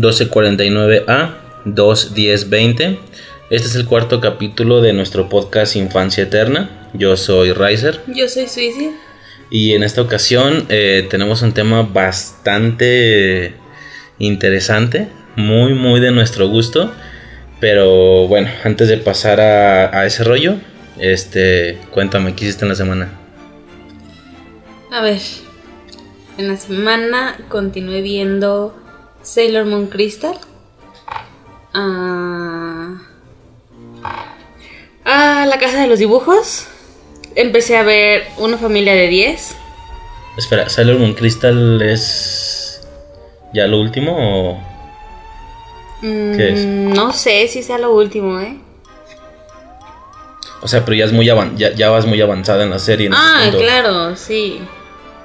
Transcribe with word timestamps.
1249A 0.00 1.34
21020. 1.64 2.98
Este 3.50 3.68
es 3.68 3.74
el 3.74 3.86
cuarto 3.86 4.20
capítulo 4.20 4.80
de 4.80 4.92
nuestro 4.92 5.28
podcast 5.28 5.76
Infancia 5.76 6.24
Eterna. 6.24 6.88
Yo 6.94 7.16
soy 7.16 7.52
Riser. 7.52 8.00
Yo 8.06 8.28
soy 8.28 8.46
Suicide. 8.46 8.92
Y 9.50 9.72
en 9.72 9.82
esta 9.82 10.02
ocasión 10.02 10.66
eh, 10.68 11.06
tenemos 11.08 11.42
un 11.42 11.52
tema 11.52 11.82
bastante 11.82 13.54
interesante, 14.18 15.08
muy, 15.36 15.74
muy 15.74 16.00
de 16.00 16.10
nuestro 16.10 16.48
gusto. 16.48 16.92
Pero 17.60 18.28
bueno, 18.28 18.48
antes 18.62 18.88
de 18.88 18.98
pasar 18.98 19.40
a, 19.40 19.98
a 19.98 20.06
ese 20.06 20.22
rollo, 20.22 20.56
este, 20.98 21.78
cuéntame, 21.90 22.34
¿qué 22.34 22.44
hiciste 22.44 22.64
en 22.64 22.68
la 22.68 22.74
semana? 22.76 23.10
A 24.92 25.02
ver, 25.02 25.20
en 26.36 26.48
la 26.48 26.56
semana 26.56 27.36
continué 27.48 28.00
viendo 28.00 28.74
Sailor 29.28 29.66
Moon 29.66 29.88
Crystal. 29.88 30.38
Ah, 31.74 32.94
ah, 35.04 35.44
La 35.46 35.58
Casa 35.58 35.82
de 35.82 35.86
los 35.86 35.98
Dibujos. 35.98 36.66
Empecé 37.34 37.76
a 37.76 37.82
ver 37.82 38.26
Una 38.38 38.56
familia 38.56 38.94
de 38.94 39.06
10. 39.08 39.54
Espera, 40.38 40.68
¿Sailor 40.70 40.98
Moon 40.98 41.12
Crystal 41.14 41.82
es 41.82 42.80
ya 43.52 43.66
lo 43.66 43.80
último 43.80 44.16
o 44.16 44.58
qué 46.00 46.52
es? 46.54 46.64
Mm, 46.64 46.92
No 46.94 47.12
sé 47.12 47.46
si 47.48 47.62
sea 47.62 47.76
lo 47.78 47.92
último, 47.92 48.40
¿eh? 48.40 48.56
O 50.62 50.68
sea, 50.68 50.84
pero 50.86 50.96
ya 50.96 51.04
es 51.04 51.12
muy 51.12 51.28
avan- 51.28 51.56
ya, 51.56 51.72
ya 51.74 51.90
vas 51.90 52.06
muy 52.06 52.20
avanzada 52.20 52.62
en 52.64 52.70
la 52.70 52.78
serie. 52.78 53.08
en 53.08 53.12
ese 53.12 53.22
Ah, 53.22 53.50
claro, 53.58 54.16
sí. 54.16 54.60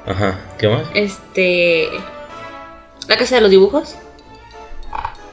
Ajá, 0.05 0.39
¿qué 0.59 0.67
más? 0.67 0.81
Este. 0.93 1.89
La 3.07 3.17
Casa 3.17 3.35
de 3.35 3.41
los 3.41 3.51
Dibujos. 3.51 3.95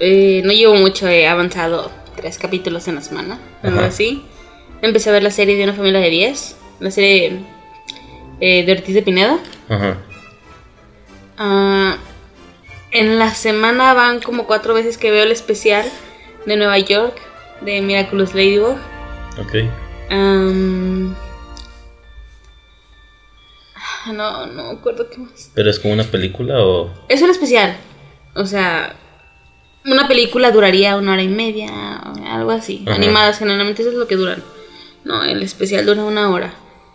Eh, 0.00 0.42
no 0.44 0.52
llevo 0.52 0.74
mucho, 0.74 1.06
he 1.08 1.28
avanzado 1.28 1.90
tres 2.16 2.38
capítulos 2.38 2.88
en 2.88 2.96
la 2.96 3.00
semana, 3.02 3.38
algo 3.62 3.80
así. 3.80 4.24
Empecé 4.82 5.10
a 5.10 5.12
ver 5.12 5.22
la 5.22 5.30
serie 5.30 5.56
de 5.56 5.64
una 5.64 5.74
familia 5.74 6.00
de 6.00 6.08
10, 6.08 6.56
la 6.80 6.90
serie 6.90 7.40
eh, 8.40 8.64
de 8.64 8.72
Ortiz 8.72 8.94
de 8.94 9.02
Pinedo. 9.02 9.38
Ajá. 9.68 9.98
Ah, 11.36 11.96
en 12.92 13.18
la 13.18 13.34
semana 13.34 13.94
van 13.94 14.20
como 14.20 14.46
cuatro 14.46 14.74
veces 14.74 14.98
que 14.98 15.10
veo 15.10 15.22
el 15.22 15.32
especial 15.32 15.86
de 16.46 16.56
Nueva 16.56 16.78
York 16.78 17.16
de 17.60 17.80
Miraculous 17.82 18.34
Ladybug. 18.34 18.76
Ok. 19.38 19.54
Ah, 24.10 24.46
no, 24.46 24.46
no 24.46 24.72
me 24.72 24.78
acuerdo 24.78 25.08
qué 25.10 25.18
más. 25.18 25.50
¿Pero 25.54 25.70
es 25.70 25.78
como 25.78 25.94
una 25.94 26.04
película 26.04 26.62
o...? 26.64 26.90
Es 27.08 27.22
un 27.22 27.30
especial. 27.30 27.76
O 28.34 28.44
sea, 28.46 28.94
una 29.84 30.06
película 30.08 30.50
duraría 30.50 30.96
una 30.96 31.12
hora 31.14 31.22
y 31.22 31.28
media, 31.28 31.68
algo 32.30 32.50
así. 32.50 32.84
Ajá. 32.86 32.96
Animadas, 32.96 33.38
generalmente 33.38 33.82
eso 33.82 33.90
es 33.90 33.96
lo 33.96 34.06
que 34.06 34.16
duran. 34.16 34.42
No, 35.04 35.24
el 35.24 35.42
especial 35.42 35.86
dura 35.86 36.04
una 36.04 36.30
hora. 36.30 36.52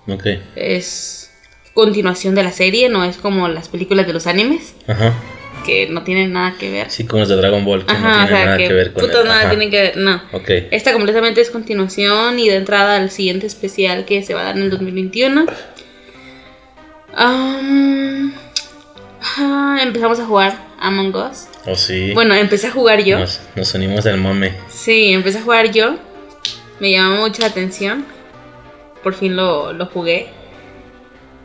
Ok. 0.08 0.26
Es 0.56 1.32
continuación 1.74 2.36
de 2.36 2.44
la 2.44 2.52
serie, 2.52 2.88
no 2.90 3.04
es 3.04 3.18
como 3.18 3.48
las 3.50 3.68
películas 3.70 4.08
de 4.08 4.14
los 4.14 4.28
animes, 4.28 4.76
Ajá. 4.88 5.14
que 5.66 5.90
no 5.90 6.04
tienen 6.04 6.32
nada 6.32 6.56
que 6.58 6.70
ver. 6.72 6.90
Sí, 6.90 7.06
como 7.06 7.24
es 7.24 7.28
de 7.30 7.36
Dragon 7.36 7.66
Ball, 7.66 7.86
que 7.86 7.92
no 7.92 8.00
Ajá, 8.00 8.10
o 8.24 8.28
tiene 8.28 8.28
sea, 8.30 8.46
nada 8.46 8.58
que, 8.58 8.68
que, 8.68 8.74
ver 8.74 8.94
con 8.94 9.02
putas 9.04 9.22
el- 9.22 9.28
nada 9.28 9.40
ajá. 9.42 9.50
tienen 9.50 9.72
que 9.72 9.82
ver, 9.82 9.98
no. 9.98 10.22
Ok. 10.32 10.50
Esta 10.72 10.94
completamente 10.94 11.42
es 11.42 11.50
continuación 11.50 12.40
y 12.40 12.48
de 12.48 12.56
entrada 12.56 12.96
al 12.96 13.10
siguiente 13.12 13.46
especial 13.48 14.06
que 14.06 14.24
se 14.24 14.34
va 14.34 14.42
a 14.42 14.44
dar 14.46 14.58
en 14.58 14.64
el 14.64 14.70
2021. 14.70 15.48
Ah, 17.16 18.28
empezamos 19.82 20.20
a 20.20 20.26
jugar 20.26 20.58
Among 20.80 21.16
Us. 21.16 21.48
Oh, 21.66 21.76
sí. 21.76 22.12
Bueno, 22.14 22.36
empecé 22.36 22.68
a 22.68 22.72
jugar 22.72 23.04
yo. 23.04 23.20
Nos, 23.20 23.40
nos 23.56 23.74
unimos 23.74 24.04
del 24.04 24.18
mame. 24.18 24.54
Sí, 24.70 25.14
empecé 25.14 25.40
a 25.40 25.42
jugar 25.42 25.72
yo. 25.72 25.96
Me 26.80 26.92
llamó 26.92 27.22
mucho 27.22 27.42
la 27.42 27.48
atención. 27.48 28.06
Por 29.04 29.14
fin 29.14 29.36
lo, 29.36 29.74
lo 29.74 29.86
jugué. 29.88 30.28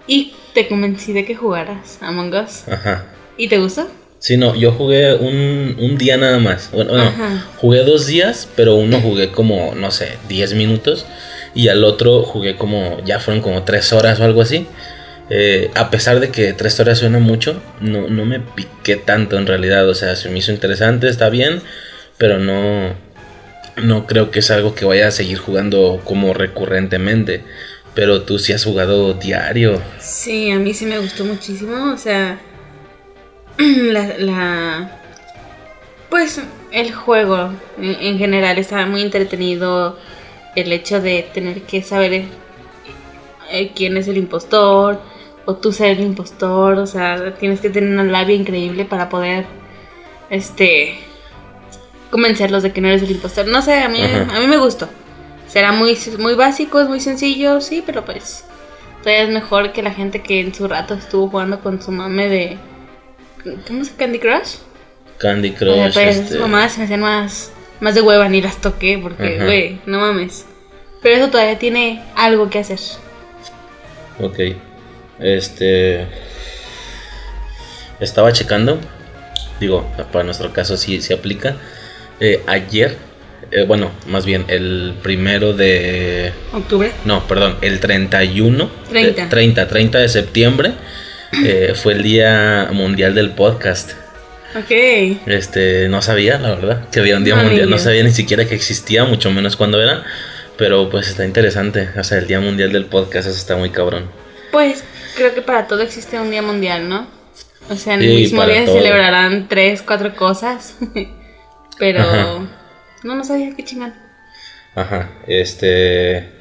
Y 0.06 0.34
te 0.54 0.68
convencí 0.68 1.12
de 1.12 1.24
que 1.24 1.36
jugaras 1.36 1.98
Among 2.00 2.34
Us. 2.34 2.68
Ajá. 2.68 3.06
¿Y 3.36 3.48
te 3.48 3.58
gustó? 3.58 3.88
Sí, 4.18 4.36
no, 4.36 4.54
yo 4.54 4.72
jugué 4.72 5.14
un, 5.14 5.76
un 5.78 5.96
día 5.96 6.18
nada 6.18 6.38
más. 6.38 6.70
Bueno, 6.72 6.90
bueno, 6.90 7.10
jugué 7.56 7.84
dos 7.84 8.06
días, 8.06 8.48
pero 8.54 8.74
uno 8.74 9.00
jugué 9.00 9.30
como, 9.30 9.74
no 9.74 9.90
sé, 9.90 10.18
10 10.28 10.54
minutos. 10.54 11.06
Y 11.54 11.68
al 11.68 11.84
otro 11.84 12.22
jugué 12.22 12.56
como, 12.56 13.02
ya 13.04 13.18
fueron 13.18 13.42
como 13.42 13.62
3 13.62 13.92
horas 13.94 14.20
o 14.20 14.24
algo 14.24 14.42
así. 14.42 14.66
Eh, 15.30 15.70
a 15.74 15.90
pesar 15.90 16.18
de 16.20 16.30
que 16.30 16.52
3 16.52 16.80
horas 16.80 16.98
suena 16.98 17.20
mucho, 17.20 17.62
no, 17.80 18.08
no 18.08 18.24
me 18.24 18.40
piqué 18.40 18.96
tanto 18.96 19.38
en 19.38 19.46
realidad. 19.46 19.88
O 19.88 19.94
sea, 19.94 20.16
se 20.16 20.28
me 20.28 20.38
hizo 20.38 20.52
interesante, 20.52 21.08
está 21.08 21.28
bien, 21.30 21.62
pero 22.18 22.38
no, 22.38 22.94
no 23.76 24.06
creo 24.06 24.30
que 24.30 24.40
es 24.40 24.50
algo 24.50 24.74
que 24.74 24.84
vaya 24.84 25.08
a 25.08 25.12
seguir 25.12 25.38
jugando 25.38 26.00
como 26.04 26.34
recurrentemente. 26.34 27.44
Pero 27.94 28.22
tú 28.22 28.38
sí 28.38 28.52
has 28.52 28.64
jugado 28.64 29.14
diario. 29.14 29.80
Sí, 29.98 30.50
a 30.50 30.56
mí 30.56 30.74
sí 30.74 30.86
me 30.86 30.98
gustó 30.98 31.24
muchísimo. 31.24 31.92
O 31.92 31.96
sea, 31.96 32.38
la, 33.58 34.14
la- 34.18 34.96
pues 36.08 36.40
el 36.72 36.92
juego 36.92 37.52
en, 37.80 37.96
en 38.00 38.18
general 38.18 38.58
estaba 38.58 38.86
muy 38.86 39.02
entretenido. 39.02 39.96
El 40.56 40.72
hecho 40.72 41.00
de 41.00 41.28
tener 41.32 41.62
que 41.62 41.82
saber 41.82 42.24
eh, 43.52 43.70
quién 43.74 43.96
es 43.96 44.08
el 44.08 44.16
impostor 44.16 45.00
o 45.46 45.56
tú 45.56 45.72
ser 45.72 45.90
el 45.98 46.00
impostor. 46.00 46.78
O 46.78 46.86
sea, 46.86 47.34
tienes 47.34 47.60
que 47.60 47.70
tener 47.70 47.90
una 47.90 48.04
labia 48.04 48.34
increíble 48.36 48.84
para 48.84 49.08
poder, 49.08 49.46
este, 50.30 50.98
convencerlos 52.10 52.62
de 52.62 52.72
que 52.72 52.80
no 52.80 52.88
eres 52.88 53.02
el 53.02 53.10
impostor. 53.10 53.46
No 53.46 53.62
sé, 53.62 53.80
a 53.82 53.88
mí, 53.88 54.02
Ajá. 54.02 54.36
a 54.36 54.40
mí 54.40 54.46
me 54.46 54.56
gustó. 54.58 54.88
Será 55.46 55.72
muy, 55.72 55.96
muy 56.18 56.34
básico, 56.34 56.80
es 56.80 56.88
muy 56.88 57.00
sencillo, 57.00 57.60
sí, 57.60 57.82
pero 57.84 58.04
pues 58.04 58.44
todavía 59.02 59.24
es 59.24 59.30
mejor 59.30 59.72
que 59.72 59.82
la 59.82 59.90
gente 59.92 60.22
que 60.22 60.40
en 60.40 60.54
su 60.54 60.68
rato 60.68 60.94
estuvo 60.94 61.28
jugando 61.28 61.60
con 61.60 61.82
su 61.82 61.90
mame 61.90 62.28
de. 62.28 62.58
¿Cómo 63.66 63.84
se 63.84 63.92
Candy 63.94 64.18
Crush? 64.18 64.56
Candy 65.18 65.48
O 65.50 65.52
sea, 65.52 65.58
Crush. 65.58 65.92
todavía 65.92 66.10
este, 66.12 66.38
mamadas 66.38 66.72
se 66.72 66.78
me 66.78 66.84
hacían 66.84 67.00
más, 67.00 67.52
más 67.80 67.94
de 67.94 68.00
hueva 68.00 68.28
ni 68.28 68.40
las 68.40 68.58
toqué 68.58 68.98
porque, 69.02 69.38
güey, 69.42 69.80
no 69.86 69.98
mames. 69.98 70.46
Pero 71.02 71.16
eso 71.16 71.30
todavía 71.30 71.58
tiene 71.58 72.02
algo 72.14 72.48
que 72.50 72.58
hacer. 72.58 72.78
Ok. 74.20 74.38
Este. 75.20 76.06
Estaba 78.00 78.32
checando. 78.32 78.78
Digo, 79.60 79.86
para 80.12 80.24
nuestro 80.24 80.52
caso 80.52 80.76
sí 80.76 81.00
se 81.02 81.14
aplica. 81.14 81.56
Eh, 82.20 82.42
ayer. 82.46 82.96
eh, 83.52 83.64
bueno, 83.64 83.90
más 84.06 84.24
bien 84.26 84.44
el 84.48 84.94
primero 85.02 85.52
de. 85.54 86.32
Octubre. 86.52 86.92
No, 87.04 87.26
perdón, 87.26 87.56
el 87.62 87.80
31. 87.80 88.70
30. 88.90 89.22
de- 89.24 89.28
30, 89.28 89.68
30 89.68 89.98
de 89.98 90.08
septiembre. 90.08 90.72
eh, 91.44 91.74
fue 91.76 91.92
el 91.94 92.02
Día 92.02 92.68
Mundial 92.72 93.14
del 93.14 93.30
Podcast. 93.30 93.92
Ok. 94.56 94.70
Este, 95.26 95.88
no 95.88 96.02
sabía, 96.02 96.38
la 96.38 96.54
verdad, 96.56 96.88
que 96.90 96.98
había 97.00 97.16
un 97.16 97.24
Día 97.24 97.36
Mundial. 97.36 97.70
No 97.70 97.78
sabía 97.78 98.02
ni 98.02 98.10
siquiera 98.12 98.46
que 98.46 98.54
existía, 98.56 99.04
mucho 99.04 99.30
menos 99.30 99.56
cuándo 99.56 99.80
era. 99.82 100.02
Pero 100.56 100.90
pues 100.90 101.08
está 101.08 101.24
interesante. 101.24 101.88
O 101.98 102.02
sea, 102.04 102.18
el 102.18 102.26
Día 102.26 102.40
Mundial 102.40 102.72
del 102.72 102.86
Podcast, 102.86 103.28
eso 103.28 103.36
está 103.36 103.56
muy 103.56 103.70
cabrón. 103.70 104.04
Pues 104.52 104.82
creo 105.20 105.34
que 105.34 105.42
para 105.42 105.66
todo 105.66 105.82
existe 105.82 106.18
un 106.18 106.30
día 106.30 106.40
mundial, 106.40 106.88
¿no? 106.88 107.06
O 107.68 107.76
sea, 107.76 107.94
en 107.94 108.00
Sí, 108.00 108.06
el 108.06 108.14
mismo 108.14 108.46
día 108.46 108.64
se 108.64 108.72
celebrarán 108.72 109.48
tres, 109.48 109.82
cuatro 109.82 110.16
cosas. 110.16 110.78
Pero. 111.78 112.00
Ajá. 112.00 112.38
No, 113.02 113.14
no 113.14 113.22
sabía 113.22 113.54
qué 113.54 113.62
chingón. 113.62 113.92
Ajá, 114.74 115.10
este... 115.26 116.40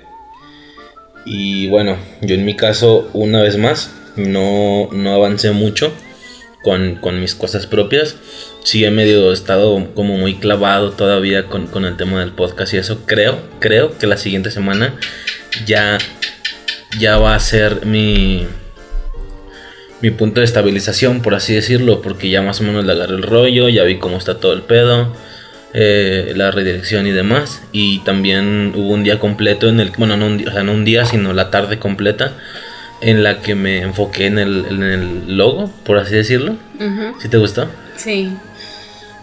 Y 1.25 1.67
bueno, 1.67 1.97
yo 2.21 2.35
en 2.35 2.45
mi 2.45 2.55
caso, 2.55 3.09
una 3.13 3.41
vez 3.41 3.57
más, 3.57 3.91
no, 4.15 4.87
no 4.93 5.13
avancé 5.13 5.51
mucho 5.51 5.93
con, 6.63 6.95
con 6.95 7.19
mis 7.19 7.35
cosas 7.35 7.67
propias. 7.67 8.15
Sí 8.63 8.85
he 8.85 8.91
medio 8.91 9.33
estado 9.33 9.93
como 9.93 10.17
muy 10.17 10.35
clavado 10.35 10.91
todavía 10.91 11.47
con, 11.47 11.67
con 11.67 11.83
el 11.83 11.97
tema 11.97 12.21
del 12.21 12.31
podcast 12.31 12.73
y 12.73 12.77
eso. 12.77 13.05
Creo, 13.05 13.41
creo 13.59 13.97
que 13.97 14.07
la 14.07 14.17
siguiente 14.17 14.51
semana 14.51 14.95
ya, 15.65 15.97
ya 16.97 17.17
va 17.17 17.35
a 17.35 17.39
ser 17.39 17.85
mi, 17.85 18.47
mi 20.01 20.11
punto 20.11 20.39
de 20.41 20.45
estabilización, 20.45 21.21
por 21.21 21.35
así 21.35 21.53
decirlo, 21.53 22.01
porque 22.01 22.29
ya 22.29 22.41
más 22.41 22.61
o 22.61 22.63
menos 22.63 22.85
le 22.85 22.91
agarré 22.93 23.15
el 23.15 23.23
rollo, 23.23 23.67
ya 23.69 23.83
vi 23.83 23.97
cómo 23.97 24.17
está 24.17 24.39
todo 24.39 24.53
el 24.53 24.61
pedo 24.61 25.13
eh, 25.73 26.33
la 26.35 26.51
redirección 26.51 27.05
y 27.05 27.11
demás. 27.11 27.61
Y 27.71 27.99
también 27.99 28.73
hubo 28.75 28.89
un 28.93 29.03
día 29.03 29.19
completo 29.19 29.67
en 29.69 29.79
el 29.79 29.91
bueno, 29.97 30.15
no 30.17 30.27
un, 30.27 30.37
día- 30.37 30.49
o 30.49 30.53
sea, 30.53 30.63
no 30.63 30.71
un 30.73 30.85
día, 30.85 31.05
sino 31.05 31.33
la 31.33 31.51
tarde 31.51 31.79
completa 31.79 32.33
en 33.01 33.23
la 33.23 33.41
que 33.41 33.55
me 33.55 33.79
enfoqué 33.81 34.25
en 34.27 34.39
el, 34.39 34.65
en 34.69 34.83
el 34.83 35.37
logo, 35.37 35.71
por 35.85 35.97
así 35.97 36.15
decirlo. 36.15 36.55
Ujú. 36.79 37.19
¿Sí 37.21 37.29
te 37.29 37.37
gustó? 37.37 37.67
Sí. 37.95 38.31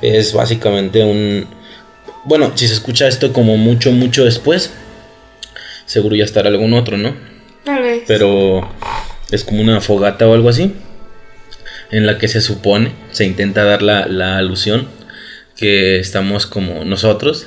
Es 0.03 0.33
básicamente 0.35 1.03
un... 1.03 1.47
Bueno, 2.25 2.53
si 2.55 2.67
se 2.69 2.75
escucha 2.75 3.07
esto 3.09 3.33
como 3.33 3.57
mucho, 3.57 3.93
mucho 3.93 4.25
después, 4.25 4.73
seguro 5.85 6.17
ya 6.17 6.25
estará 6.25 6.49
algún 6.49 6.75
otro, 6.75 6.97
¿no? 6.97 7.15
Tal 7.65 7.83
vez. 7.83 8.03
Pero 8.07 8.69
es 9.31 9.45
como 9.45 9.61
una 9.61 9.81
fogata 9.81 10.27
o 10.27 10.35
algo 10.35 10.49
así, 10.49 10.75
en 11.91 12.07
la 12.07 12.19
que 12.19 12.29
se 12.29 12.41
supone, 12.41 12.93
se 13.13 13.25
intenta 13.25 13.65
dar 13.65 13.83
la, 13.83 14.07
la 14.07 14.39
alusión 14.39 14.89
que 15.57 15.99
estamos 15.99 16.47
como 16.47 16.85
nosotros, 16.85 17.47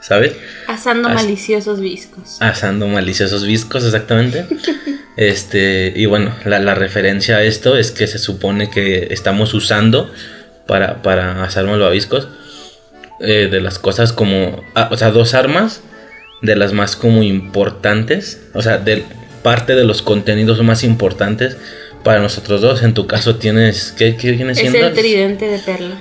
¿sabes? 0.00 0.34
Asando 0.68 1.08
maliciosos 1.08 1.80
viscos. 1.80 2.36
Asando 2.40 2.86
maliciosos 2.86 3.44
viscos, 3.44 3.84
exactamente. 3.84 4.46
este, 5.16 5.92
y 5.96 6.06
bueno, 6.06 6.34
la, 6.44 6.74
referencia 6.74 7.38
a 7.38 7.42
esto 7.42 7.76
es 7.76 7.90
que 7.90 8.06
se 8.06 8.18
supone 8.18 8.70
que 8.70 9.08
estamos 9.10 9.54
usando 9.54 10.12
para, 10.66 11.02
para 11.02 11.44
asar 11.44 11.64
malvaviscos 11.64 12.28
eh, 13.20 13.48
de 13.50 13.60
las 13.60 13.78
cosas 13.78 14.12
como, 14.12 14.62
ah, 14.74 14.88
o 14.92 14.96
sea, 14.96 15.10
dos 15.10 15.34
armas 15.34 15.80
de 16.42 16.54
las 16.54 16.72
más 16.72 16.96
como 16.96 17.22
importantes, 17.22 18.42
o 18.52 18.60
sea, 18.60 18.76
de 18.78 19.04
parte 19.46 19.76
de 19.76 19.84
los 19.84 20.02
contenidos 20.02 20.60
más 20.64 20.82
importantes 20.82 21.56
para 22.02 22.18
nosotros 22.18 22.62
dos. 22.62 22.82
En 22.82 22.94
tu 22.94 23.06
caso 23.06 23.36
tienes, 23.36 23.94
¿qué, 23.96 24.16
qué 24.16 24.32
viene 24.32 24.56
siendo? 24.56 24.76
Es 24.76 24.84
el 24.86 24.92
tridente 24.92 25.46
de 25.46 25.60
Perla. 25.60 25.94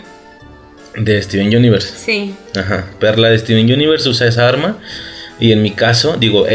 De 0.96 1.22
Steven 1.22 1.56
Universe. 1.56 1.94
Sí. 1.96 2.34
Ajá. 2.58 2.88
Perla 3.00 3.30
de 3.30 3.38
Steven 3.38 3.72
Universe 3.72 4.10
usa 4.10 4.26
esa 4.26 4.48
arma. 4.48 4.80
Y 5.40 5.52
en 5.52 5.62
mi 5.62 5.70
caso, 5.70 6.18
digo, 6.18 6.48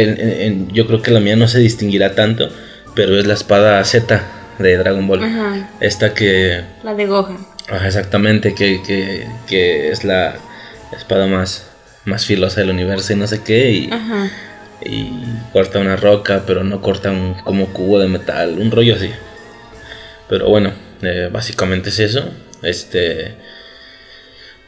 yo 0.73 0.89
creo 0.89 1.01
que 1.01 1.13
la 1.13 1.21
mía 1.21 1.37
no 1.37 1.47
se 1.47 1.61
distinguirá 1.61 2.17
tanto, 2.17 2.51
pero 2.97 3.17
es 3.17 3.25
la 3.25 3.35
espada 3.35 3.85
Z 3.85 4.21
de 4.59 4.77
Dragon 4.77 5.07
Ball. 5.07 5.23
Ajá. 5.23 5.71
Esta 5.79 6.13
que... 6.13 6.63
La 6.83 6.95
de 6.95 7.07
Gohan. 7.07 7.39
Ajá, 7.69 7.87
exactamente, 7.87 8.53
que, 8.53 8.83
que, 8.83 9.29
que 9.47 9.93
es 9.93 10.03
la 10.03 10.35
espada 10.99 11.29
más, 11.29 11.69
más 12.05 12.27
filosa 12.27 12.63
del 12.63 12.71
universo 12.71 13.13
y 13.13 13.17
no 13.17 13.29
sé 13.29 13.43
qué. 13.45 13.71
Y, 13.71 13.91
Ajá. 13.93 14.29
Y 14.85 15.11
corta 15.53 15.79
una 15.79 15.97
roca, 15.97 16.45
pero 16.47 16.65
no 16.65 16.81
corta 16.81 17.11
un 17.11 17.35
como 17.45 17.67
cubo 17.73 17.99
de 17.99 18.09
metal, 18.09 18.59
un 18.59 18.71
rollo 18.71 18.95
así. 18.95 19.11
Pero 20.29 20.49
bueno, 20.49 20.73
eh, 21.03 21.29
básicamente 21.33 21.91
es 21.91 21.99
eso. 21.99 22.31
Este 22.63 23.37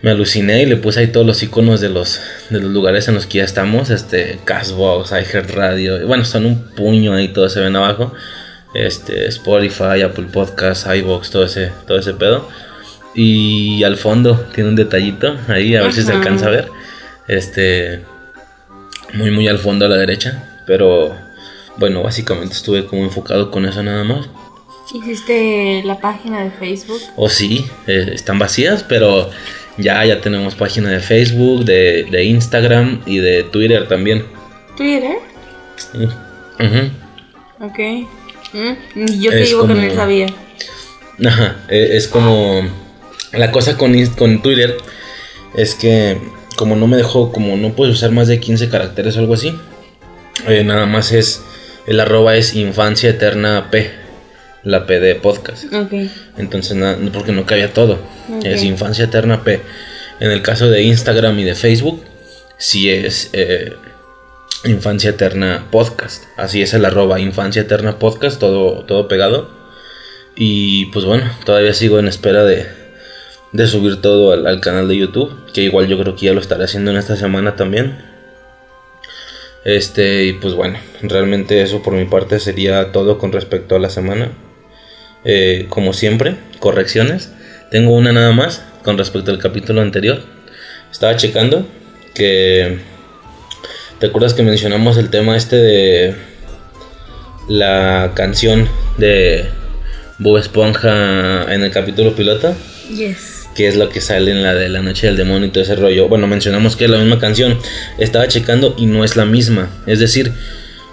me 0.03 0.11
aluciné 0.11 0.63
y 0.63 0.67
le 0.67 0.77
puse 0.77 1.01
ahí 1.01 1.07
todos 1.07 1.25
los 1.25 1.43
iconos 1.45 1.81
de 1.81 1.89
los, 1.89 2.21
de 2.51 2.61
los 2.61 2.73
lugares 2.73 3.07
en 3.07 3.15
los 3.15 3.27
que 3.27 3.39
ya 3.39 3.45
estamos. 3.45 3.89
Este, 3.89 4.41
Castbox, 4.45 5.13
iHeartRadio. 5.13 6.07
Bueno, 6.09 6.25
son 6.25 6.45
un 6.45 6.71
puño 6.75 7.15
ahí, 7.15 7.29
todos 7.29 7.53
se 7.53 7.61
ven 7.61 7.77
abajo. 7.77 8.13
Este, 8.75 9.27
Spotify, 9.29 10.03
Apple 10.03 10.27
Podcasts, 10.33 10.89
iBox, 10.93 11.31
todo 11.31 11.45
ese, 11.45 11.71
todo 11.87 11.99
ese 11.99 12.15
pedo. 12.15 12.49
Y 13.15 13.85
al 13.85 13.97
fondo 13.97 14.45
tiene 14.53 14.71
un 14.71 14.77
detallito 14.77 15.37
ahí, 15.47 15.77
a 15.77 15.83
ver 15.83 15.93
si 15.93 16.03
se 16.03 16.13
alcanza 16.13 16.47
a 16.47 16.51
ver. 16.51 16.69
Este, 17.29 18.03
muy, 19.15 19.31
muy 19.31 19.49
al 19.49 19.59
fondo 19.59 19.87
a 19.87 19.89
la 19.89 19.97
derecha. 19.97 20.63
Pero 20.67 21.15
bueno, 21.77 22.03
básicamente 22.03 22.55
estuve 22.55 22.87
como 22.87 23.03
enfocado 23.03 23.51
con 23.51 23.67
eso 23.67 23.83
nada 23.83 24.05
más. 24.05 24.29
¿Hiciste 24.95 25.83
la 25.85 25.99
página 26.01 26.45
de 26.45 26.51
Facebook? 26.51 27.01
Oh, 27.17 27.29
sí, 27.29 27.65
eh, 27.87 28.11
están 28.13 28.39
vacías, 28.39 28.83
pero 28.83 29.31
ya, 29.79 30.05
ya 30.05 30.21
tenemos 30.21 30.55
página 30.55 30.91
de 30.91 31.01
Facebook, 31.01 31.65
de, 31.65 32.25
Instagram 32.25 33.01
y 33.07 33.19
de 33.19 33.45
Twitter 33.45 33.89
también. 33.89 34.27
¿Twitter? 34.77 35.17
Ok. 37.61 37.79
Mm, 38.53 39.21
yo 39.21 39.31
que 39.31 39.37
digo 39.37 39.67
que 39.67 39.75
no 39.75 39.95
sabía. 39.95 40.27
Ajá, 41.25 41.57
e, 41.69 41.97
es 41.97 42.07
como... 42.09 42.63
La 43.33 43.51
cosa 43.51 43.79
con, 43.79 43.95
con 44.09 44.43
Twitter 44.43 44.77
es 45.55 45.75
que 45.75 46.19
como 46.57 46.77
no 46.77 46.87
me 46.87 46.97
dejó, 46.97 47.33
como 47.33 47.57
no 47.57 47.75
puedes 47.75 47.95
usar 47.95 48.11
más 48.11 48.29
de 48.29 48.41
15 48.41 48.69
caracteres 48.69 49.17
o 49.17 49.21
algo 49.21 49.35
así, 49.35 49.55
eh, 50.49 50.65
nada 50.65 50.87
más 50.87 51.13
es, 51.13 51.43
el 51.87 52.01
arroba 52.01 52.37
es 52.37 52.55
infancia 52.55 53.11
eterna 53.11 53.69
P 53.71 54.03
la 54.65 54.87
P 54.87 55.01
de 55.01 55.15
podcast. 55.15 55.65
Entonces, 56.37 56.77
nada, 56.77 56.99
porque 57.13 57.33
no 57.33 57.47
cabía 57.47 57.73
todo. 57.73 57.99
Es 58.45 58.63
Infancia 58.63 59.05
Eterna 59.05 59.43
P. 59.45 59.61
En 60.21 60.31
el 60.31 60.43
caso 60.43 60.71
de 60.71 60.83
Instagram 60.83 61.39
y 61.39 61.45
de 61.45 61.55
Facebook, 61.55 62.03
sí 62.59 62.91
es 62.91 63.31
eh, 63.33 63.73
Infancia 64.65 65.11
Eterna 65.11 65.67
Podcast. 65.71 66.25
Así 66.37 66.63
es 66.63 66.75
el 66.75 66.85
arroba 66.85 67.21
Infancia 67.21 67.63
Eterna 67.63 67.99
Podcast, 67.99 68.39
todo, 68.39 68.85
todo 68.85 69.09
pegado. 69.09 69.51
Y 70.37 70.87
pues 70.87 71.05
bueno, 71.05 71.31
todavía 71.45 71.75
sigo 71.75 71.99
en 71.99 72.09
espera 72.09 72.45
de, 72.45 72.67
de 73.53 73.67
subir 73.67 74.01
todo 74.01 74.33
al, 74.33 74.47
al, 74.47 74.61
canal 74.61 74.89
de 74.89 74.97
YouTube. 74.97 75.53
Que 75.53 75.63
igual 75.63 75.87
yo 75.87 75.99
creo 75.99 76.17
que 76.17 76.27
ya 76.27 76.33
lo 76.33 76.41
estaré 76.41 76.65
haciendo 76.65 76.91
en 76.91 76.97
esta 76.97 77.17
semana 77.17 77.57
también. 77.57 78.13
Este, 79.65 80.25
y 80.25 80.33
pues 80.35 80.55
bueno, 80.55 80.79
realmente 81.03 81.63
eso 81.63 81.83
por 81.83 81.93
mi 81.93 82.05
parte 82.05 82.41
sería 82.41 82.91
todo 82.91 83.19
con 83.19 83.33
respecto 83.33 83.77
a 83.77 83.79
la 83.79 83.91
semana. 83.91 84.33
Eh, 85.25 85.67
como 85.69 85.93
siempre, 85.93 86.37
correcciones. 86.59 87.33
Tengo 87.71 87.93
una 87.93 88.13
nada 88.13 88.33
más 88.33 88.65
con 88.83 88.99
respecto 88.99 89.31
al 89.31 89.39
capítulo 89.39 89.81
anterior. 89.81 90.21
Estaba 90.91 91.17
checando 91.17 91.67
que... 92.15 92.79
¿Te 93.99 94.07
acuerdas 94.07 94.35
que 94.35 94.43
mencionamos 94.43 94.97
el 94.97 95.11
tema 95.11 95.37
este 95.37 95.57
de 95.57 96.17
la 97.49 98.11
canción 98.15 98.69
de 98.99 99.47
Bob 100.19 100.39
Esponja 100.39 101.53
en 101.55 101.63
el 101.63 101.71
capítulo 101.71 102.17
piloto? 102.17 102.53
Yes. 102.89 103.42
Que 103.55 103.69
es 103.69 103.77
lo 103.77 103.89
que 103.89 104.01
sale 104.01 104.31
en 104.31 104.43
la 104.43 104.55
de 104.55 104.69
la 104.69 104.81
noche 104.81 105.07
del 105.07 105.17
demonio 105.17 105.49
y 105.49 105.51
todo 105.51 105.65
ese 105.65 105.77
rollo. 105.77 106.09
Bueno, 106.09 106.27
mencionamos 106.27 106.77
que 106.77 106.85
es 106.85 106.91
la 106.91 106.99
misma 106.99 107.19
canción. 107.19 107.59
Estaba 107.99 108.29
checando 108.29 108.75
y 108.79 108.87
no 108.87 109.05
es 109.05 109.17
la 109.17 109.27
misma. 109.27 109.69
Es 109.87 109.99
decir, 109.99 110.33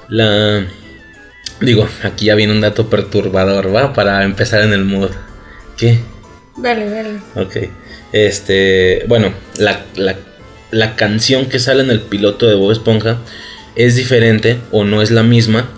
la 0.10 0.66
Digo, 1.62 1.90
aquí 2.04 2.26
ya 2.26 2.36
viene 2.36 2.54
un 2.54 2.62
dato 2.62 2.90
perturbador, 2.90 3.76
¿va? 3.76 3.92
Para 3.94 4.24
empezar 4.24 4.64
en 4.64 4.72
el 4.72 4.86
mood. 4.86 5.10
¿Qué? 5.78 6.00
Dale, 6.56 6.90
dale. 6.90 7.20
Ok. 7.36 7.70
Este, 8.14 9.04
bueno, 9.08 9.34
la, 9.58 9.84
la, 10.72 10.96
canción 10.96 11.48
que 11.48 11.60
sale 11.60 11.84
en 11.84 11.92
el 11.92 12.02
piloto 12.02 12.48
de 12.48 12.56
Bob 12.56 12.72
Esponja 12.72 13.18
es 13.76 13.96
diferente 13.96 14.58
o 14.72 14.86
no 14.86 15.02
es 15.02 15.12
la 15.12 15.22
misma 15.22 15.70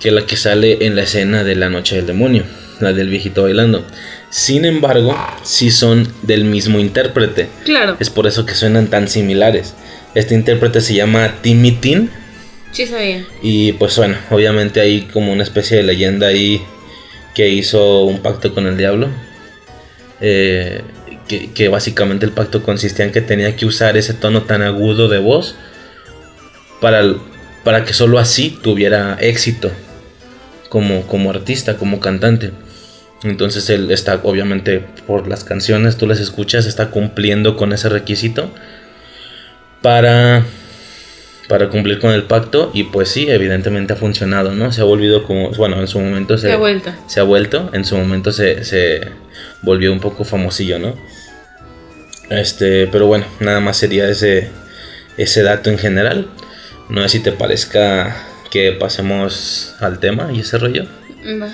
que 0.00 0.12
la 0.12 0.24
que 0.24 0.36
sale 0.36 0.86
en 0.86 0.96
la 0.96 1.02
escena 1.02 1.44
de 1.44 1.56
la 1.56 1.68
noche 1.68 1.96
del 1.96 2.06
demonio, 2.06 2.44
la 2.80 2.92
del 2.92 3.08
viejito 3.08 3.42
bailando. 3.42 3.84
Sin 4.34 4.64
embargo, 4.64 5.16
sí 5.44 5.70
son 5.70 6.12
del 6.22 6.42
mismo 6.44 6.80
intérprete. 6.80 7.50
Claro. 7.64 7.96
Es 8.00 8.10
por 8.10 8.26
eso 8.26 8.44
que 8.44 8.56
suenan 8.56 8.88
tan 8.88 9.06
similares. 9.06 9.74
Este 10.16 10.34
intérprete 10.34 10.80
se 10.80 10.94
llama 10.94 11.36
Timmy 11.40 11.70
Tin 11.70 12.10
Sí, 12.72 12.84
sabía. 12.88 13.24
Y 13.42 13.74
pues 13.74 13.96
bueno, 13.96 14.16
obviamente 14.30 14.80
hay 14.80 15.02
como 15.02 15.32
una 15.32 15.44
especie 15.44 15.76
de 15.76 15.84
leyenda 15.84 16.26
ahí 16.26 16.60
que 17.32 17.48
hizo 17.48 18.02
un 18.02 18.22
pacto 18.22 18.52
con 18.52 18.66
el 18.66 18.76
diablo. 18.76 19.08
Eh, 20.20 20.82
que, 21.28 21.68
básicamente 21.68 22.26
el 22.26 22.32
pacto 22.32 22.64
consistía 22.64 23.04
en 23.04 23.12
que 23.12 23.20
tenía 23.20 23.54
que 23.54 23.66
usar 23.66 23.96
ese 23.96 24.14
tono 24.14 24.42
tan 24.42 24.62
agudo 24.62 25.06
de 25.06 25.18
voz 25.18 25.54
para, 26.80 27.04
para 27.62 27.84
que 27.84 27.92
solo 27.92 28.18
así 28.18 28.58
tuviera 28.62 29.16
éxito 29.20 29.70
como, 30.70 31.06
como 31.06 31.30
artista, 31.30 31.76
como 31.76 32.00
cantante. 32.00 32.50
Entonces 33.24 33.68
él 33.70 33.90
está, 33.90 34.20
obviamente, 34.22 34.84
por 35.06 35.26
las 35.26 35.42
canciones, 35.42 35.96
tú 35.96 36.06
las 36.06 36.20
escuchas, 36.20 36.66
está 36.66 36.90
cumpliendo 36.90 37.56
con 37.56 37.72
ese 37.72 37.88
requisito 37.88 38.50
para 39.82 40.44
para 41.48 41.68
cumplir 41.68 41.98
con 42.00 42.10
el 42.10 42.24
pacto 42.24 42.70
y 42.72 42.84
pues 42.84 43.10
sí, 43.10 43.28
evidentemente 43.28 43.92
ha 43.92 43.96
funcionado, 43.96 44.52
¿no? 44.52 44.72
Se 44.72 44.80
ha 44.80 44.84
volvido 44.84 45.24
como, 45.24 45.50
bueno, 45.50 45.78
en 45.80 45.88
su 45.88 46.00
momento 46.00 46.38
se, 46.38 46.48
se 46.48 46.52
ha 46.52 46.56
vuelto. 46.56 46.92
Se 47.06 47.20
ha 47.20 47.22
vuelto, 47.22 47.70
en 47.72 47.84
su 47.84 47.96
momento 47.96 48.32
se, 48.32 48.64
se 48.64 49.08
volvió 49.62 49.92
un 49.92 50.00
poco 50.00 50.24
famosillo, 50.24 50.78
¿no? 50.78 50.94
Este, 52.30 52.86
pero 52.86 53.06
bueno, 53.06 53.26
nada 53.40 53.60
más 53.60 53.76
sería 53.76 54.08
ese, 54.08 54.48
ese 55.16 55.42
dato 55.42 55.70
en 55.70 55.78
general. 55.78 56.28
No 56.88 57.02
sé 57.02 57.08
si 57.10 57.20
te 57.20 57.32
parezca 57.32 58.16
que 58.50 58.72
pasemos 58.72 59.74
al 59.80 59.98
tema 60.00 60.30
y 60.32 60.40
ese 60.40 60.58
rollo. 60.58 60.86
Va. 61.42 61.52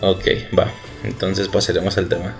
Ok, 0.00 0.26
va. 0.58 0.72
Entonces 1.04 1.48
pasaremos 1.48 1.98
al 1.98 2.08
tema. 2.08 2.34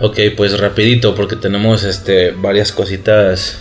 Ok, 0.00 0.18
pues 0.36 0.58
rapidito 0.58 1.14
porque 1.14 1.34
tenemos 1.34 1.82
este 1.84 2.32
varias 2.32 2.72
cositas. 2.72 3.58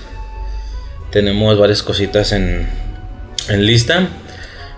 Tenemos 1.12 1.58
varias 1.58 1.82
cositas 1.84 2.32
en, 2.32 2.68
en 3.50 3.66
lista. 3.66 4.10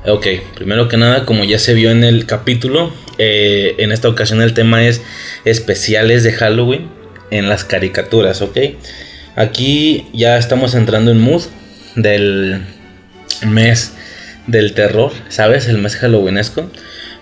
Ok, 0.07 0.27
primero 0.53 0.87
que 0.87 0.97
nada, 0.97 1.25
como 1.25 1.45
ya 1.45 1.57
se 1.57 1.73
vio 1.73 1.89
en 1.89 2.03
el 2.03 2.27
capítulo, 2.27 2.93
eh, 3.17 3.73
en 3.79 3.91
esta 3.91 4.07
ocasión 4.07 4.39
el 4.43 4.53
tema 4.53 4.85
es 4.85 5.01
especiales 5.45 6.23
de 6.23 6.31
Halloween 6.31 6.89
en 7.31 7.49
las 7.49 7.63
caricaturas, 7.63 8.43
ok. 8.43 8.57
Aquí 9.35 10.05
ya 10.13 10.37
estamos 10.37 10.75
entrando 10.75 11.09
en 11.09 11.19
mood 11.19 11.41
del 11.95 12.61
mes 13.47 13.93
del 14.45 14.73
terror, 14.73 15.11
¿sabes? 15.29 15.67
El 15.67 15.79
mes 15.79 15.95
halloweenesco. 15.95 16.69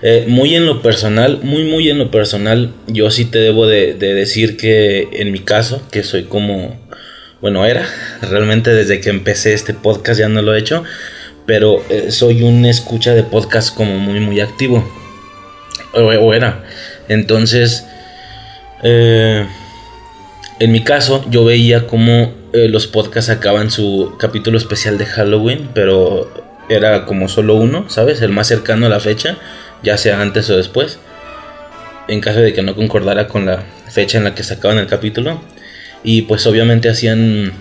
Eh, 0.02 0.26
muy 0.28 0.54
en 0.54 0.66
lo 0.66 0.82
personal, 0.82 1.40
muy 1.42 1.64
muy 1.64 1.90
en 1.90 2.00
lo 2.00 2.12
personal, 2.12 2.74
yo 2.88 3.10
sí 3.12 3.24
te 3.24 3.40
debo 3.40 3.66
de, 3.66 3.94
decir 3.94 4.58
que 4.58 5.08
en 5.14 5.32
mi 5.32 5.40
caso, 5.40 5.82
que 5.90 6.04
soy 6.04 6.24
como, 6.24 6.78
bueno, 7.40 7.66
era, 7.66 7.88
realmente 8.22 8.72
desde 8.72 9.00
que 9.00 9.10
empecé 9.10 9.54
este 9.54 9.74
podcast 9.74 10.20
ya 10.20 10.28
no 10.28 10.42
lo 10.42 10.54
he 10.54 10.60
hecho, 10.60 10.84
pero 11.46 11.84
eh, 11.90 12.12
soy 12.12 12.44
un 12.44 12.66
escucha 12.66 13.14
de 13.14 13.24
podcast 13.24 13.76
como 13.76 13.98
muy 13.98 14.20
muy 14.20 14.40
activo, 14.40 14.84
o, 15.94 16.34
era. 16.34 16.64
Entonces, 17.08 17.86
eh, 18.84 19.46
en 20.60 20.72
mi 20.72 20.84
caso, 20.84 21.26
yo 21.30 21.46
veía 21.46 21.88
como 21.88 22.34
los 22.54 22.86
podcasts 22.86 23.32
acaban 23.32 23.72
su 23.72 24.16
capítulo 24.20 24.60
especial 24.60 25.00
de 25.00 25.08
Halloween, 25.08 25.70
pero 25.74 26.32
era 26.70 27.06
como 27.06 27.28
solo 27.28 27.56
uno, 27.56 27.90
¿sabes? 27.90 28.22
El 28.22 28.32
más 28.32 28.48
cercano 28.48 28.86
a 28.86 28.90
la 28.90 29.00
fecha 29.00 29.38
ya 29.84 29.98
sea 29.98 30.22
antes 30.22 30.50
o 30.50 30.58
después, 30.58 30.98
en 32.08 32.22
caso 32.22 32.40
de 32.40 32.54
que 32.54 32.64
no 32.64 32.74
concordara 32.74 33.28
con 33.28 33.46
la 33.46 33.64
fecha 33.90 34.18
en 34.18 34.24
la 34.24 34.34
que 34.34 34.44
sacaban 34.44 34.78
el 34.78 34.88
capítulo. 34.88 35.42
Y 36.04 36.24
pues 36.24 36.48
obviamente 36.48 36.90
hacían 36.90 37.54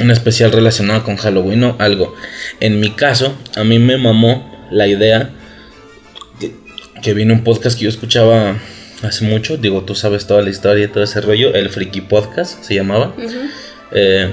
un 0.00 0.10
especial 0.10 0.52
relacionado 0.52 1.04
con 1.04 1.16
Halloween 1.16 1.64
o 1.64 1.76
algo. 1.78 2.14
En 2.60 2.80
mi 2.80 2.90
caso, 2.90 3.36
a 3.56 3.64
mí 3.64 3.78
me 3.78 3.96
mamó 3.96 4.66
la 4.70 4.86
idea 4.86 5.30
que, 7.02 7.14
vino 7.14 7.34
un 7.34 7.44
podcast 7.44 7.78
que 7.78 7.84
yo 7.84 7.90
escuchaba 7.90 8.56
hace 9.02 9.24
mucho. 9.24 9.56
Digo, 9.56 9.82
tú 9.82 9.94
sabes 9.94 10.26
toda 10.26 10.42
la 10.42 10.50
historia 10.50 10.84
y 10.84 10.88
todo 10.88 11.04
ese 11.04 11.20
rollo. 11.20 11.54
El 11.54 11.70
Freaky 11.70 12.00
Podcast 12.02 12.62
se 12.62 12.74
llamaba. 12.74 13.14
Eh, 13.92 14.30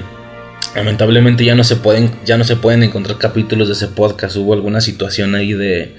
lamentablemente 0.75 1.43
ya 1.43 1.55
no 1.55 1.63
se 1.63 1.75
pueden 1.75 2.11
ya 2.25 2.37
no 2.37 2.45
se 2.45 2.55
pueden 2.55 2.81
encontrar 2.83 3.17
capítulos 3.17 3.67
de 3.67 3.73
ese 3.73 3.87
podcast. 3.87 4.35
Hubo 4.37 4.53
alguna 4.53 4.81
situación 4.81 5.35
ahí 5.35 5.53
de 5.53 5.95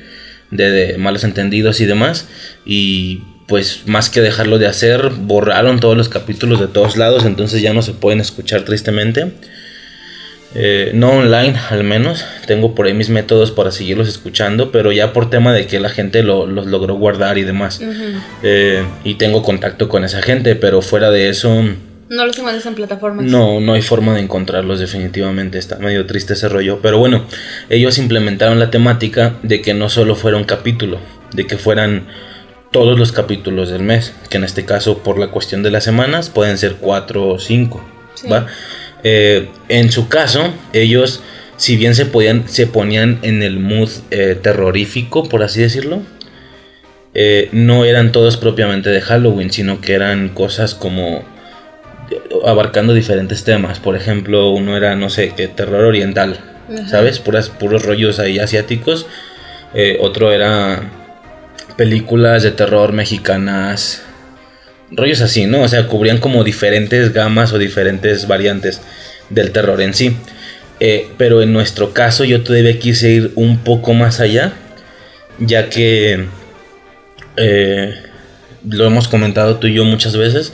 de, 0.52 0.96
malos 0.98 1.24
entendidos 1.24 1.80
y 1.80 1.86
demás. 1.86 2.28
Y 2.64 3.22
pues 3.52 3.82
más 3.84 4.08
que 4.08 4.22
dejarlo 4.22 4.58
de 4.58 4.66
hacer, 4.66 5.10
borraron 5.10 5.78
todos 5.78 5.94
los 5.94 6.08
capítulos 6.08 6.58
de 6.58 6.68
todos 6.68 6.96
lados, 6.96 7.26
entonces 7.26 7.60
ya 7.60 7.74
no 7.74 7.82
se 7.82 7.92
pueden 7.92 8.18
escuchar 8.18 8.62
tristemente. 8.62 9.30
Eh, 10.54 10.92
no 10.94 11.10
online 11.10 11.54
al 11.68 11.84
menos, 11.84 12.24
tengo 12.46 12.74
por 12.74 12.86
ahí 12.86 12.94
mis 12.94 13.10
métodos 13.10 13.50
para 13.50 13.70
seguirlos 13.70 14.08
escuchando, 14.08 14.72
pero 14.72 14.90
ya 14.90 15.12
por 15.12 15.28
tema 15.28 15.52
de 15.52 15.66
que 15.66 15.80
la 15.80 15.90
gente 15.90 16.22
los 16.22 16.48
logró 16.48 16.94
guardar 16.94 17.36
y 17.36 17.42
demás. 17.42 17.82
Eh, 18.42 18.86
y 19.04 19.16
tengo 19.16 19.42
contacto 19.42 19.86
con 19.86 20.02
esa 20.02 20.22
gente, 20.22 20.56
pero 20.56 20.80
fuera 20.80 21.10
de 21.10 21.28
eso 21.28 21.62
no 22.08 22.24
los 22.24 22.38
encuentras 22.38 22.64
en 22.64 22.74
plataformas. 22.74 23.26
No, 23.26 23.60
no 23.60 23.74
hay 23.74 23.82
forma 23.82 24.14
de 24.14 24.20
encontrarlos 24.20 24.80
definitivamente. 24.80 25.58
Está 25.58 25.76
medio 25.76 26.06
triste 26.06 26.32
ese 26.32 26.48
rollo. 26.48 26.78
Pero 26.80 26.98
bueno, 26.98 27.26
ellos 27.68 27.98
implementaron 27.98 28.58
la 28.58 28.70
temática 28.70 29.36
de 29.42 29.60
que 29.60 29.72
no 29.72 29.90
solo 29.90 30.14
fuera 30.14 30.38
un 30.38 30.44
capítulo, 30.44 31.00
de 31.32 31.46
que 31.46 31.56
fueran 31.56 32.06
todos 32.72 32.98
los 32.98 33.12
capítulos 33.12 33.70
del 33.70 33.82
mes. 33.82 34.12
Que 34.28 34.38
en 34.38 34.44
este 34.44 34.64
caso, 34.64 34.98
por 34.98 35.18
la 35.18 35.28
cuestión 35.28 35.62
de 35.62 35.70
las 35.70 35.84
semanas, 35.84 36.30
pueden 36.30 36.58
ser 36.58 36.76
cuatro 36.76 37.28
o 37.28 37.38
cinco. 37.38 37.84
¿va? 38.30 38.48
Eh, 39.04 39.48
en 39.68 39.92
su 39.92 40.08
caso, 40.08 40.52
ellos, 40.72 41.22
si 41.56 41.76
bien 41.76 41.94
se, 41.94 42.06
podían, 42.06 42.48
se 42.48 42.66
ponían 42.66 43.18
en 43.22 43.42
el 43.42 43.60
mood 43.60 43.90
eh, 44.10 44.36
terrorífico, 44.40 45.28
por 45.28 45.42
así 45.42 45.60
decirlo, 45.60 46.02
eh, 47.14 47.48
no 47.52 47.84
eran 47.84 48.10
todos 48.10 48.36
propiamente 48.36 48.90
de 48.90 49.00
Halloween, 49.00 49.52
sino 49.52 49.80
que 49.80 49.92
eran 49.92 50.30
cosas 50.30 50.74
como 50.74 51.24
abarcando 52.44 52.94
diferentes 52.94 53.44
temas. 53.44 53.80
Por 53.80 53.96
ejemplo, 53.96 54.50
uno 54.50 54.76
era, 54.76 54.96
no 54.96 55.10
sé, 55.10 55.34
que 55.34 55.48
terror 55.48 55.84
oriental, 55.84 56.38
¿sabes? 56.88 57.18
Puras, 57.18 57.50
puros 57.50 57.84
rollos 57.84 58.18
ahí 58.18 58.38
asiáticos. 58.38 59.06
Otro 60.00 60.32
era 60.32 60.82
películas 61.76 62.42
de 62.42 62.50
terror 62.50 62.92
mexicanas. 62.92 64.02
Rollos 64.90 65.20
así, 65.20 65.46
¿no? 65.46 65.62
O 65.62 65.68
sea, 65.68 65.86
cubrían 65.86 66.18
como 66.18 66.44
diferentes 66.44 67.12
gamas 67.12 67.52
o 67.52 67.58
diferentes 67.58 68.26
variantes 68.26 68.80
del 69.30 69.52
terror 69.52 69.80
en 69.80 69.94
sí. 69.94 70.16
Eh, 70.80 71.10
pero 71.16 71.42
en 71.42 71.52
nuestro 71.52 71.92
caso 71.92 72.24
yo 72.24 72.42
todavía 72.42 72.78
quise 72.78 73.10
ir 73.10 73.32
un 73.36 73.58
poco 73.58 73.94
más 73.94 74.20
allá, 74.20 74.52
ya 75.38 75.68
que 75.68 76.26
eh, 77.36 77.94
lo 78.68 78.86
hemos 78.86 79.08
comentado 79.08 79.56
tú 79.56 79.68
y 79.68 79.74
yo 79.74 79.84
muchas 79.84 80.16
veces 80.16 80.52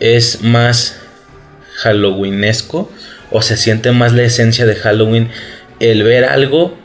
es 0.00 0.42
más 0.42 1.00
halloweenesco 1.76 2.90
o 3.30 3.42
se 3.42 3.56
siente 3.56 3.92
más 3.92 4.12
la 4.12 4.22
esencia 4.22 4.66
de 4.66 4.74
Halloween 4.74 5.30
el 5.78 6.02
ver 6.02 6.24
algo 6.24 6.76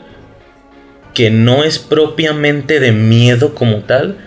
que 1.16 1.30
no 1.30 1.64
es 1.64 1.78
propiamente 1.78 2.78
de 2.78 2.92
miedo 2.92 3.54
como 3.54 3.78
tal, 3.78 4.18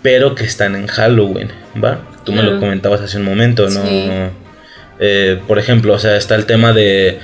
pero 0.00 0.36
que 0.36 0.44
están 0.44 0.76
en 0.76 0.86
Halloween, 0.86 1.50
¿va? 1.82 1.98
Tú 2.24 2.30
me 2.30 2.44
lo 2.44 2.60
comentabas 2.60 3.00
hace 3.00 3.18
un 3.18 3.24
momento, 3.24 3.68
¿no? 3.68 3.82
Eh, 5.00 5.40
por 5.48 5.58
ejemplo, 5.58 5.92
o 5.92 5.98
sea, 5.98 6.16
está 6.16 6.36
el 6.36 6.46
tema 6.46 6.72
de 6.72 7.18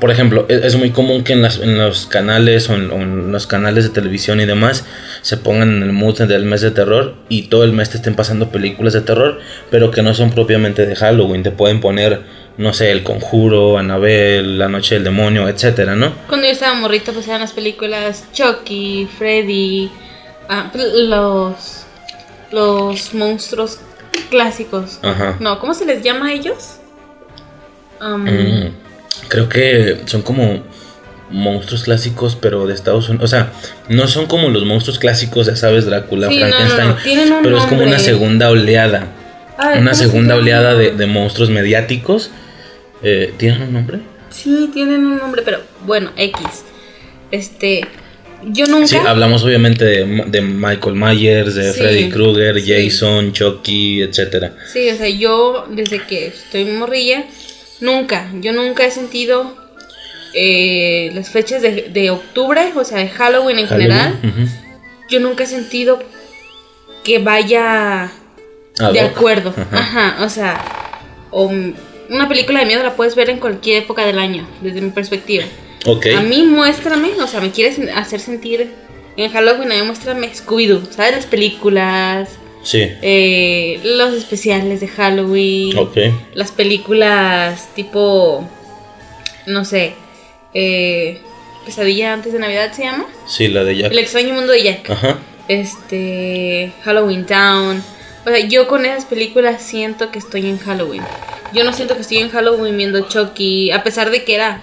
por 0.00 0.10
ejemplo, 0.10 0.44
e-, 0.50 0.66
es 0.66 0.76
muy 0.76 0.90
común 0.90 1.24
que 1.24 1.32
en, 1.32 1.42
los 1.78 2.06
canales 2.06 2.68
o 2.68 2.74
en, 2.74 3.32
los 3.32 3.46
canales 3.46 3.84
de 3.84 3.90
televisión 3.90 4.40
y 4.40 4.44
demás 4.44 4.84
se 5.22 5.38
pongan 5.38 5.76
en 5.76 5.82
el 5.82 5.92
mood 5.92 6.20
del 6.22 6.44
mes 6.44 6.60
de 6.60 6.70
terror 6.70 7.14
y 7.30 7.44
todo 7.44 7.64
el 7.64 7.72
mes 7.72 7.88
te 7.90 7.96
estén 7.96 8.14
pasando 8.14 8.50
películas 8.50 8.92
de 8.92 9.00
terror, 9.00 9.40
pero 9.70 9.90
que 9.90 10.02
no 10.02 10.12
son 10.12 10.30
propiamente 10.30 10.84
de 10.84 10.94
Halloween. 10.94 11.42
Te 11.42 11.52
pueden 11.52 11.80
poner, 11.80 12.20
no 12.58 12.72
sé, 12.74 12.90
El 12.90 13.02
Conjuro, 13.02 13.78
Annabelle, 13.78 14.58
La 14.58 14.68
Noche 14.68 14.96
del 14.96 15.04
Demonio, 15.04 15.48
etcétera, 15.48 15.96
¿no? 15.96 16.12
Cuando 16.26 16.46
yo 16.46 16.52
estaba 16.52 16.74
morrito, 16.74 17.12
pues 17.12 17.26
eran 17.28 17.40
las 17.40 17.52
películas 17.52 18.24
Chucky, 18.32 19.08
Freddy, 19.16 19.90
ah, 20.48 20.68
pues, 20.70 20.84
los, 20.92 21.86
los 22.50 23.14
monstruos 23.14 23.80
clásicos. 24.28 24.98
Ajá. 25.02 25.36
No, 25.40 25.58
¿cómo 25.60 25.72
se 25.72 25.86
les 25.86 26.02
llama 26.02 26.26
a 26.26 26.32
ellos? 26.32 26.80
Um, 28.00 28.26
creo 29.28 29.48
que 29.48 30.02
son 30.06 30.22
como 30.22 30.62
monstruos 31.30 31.84
clásicos, 31.84 32.36
pero 32.36 32.66
de 32.66 32.74
Estados 32.74 33.08
Unidos. 33.08 33.24
O 33.24 33.28
sea, 33.28 33.52
no 33.88 34.08
son 34.08 34.26
como 34.26 34.48
los 34.48 34.64
monstruos 34.64 34.98
clásicos, 34.98 35.46
ya 35.46 35.56
sabes, 35.56 35.86
Drácula, 35.86 36.28
Frankenstein, 36.28 36.94
pero 37.42 37.58
es 37.58 37.64
como 37.64 37.82
una 37.82 37.98
segunda 37.98 38.50
oleada. 38.50 39.08
una 39.78 39.94
segunda 39.94 40.36
oleada 40.36 40.74
de, 40.74 41.06
monstruos 41.06 41.50
mediáticos. 41.50 42.30
Eh, 43.02 43.34
¿Tienen 43.36 43.62
un 43.62 43.72
nombre? 43.72 44.00
Sí, 44.30 44.70
tienen 44.72 45.06
un 45.06 45.18
nombre, 45.18 45.42
pero 45.44 45.60
bueno, 45.86 46.10
X. 46.16 46.64
Este. 47.30 47.82
Yo 48.44 48.66
nunca. 48.66 48.86
Sí, 48.86 48.96
hablamos 48.96 49.42
obviamente 49.42 49.84
de, 49.84 50.40
Michael 50.40 50.94
Myers, 50.94 51.54
de 51.54 51.72
Freddy 51.72 52.08
Krueger, 52.08 52.62
Jason, 52.64 53.32
Chucky, 53.32 54.02
etcétera. 54.02 54.54
Sí, 54.72 54.88
o 54.90 54.96
sea, 54.96 55.08
yo 55.08 55.66
desde 55.70 56.04
que 56.06 56.28
estoy 56.28 56.64
morrilla 56.66 57.24
Nunca, 57.80 58.28
yo 58.40 58.52
nunca 58.52 58.84
he 58.84 58.90
sentido 58.90 59.54
eh, 60.34 61.10
las 61.14 61.30
fechas 61.30 61.62
de, 61.62 62.10
octubre, 62.10 62.72
o 62.74 62.84
sea, 62.84 62.98
de 62.98 63.08
Halloween 63.08 63.60
en 63.60 63.68
general. 63.68 64.18
Yo 65.10 65.20
nunca 65.20 65.44
he 65.44 65.46
sentido 65.46 66.02
que 67.04 67.18
vaya 67.18 68.10
de 68.92 69.00
acuerdo. 69.00 69.54
Ajá. 69.70 70.16
o 70.24 70.28
sea, 70.28 70.60
una 72.10 72.28
película 72.28 72.60
de 72.60 72.66
miedo 72.66 72.82
la 72.82 72.96
puedes 72.96 73.14
ver 73.14 73.30
en 73.30 73.38
cualquier 73.38 73.82
época 73.82 74.04
del 74.06 74.18
año, 74.18 74.48
desde 74.60 74.80
mi 74.80 74.90
perspectiva. 74.90 75.44
Okay. 75.84 76.14
A 76.14 76.20
mí 76.20 76.42
muéstrame, 76.42 77.10
o 77.20 77.26
sea, 77.26 77.40
me 77.40 77.50
quieres 77.50 77.78
hacer 77.94 78.20
sentir 78.20 78.70
en 79.16 79.30
Halloween, 79.30 79.72
a 79.72 79.76
mí 79.76 79.82
muéstrame 79.82 80.30
Scooby-Doo, 80.32 80.90
¿sabes? 80.90 81.12
Las 81.12 81.26
películas, 81.26 82.30
Sí. 82.62 82.86
Eh, 83.02 83.80
los 83.82 84.14
especiales 84.14 84.80
de 84.80 84.88
Halloween. 84.88 85.74
Las 86.34 86.52
películas 86.52 87.68
tipo. 87.74 88.48
No 89.46 89.64
sé. 89.64 89.94
Eh, 90.54 91.20
Pesadilla 91.64 92.12
antes 92.12 92.32
de 92.32 92.38
Navidad 92.38 92.72
se 92.72 92.82
llama. 92.82 93.06
Sí, 93.26 93.48
la 93.48 93.64
de 93.64 93.76
Jack. 93.76 93.92
El 93.92 93.98
extraño 93.98 94.34
mundo 94.34 94.52
de 94.52 94.62
Jack. 94.62 94.90
Ajá. 94.90 95.18
Este. 95.48 96.72
Halloween 96.84 97.26
Town. 97.26 97.82
O 98.28 98.30
sea, 98.30 98.46
yo 98.46 98.68
con 98.68 98.84
esas 98.84 99.06
películas 99.06 99.62
siento 99.62 100.10
que 100.10 100.18
estoy 100.18 100.46
en 100.46 100.58
Halloween. 100.58 101.02
Yo 101.54 101.64
no 101.64 101.72
siento 101.72 101.94
que 101.94 102.02
estoy 102.02 102.18
en 102.18 102.28
Halloween 102.28 102.76
viendo 102.76 103.08
Chucky, 103.08 103.70
a 103.70 103.82
pesar 103.82 104.10
de 104.10 104.22
que 104.24 104.34
era 104.34 104.60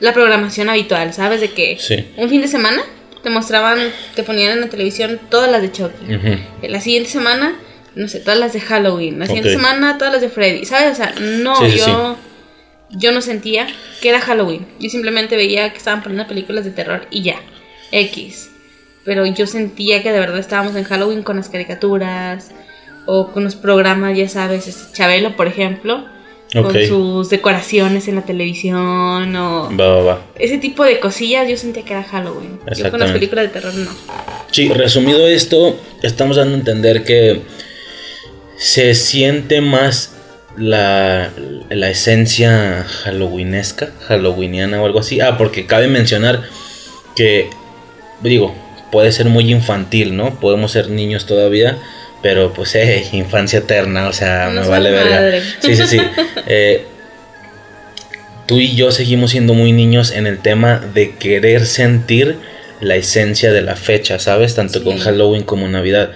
la 0.00 0.12
programación 0.12 0.68
habitual, 0.68 1.14
¿sabes? 1.14 1.40
De 1.40 1.52
que 1.52 1.78
sí. 1.78 2.08
un 2.16 2.28
fin 2.28 2.40
de 2.40 2.48
semana 2.48 2.82
te 3.22 3.30
mostraban, 3.30 3.78
te 4.16 4.24
ponían 4.24 4.50
en 4.50 4.62
la 4.62 4.68
televisión 4.68 5.20
todas 5.30 5.48
las 5.48 5.62
de 5.62 5.70
Chucky. 5.70 6.68
La 6.68 6.80
siguiente 6.80 7.08
semana, 7.08 7.54
no 7.94 8.08
sé, 8.08 8.18
todas 8.18 8.40
las 8.40 8.52
de 8.52 8.60
Halloween. 8.60 9.20
La 9.20 9.26
siguiente 9.26 9.52
semana, 9.52 9.96
todas 9.96 10.12
las 10.12 10.20
de 10.20 10.28
Freddy. 10.28 10.64
¿Sabes? 10.64 10.94
O 10.94 10.96
sea, 10.96 11.14
no, 11.20 11.64
yo, 11.68 12.16
yo 12.90 13.12
no 13.12 13.20
sentía 13.20 13.68
que 14.02 14.08
era 14.08 14.20
Halloween. 14.20 14.66
Yo 14.80 14.90
simplemente 14.90 15.36
veía 15.36 15.70
que 15.70 15.78
estaban 15.78 16.02
poniendo 16.02 16.26
películas 16.26 16.64
de 16.64 16.72
terror 16.72 17.06
y 17.12 17.22
ya. 17.22 17.36
X. 17.92 18.50
Pero 19.04 19.24
yo 19.24 19.46
sentía 19.46 20.02
que 20.02 20.10
de 20.10 20.18
verdad 20.18 20.40
estábamos 20.40 20.74
en 20.74 20.82
Halloween 20.82 21.22
con 21.22 21.36
las 21.36 21.48
caricaturas 21.48 22.50
o 23.06 23.32
con 23.32 23.44
los 23.44 23.56
programas, 23.56 24.16
ya 24.16 24.28
sabes, 24.28 24.66
este, 24.68 24.92
Chabelo, 24.92 25.36
por 25.36 25.46
ejemplo. 25.46 26.04
con 26.52 26.72
sus 26.86 27.30
decoraciones 27.30 28.06
en 28.06 28.14
la 28.14 28.22
televisión 28.22 29.34
o 29.34 29.70
Va, 29.76 29.88
va, 29.88 30.02
va. 30.02 30.22
ese 30.38 30.58
tipo 30.58 30.84
de 30.84 31.00
cosillas, 31.00 31.48
yo 31.48 31.56
sentía 31.56 31.84
que 31.84 31.92
era 31.94 32.04
Halloween. 32.04 32.60
Yo 32.76 32.90
con 32.92 33.00
las 33.00 33.10
películas 33.10 33.46
de 33.46 33.48
terror 33.48 33.74
no. 33.74 33.90
Sí, 34.52 34.68
resumido 34.68 35.26
esto, 35.26 35.76
estamos 36.02 36.36
dando 36.36 36.54
a 36.54 36.58
entender 36.58 37.02
que 37.02 37.42
se 38.56 38.94
siente 38.94 39.60
más 39.60 40.14
la, 40.56 41.30
la 41.70 41.90
esencia 41.90 42.84
halloweenesca, 43.02 43.90
halloweeniana 44.08 44.80
o 44.80 44.86
algo 44.86 45.00
así. 45.00 45.20
Ah, 45.20 45.36
porque 45.36 45.66
cabe 45.66 45.88
mencionar 45.88 46.42
que, 47.16 47.50
digo, 48.22 48.54
puede 48.92 49.10
ser 49.10 49.26
muy 49.26 49.50
infantil, 49.50 50.16
¿no? 50.16 50.38
Podemos 50.38 50.70
ser 50.70 50.88
niños 50.88 51.26
todavía, 51.26 51.78
pero 52.24 52.52
pues, 52.54 52.74
eh, 52.74 53.06
infancia 53.12 53.58
eterna, 53.60 54.08
o 54.08 54.12
sea, 54.14 54.48
No 54.50 54.62
me 54.62 54.66
vale 54.68 54.90
verga. 54.90 55.40
Sí, 55.60 55.76
sí, 55.76 55.86
sí. 55.86 55.98
Eh, 56.46 56.84
tú 58.46 58.58
y 58.60 58.74
yo 58.74 58.90
seguimos 58.92 59.30
siendo 59.30 59.54
muy 59.54 59.72
niños 59.72 60.10
en 60.10 60.26
el 60.26 60.38
tema 60.38 60.78
de 60.94 61.12
querer 61.16 61.66
sentir 61.66 62.38
la 62.80 62.96
esencia 62.96 63.52
de 63.52 63.62
la 63.62 63.76
fecha, 63.76 64.18
¿sabes? 64.18 64.54
Tanto 64.54 64.78
Sí. 64.80 64.84
con 64.84 64.98
Halloween 64.98 65.42
como 65.44 65.68
Navidad. 65.68 66.10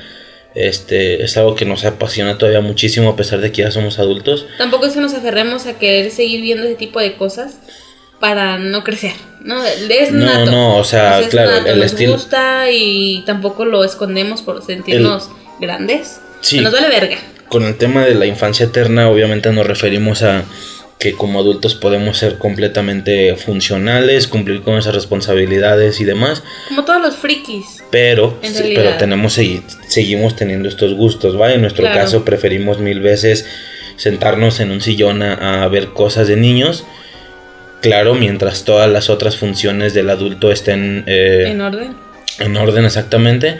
Este, 0.54 1.22
es 1.22 1.36
algo 1.36 1.54
que 1.54 1.64
nos 1.64 1.84
apasiona 1.84 2.36
todavía 2.36 2.60
muchísimo 2.60 3.10
a 3.10 3.16
pesar 3.16 3.40
de 3.40 3.52
que 3.52 3.62
ya 3.62 3.70
somos 3.70 3.98
adultos. 3.98 4.46
Tampoco 4.58 4.86
es 4.86 4.94
que 4.94 5.00
nos 5.00 5.14
aferremos 5.14 5.66
a 5.66 5.78
querer 5.78 6.10
seguir 6.10 6.40
viendo 6.42 6.64
ese 6.64 6.74
tipo 6.74 7.00
de 7.00 7.16
cosas 7.16 7.58
para 8.18 8.58
no 8.58 8.82
crecer, 8.82 9.12
¿no? 9.42 9.62
Es 9.64 10.10
No, 10.10 10.26
nato. 10.26 10.50
no, 10.50 10.76
o 10.78 10.84
sea, 10.84 11.20
es 11.20 11.28
claro, 11.28 11.52
nato, 11.52 11.68
el 11.70 11.78
nos 11.78 11.92
estilo- 11.92 12.14
gusta 12.14 12.70
y 12.72 13.22
tampoco 13.24 13.64
lo 13.64 13.84
escondemos 13.84 14.42
por 14.42 14.64
sentirnos 14.64 15.30
grandes. 15.60 16.20
Sí. 16.40 16.60
Nos 16.60 16.72
vale 16.72 16.88
verga. 16.88 17.16
Con 17.48 17.64
el 17.64 17.76
tema 17.76 18.04
de 18.04 18.14
la 18.14 18.26
infancia 18.26 18.66
eterna, 18.66 19.08
obviamente 19.08 19.50
nos 19.52 19.66
referimos 19.66 20.22
a 20.22 20.44
que 20.98 21.12
como 21.12 21.38
adultos 21.38 21.74
podemos 21.76 22.18
ser 22.18 22.38
completamente 22.38 23.36
funcionales, 23.36 24.26
cumplir 24.26 24.62
con 24.62 24.76
esas 24.76 24.94
responsabilidades 24.94 26.00
y 26.00 26.04
demás, 26.04 26.42
Como 26.68 26.84
todos 26.84 27.00
los 27.00 27.14
frikis. 27.16 27.84
pero, 27.90 28.36
sí, 28.42 28.72
pero 28.74 28.96
tenemos 28.96 29.38
segui- 29.38 29.62
seguimos 29.86 30.34
teniendo 30.34 30.68
estos 30.68 30.94
gustos, 30.94 31.40
¿va? 31.40 31.52
En 31.52 31.60
nuestro 31.60 31.84
Claro. 31.84 32.00
caso 32.00 32.24
preferimos 32.24 32.80
mil 32.80 32.98
veces 33.00 33.46
sentarnos 33.96 34.58
en 34.60 34.72
un 34.72 34.80
sillón 34.80 35.22
a, 35.22 35.62
a 35.62 35.68
ver 35.68 35.88
cosas 35.90 36.26
de 36.26 36.34
niños, 36.36 36.84
claro, 37.80 38.14
mientras 38.14 38.64
todas 38.64 38.90
las 38.90 39.08
otras 39.08 39.36
funciones 39.36 39.94
del 39.94 40.10
adulto 40.10 40.50
estén 40.50 41.04
eh, 41.06 41.44
En 41.46 41.60
orden. 41.60 41.94
en 42.40 42.56
orden 42.56 42.84
exactamente. 42.84 43.56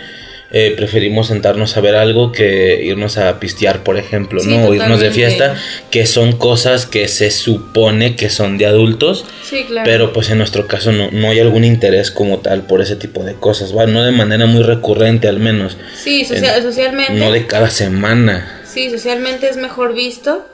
Eh, 0.50 0.72
preferimos 0.76 1.26
sentarnos 1.26 1.76
a 1.76 1.80
ver 1.82 1.94
algo 1.94 2.32
que 2.32 2.80
irnos 2.82 3.18
a 3.18 3.38
pistear, 3.38 3.82
por 3.84 3.98
ejemplo, 3.98 4.40
Sí, 4.40 4.48
¿no? 4.48 4.66
O 4.68 4.72
irnos 4.74 4.98
de 5.00 5.10
fiesta, 5.10 5.54
que 5.90 6.06
son 6.06 6.32
cosas 6.38 6.86
que 6.86 7.06
se 7.08 7.30
supone 7.30 8.16
que 8.16 8.30
son 8.30 8.56
de 8.56 8.64
adultos, 8.64 9.26
Sí, 9.42 9.64
claro. 9.66 9.84
pero 9.84 10.12
pues 10.14 10.30
en 10.30 10.38
nuestro 10.38 10.66
caso 10.66 10.90
no, 10.90 11.10
no 11.10 11.28
hay 11.30 11.40
algún 11.40 11.64
interés 11.64 12.10
como 12.10 12.38
tal 12.38 12.62
por 12.62 12.80
ese 12.80 12.96
tipo 12.96 13.24
de 13.24 13.34
cosas, 13.34 13.76
¿va? 13.76 13.86
No 13.86 14.02
de 14.02 14.12
manera 14.12 14.46
muy 14.46 14.62
recurrente 14.62 15.28
al 15.28 15.38
menos, 15.38 15.76
sí, 15.94 16.24
socia- 16.24 16.56
en- 16.56 16.62
socialmente. 16.62 17.12
no 17.14 17.30
de 17.30 17.46
cada 17.46 17.68
semana. 17.68 18.62
Sí, 18.64 18.90
socialmente 18.90 19.48
es 19.50 19.56
mejor 19.58 19.94
visto 19.94 20.46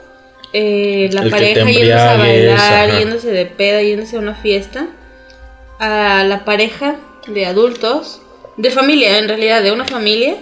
eh, 0.53 1.09
la 1.13 1.21
El 1.21 1.29
pareja 1.31 1.65
yéndose 1.65 1.93
a 1.93 2.15
bailar, 2.17 2.57
ajá. 2.89 2.99
yéndose 2.99 3.31
de 3.31 3.45
peda, 3.45 3.81
yéndose 3.81 4.15
a 4.15 4.19
una 4.19 4.35
fiesta, 4.35 4.87
a 5.79 6.23
la 6.27 6.45
pareja 6.45 6.95
de 7.27 7.45
adultos, 7.45 8.21
de 8.57 8.69
familia, 8.71 9.17
en 9.19 9.27
realidad, 9.27 9.63
de 9.63 9.71
una 9.71 9.85
familia, 9.85 10.35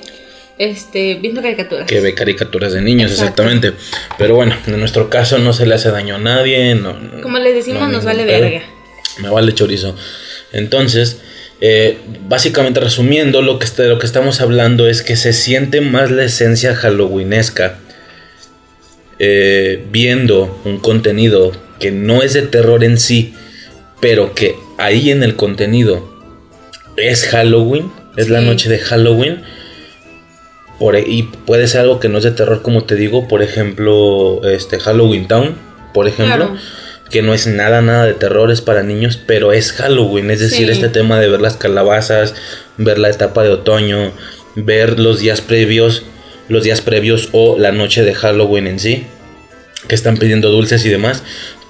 este, 0.58 1.16
viendo 1.16 1.42
caricaturas. 1.42 1.88
Que 1.88 2.00
ve 2.00 2.14
caricaturas 2.14 2.74
de 2.74 2.82
niños, 2.82 3.12
Exacto. 3.12 3.44
exactamente. 3.44 3.74
Pero 4.18 4.36
bueno, 4.36 4.56
en 4.68 4.80
nuestro 4.80 5.10
caso 5.10 5.40
no 5.40 5.54
se 5.54 5.66
le 5.66 5.76
hace 5.76 5.90
daño 5.92 6.16
a 6.16 6.20
nadie. 6.20 6.76
No, 6.76 6.96
Como 7.22 7.40
les 7.40 7.56
decimos, 7.56 7.82
no 7.82 7.90
nos 7.90 8.06
vale 8.06 8.26
verga. 8.26 8.64
Me 9.20 9.30
vale 9.30 9.54
chorizo. 9.54 9.96
Entonces, 10.52 11.20
eh, 11.62 11.98
básicamente 12.28 12.80
resumiendo, 12.80 13.42
lo 13.42 13.58
que, 13.60 13.68
de 13.78 13.88
lo 13.88 14.00
que 14.00 14.06
estamos 14.06 14.42
hablando 14.42 14.88
es 14.88 15.02
que 15.02 15.16
se 15.16 15.34
siente 15.34 15.82
más 15.82 16.12
la 16.12 16.24
esencia 16.24 16.76
halloweenesca 16.76 17.80
eh, 19.20 19.86
viendo 19.92 20.60
un 20.66 20.80
contenido 20.80 21.52
que 21.80 21.92
no 21.92 22.22
es 22.22 22.34
de 22.34 22.42
terror 22.42 22.84
en 22.84 22.98
sí, 22.98 23.34
pero 24.02 24.34
que 24.34 24.56
ahí 24.78 25.12
en 25.12 25.24
el 25.24 25.36
contenido 25.36 26.12
es 26.98 27.26
Halloween, 27.28 27.92
es 28.18 28.30
la 28.30 28.42
noche 28.42 28.70
de 28.70 28.80
Halloween. 28.80 29.44
Por, 30.80 30.96
e- 30.96 31.04
y 31.08 31.24
puede 31.24 31.68
ser 31.68 31.82
algo 31.82 32.00
que 32.00 32.10
no 32.10 32.18
es 32.18 32.24
de 32.24 32.32
terror, 32.32 32.62
como 32.62 32.84
te 32.84 32.96
digo, 32.96 33.28
por 33.28 33.42
ejemplo, 33.42 34.42
este 34.44 34.80
Halloween 34.80 35.28
Town, 35.28 35.56
por 35.94 36.08
ejemplo, 36.08 36.36
Claro. 36.48 36.58
que 37.10 37.22
no 37.22 37.34
es 37.34 37.46
nada, 37.48 37.82
nada 37.82 38.06
de 38.06 38.14
terror, 38.14 38.52
es 38.52 38.62
para 38.62 38.82
niños, 38.84 39.18
pero 39.28 39.54
es 39.54 39.72
Halloween, 39.74 40.32
es 40.32 40.40
decir, 40.40 40.68
Sí. 40.68 40.72
este 40.74 40.90
tema 40.90 41.20
de 41.20 41.30
ver 41.30 41.42
las 41.42 41.58
calabazas, 41.58 42.34
ver 42.78 42.98
la 42.98 43.10
etapa 43.10 43.44
de 43.44 43.50
otoño, 43.50 44.12
ver 44.56 45.00
los 45.00 45.20
días 45.20 45.42
previos, 45.42 46.04
los 46.50 46.64
días 46.64 46.82
previos 46.82 47.30
o 47.32 47.58
la 47.60 47.72
noche 47.72 48.04
de 48.04 48.14
Halloween 48.16 48.68
en 48.68 48.80
sí, 48.80 49.06
que 49.88 49.96
están 49.96 50.18
pidiendo 50.18 50.50
dulces 50.50 50.84
y 50.86 50.90
demás. 50.90 51.24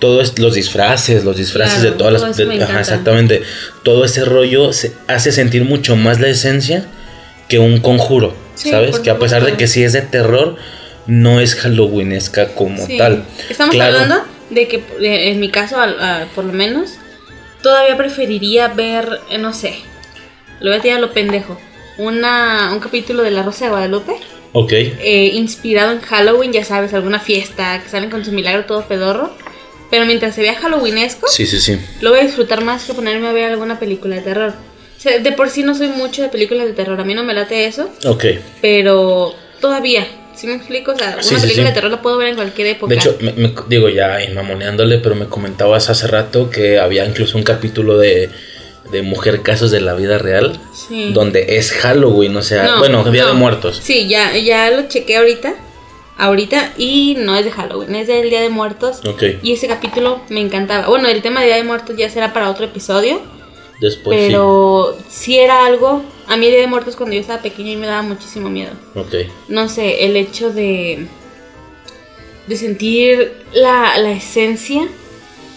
Todo 0.04 0.20
es 0.20 0.38
los 0.38 0.54
disfraces, 0.54 1.24
los 1.24 1.38
disfraces 1.38 1.76
Claro, 1.80 1.92
de 1.92 1.98
todas 1.98 2.14
las... 2.22 2.36
de- 2.36 2.62
ajá, 2.62 2.82
exactamente. 2.82 3.42
Todo 3.84 4.04
ese 4.04 4.26
rollo 4.26 4.74
se 4.74 4.92
hace 5.08 5.32
sentir 5.32 5.64
mucho 5.64 5.96
más 5.96 6.20
la 6.20 6.28
esencia 6.28 6.86
que 7.48 7.58
un 7.58 7.80
conjuro, 7.80 8.36
Sí, 8.56 8.70
¿sabes? 8.70 9.00
Que 9.00 9.12
a 9.12 9.18
pesar 9.18 9.46
de 9.46 9.54
que 9.54 9.66
sí 9.68 9.82
es 9.82 9.94
de 9.94 10.02
terror, 10.02 10.58
no 11.08 11.40
es 11.40 11.56
halloweenesca 11.56 12.50
como 12.50 12.86
Sí. 12.86 12.98
tal. 12.98 13.24
Estamos 13.50 13.74
Claro. 13.76 13.94
hablando 13.98 14.26
de 14.50 14.68
que, 14.68 14.84
eh, 15.02 15.32
en 15.32 15.40
mi 15.40 15.48
caso, 15.50 15.80
al- 15.80 15.98
a- 16.02 16.26
por 16.36 16.44
lo 16.44 16.52
menos, 16.52 16.96
todavía 17.62 17.96
preferiría 17.96 18.68
ver, 18.68 19.22
eh, 19.32 19.38
no 19.38 19.54
sé, 19.54 19.76
lo 20.60 20.70
voy 20.72 20.80
a 20.80 20.82
tirar 20.82 20.98
a 20.98 21.02
lo 21.02 21.14
pendejo, 21.14 21.58
una, 21.98 22.72
un 22.74 22.82
capítulo 22.82 23.24
de 23.24 23.32
La 23.32 23.44
Rosa 23.44 23.64
de 23.66 23.72
Guadalupe, 23.72 24.12
Ok, 24.52 24.72
eh, 24.74 25.32
inspirado 25.34 25.94
en 25.94 26.02
Halloween, 26.02 26.52
ya 26.52 26.66
sabes, 26.66 26.94
alguna 26.94 27.20
fiesta, 27.22 27.82
que 27.82 27.90
salen 27.90 28.10
con 28.10 28.26
su 28.26 28.34
milagro 28.34 28.66
todo 28.66 28.84
pedorro, 28.86 29.34
pero 29.94 30.08
mientras 30.08 30.34
se 30.34 30.42
vea 30.42 30.56
halloweenesco, 30.56 31.28
sí, 31.28 31.46
sí, 31.46 31.60
sí. 31.62 31.78
lo 32.02 32.10
voy 32.10 32.22
a 32.22 32.24
disfrutar 32.24 32.64
más 32.64 32.84
que 32.86 32.96
ponerme 32.96 33.28
a 33.28 33.32
ver 33.32 33.52
alguna 33.52 33.78
película 33.78 34.16
de 34.16 34.24
terror. 34.24 34.54
O 34.98 35.00
sea, 35.00 35.20
de 35.20 35.32
por 35.34 35.52
sí 35.52 35.62
no 35.62 35.76
soy 35.76 35.90
mucho 35.90 36.24
de 36.24 36.30
películas 36.30 36.66
de 36.66 36.74
terror, 36.74 37.00
a 37.00 37.04
mí 37.04 37.14
no 37.14 37.24
me 37.24 37.36
late 37.36 37.68
eso, 37.68 37.92
Ok. 38.06 38.26
pero 38.60 39.36
todavía, 39.62 40.08
¿sí 40.36 40.48
me 40.48 40.56
explico? 40.56 40.94
O 40.94 40.98
sea, 40.98 41.10
una 41.14 41.22
Sí, 41.22 41.36
sí, 41.36 41.42
película 41.42 41.68
sí. 41.68 41.70
de 41.70 41.74
terror 41.76 41.92
la 41.92 42.02
puedo 42.02 42.18
ver 42.18 42.30
en 42.30 42.36
cualquier 42.36 42.68
época. 42.70 42.90
De 42.90 42.96
hecho, 43.00 43.18
me, 43.22 43.34
me- 43.34 43.54
digo 43.68 43.88
ya 43.90 44.20
y 44.24 44.34
mamoneándole, 44.34 44.98
pero 44.98 45.14
me 45.14 45.28
comentabas 45.28 45.92
hace 45.92 46.08
rato 46.08 46.50
que 46.50 46.80
había 46.80 47.06
incluso 47.06 47.38
un 47.38 47.44
capítulo 47.44 48.00
de, 48.00 48.32
de 48.92 49.02
Mujer 49.04 49.44
Casos 49.44 49.70
de 49.70 49.82
la 49.82 49.94
Vida 49.94 50.18
Real, 50.18 50.60
donde 51.14 51.58
es 51.58 51.72
Halloween, 51.72 52.36
o 52.36 52.42
sea, 52.42 52.64
No, 52.64 52.80
bueno, 52.80 53.04
Día 53.12 53.26
de 53.28 53.34
no. 53.34 53.38
Muertos. 53.38 53.80
Sí, 53.84 54.08
ya, 54.08 54.36
ya 54.38 54.72
lo 54.72 54.88
chequé 54.88 55.18
ahorita. 55.18 55.54
Ahorita 56.18 56.74
y 56.78 57.16
no 57.18 57.36
es 57.36 57.44
de 57.46 57.52
Halloween, 57.52 57.96
es 57.96 58.08
del 58.08 58.30
Día 58.30 58.42
de 58.42 58.50
Muertos. 58.50 59.02
Ok, 59.06 59.24
Y 59.42 59.54
ese 59.54 59.68
capítulo 59.68 60.22
me 60.30 60.42
encantaba. 60.42 60.88
Bueno, 60.88 61.08
el 61.08 61.22
tema 61.22 61.40
de 61.42 61.48
Día 61.48 61.56
de 61.58 61.64
Muertos 61.64 61.98
ya 61.98 62.10
será 62.10 62.34
para 62.34 62.50
otro 62.50 62.66
episodio. 62.66 63.20
después 63.80 64.18
pero 64.20 64.98
sí. 65.10 65.38
era 65.38 65.66
algo. 65.66 66.04
A 66.28 66.38
mí 66.38 66.46
el 66.46 66.52
Día 66.52 66.62
de 66.62 66.68
Muertos 66.68 66.96
cuando 66.96 67.16
yo 67.16 67.22
estaba 67.22 67.42
pequeña 67.42 67.72
y 67.72 67.76
me 67.78 67.88
daba 67.88 68.04
muchísimo 68.04 68.50
miedo. 68.50 68.72
sí. 68.94 69.00
Ok, 69.00 69.14
No 69.48 69.68
sé, 69.70 70.06
el 70.06 70.16
hecho 70.16 70.52
de. 70.52 71.08
de 72.48 72.58
sentir 72.58 73.34
la, 73.54 73.98
la 73.98 74.12
esencia 74.12 74.88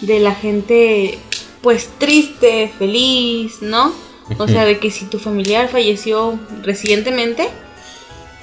de 0.00 0.20
la 0.20 0.34
gente, 0.34 1.18
pues 1.62 1.90
triste, 1.98 2.72
feliz, 2.78 3.60
¿no? 3.60 3.92
O 4.38 4.48
sea, 4.48 4.64
de 4.64 4.78
que 4.78 4.90
si 4.90 5.04
tu 5.04 5.18
familiar 5.20 5.68
falleció 5.68 6.38
recientemente, 6.62 7.48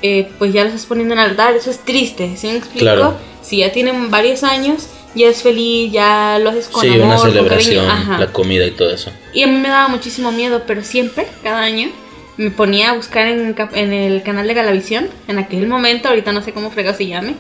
eh, 0.04 0.30
pues 0.38 0.54
ya 0.54 0.62
lo 0.64 0.68
estás 0.70 0.86
poniendo 0.86 1.16
en 1.16 1.20
altar, 1.20 1.56
eso 1.56 1.72
es 1.72 1.80
triste, 1.80 2.36
¿sí 2.38 2.48
me 2.48 2.58
explico? 2.58 2.84
Claro. 2.84 3.18
Si 3.42 3.58
ya 3.58 3.72
tienen 3.72 4.12
varios 4.12 4.44
años, 4.44 4.88
ya 5.16 5.28
es 5.30 5.42
feliz, 5.42 5.92
ya 5.92 6.38
lo 6.42 6.52
haces 6.52 6.68
con 6.68 6.82
sí, 6.82 6.90
amor, 6.90 7.06
una 7.08 7.18
celebración, 7.18 7.88
la 8.20 8.28
comida 8.28 8.66
y 8.68 8.72
todo 8.72 8.92
eso. 8.92 9.12
Y 9.34 9.44
a 9.44 9.48
mí 9.48 9.58
me 9.58 9.70
daba 9.70 9.88
muchísimo 9.88 10.32
miedo, 10.32 10.64
pero 10.68 10.84
siempre, 10.84 11.26
cada 11.42 11.62
año, 11.62 11.90
me 12.38 12.52
ponía 12.52 12.92
a 12.92 12.94
buscar 12.94 13.28
en, 13.28 13.56
el 13.94 14.24
canal 14.24 14.48
de 14.48 14.54
Galavisión, 14.54 15.08
en 15.28 15.40
aquel 15.40 15.68
momento, 15.68 16.10
ahorita 16.10 16.32
no 16.32 16.42
sé 16.44 16.52
cómo 16.52 16.70
fregado 16.72 16.98
se 16.98 17.08
llame, 17.08 17.36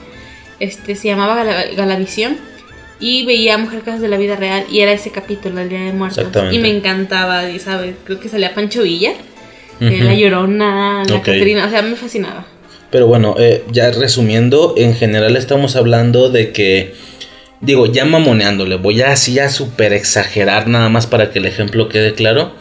este, 0.60 0.95
se 0.95 1.08
llamaba 1.08 1.36
Gala- 1.36 1.65
Galavisión, 1.76 2.38
y 2.99 3.26
veía 3.26 3.58
Mujer 3.58 3.82
Casos 3.82 4.02
de 4.02 4.08
la 4.08 4.17
Vida 4.17 4.36
Real, 4.36 4.65
y 4.69 4.80
era 4.80 4.91
ese 4.93 5.12
capítulo, 5.12 5.60
el 5.60 5.67
Día 5.67 5.82
de 5.82 5.91
Muertos. 5.93 6.19
Exactamente. 6.19 6.56
Y 6.56 6.60
me 6.60 6.69
encantaba, 6.69 7.49
y, 7.49 7.60
¿sabes? 7.60 7.95
Creo 8.06 8.19
que 8.19 8.30
salía 8.30 8.54
Pancho 8.54 8.84
Villa. 8.84 9.13
La 9.80 10.13
Llorona, 10.13 11.04
La 11.06 11.15
Ok. 11.15 11.26
Catrina, 11.26 11.65
o 11.65 11.69
sea, 11.69 11.82
me 11.82 11.95
fascinaba. 11.97 12.45
Pero 12.93 13.08
bueno, 13.08 13.36
eh, 13.39 13.63
ya 13.71 13.89
resumiendo, 13.89 14.75
en 14.77 14.93
general 14.93 15.36
estamos 15.36 15.75
hablando 15.75 16.29
de 16.29 16.51
que, 16.51 16.93
digo, 17.60 17.88
ya 17.88 18.06
mamoneándole, 18.06 18.75
voy 18.75 19.01
a 19.01 19.12
así 19.13 19.39
a 19.39 19.49
super 19.49 19.93
exagerar 19.93 20.67
nada 20.67 20.89
más 20.89 21.08
para 21.08 21.32
que 21.32 21.39
el 21.39 21.47
ejemplo 21.47 21.89
quede 21.89 22.13
claro. 22.13 22.53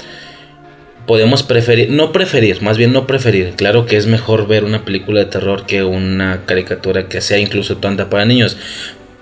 Podemos 1.07 1.43
preferir, 1.43 1.91
no 1.91 2.13
preferir, 2.13 2.63
más 2.63 2.79
bien 2.79 2.95
no 2.95 3.07
preferir. 3.07 3.53
Claro 3.57 3.85
que 3.85 3.99
es 3.99 4.07
mejor 4.07 4.47
ver 4.47 4.65
una 4.65 4.87
película 4.87 5.21
de 5.21 5.27
terror 5.27 5.67
que 5.67 5.85
una 5.85 6.47
caricatura 6.47 7.09
que 7.09 7.21
sea 7.21 7.37
incluso 7.39 7.77
tanta 7.77 8.09
para 8.09 8.25
niños. 8.25 8.57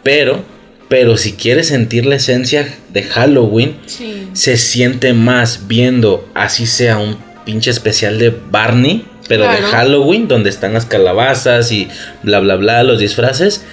Pero 0.04 0.44
Pero 0.88 1.16
si 1.16 1.32
quieres 1.34 1.68
sentir 1.68 2.04
la 2.06 2.16
esencia 2.16 2.68
de 2.92 3.02
Halloween, 3.04 3.76
Sí. 3.86 4.28
se 4.32 4.56
siente 4.56 5.12
más 5.12 5.66
viendo, 5.68 6.28
así 6.34 6.66
sea 6.66 6.98
un 6.98 7.16
pinche 7.44 7.70
especial 7.70 8.18
de 8.18 8.30
Barney, 8.50 9.04
pero 9.30 9.44
de. 9.44 9.62
Halloween, 9.62 10.28
donde 10.28 10.50
están 10.50 10.74
las 10.74 10.84
calabazas 10.86 11.72
y 11.72 11.88
bla, 12.22 12.40
bla, 12.40 12.56
bla, 12.56 12.82
los 12.82 12.98
disfraces, 12.98 13.64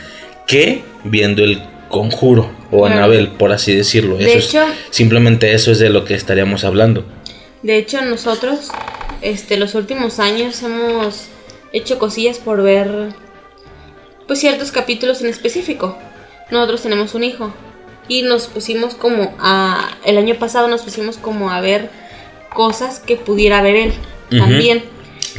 que 0.47 0.83
viendo 1.03 1.43
el 1.43 1.61
conjuro 1.89 2.49
o 2.71 2.81
Claro. 2.85 2.95
Anabel, 2.95 3.29
por 3.29 3.51
así 3.51 3.73
decirlo. 3.75 4.17
De 4.17 4.25
Eso 4.25 4.37
es- 4.37 4.45
hecho- 4.49 4.65
simplemente 4.89 5.53
eso 5.53 5.71
es 5.71 5.79
de 5.79 5.89
lo 5.89 6.05
que 6.05 6.13
estaríamos 6.15 6.63
hablando. 6.63 7.05
De 7.63 7.77
hecho, 7.77 8.01
nosotros, 8.01 8.69
este, 9.21 9.57
los 9.57 9.73
últimos 9.75 10.19
años 10.19 10.61
hemos 10.63 11.25
hecho 11.73 11.97
cosillas 11.99 12.37
por 12.37 12.61
ver, 12.61 13.09
pues 14.27 14.39
ciertos 14.39 14.71
capítulos 14.71 15.21
en 15.21 15.27
específico. 15.27 15.97
Nosotros 16.51 16.81
tenemos 16.81 17.15
un 17.15 17.23
hijo 17.23 17.53
y 18.07 18.21
nos 18.21 18.47
pusimos 18.47 18.95
como 18.95 19.35
a, 19.39 19.89
el 20.05 20.17
año 20.17 20.35
pasado 20.35 20.67
nos 20.67 20.83
pusimos 20.83 21.17
como 21.17 21.51
a 21.51 21.61
ver 21.61 21.89
cosas 22.53 22.99
que 22.99 23.15
pudiera 23.15 23.61
ver 23.61 23.75
él 23.75 23.93
también. 24.37 24.83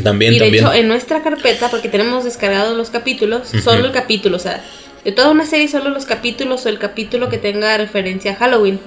También, 0.02 0.32
y 0.32 0.38
de 0.38 0.44
también. 0.44 0.64
hecho, 0.64 0.74
en 0.74 0.88
nuestra 0.88 1.22
carpeta, 1.22 1.68
porque 1.68 1.88
tenemos 1.88 2.24
descargados 2.24 2.76
los 2.76 2.90
capítulos, 2.90 3.48
solo 3.62 3.86
el 3.86 3.92
capítulo, 3.92 4.36
o 4.36 4.40
sea, 4.40 4.62
de 5.04 5.12
toda 5.12 5.30
una 5.30 5.46
serie, 5.46 5.68
solo 5.68 5.90
los 5.90 6.04
capítulos 6.04 6.66
o 6.66 6.68
el 6.68 6.78
capítulo 6.78 7.28
que 7.28 7.38
tenga 7.38 7.76
referencia 7.76 8.32
a 8.32 8.34
Halloween. 8.36 8.80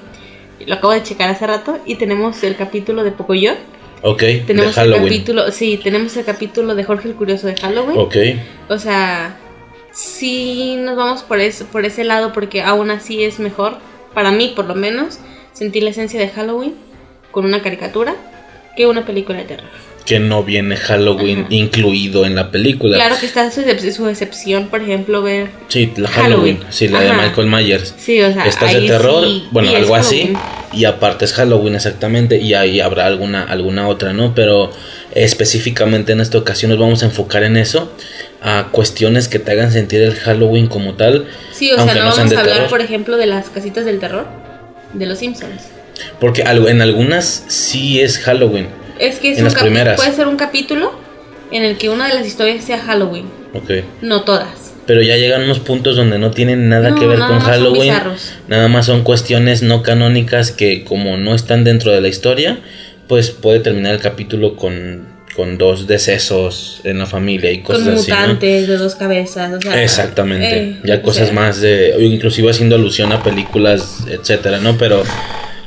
Lo 0.66 0.76
acabo 0.76 0.94
de 0.94 1.04
checar 1.04 1.30
hace 1.30 1.48
rato 1.48 1.80
y 1.86 1.96
tenemos 1.96 2.44
el 2.44 2.56
capítulo 2.56 3.04
de 3.04 3.12
Pocoyo. 3.12 3.54
ok, 4.02 4.24
Tenemos 4.46 4.76
de 4.76 4.82
el 4.84 4.94
capítulo, 4.96 5.52
sí, 5.52 5.80
tenemos 5.82 6.16
el 6.18 6.26
capítulo 6.26 6.76
de 6.76 6.84
Jorge 6.84 7.08
el 7.08 7.16
Curioso 7.16 7.48
de 7.48 7.56
Halloween. 7.56 7.98
Ok, 7.98 8.16
O 8.70 8.78
sea, 8.78 9.38
sí 9.92 10.76
nos 10.78 10.96
vamos 10.96 11.24
por, 11.24 11.40
eso, 11.40 11.66
por 11.66 11.86
ese 11.86 12.04
lado 12.04 12.32
porque 12.34 12.62
aún 12.62 12.92
así 12.92 13.24
es 13.24 13.40
mejor, 13.40 13.78
para 14.14 14.32
mí 14.32 14.54
por 14.56 14.66
lo 14.66 14.76
menos, 14.76 15.20
sentir 15.54 15.84
la 15.84 15.90
esencia 15.90 16.20
de 16.20 16.30
Halloween 16.30 16.76
con 17.32 17.46
una 17.46 17.62
caricatura 17.62 18.16
que 18.76 18.86
una 18.86 19.06
película 19.06 19.40
de 19.40 19.46
terror. 19.46 19.70
Que 20.06 20.20
no 20.20 20.44
viene 20.44 20.76
Halloween 20.78 21.40
Ajá. 21.42 21.48
incluido 21.52 22.26
en 22.26 22.36
la 22.36 22.50
película. 22.52 22.98
Claro 22.98 23.16
que 23.20 23.26
está 23.28 23.50
su, 23.52 23.62
excep- 23.62 23.92
su 23.92 24.08
excepción, 24.10 24.68
por 24.68 24.82
ejemplo, 24.82 25.22
ver... 25.22 25.50
Sí, 25.68 25.92
la 25.96 26.10
Halloween, 26.10 26.58
Halloween. 26.58 26.74
sí, 26.74 26.88
la 26.88 27.02
de. 27.02 27.14
Michael 27.14 27.48
Myers. 27.48 27.94
Sí, 27.98 28.22
o 28.22 28.34
sea, 28.34 28.46
Esta 28.46 28.72
es 28.72 28.82
de 28.82 28.88
terror, 28.88 29.24
sí, 29.24 29.48
bueno, 29.52 29.70
algo 29.76 29.96
así. 29.96 30.34
Y 30.74 30.86
aparte 30.86 31.26
es 31.26 31.34
Halloween 31.34 31.76
exactamente, 31.76 32.38
y 32.40 32.54
ahí 32.54 32.80
habrá 32.80 33.06
alguna, 33.06 33.44
alguna 33.44 33.88
otra, 33.88 34.14
¿no? 34.14 34.34
Pero 34.34 34.72
específicamente 35.14 36.14
en 36.14 36.22
esta 36.22 36.38
ocasión 36.38 36.72
nos 36.72 36.80
vamos 36.80 37.04
a 37.04 37.06
enfocar 37.06 37.44
en 37.44 37.58
eso, 37.58 37.92
a 38.42 38.70
cuestiones 38.72 39.28
que 39.28 39.38
te 39.40 39.52
hagan 39.52 39.72
sentir 39.72 40.02
el 40.02 40.16
Halloween 40.16 40.68
como 40.68 40.96
tal. 40.96 41.28
Sí, 41.52 41.72
o 41.72 41.76
sea, 41.76 41.94
no, 41.94 42.00
vamos 42.00 42.18
a 42.18 42.22
hablar, 42.24 42.46
terror. 42.46 42.70
por 42.70 42.82
ejemplo, 42.82 43.18
de 43.18 43.28
las 43.28 43.50
casitas 43.50 43.86
del 43.86 44.00
terror 44.00 44.26
de 44.94 45.06
los 45.06 45.20
Simpsons. 45.20 45.62
Porque 46.20 46.42
en 46.42 46.82
algunas 46.82 47.44
sí 47.48 48.00
es 48.02 48.18
Halloween, 48.20 48.68
Es 49.02 49.20
que 49.20 49.32
es 49.32 49.38
En 49.40 49.46
un 49.48 49.52
las 49.54 49.62
primeras. 49.62 49.96
puede 49.98 50.14
ser 50.14 50.28
un 50.28 50.38
capítulo 50.38 50.94
en 51.52 51.64
el 51.64 51.78
que 51.78 51.90
una 51.90 52.08
de 52.08 52.14
las 52.14 52.26
historias 52.26 52.64
sea 52.64 52.78
Halloween, 52.80 53.26
ok. 53.54 53.70
no 54.02 54.22
todas. 54.24 54.74
Pero 54.88 55.02
ya 55.02 55.16
llegan 55.18 55.44
unos 55.44 55.60
puntos 55.60 55.96
donde 55.96 56.18
no 56.18 56.32
tienen 56.32 56.68
nada 56.70 56.90
No, 56.92 57.00
que 57.00 57.06
ver 57.08 57.20
nada 57.20 57.32
con 57.38 57.40
Halloween. 57.40 57.94
Nada 58.48 58.68
más 58.68 58.86
son 58.88 59.04
cuestiones 59.04 59.62
no 59.64 59.84
canónicas 59.84 60.52
que 60.52 60.84
como 60.84 61.18
no 61.18 61.36
están 61.36 61.64
dentro 61.64 61.92
de 61.92 62.02
la 62.02 62.08
historia, 62.08 62.60
pues 63.08 63.30
puede 63.32 63.60
terminar 63.60 63.94
el 63.94 64.02
capítulo 64.02 64.56
con, 64.56 65.08
con 65.36 65.58
dos 65.58 65.86
decesos 65.88 66.82
en 66.84 66.98
la 66.98 67.06
familia 67.06 67.52
y 67.52 67.62
cosas 67.62 67.84
Con 67.84 67.94
así. 67.94 68.10
¿no? 68.12 68.18
mutantes 68.18 68.68
de 68.68 68.78
dos 68.78 68.96
cabezas, 68.96 69.54
o 69.54 69.62
sea, 69.62 69.84
Exactamente. 69.84 70.58
eh, 70.58 70.80
ya 70.84 71.02
cosas 71.02 71.26
sea, 71.28 71.34
más 71.36 71.62
de. 71.62 71.96
Inclusive 72.00 72.50
haciendo 72.50 72.76
alusión 72.76 73.12
a 73.12 73.22
películas, 73.24 74.06
etcétera, 74.10 74.60
¿no? 74.60 74.78
Pero 74.78 75.04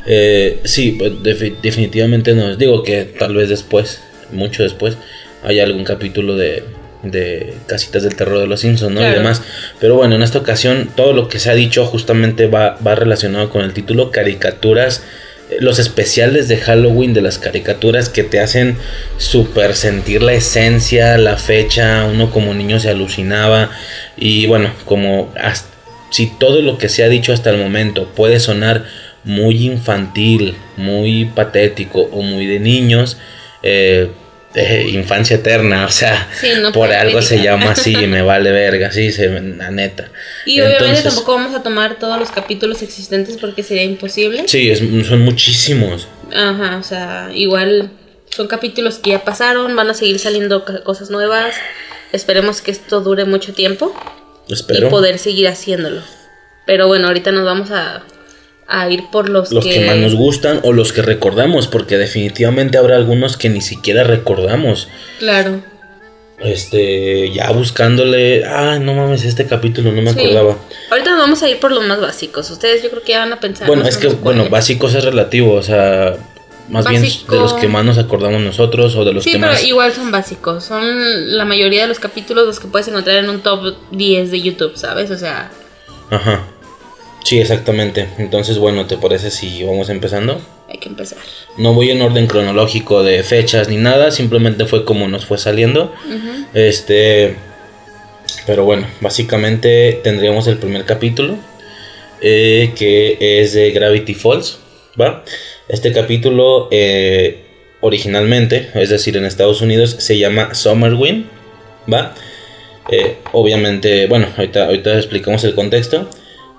eh, 0.06 0.60
sí, 0.64 0.92
pues, 0.98 1.12
defi- 1.22 1.56
definitivamente 1.62 2.34
nos 2.34 2.58
digo 2.58 2.82
que 2.82 3.04
tal 3.04 3.34
vez 3.34 3.48
después, 3.48 4.00
mucho 4.32 4.62
después, 4.62 4.96
haya 5.42 5.64
algún 5.64 5.84
capítulo 5.84 6.36
de, 6.36 6.64
de 7.02 7.54
Casitas 7.66 8.02
del 8.02 8.14
Terror 8.16 8.38
de 8.40 8.46
los 8.46 8.60
Simpsons, 8.60 8.92
¿no? 8.94 9.00
Y 9.00 9.04
demás. 9.14 9.42
Pero 9.80 9.96
bueno, 9.96 10.14
en 10.16 10.22
esta 10.22 10.38
ocasión, 10.38 10.90
todo 10.96 11.12
lo 11.12 11.28
que 11.28 11.38
se 11.38 11.50
ha 11.50 11.54
dicho 11.54 11.84
justamente 11.86 12.46
va, 12.46 12.78
va 12.86 12.94
relacionado 12.94 13.50
con 13.50 13.62
el 13.64 13.72
título 13.72 14.10
caricaturas. 14.10 15.02
eh, 15.50 15.56
Los 15.60 15.78
especiales 15.78 16.48
de 16.48 16.56
Halloween 16.56 17.12
de 17.12 17.20
las 17.22 17.38
caricaturas 17.38 18.08
que 18.08 18.22
te 18.24 18.40
hacen 18.40 18.76
super 19.18 19.74
sentir 19.74 20.22
la 20.22 20.32
esencia, 20.32 21.18
la 21.18 21.36
fecha, 21.36 22.04
uno 22.04 22.30
como 22.30 22.54
niño 22.54 22.80
se 22.80 22.88
alucinaba 22.90 23.70
y 24.16 24.46
bueno, 24.46 24.70
como 24.86 25.32
hasta- 25.38 25.68
si 26.10 26.26
todo 26.38 26.62
lo 26.62 26.78
que 26.78 26.88
se 26.88 27.02
ha 27.02 27.08
dicho 27.08 27.32
hasta 27.32 27.50
el 27.50 27.58
momento 27.58 28.08
puede 28.14 28.38
sonar 28.38 28.84
muy 29.24 29.64
infantil, 29.66 30.54
muy 30.76 31.24
patético 31.26 32.00
o 32.12 32.22
muy 32.22 32.46
de 32.46 32.60
niños, 32.60 33.16
eh, 33.62 34.10
eh, 34.54 34.86
infancia 34.92 35.36
eterna, 35.36 35.84
o 35.86 35.90
sea, 35.90 36.28
Sí, 36.40 36.48
no 36.60 36.70
por 36.70 36.92
algo 36.92 37.20
se 37.22 37.42
llama 37.42 37.72
así, 37.72 37.96
me 38.06 38.22
vale 38.22 38.52
verga, 38.52 38.92
sí, 38.92 39.10
se, 39.10 39.28
la 39.40 39.70
neta. 39.70 40.10
Y 40.46 40.60
obviamente 40.60 40.84
Entonces, 40.84 41.04
tampoco 41.04 41.32
vamos 41.34 41.54
a 41.54 41.62
tomar 41.62 41.98
todos 41.98 42.18
los 42.20 42.30
capítulos 42.30 42.80
existentes 42.82 43.36
porque 43.38 43.62
sería 43.62 43.82
imposible. 43.84 44.44
Sí, 44.46 44.70
es- 44.70 44.78
son 45.08 45.20
muchísimos. 45.22 46.06
Ajá, 46.32 46.76
o 46.76 46.82
sea, 46.84 47.30
igual 47.34 47.90
son 48.30 48.46
capítulos 48.46 48.98
que 48.98 49.10
ya 49.10 49.24
pasaron, 49.24 49.74
van 49.74 49.90
a 49.90 49.94
seguir 49.94 50.18
saliendo 50.18 50.64
cosas 50.84 51.10
nuevas. 51.10 51.54
Esperemos 52.12 52.60
que 52.60 52.70
esto 52.70 53.00
dure 53.00 53.24
mucho 53.24 53.54
tiempo 53.54 53.92
Espero. 54.48 54.86
y 54.86 54.90
poder 54.90 55.18
seguir 55.18 55.48
haciéndolo. 55.48 56.00
Pero 56.66 56.86
bueno, 56.86 57.08
ahorita 57.08 57.32
nos 57.32 57.44
vamos 57.44 57.70
a, 57.72 58.04
a 58.66 58.88
ir 58.90 59.04
por 59.12 59.28
los, 59.28 59.52
los 59.52 59.64
que... 59.64 59.84
más 59.86 59.96
nos 59.96 60.14
gustan 60.14 60.60
o 60.62 60.72
los 60.72 60.92
que 60.92 61.02
recordamos, 61.02 61.68
porque 61.68 61.96
definitivamente 61.98 62.78
habrá 62.78 62.96
algunos 62.96 63.36
que 63.36 63.48
ni 63.48 63.60
siquiera 63.60 64.04
recordamos. 64.04 64.88
Claro. 65.18 65.60
Este, 66.40 67.30
ya 67.32 67.50
buscándole, 67.52 68.44
ah, 68.44 68.78
no 68.80 68.92
mames, 68.94 69.24
este 69.24 69.46
capítulo 69.46 69.92
no 69.92 70.02
me 70.02 70.12
Sí. 70.12 70.20
acordaba. 70.20 70.58
Ahorita 70.90 71.10
nos 71.10 71.20
vamos 71.20 71.42
a 71.42 71.48
ir 71.48 71.60
por 71.60 71.70
los 71.72 71.84
más 71.86 72.00
básicos. 72.00 72.50
Ustedes 72.50 72.82
yo 72.82 72.90
creo 72.90 73.02
que 73.02 73.12
ya 73.12 73.20
van 73.20 73.32
a 73.32 73.40
pensar. 73.40 73.66
Bueno, 73.68 73.86
es 73.86 73.96
que, 73.96 74.08
bueno, 74.08 74.48
básicos 74.48 74.94
es 74.94 75.04
relativo, 75.04 75.54
o 75.54 75.62
sea, 75.62 76.16
más 76.68 76.88
bien 76.88 77.02
de 77.02 77.36
los 77.36 77.52
que 77.54 77.68
más 77.68 77.84
nos 77.84 77.98
acordamos 77.98 78.42
nosotros 78.42 78.96
o 78.96 79.04
de 79.04 79.12
los 79.12 79.22
Sí, 79.24 79.32
que 79.32 79.38
pero 79.38 79.52
más... 79.52 79.64
igual 79.64 79.92
son 79.92 80.10
básicos. 80.10 80.64
Son 80.64 81.36
la 81.36 81.44
mayoría 81.44 81.82
de 81.82 81.88
los 81.88 81.98
capítulos 82.00 82.46
los 82.46 82.58
que 82.60 82.66
puedes 82.66 82.88
encontrar 82.88 83.18
en 83.18 83.28
un 83.30 83.40
top 83.40 83.76
10 83.92 84.30
de 84.30 84.40
YouTube, 84.42 84.76
¿sabes? 84.76 85.10
O 85.12 85.16
sea, 85.16 85.50
Ajá. 86.10 86.42
Sí, 87.24 87.40
exactamente. 87.40 88.06
Entonces, 88.18 88.58
bueno, 88.58 88.86
¿te 88.86 88.96
parece 88.96 89.30
si 89.30 89.64
vamos 89.64 89.88
empezando? 89.88 90.40
hay 90.68 90.78
que 90.78 90.88
empezar. 90.88 91.18
No 91.56 91.74
voy 91.74 91.90
en 91.90 92.02
orden 92.02 92.26
cronológico 92.26 93.02
de 93.02 93.22
fechas 93.22 93.68
ni 93.68 93.76
nada, 93.76 94.10
simplemente 94.10 94.66
fue 94.66 94.84
como 94.84 95.08
nos 95.08 95.26
fue 95.26 95.38
saliendo. 95.38 95.92
Este, 96.52 97.36
pero 98.46 98.64
bueno, 98.64 98.86
básicamente 99.00 100.00
tendríamos 100.02 100.46
el 100.46 100.58
primer 100.58 100.84
capítulo 100.84 101.36
eh, 102.20 102.72
que 102.76 103.18
es 103.40 103.52
de 103.52 103.70
Gravity 103.70 104.14
Falls, 104.14 104.58
¿va? 105.00 105.24
Este 105.68 105.92
capítulo 105.92 106.68
eh, 106.70 107.44
originalmente, 107.80 108.70
es 108.74 108.90
decir, 108.90 109.16
en 109.16 109.24
Estados 109.24 109.60
Unidos 109.60 109.96
se 109.98 110.18
llama 110.18 110.54
Summer 110.54 110.94
Wind, 110.94 111.26
¿va? 111.92 112.14
Eh, 112.90 113.16
obviamente, 113.32 114.06
bueno, 114.06 114.28
ahorita, 114.36 114.66
ahorita 114.66 114.96
explicamos 114.96 115.44
el 115.44 115.54
contexto. 115.54 116.08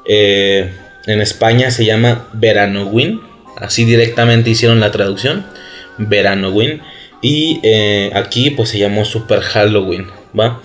Eh, 0.08 0.72
en 1.06 1.22
España 1.22 1.72
se 1.72 1.86
llama 1.86 2.28
Verano 2.34 2.88
Wind, 2.88 3.22
así 3.58 3.86
directamente 3.86 4.50
hicieron 4.50 4.80
la 4.80 4.91
traducción, 4.91 5.46
Verano 5.98 6.50
Wind. 6.50 6.82
Y 7.22 7.60
eh, 7.63 8.12
aquí 8.13 8.52
pues 8.52 8.70
se 8.70 8.80
llamó 8.80 9.06
Super 9.06 9.41
Halloween, 9.41 10.08
¿va? 10.38 10.62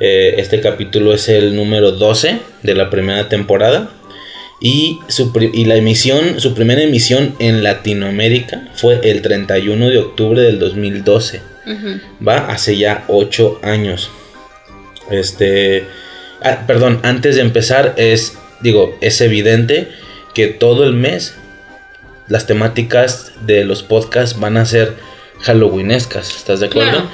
Eh, 0.00 0.34
este 0.38 0.60
capítulo 0.60 1.14
es 1.14 1.28
el 1.28 1.56
número 1.56 1.92
12 1.92 2.38
de 2.62 2.74
la 2.74 2.90
primera 2.90 3.28
temporada. 3.28 3.90
Y, 4.60 5.00
su, 5.08 5.32
y 5.52 5.64
la 5.64 5.76
emisión, 5.76 6.40
su 6.40 6.54
primera 6.54 6.82
emisión 6.82 7.34
en 7.38 7.62
Latinoamérica 7.62 8.68
fue 8.74 9.00
el 9.02 9.20
31 9.22 9.90
de 9.90 9.98
octubre 9.98 10.40
del 10.40 10.58
2012. 10.58 11.42
Ujú. 11.66 12.00
Va 12.26 12.46
hace 12.48 12.76
ya 12.76 13.04
8 13.08 13.60
años. 13.62 14.10
Este. 15.10 15.86
ah, 16.42 16.64
perdón, 16.66 17.00
antes 17.02 17.36
de 17.36 17.42
empezar, 17.42 17.94
es. 17.96 18.38
Digo, 18.64 18.96
es 19.02 19.20
evidente 19.20 19.88
que 20.32 20.46
todo 20.48 20.84
el 20.84 20.94
mes 20.94 21.34
las 22.28 22.46
temáticas 22.46 23.32
de 23.44 23.62
los 23.64 23.82
podcasts 23.82 24.40
van 24.40 24.56
a 24.56 24.64
ser 24.64 24.94
halloweenescas. 25.42 26.34
¿Estás 26.34 26.60
de 26.60 26.66
acuerdo? 26.66 26.90
Claro. 26.90 27.08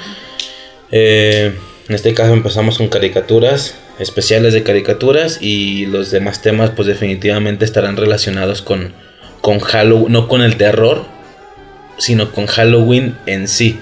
Eh, 0.91 1.53
en 1.89 1.95
este 1.95 2.13
caso 2.13 2.31
empezamos 2.31 2.77
con 2.77 2.87
caricaturas, 2.87 3.75
especiales 3.99 4.53
de 4.53 4.63
caricaturas 4.63 5.39
y 5.41 5.87
los 5.87 6.09
demás 6.09 6.41
temas 6.41 6.69
pues 6.69 6.87
definitivamente 6.87 7.65
estarán 7.65 7.97
relacionados 7.97 8.61
con, 8.61 8.93
con 9.41 9.59
Halloween, 9.59 10.09
no 10.09 10.29
con 10.29 10.41
el 10.41 10.55
terror, 10.55 11.05
sino 11.97 12.31
con 12.31 12.47
Halloween 12.47 13.17
en 13.25 13.49
sí. 13.49 13.77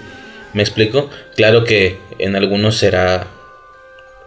¿Me 0.54 0.64
explico? 0.64 1.12
Claro 1.36 1.66
que 1.66 2.00
en 2.18 2.36
algunos 2.36 2.78
será 2.78 3.28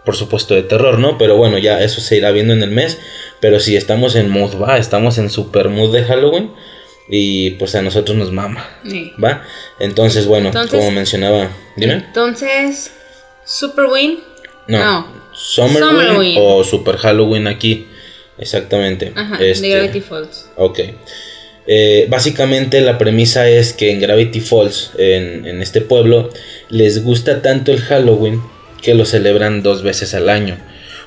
por 0.05 0.15
supuesto, 0.15 0.53
de 0.53 0.63
terror, 0.63 0.99
¿no? 0.99 1.17
Pero 1.17 1.37
bueno, 1.37 1.57
ya 1.57 1.81
eso 1.81 2.01
se 2.01 2.17
irá 2.17 2.31
viendo 2.31 2.53
en 2.53 2.63
el 2.63 2.71
mes. 2.71 2.99
Pero 3.39 3.59
si 3.59 3.75
estamos 3.75 4.15
en 4.15 4.29
mood, 4.29 4.55
va, 4.61 4.77
estamos 4.77 5.17
en 5.17 5.29
super 5.29 5.69
mood 5.69 5.93
de 5.93 6.03
Halloween. 6.03 6.51
Y 7.09 7.51
pues 7.51 7.75
a 7.75 7.81
nosotros 7.81 8.17
nos 8.17 8.31
mama, 8.31 8.65
¿va? 9.21 9.43
Entonces, 9.79 10.25
bueno, 10.25 10.51
como 10.71 10.89
mencionaba, 10.91 11.51
dime. 11.75 11.95
Entonces, 11.95 12.91
Super 13.45 13.87
Win. 13.87 14.19
No, 14.67 15.05
Summer, 15.33 15.83
Win, 16.17 16.37
o 16.39 16.63
Super 16.63 16.95
Halloween 16.95 17.47
aquí. 17.47 17.87
Exactamente. 18.37 19.11
Ajá, 19.15 19.37
de 19.37 19.51
este, 19.51 19.69
Gravity 19.69 19.99
Falls. 19.99 20.49
Ok. 20.55 20.79
Eh, 21.67 22.07
básicamente 22.09 22.81
la 22.81 22.97
premisa 22.97 23.49
es 23.49 23.73
que 23.73 23.91
en 23.91 23.99
Gravity 23.99 24.39
Falls, 24.39 24.91
en, 24.97 25.45
en, 25.45 25.61
este 25.61 25.81
pueblo, 25.81 26.29
les 26.69 27.03
gusta 27.03 27.41
tanto 27.41 27.71
el 27.71 27.81
Halloween 27.81 28.41
que 28.83 28.93
lo 28.93 29.05
celebran 29.05 29.63
dos 29.63 29.81
veces 29.81 30.13
al 30.13 30.29
año. 30.29 30.57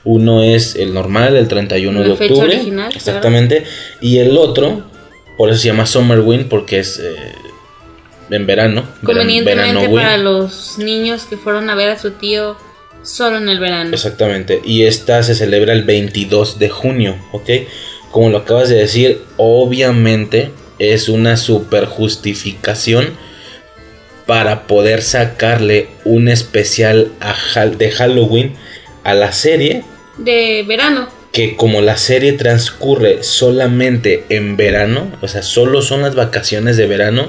Uno 0.03 0.43
es 0.43 0.75
el 0.75 0.95
normal, 0.95 1.37
el 1.37 1.47
31 1.47 2.03
de 2.03 2.11
octubre. 2.13 2.63
exactamente. 2.95 3.65
Y 4.01 4.19
el 4.19 4.37
otro, 4.37 4.83
por 5.37 5.51
eso 5.51 5.61
se 5.61 5.69
llama 5.69 5.87
Summer 5.87 6.21
Wind, 6.21 6.49
porque 6.49 6.81
es 6.81 6.99
eh, 6.99 7.15
en 8.31 8.47
verano. 8.47 8.85
Convenientemente 9.05 9.89
para 9.89 10.17
los 10.17 10.79
niños 10.79 11.25
que 11.25 11.37
fueron 11.37 11.71
a 11.71 11.75
ver 11.75 11.91
a 11.91 11.99
su 11.99 12.13
tío 12.13 12.57
solo 13.03 13.39
en 13.39 13.49
el 13.49 13.61
verano. 13.61 13.91
Exactamente. 13.93 14.61
Y 14.65 14.85
esta 14.85 15.23
se 15.23 15.35
celebra 15.35 15.73
el 15.73 15.85
22 15.85 16.59
de 16.59 16.69
junio, 16.69 17.17
¿ok? 17.33 17.51
Como 18.11 18.31
lo 18.31 18.39
acabas 18.39 18.69
de 18.69 18.77
decir, 18.77 19.23
obviamente 19.37 20.51
es 20.79 21.09
una 21.09 21.37
super 21.37 21.87
justificación 21.87 23.17
para 24.27 24.67
poder 24.67 25.03
sacarle 25.03 25.89
un 26.05 26.29
especial 26.29 27.13
de 27.79 27.91
Halloween 27.93 28.55
a 29.05 29.15
la 29.15 29.33
serie. 29.33 29.85
De 30.19 30.65
verano. 30.67 31.09
Que 31.33 31.55
como 31.55 31.81
la 31.81 31.97
serie 31.97 32.33
transcurre 32.33 33.23
solamente 33.23 34.25
en 34.29 34.57
verano, 34.57 35.13
o 35.21 35.29
sea, 35.29 35.43
solo 35.43 35.81
son 35.81 36.03
las 36.03 36.15
vacaciones 36.15 36.77
de 36.77 36.87
verano, 36.87 37.29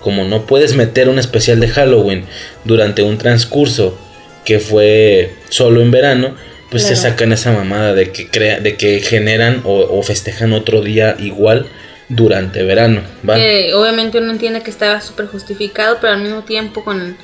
como 0.00 0.24
no 0.24 0.44
puedes 0.44 0.76
meter 0.76 1.08
un 1.08 1.18
especial 1.18 1.60
de 1.60 1.68
Halloween 1.68 2.26
durante 2.64 3.02
un 3.02 3.16
transcurso 3.16 3.98
que 4.44 4.58
fue 4.58 5.32
solo 5.48 5.80
en 5.80 5.90
verano, 5.90 6.34
pues 6.70 6.82
se 6.82 6.96
sacan 6.96 7.32
esa 7.32 7.52
mamada 7.52 7.94
de 7.94 8.10
que 8.10 8.28
crea, 8.28 8.58
de 8.60 8.76
que 8.76 9.00
generan 9.00 9.62
o, 9.64 9.78
o 9.78 10.02
festejan 10.02 10.52
otro 10.52 10.82
día 10.82 11.16
igual 11.18 11.68
durante 12.08 12.62
verano. 12.62 13.02
¿va? 13.28 13.34
obviamente 13.34 14.18
uno 14.18 14.32
entiende 14.32 14.62
que 14.62 14.70
estaba 14.70 15.00
súper 15.00 15.26
justificado, 15.26 15.98
pero 16.00 16.12
al 16.12 16.22
mismo 16.22 16.42
tiempo 16.42 16.84
con 16.84 17.16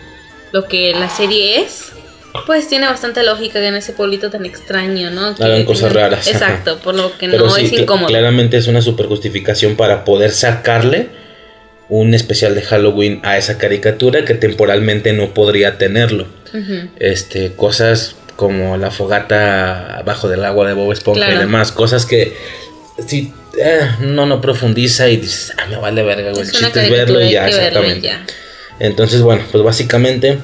lo 0.52 0.66
que 0.66 0.92
la 0.94 1.08
serie 1.08 1.60
es, 1.60 1.92
pues 2.46 2.68
tiene 2.68 2.86
bastante 2.86 3.22
lógica 3.22 3.60
que 3.60 3.66
en 3.66 3.76
ese 3.76 3.92
pueblito 3.92 4.30
tan 4.30 4.44
extraño, 4.44 5.10
¿no? 5.10 5.34
Que 5.34 5.44
Hagan 5.44 5.64
cosas 5.64 5.92
raras. 5.92 6.26
Exacto, 6.28 6.78
por 6.78 6.94
lo 6.94 7.16
que 7.18 7.28
no 7.28 7.56
es 7.56 7.72
incómodo. 7.72 8.08
Claramente 8.08 8.56
es 8.56 8.66
una 8.66 8.82
super 8.82 9.06
justificación 9.06 9.76
para 9.76 10.04
poder 10.04 10.30
sacarle 10.30 11.08
un 11.88 12.14
especial 12.14 12.54
de 12.54 12.62
Halloween 12.62 13.20
a 13.24 13.36
esa 13.36 13.58
caricatura 13.58 14.24
que 14.24 14.34
temporalmente 14.34 15.12
no 15.12 15.34
podría 15.34 15.76
tenerlo. 15.76 16.26
Este, 16.98 17.52
cosas 17.52 18.16
como 18.36 18.76
la 18.76 18.90
fogata 18.90 20.02
bajo 20.04 20.28
del 20.28 20.44
agua 20.44 20.66
de 20.66 20.74
Bob 20.74 20.92
Esponja 20.92 21.32
y 21.32 21.36
demás, 21.36 21.72
cosas 21.72 22.06
que 22.06 22.36
si 23.06 23.32
eh, 23.58 23.80
no, 24.00 24.26
no 24.26 24.40
profundiza 24.40 25.08
y 25.08 25.16
dices, 25.16 25.52
ah, 25.58 25.66
me 25.66 25.76
vale 25.76 26.02
verga, 26.02 26.30
güey. 26.30 26.42
El 26.42 26.50
chiste 26.50 26.84
es 26.84 26.90
verlo 26.90 27.20
y 27.20 27.32
ya, 27.32 27.48
exactamente. 27.48 28.10
Entonces, 28.78 29.22
bueno, 29.22 29.44
pues 29.50 29.62
básicamente 29.62 30.38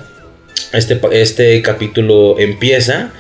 este, 0.73 1.01
este 1.13 1.63
capítulo 1.63 2.39
empieza 2.39 3.11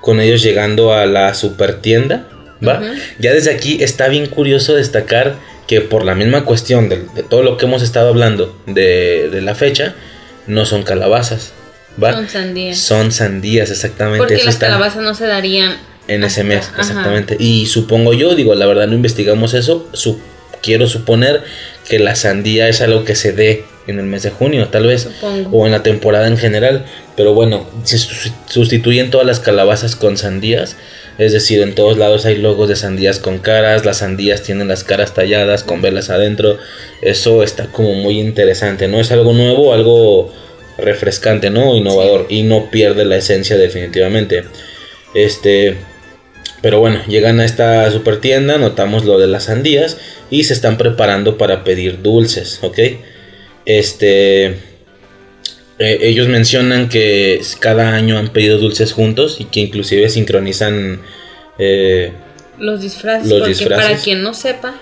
con 0.00 0.20
ellos 0.20 0.42
llegando 0.42 0.92
a 0.92 1.06
la 1.06 1.34
super 1.34 1.80
tienda, 1.80 2.26
¿va? 2.66 2.82
Ya 3.18 3.32
desde 3.32 3.50
aquí 3.50 3.82
está 3.82 4.08
bien 4.08 4.26
curioso 4.26 4.74
destacar 4.74 5.36
que 5.66 5.80
por 5.80 6.04
la 6.04 6.14
misma 6.14 6.44
cuestión 6.44 6.88
de, 6.88 6.96
todo 7.28 7.42
lo 7.42 7.56
que 7.56 7.66
hemos 7.66 7.82
estado 7.82 8.08
hablando 8.08 8.60
de, 8.66 9.30
de, 9.30 9.40
la 9.40 9.54
fecha, 9.54 9.94
no 10.46 10.66
son 10.66 10.82
calabazas, 10.82 11.52
¿va? 12.02 12.12
Son 12.12 12.28
sandías. 12.28 12.78
Son 12.78 13.12
sandías, 13.12 13.70
exactamente. 13.70 14.18
Porque 14.18 14.44
las 14.44 14.58
calabazas 14.58 15.02
no 15.02 15.14
se 15.14 15.26
darían 15.26 15.78
en 16.08 16.24
ese 16.24 16.44
mes, 16.44 16.70
exactamente. 16.78 17.36
Y 17.38 17.66
supongo 17.66 18.12
yo, 18.12 18.34
digo, 18.34 18.54
la 18.54 18.66
verdad 18.66 18.86
no 18.86 18.94
investigamos 18.94 19.54
eso, 19.54 19.88
quiero 20.62 20.86
suponer 20.88 21.42
que 21.88 21.98
la 21.98 22.14
sandía 22.14 22.68
es 22.68 22.80
algo 22.80 23.04
que 23.04 23.14
se 23.14 23.32
dé 23.32 23.64
en 23.86 23.98
el 23.98 24.06
mes 24.06 24.22
de 24.22 24.30
junio, 24.30 24.68
tal 24.68 24.86
vez, 24.86 25.08
o 25.52 25.66
en 25.66 25.72
la 25.72 25.82
temporada 25.82 26.26
en 26.26 26.38
general, 26.38 26.86
pero 27.16 27.34
bueno, 27.34 27.66
se 27.84 27.98
sustituyen 28.46 29.10
todas 29.10 29.26
las 29.26 29.40
calabazas 29.40 29.94
con 29.94 30.16
sandías, 30.16 30.76
es 31.18 31.32
decir, 31.32 31.60
en 31.60 31.74
todos 31.74 31.98
lados 31.98 32.24
hay 32.24 32.36
logos 32.38 32.68
de 32.68 32.76
sandías 32.76 33.18
con 33.18 33.38
caras, 33.38 33.84
las 33.84 33.98
sandías 33.98 34.42
tienen 34.42 34.68
las 34.68 34.84
caras 34.84 35.12
talladas 35.14 35.62
con 35.62 35.82
velas 35.82 36.08
adentro, 36.10 36.58
eso 37.02 37.42
está 37.42 37.66
como 37.66 37.94
muy 37.94 38.18
interesante, 38.18 38.88
¿no? 38.88 39.00
Es 39.00 39.12
algo 39.12 39.32
nuevo, 39.32 39.74
algo 39.74 40.32
refrescante, 40.78 41.50
¿no? 41.50 41.76
Innovador 41.76 42.26
y 42.30 42.42
no 42.42 42.70
pierde 42.70 43.04
la 43.04 43.16
esencia 43.16 43.56
definitivamente. 43.56 44.44
Este, 45.14 45.76
pero 46.64 46.80
bueno, 46.80 47.02
llegan 47.06 47.40
a 47.40 47.44
esta 47.44 47.90
super 47.90 48.22
tienda, 48.22 48.56
notamos 48.56 49.04
lo 49.04 49.18
de 49.18 49.26
las 49.26 49.44
sandías 49.44 49.98
y 50.30 50.44
se 50.44 50.54
están 50.54 50.78
preparando 50.78 51.36
para 51.36 51.62
pedir 51.62 52.00
dulces, 52.00 52.58
¿ok? 52.62 52.78
Este, 53.66 54.46
eh, 54.46 55.98
ellos 56.00 56.26
mencionan 56.28 56.88
que 56.88 57.38
cada 57.58 57.92
año 57.94 58.16
han 58.16 58.28
pedido 58.28 58.56
dulces 58.56 58.94
juntos 58.94 59.42
y 59.42 59.44
que 59.44 59.60
inclusive 59.60 60.08
sincronizan 60.08 61.02
eh, 61.58 62.12
los 62.56 62.80
disfraces. 62.80 63.30
porque 63.30 63.66
para 63.66 63.98
quien 63.98 64.22
no 64.22 64.32
sepa, 64.32 64.74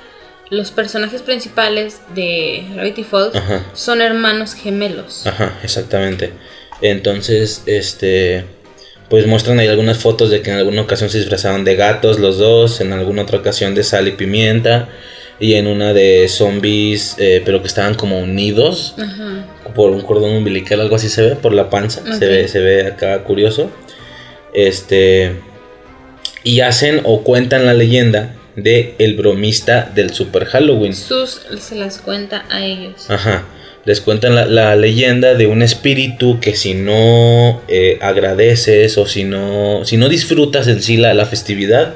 los 0.50 0.70
personajes 0.70 1.20
principales 1.22 1.98
de 2.14 2.62
Gravity 2.76 3.02
Falls 3.02 3.36
son 3.74 4.02
hermanos 4.02 4.54
gemelos. 4.54 5.26
Ajá, 5.26 5.58
exactamente. 5.64 6.30
Entonces, 6.80 7.64
este 7.66 8.44
pues 9.12 9.26
muestran 9.26 9.58
ahí 9.58 9.66
algunas 9.68 9.98
fotos 9.98 10.30
de 10.30 10.40
que 10.40 10.50
en 10.50 10.56
alguna 10.56 10.80
ocasión 10.80 11.10
se 11.10 11.18
disfrazaban 11.18 11.64
de 11.64 11.76
gatos 11.76 12.18
los 12.18 12.38
dos, 12.38 12.80
en 12.80 12.94
alguna 12.94 13.24
otra 13.24 13.40
ocasión 13.40 13.74
de 13.74 13.84
sal 13.84 14.08
y 14.08 14.12
pimienta 14.12 14.88
y 15.38 15.52
en 15.52 15.66
una 15.66 15.92
de 15.92 16.26
zombies, 16.30 17.16
eh, 17.18 17.42
pero 17.44 17.60
que 17.60 17.68
estaban 17.68 17.92
como 17.92 18.18
unidos 18.18 18.94
por 19.74 19.90
un 19.90 20.00
cordón 20.00 20.30
umbilical, 20.30 20.80
algo 20.80 20.96
así 20.96 21.10
se 21.10 21.20
ve 21.20 21.36
por 21.36 21.52
la 21.52 21.68
panza, 21.68 22.00
se 22.18 22.26
ve 22.26 22.48
se 22.48 22.60
ve 22.60 22.86
acá 22.86 23.22
curioso. 23.22 23.70
Este 24.54 25.36
y 26.42 26.60
hacen 26.60 27.02
o 27.04 27.22
cuentan 27.22 27.66
la 27.66 27.74
leyenda 27.74 28.34
de 28.56 28.94
el 28.98 29.14
bromista 29.14 29.92
del 29.94 30.14
Super 30.14 30.46
Halloween. 30.46 30.94
Sus 30.94 31.42
se 31.60 31.74
las 31.74 31.98
cuenta 31.98 32.46
a 32.48 32.64
ellos. 32.64 33.10
Ajá 33.10 33.44
les 33.84 34.00
cuentan 34.00 34.54
la, 34.54 34.76
leyenda 34.76 35.34
de 35.34 35.46
un 35.46 35.62
espíritu 35.62 36.38
que 36.40 36.54
si 36.54 36.74
no 36.74 37.60
eh, 37.68 37.98
agradeces 38.00 38.96
o 38.96 39.06
si 39.06 39.24
no, 39.24 39.84
si 39.84 39.96
no 39.96 40.08
disfrutas 40.08 40.68
en 40.68 40.82
sí 40.82 40.96
la, 40.96 41.26
festividad, 41.26 41.94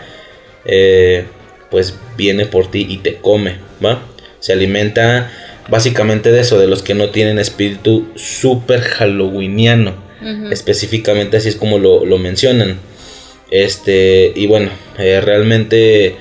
eh, 0.65 1.27
pues 1.71 1.95
viene 2.17 2.47
por 2.47 2.71
ti 2.71 2.87
y 2.89 2.99
te 2.99 3.17
come, 3.17 3.57
¿va? 3.85 4.03
Se 4.41 4.53
alimenta 4.53 5.31
básicamente 5.69 6.33
de 6.33 6.41
eso, 6.41 6.59
de 6.59 6.67
los 6.67 6.83
que 6.83 6.95
no 6.95 7.11
tienen 7.11 7.39
espíritu 7.39 8.09
super 8.17 8.81
halloweeniano. 8.81 10.05
Específicamente 10.51 11.37
así 11.37 11.51
es 11.51 11.57
como 11.57 11.79
lo, 11.79 12.19
mencionan. 12.19 12.79
Este, 13.53 14.33
y 14.35 14.49
bueno, 14.49 14.71
eh, 14.99 15.21
realmente 15.21 16.17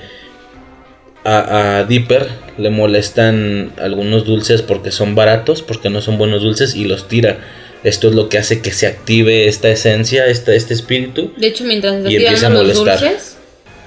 a, 1.24 1.78
a 1.78 1.84
Dipper 1.84 2.45
le 2.58 2.70
molestan 2.70 3.72
algunos 3.78 4.24
dulces 4.24 4.62
porque 4.62 4.90
son 4.90 5.14
baratos, 5.14 5.62
porque 5.62 5.90
no 5.90 6.00
son 6.00 6.18
buenos 6.18 6.42
dulces 6.42 6.74
y 6.74 6.84
los 6.84 7.08
tira. 7.08 7.38
Esto 7.84 8.08
es 8.08 8.14
lo 8.14 8.28
que 8.28 8.38
hace 8.38 8.62
que 8.62 8.72
se 8.72 8.86
active 8.86 9.46
esta 9.46 9.68
esencia, 9.68 10.26
este, 10.26 10.56
este 10.56 10.74
espíritu. 10.74 11.32
De 11.36 11.46
hecho, 11.48 11.64
mientras 11.64 11.94
está 11.96 12.08
tirando 12.08 12.64
los 12.64 12.74
dulces, 12.76 13.36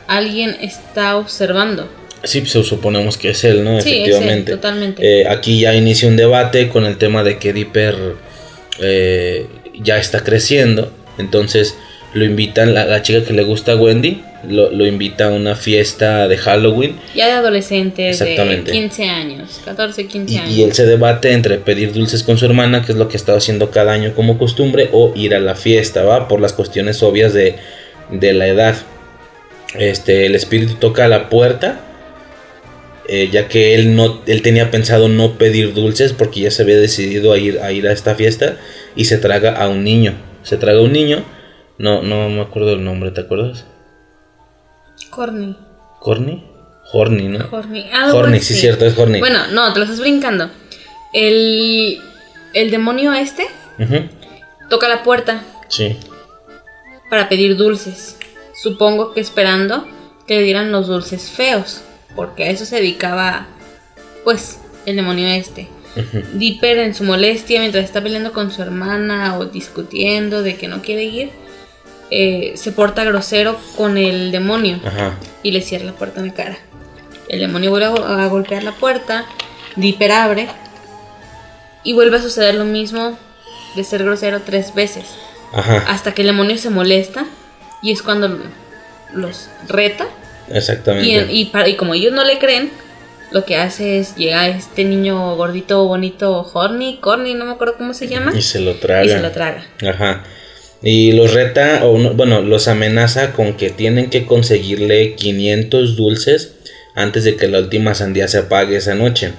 alguien 0.08 0.56
está 0.62 1.18
observando. 1.18 1.90
Sí, 2.24 2.42
pues 2.42 2.52
suponemos 2.68 3.18
que 3.18 3.32
es 3.32 3.44
él, 3.44 3.64
¿no? 3.64 3.82
Sí, 3.82 4.04
Efectivamente. 4.04 4.52
totalmente. 4.52 5.22
Eh, 5.22 5.28
aquí 5.28 5.62
ya 5.62 5.74
inicia 5.74 6.08
un 6.08 6.18
debate 6.18 6.70
con 6.70 6.86
el 6.86 6.98
tema 6.98 7.24
de 7.24 7.38
que 7.38 7.54
Dipper 7.54 8.16
eh, 8.80 9.48
ya 9.82 9.98
está 9.98 10.24
creciendo. 10.24 10.92
Entonces 11.18 11.76
lo 12.14 12.26
invitan, 12.26 12.74
la, 12.74 12.86
la 12.86 13.02
chica 13.02 13.24
que 13.24 13.34
le 13.34 13.44
gusta 13.44 13.74
a 13.74 13.76
Wendy, 13.76 14.22
lo, 14.48 14.72
lo, 14.72 14.86
invita 14.86 15.28
a 15.28 15.30
una 15.30 15.56
fiesta 15.56 16.28
de 16.28 16.38
Halloween. 16.38 16.96
Ya 17.14 17.28
de 17.28 17.34
adolescentes, 17.34 18.20
de 18.20 18.64
15 18.72 19.04
años, 19.06 19.62
14, 19.66 20.08
15 20.08 20.38
años. 20.38 20.56
Y 20.56 20.64
él 20.64 20.74
se 20.74 20.86
debate 20.86 21.34
entre 21.34 21.58
pedir 21.58 21.94
dulces 21.94 22.24
con 22.24 22.38
su 22.38 22.46
hermana, 22.46 22.84
que 22.86 22.94
es 22.94 22.98
lo 22.98 23.08
que 23.08 23.16
ha 23.16 23.20
estado 23.20 23.38
haciendo 23.38 23.70
cada 23.70 23.92
año 23.92 24.14
como 24.16 24.38
costumbre, 24.38 24.90
o 24.92 25.14
ir 25.16 25.36
a 25.36 25.40
la 25.40 25.56
fiesta, 25.56 26.04
¿va? 26.04 26.28
Por 26.28 26.40
las 26.40 26.54
cuestiones 26.54 27.04
obvias 27.04 27.34
de, 27.34 27.56
de 28.10 28.34
la 28.34 28.48
edad. 28.48 28.76
Este, 29.78 30.26
el 30.26 30.36
espíritu 30.36 30.76
toca 30.76 31.08
la 31.08 31.30
puerta, 31.30 31.82
eh, 33.08 33.30
ya 33.32 33.48
que 33.48 33.76
él, 33.76 33.96
no, 33.96 34.22
él 34.26 34.42
tenía 34.42 34.72
pensado 34.72 35.10
no 35.10 35.38
pedir 35.38 35.74
dulces 35.74 36.14
porque 36.14 36.42
ya 36.42 36.52
se 36.52 36.64
había 36.64 36.78
decidido 36.78 37.34
a 37.34 37.38
ir, 37.38 37.60
a 37.60 37.72
ir 37.72 37.88
a 37.88 37.92
esta 37.92 38.16
fiesta 38.16 38.58
y 38.96 39.06
se 39.06 39.18
traga 39.18 39.52
a 39.52 39.68
un 39.68 39.84
niño. 39.84 40.14
Se 40.44 40.58
traga 40.58 40.80
a 40.80 40.82
un 40.82 40.94
niño 40.94 41.26
No, 41.80 42.02
no 42.04 42.30
me 42.30 42.42
acuerdo 42.42 42.70
del 42.70 42.84
nombre, 42.84 43.12
¿te 43.12 43.22
acuerdas? 43.22 43.66
Corny. 45.10 45.56
¿Corny? 46.00 46.44
Horny, 46.92 47.28
¿no? 47.30 47.48
Horny. 47.52 47.90
Horny, 48.14 48.40
sí, 48.40 48.54
cierto, 48.54 48.86
es 48.86 48.98
Horny. 48.98 49.20
Bueno, 49.20 49.48
no, 49.52 49.72
te 49.74 49.80
lo 49.80 49.86
estás 49.86 50.00
brincando. 50.00 50.50
El, 51.14 52.00
el 52.54 52.72
demonio 52.72 53.14
este 53.14 53.48
toca 54.70 54.88
la 54.88 55.04
puerta 55.04 55.42
Sí. 55.68 55.98
para 57.10 57.30
pedir 57.30 57.56
dulces. 57.58 58.18
Supongo 58.62 59.14
que 59.14 59.22
esperando 59.22 59.88
que 60.28 60.36
le 60.36 60.44
dieran 60.44 60.72
los 60.72 60.88
dulces 60.88 61.30
feos. 61.32 61.82
Porque 62.16 62.44
a 62.46 62.50
eso 62.50 62.66
se 62.66 62.78
dedicaba, 62.78 63.48
pues, 64.24 64.60
el 64.86 64.96
demonio 64.96 65.28
este. 65.28 65.70
Dipper 66.34 66.80
en 66.80 66.94
su 66.94 67.04
molestia 67.04 67.60
mientras 67.60 67.84
está 67.86 68.02
peleando 68.02 68.34
con 68.34 68.52
su 68.52 68.62
hermana 68.62 69.38
o 69.38 69.46
discutiendo 69.46 70.42
de 70.44 70.56
que 70.56 70.68
no 70.68 70.82
quiere 70.82 71.04
ir, 71.06 71.30
eh, 72.12 72.54
se 72.56 72.72
porta 72.72 73.04
grosero 73.04 73.58
con 73.78 73.98
el 73.98 74.32
demonio 74.32 74.80
Ajá. 74.86 75.14
y 75.44 75.52
le 75.52 75.62
cierra 75.62 75.86
la 75.86 75.94
puerta 75.94 76.20
en 76.20 76.28
la 76.28 76.34
cara. 76.34 76.58
El 77.28 77.40
demonio 77.40 77.70
vuelve 77.70 77.86
a, 77.86 77.90
go- 77.90 78.04
a 78.06 78.28
golpear 78.28 78.64
la 78.64 78.72
puerta, 78.72 79.26
Dipper 79.76 80.12
abre 80.12 80.48
y 81.84 81.94
vuelve 81.94 82.18
a 82.18 82.22
suceder 82.22 82.56
lo 82.56 82.66
mismo 82.66 83.18
de 83.76 83.84
ser 83.84 84.04
grosero 84.04 84.42
tres 84.42 84.74
veces. 84.74 85.06
Ajá. 85.54 85.86
Hasta 85.88 86.14
que 86.14 86.22
el 86.22 86.28
demonio 86.28 86.58
se 86.58 86.70
molesta 86.70 87.26
y 87.82 87.92
es 87.92 88.02
cuando 88.02 88.38
los 89.14 89.50
reta 89.68 90.08
Exactamente. 90.50 91.32
y, 91.32 91.42
y 91.42 91.46
para- 91.46 91.68
y 91.68 91.76
como 91.76 91.94
ellos 91.94 92.14
no 92.14 92.24
le 92.24 92.38
creen, 92.40 92.72
lo 93.32 93.46
que 93.46 93.58
hace 93.58 94.00
es 94.00 94.16
llega 94.16 94.48
este 94.48 94.84
niño 94.84 95.36
gordito, 95.36 95.86
bonito, 95.86 96.50
Horny, 96.54 96.98
Corny, 97.00 97.36
no 97.36 97.46
me 97.46 97.52
acuerdo 97.52 97.76
cómo 97.78 97.94
se 97.94 98.08
llama, 98.08 98.32
Y 98.36 98.42
se 98.42 98.60
lo 98.60 98.76
traga. 98.76 99.06
y 99.06 99.10
se 99.10 99.20
lo 99.22 99.32
traga. 99.32 99.64
Ajá. 99.88 100.24
Y 100.82 101.12
los 101.12 101.34
reta, 101.34 101.86
o 101.86 101.98
no- 101.98 102.14
bueno, 102.14 102.42
los 102.42 102.68
amenaza 102.68 103.34
con 103.34 103.54
que 103.58 103.70
tienen 103.70 104.10
que 104.10 104.26
conseguirle 104.26 105.16
500 105.16 105.96
dulces 105.98 106.54
antes 106.96 107.24
de 107.26 107.36
que 107.36 107.48
la 107.48 107.60
última 107.60 107.96
sandía 107.96 108.28
se 108.28 108.38
apague 108.40 108.78
esa 108.78 108.96
noche. 108.96 109.32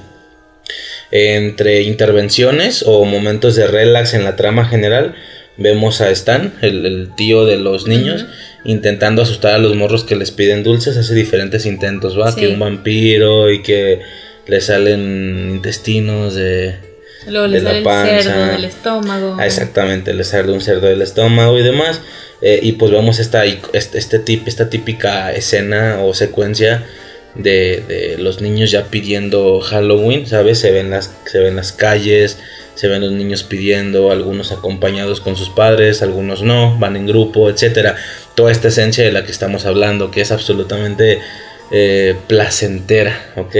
Entre 1.10 1.82
intervenciones 1.82 2.84
o 2.86 3.04
momentos 3.04 3.56
de 3.56 3.66
relax 3.66 4.14
en 4.14 4.24
la 4.24 4.36
trama 4.36 4.66
general, 4.66 5.14
vemos 5.56 6.00
a 6.00 6.10
Stan, 6.10 6.52
el, 6.62 6.86
el 6.86 7.14
tío 7.16 7.44
de 7.46 7.56
los 7.56 7.86
niños, 7.88 8.26
intentando 8.64 9.22
asustar 9.22 9.54
a 9.54 9.58
los 9.58 9.74
morros 9.74 10.04
que 10.04 10.16
les 10.16 10.30
piden 10.30 10.62
dulces. 10.62 10.96
Hace 10.96 11.14
diferentes 11.14 11.66
intentos, 11.66 12.18
¿va? 12.18 12.30
Sí. 12.32 12.40
Que 12.40 12.48
un 12.48 12.58
vampiro 12.60 13.50
y 13.50 13.62
que 13.62 14.00
le 14.46 14.60
salen 14.60 15.50
intestinos 15.50 16.34
de, 16.34 16.76
Luego 17.26 17.48
de 17.48 17.60
le 17.60 17.82
la 17.82 18.08
el 18.08 18.22
cerdo 18.22 18.46
del 18.46 18.64
estómago. 18.64 19.36
Ah, 19.38 19.46
exactamente, 19.46 20.14
le 20.14 20.24
sale 20.24 20.52
un 20.52 20.60
cerdo 20.60 20.86
del 20.86 21.02
estómago 21.02 21.58
y 21.58 21.62
demás. 21.62 22.00
Eh, 22.42 22.60
y 22.62 22.72
pues 22.72 22.90
vemos 22.90 23.18
esta, 23.18 23.44
este, 23.44 23.98
este 23.98 24.18
tip, 24.18 24.48
esta 24.48 24.70
típica 24.70 25.32
escena 25.32 25.98
o 26.02 26.14
secuencia 26.14 26.86
de, 27.34 27.84
de 27.86 28.18
los 28.18 28.40
niños 28.40 28.70
ya 28.70 28.86
pidiendo 28.86 29.60
Halloween, 29.60 30.26
¿sabes? 30.26 30.58
Se 30.58 30.70
ven, 30.70 30.90
las, 30.90 31.10
se 31.26 31.38
ven 31.38 31.56
las 31.56 31.72
calles, 31.72 32.38
se 32.74 32.88
ven 32.88 33.02
los 33.02 33.12
niños 33.12 33.42
pidiendo, 33.42 34.10
algunos 34.10 34.52
acompañados 34.52 35.20
con 35.20 35.36
sus 35.36 35.50
padres, 35.50 36.02
algunos 36.02 36.42
no, 36.42 36.78
van 36.78 36.96
en 36.96 37.06
grupo, 37.06 37.50
etcétera. 37.50 37.96
Toda 38.34 38.50
esta 38.50 38.68
esencia 38.68 39.04
de 39.04 39.12
la 39.12 39.24
que 39.24 39.32
estamos 39.32 39.66
hablando, 39.66 40.10
que 40.10 40.22
es 40.22 40.32
absolutamente 40.32 41.20
eh, 41.70 42.16
placentera, 42.26 43.32
¿ok? 43.36 43.56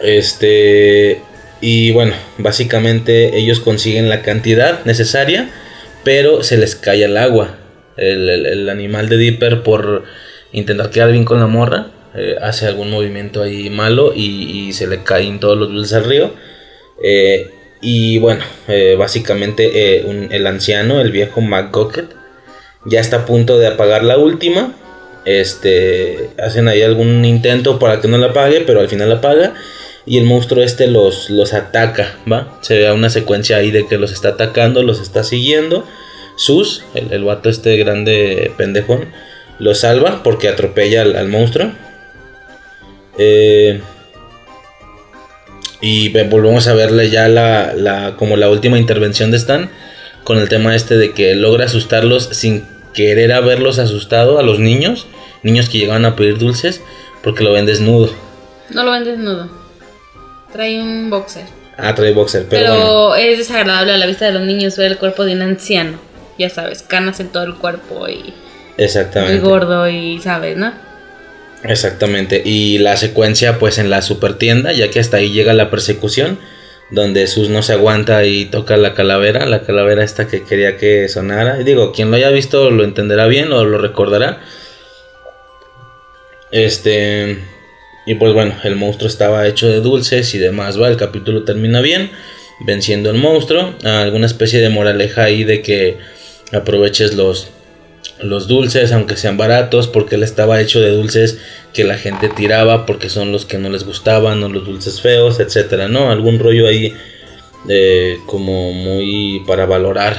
Este. 0.00 1.22
Y 1.60 1.90
bueno, 1.90 2.14
básicamente 2.38 3.36
ellos 3.38 3.60
consiguen 3.60 4.08
la 4.08 4.22
cantidad 4.22 4.84
necesaria, 4.84 5.50
pero 6.04 6.42
se 6.42 6.56
les 6.56 6.76
cae 6.76 7.04
al 7.04 7.16
agua. 7.16 7.56
El, 7.96 8.28
el- 8.28 8.46
el 8.46 8.68
animal 8.68 9.08
de 9.08 9.16
Dipper, 9.16 9.62
por 9.62 10.04
intentar 10.52 10.90
quedar 10.90 11.10
bien 11.10 11.24
con 11.24 11.40
la 11.40 11.46
morra, 11.48 11.88
eh, 12.14 12.36
hace 12.40 12.66
algún 12.66 12.90
movimiento 12.90 13.42
ahí 13.42 13.70
malo 13.70 14.12
y, 14.14 14.72
se 14.72 14.86
le 14.86 15.02
caen 15.02 15.40
todos 15.40 15.58
los 15.58 15.68
dulces 15.72 15.92
al 15.94 16.04
río. 16.04 16.32
Eh, 17.02 17.50
y 17.80 18.18
bueno, 18.18 18.42
eh, 18.68 18.96
básicamente 18.98 20.00
el 20.34 20.46
anciano, 20.46 21.00
el 21.00 21.12
viejo 21.12 21.40
McGocket, 21.40 22.06
ya 22.86 23.00
está 23.00 23.18
a 23.18 23.26
punto 23.26 23.58
de 23.58 23.66
apagar 23.66 24.04
la 24.04 24.16
última. 24.18 24.74
Este, 25.24 26.30
hacen 26.38 26.68
ahí 26.68 26.82
algún 26.82 27.24
intento 27.24 27.78
para 27.78 28.00
que 28.00 28.08
no 28.08 28.16
la 28.18 28.28
apague, 28.28 28.62
pero 28.66 28.80
al 28.80 28.88
final 28.88 29.08
la 29.10 29.16
apaga. 29.16 29.54
Y 30.08 30.16
el 30.16 30.24
monstruo 30.24 30.62
este 30.64 30.86
los, 30.86 31.28
los 31.28 31.52
ataca, 31.52 32.14
¿va? 32.30 32.58
Se 32.62 32.78
ve 32.78 32.90
una 32.92 33.10
secuencia 33.10 33.58
ahí 33.58 33.70
de 33.70 33.86
que 33.86 33.98
los 33.98 34.10
está 34.10 34.30
atacando, 34.30 34.82
los 34.82 35.00
está 35.00 35.22
siguiendo. 35.22 35.84
Sus, 36.36 36.84
el, 36.94 37.12
el 37.12 37.24
vato 37.24 37.50
este 37.50 37.76
grande 37.76 38.52
pendejón, 38.56 39.06
lo 39.58 39.74
salva 39.74 40.22
porque 40.22 40.48
atropella 40.48 41.02
al, 41.02 41.14
al 41.16 41.28
monstruo. 41.28 41.72
Eh, 43.18 43.80
y 45.80 46.08
ve- 46.08 46.24
volvemos 46.28 46.66
a 46.68 46.74
verle 46.74 47.10
ya 47.10 47.28
la, 47.28 47.74
la, 47.74 48.16
como 48.16 48.36
la 48.36 48.48
última 48.48 48.78
intervención 48.78 49.30
de 49.30 49.36
Stan 49.36 49.70
con 50.24 50.38
el 50.38 50.48
tema 50.48 50.74
este 50.74 50.96
de 50.96 51.12
que 51.12 51.34
logra 51.34 51.66
asustarlos 51.66 52.28
sin 52.32 52.64
querer 52.94 53.32
haberlos 53.32 53.78
asustado 53.78 54.38
a 54.38 54.42
los 54.42 54.58
niños, 54.58 55.06
niños 55.42 55.68
que 55.68 55.78
llegaban 55.78 56.04
a 56.04 56.16
pedir 56.16 56.38
dulces, 56.38 56.80
porque 57.22 57.44
lo 57.44 57.52
ven 57.52 57.66
desnudo. 57.66 58.10
No 58.70 58.84
lo 58.84 58.92
ven 58.92 59.04
desnudo. 59.04 59.57
Trae 60.52 60.80
un 60.80 61.10
boxer. 61.10 61.44
Ah, 61.76 61.94
trae 61.94 62.12
boxer, 62.12 62.46
pero, 62.48 62.62
Pero, 62.62 62.74
bueno. 63.08 63.14
es 63.16 63.38
desagradable 63.38 63.92
a 63.92 63.96
la 63.98 64.06
vista 64.06 64.26
de 64.26 64.32
los 64.32 64.42
niños 64.42 64.76
ver 64.76 64.92
el 64.92 64.98
cuerpo 64.98 65.24
de 65.24 65.34
un 65.34 65.42
anciano. 65.42 65.98
Ya 66.38 66.50
sabes, 66.50 66.82
canas 66.82 67.20
en 67.20 67.28
todo 67.28 67.44
el 67.44 67.54
cuerpo 67.54 68.08
y 68.08 68.14
muy 68.16 68.34
Exactamente. 68.78 69.38
gordo 69.40 69.88
y 69.88 70.20
sabes, 70.20 70.56
¿no? 70.56 70.72
Exactamente. 71.64 72.42
Y 72.44 72.78
la 72.78 72.96
secuencia, 72.96 73.58
pues 73.58 73.78
en 73.78 73.90
la 73.90 74.02
super 74.02 74.34
tienda, 74.34 74.72
ya 74.72 74.90
que 74.90 75.00
hasta 75.00 75.16
ahí 75.18 75.30
llega 75.32 75.52
la 75.54 75.70
persecución, 75.70 76.38
donde 76.90 77.26
Sus 77.26 77.48
no 77.48 77.62
se 77.62 77.72
aguanta 77.74 78.24
y 78.24 78.46
toca 78.46 78.76
la 78.76 78.94
calavera, 78.94 79.44
la 79.46 79.62
calavera 79.62 80.04
esta 80.04 80.26
que 80.28 80.44
quería 80.44 80.76
que 80.76 81.08
sonara. 81.08 81.60
Y 81.60 81.64
digo, 81.64 81.92
quien 81.92 82.10
lo 82.10 82.16
haya 82.16 82.30
visto 82.30 82.70
lo 82.70 82.84
entenderá 82.84 83.26
bien 83.26 83.52
o 83.52 83.64
lo 83.64 83.78
recordará. 83.78 84.40
Este. 86.50 87.38
Y 88.08 88.14
pues 88.14 88.32
bueno, 88.32 88.54
el 88.64 88.74
monstruo 88.74 89.06
estaba 89.06 89.46
hecho 89.46 89.68
de 89.68 89.82
dulces 89.82 90.34
y 90.34 90.38
demás, 90.38 90.80
va. 90.80 90.88
El 90.88 90.96
capítulo 90.96 91.44
termina 91.44 91.82
bien, 91.82 92.10
venciendo 92.60 93.10
el 93.10 93.18
monstruo. 93.18 93.74
Alguna 93.84 94.24
especie 94.24 94.62
de 94.62 94.70
moraleja 94.70 95.24
ahí 95.24 95.44
de 95.44 95.60
que 95.60 95.98
aproveches 96.50 97.12
los, 97.12 97.48
los 98.22 98.48
dulces, 98.48 98.92
aunque 98.92 99.18
sean 99.18 99.36
baratos, 99.36 99.88
porque 99.88 100.14
él 100.14 100.22
estaba 100.22 100.58
hecho 100.58 100.80
de 100.80 100.92
dulces 100.92 101.38
que 101.74 101.84
la 101.84 101.98
gente 101.98 102.30
tiraba 102.30 102.86
porque 102.86 103.10
son 103.10 103.30
los 103.30 103.44
que 103.44 103.58
no 103.58 103.68
les 103.68 103.84
gustaban, 103.84 104.42
o 104.42 104.48
los 104.48 104.64
dulces 104.64 105.02
feos, 105.02 105.38
etcétera, 105.38 105.88
¿no? 105.88 106.10
Algún 106.10 106.38
rollo 106.38 106.66
ahí 106.66 106.94
eh, 107.68 108.20
como 108.24 108.72
muy 108.72 109.42
para 109.46 109.66
valorar 109.66 110.16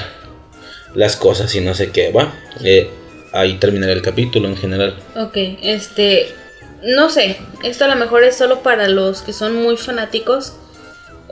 las 0.94 1.16
cosas 1.16 1.56
y 1.56 1.62
no 1.62 1.74
sé 1.74 1.90
qué, 1.90 2.12
va. 2.12 2.36
Eh, 2.64 2.88
ahí 3.34 3.56
terminará 3.56 3.94
el 3.94 4.04
capítulo 4.04 4.48
en 4.48 4.58
general. 4.58 4.96
Ok, 5.16 5.38
este. 5.64 6.38
No 6.84 7.10
sé, 7.10 7.38
esto 7.64 7.86
a 7.86 7.88
lo 7.88 7.96
mejor 7.96 8.24
es 8.24 8.38
solo 8.38 8.62
para 8.64 8.88
los 8.88 9.22
que 9.22 9.34
son 9.34 9.62
muy 9.62 9.76
fanáticos 9.78 10.54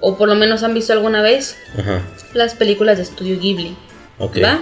o 0.02 0.18
por 0.18 0.28
lo 0.28 0.36
menos 0.36 0.64
han 0.64 0.74
visto 0.74 0.94
alguna 0.94 1.22
vez 1.22 1.58
Ajá, 1.78 2.02
las 2.34 2.54
películas 2.54 2.98
de 2.98 3.04
Estudio 3.04 3.40
Ghibli. 3.40 3.76
ok. 4.20 4.38
¿Va? 4.44 4.62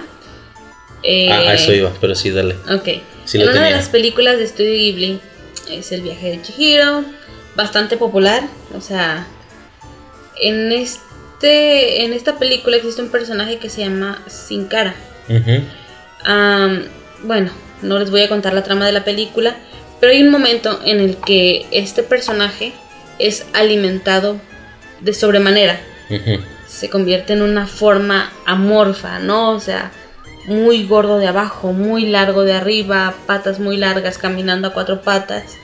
Eh, 1.02 1.28
Ah, 1.30 1.38
a 1.50 1.54
eso 1.54 1.72
iba, 1.72 1.92
pero 2.00 2.14
sí, 2.14 2.30
dale. 2.30 2.54
Ok. 2.70 2.88
Sí 3.24 3.40
en 3.40 3.48
una 3.48 3.64
de 3.64 3.72
las 3.72 3.88
películas 3.88 4.38
de 4.38 4.44
Estudio 4.44 4.72
Ghibli 4.72 5.20
es 5.70 5.90
El 5.92 6.02
viaje 6.02 6.30
de 6.30 6.42
Chihiro, 6.42 7.04
bastante 7.56 7.96
popular, 7.96 8.42
o 8.76 8.80
sea, 8.80 9.26
en 10.40 10.70
este 10.72 12.04
en 12.04 12.12
esta 12.12 12.38
película 12.38 12.76
existe 12.76 13.02
un 13.02 13.10
personaje 13.10 13.58
que 13.58 13.68
se 13.68 13.80
llama 13.82 14.22
Sin 14.28 14.66
Cara. 14.66 14.94
Bueno, 17.22 17.50
no 17.82 17.98
les 17.98 18.10
voy 18.10 18.22
a 18.22 18.28
contar 18.28 18.52
la 18.54 18.62
trama 18.62 18.86
de 18.86 18.92
la 18.92 19.04
película, 19.04 19.56
pero 20.00 20.12
hay 20.12 20.22
un 20.22 20.30
momento 20.30 20.80
en 20.84 21.00
el 21.00 21.16
que 21.16 21.66
este 21.70 22.02
personaje 22.02 22.72
es 23.18 23.46
alimentado 23.52 24.36
de 25.00 25.12
sobremanera. 25.14 25.80
Se 26.66 26.90
convierte 26.90 27.32
en 27.32 27.42
una 27.42 27.66
forma 27.66 28.32
amorfa, 28.44 29.18
¿no? 29.18 29.50
O 29.52 29.60
sea, 29.60 29.92
muy 30.46 30.84
gordo 30.86 31.18
de 31.18 31.26
abajo, 31.26 31.72
muy 31.72 32.06
largo 32.06 32.42
de 32.44 32.52
arriba, 32.52 33.14
patas 33.26 33.58
muy 33.58 33.76
largas, 33.76 34.18
caminando 34.18 34.68
a 34.68 34.72
cuatro 34.72 35.00
patas. 35.02 35.54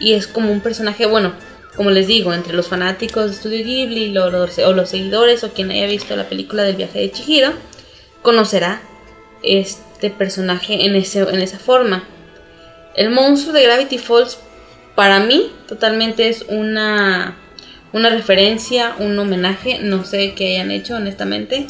Y 0.00 0.14
es 0.14 0.26
como 0.26 0.50
un 0.52 0.60
personaje, 0.60 1.06
bueno, 1.06 1.32
como 1.76 1.90
les 1.90 2.06
digo, 2.08 2.32
entre 2.34 2.54
los 2.54 2.68
fanáticos 2.68 3.30
de 3.30 3.36
Studio 3.36 3.64
Ghibli 3.64 4.08
lo- 4.12 4.26
o 4.26 4.72
los 4.72 4.88
seguidores 4.88 5.44
o 5.44 5.52
quien 5.52 5.70
haya 5.70 5.86
visto 5.86 6.16
la 6.16 6.28
película 6.28 6.64
del 6.64 6.76
viaje 6.76 6.98
de 6.98 7.12
Chihiro, 7.12 7.52
conocerá 8.22 8.80
este 9.42 10.10
personaje 10.10 10.84
en, 10.86 10.96
ese, 10.96 11.20
en 11.20 11.40
esa 11.40 11.58
forma. 11.58 12.04
El 12.98 13.10
monstruo 13.10 13.52
de 13.52 13.62
Gravity 13.62 13.96
Falls, 13.96 14.40
para 14.96 15.20
mí, 15.20 15.52
totalmente 15.68 16.28
es 16.28 16.44
una, 16.48 17.36
una 17.92 18.10
referencia, 18.10 18.96
un 18.98 19.16
homenaje, 19.16 19.78
no 19.78 20.04
sé 20.04 20.34
qué 20.34 20.56
hayan 20.56 20.72
hecho 20.72 20.96
honestamente, 20.96 21.68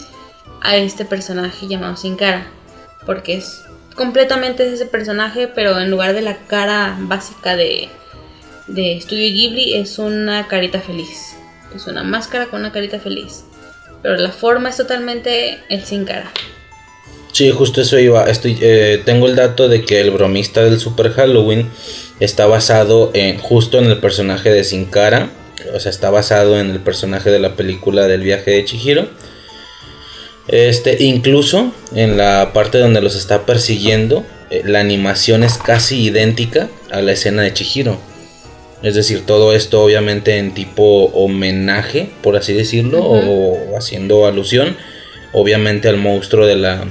a 0.62 0.76
este 0.79 1.05
personaje 1.05 1.68
llamado 1.68 1.99
Sin 1.99 2.16
Cara. 2.16 2.47
porque 3.05 3.35
es 3.35 3.62
completamente 3.95 4.72
ese 4.72 4.87
personaje, 4.87 5.49
pero 5.49 5.79
en 5.79 5.91
lugar 5.91 6.14
de 6.14 6.22
la 6.22 6.39
cara 6.47 6.97
básica 6.99 7.57
de, 7.57 7.91
de 8.66 8.97
Estudio 8.97 9.31
Ghibli 9.31 9.74
es 9.74 9.99
una 9.99 10.49
carita 10.49 10.81
feliz. 10.81 11.37
Es 11.74 11.87
una 11.87 12.05
máscara 12.05 12.47
con 12.47 12.61
una 12.61 12.72
carita 12.72 13.01
feliz. 13.01 13.45
Pero 14.01 14.16
la 14.16 14.33
forma 14.33 14.70
es 14.70 14.79
totalmente 14.79 15.61
el 15.68 15.85
sin 15.85 16.07
cara. 16.07 16.31
Sí, 17.39 17.53
justo 17.53 17.80
eso 17.80 18.01
iba. 18.01 18.24
Estoy, 18.24 18.59
eh, 18.61 19.01
tengo 19.05 19.28
el 19.28 19.36
dato 19.36 19.68
de 19.68 19.84
que 19.84 20.01
el 20.01 20.11
bromista 20.11 20.64
del 20.64 20.80
Super 20.80 21.12
Halloween 21.12 21.70
está 22.18 22.47
basado 22.47 23.12
en 23.14 23.39
justo 23.39 23.78
en 23.78 23.84
el 23.84 23.99
personaje 24.01 24.51
de 24.51 24.64
Sin 24.64 24.86
Cara. 24.86 25.30
O 25.72 25.78
sea, 25.78 25.91
está 25.91 26.11
basado 26.11 26.59
en 26.59 26.68
el 26.68 26.80
personaje 26.80 27.30
de 27.30 27.39
la 27.39 27.55
película 27.55 28.09
del 28.09 28.22
viaje 28.22 28.51
de 28.51 28.64
Chihiro. 28.64 29.07
Este, 30.49 31.01
incluso 31.05 31.72
en 31.95 32.16
la 32.16 32.51
parte 32.53 32.78
donde 32.78 33.01
los 33.01 33.14
está 33.14 33.47
persiguiendo, 33.47 34.26
eh, 34.51 34.62
la 34.64 34.80
animación 34.80 35.45
es 35.45 35.59
casi 35.59 36.07
idéntica 36.07 36.68
a 36.91 37.03
la 37.03 37.12
escena 37.12 37.43
de 37.43 37.55
Chihiro. 37.55 38.01
Es 38.82 38.97
decir, 38.97 39.24
todo 39.24 39.53
esto 39.53 39.80
obviamente 39.84 40.39
en 40.39 40.55
tipo 40.55 41.05
homenaje, 41.14 42.11
por 42.20 42.36
así 42.36 42.53
decirlo, 42.53 43.05
o 43.05 43.78
haciendo 43.78 44.26
alusión, 44.26 44.76
obviamente 45.32 45.89
al 45.89 45.99
monstruo 45.99 46.45
de 46.45 46.57
la, 46.57 46.84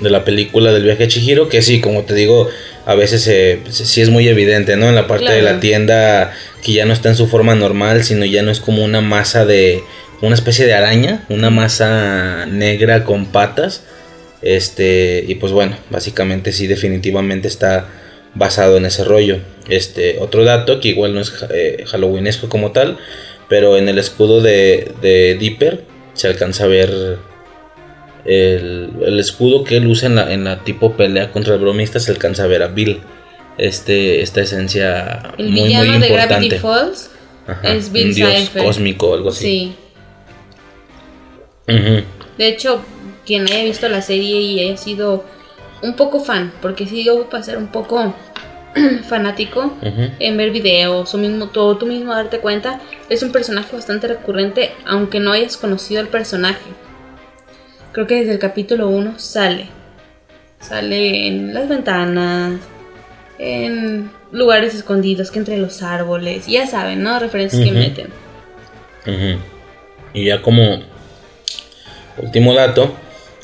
de 0.00 0.10
la 0.10 0.24
película 0.24 0.72
del 0.72 0.82
viaje 0.82 1.04
de 1.04 1.08
Chihiro, 1.08 1.48
que 1.48 1.62
sí, 1.62 1.80
como 1.80 2.02
te 2.04 2.14
digo, 2.14 2.48
a 2.84 2.94
veces 2.94 3.22
sí 3.70 4.00
es 4.00 4.10
muy 4.10 4.28
evidente, 4.28 4.76
¿no? 4.76 4.88
En 4.88 4.94
la 4.94 5.06
parte 5.06 5.32
de 5.32 5.42
la 5.42 5.60
tienda 5.60 6.32
que 6.62 6.72
ya 6.72 6.84
no 6.84 6.92
está 6.92 7.08
en 7.08 7.16
su 7.16 7.26
forma 7.26 7.54
normal, 7.54 8.04
sino 8.04 8.24
ya 8.24 8.42
no 8.42 8.50
es 8.50 8.60
como 8.60 8.84
una 8.84 9.00
masa 9.00 9.44
de, 9.44 9.82
una 10.22 10.34
especie 10.34 10.66
de 10.66 10.74
araña, 10.74 11.24
una 11.28 11.50
masa 11.50 12.46
negra 12.46 13.04
con 13.04 13.26
patas. 13.26 13.84
Este, 14.42 15.24
y 15.26 15.36
pues 15.36 15.52
bueno, 15.52 15.76
básicamente 15.90 16.52
sí, 16.52 16.66
definitivamente 16.66 17.48
está 17.48 17.88
basado 18.34 18.76
en 18.76 18.86
ese 18.86 19.04
rollo. 19.04 19.38
Este, 19.68 20.18
otro 20.20 20.44
dato 20.44 20.80
que 20.80 20.88
igual 20.88 21.14
no 21.14 21.20
es 21.20 21.32
eh, 21.50 21.84
halloweenesco 21.86 22.48
como 22.48 22.72
tal, 22.72 22.98
pero 23.48 23.76
en 23.76 23.88
el 23.88 23.98
escudo 23.98 24.40
de, 24.40 24.92
de 25.00 25.36
Dipper 25.38 25.84
se 26.14 26.28
alcanza 26.28 26.64
a 26.64 26.68
ver 26.68 27.18
el, 28.26 29.18
escudo 29.18 29.64
que 29.64 29.76
él 29.76 29.86
usa 29.86 30.08
en 30.08 30.14
la, 30.16 30.32
en 30.32 30.44
la 30.44 30.64
tipo 30.64 30.92
pelea 30.92 31.30
contra 31.32 31.54
el 31.54 31.60
bromista, 31.60 32.00
se 32.00 32.10
alcanza 32.10 32.44
a 32.44 32.46
ver 32.46 32.62
a 32.62 32.68
Bill. 32.68 33.00
Este, 33.58 34.20
esta 34.20 34.42
esencia 34.42 35.32
el 35.38 35.50
muy, 35.50 35.74
muy 35.74 35.88
importante. 35.88 36.08
De 36.08 36.08
Gravity 36.08 36.58
Falls 36.58 37.10
es 37.62 37.90
Bill 37.90 38.08
un 38.08 38.14
dios 38.14 38.50
cósmico 38.50 39.08
o 39.08 39.14
algo 39.14 39.30
así. 39.30 39.74
Sí. 41.66 42.06
De 42.38 42.48
hecho, 42.48 42.82
quien 43.24 43.42
haya 43.44 43.64
visto 43.64 43.88
la 43.88 44.02
serie 44.02 44.40
y 44.40 44.60
haya 44.60 44.76
sido 44.76 45.24
un 45.82 45.94
poco 45.94 46.20
fan, 46.20 46.52
porque 46.62 46.86
si 46.86 47.04
yo 47.04 47.28
para 47.28 47.42
ser 47.42 47.58
un 47.58 47.68
poco 47.68 48.14
fanático 49.08 49.72
en 49.82 50.36
ver 50.36 50.50
videos 50.50 51.14
o 51.14 51.18
mismo 51.18 51.48
todo 51.48 51.76
tú 51.76 51.86
mismo 51.86 52.14
darte 52.14 52.38
cuenta, 52.38 52.80
es 53.08 53.22
un 53.22 53.32
personaje 53.32 53.74
bastante 53.74 54.06
recurrente 54.08 54.72
aunque 54.84 55.20
no 55.20 55.32
hayas 55.32 55.56
conocido 55.56 56.00
el 56.00 56.08
personaje. 56.08 56.70
Creo 57.96 58.06
que 58.06 58.16
desde 58.16 58.32
el 58.32 58.38
capítulo 58.38 58.90
1 58.90 59.18
sale. 59.18 59.68
Sale 60.60 61.28
en 61.28 61.54
las 61.54 61.66
ventanas, 61.66 62.60
en 63.38 64.10
lugares 64.32 64.74
escondidos, 64.74 65.30
que 65.30 65.38
entre 65.38 65.56
los 65.56 65.82
árboles, 65.82 66.46
ya 66.46 66.66
saben, 66.66 67.02
¿no? 67.02 67.18
Referencias 67.18 67.64
que 67.64 67.72
meten. 67.72 68.08
Y 70.12 70.26
ya 70.26 70.42
como 70.42 70.82
último 72.18 72.52
dato, 72.52 72.94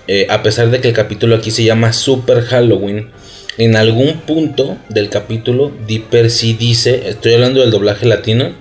eh, 0.06 0.26
a 0.28 0.42
pesar 0.42 0.68
de 0.68 0.82
que 0.82 0.88
el 0.88 0.94
capítulo 0.94 1.34
aquí 1.34 1.50
se 1.50 1.64
llama 1.64 1.94
Super 1.94 2.42
Halloween, 2.42 3.10
en 3.56 3.74
algún 3.74 4.20
punto 4.20 4.76
del 4.90 5.08
capítulo 5.08 5.72
Dipper 5.86 6.28
sí 6.30 6.52
dice, 6.52 7.08
estoy 7.08 7.32
hablando 7.32 7.62
del 7.62 7.70
doblaje 7.70 8.04
latino, 8.04 8.52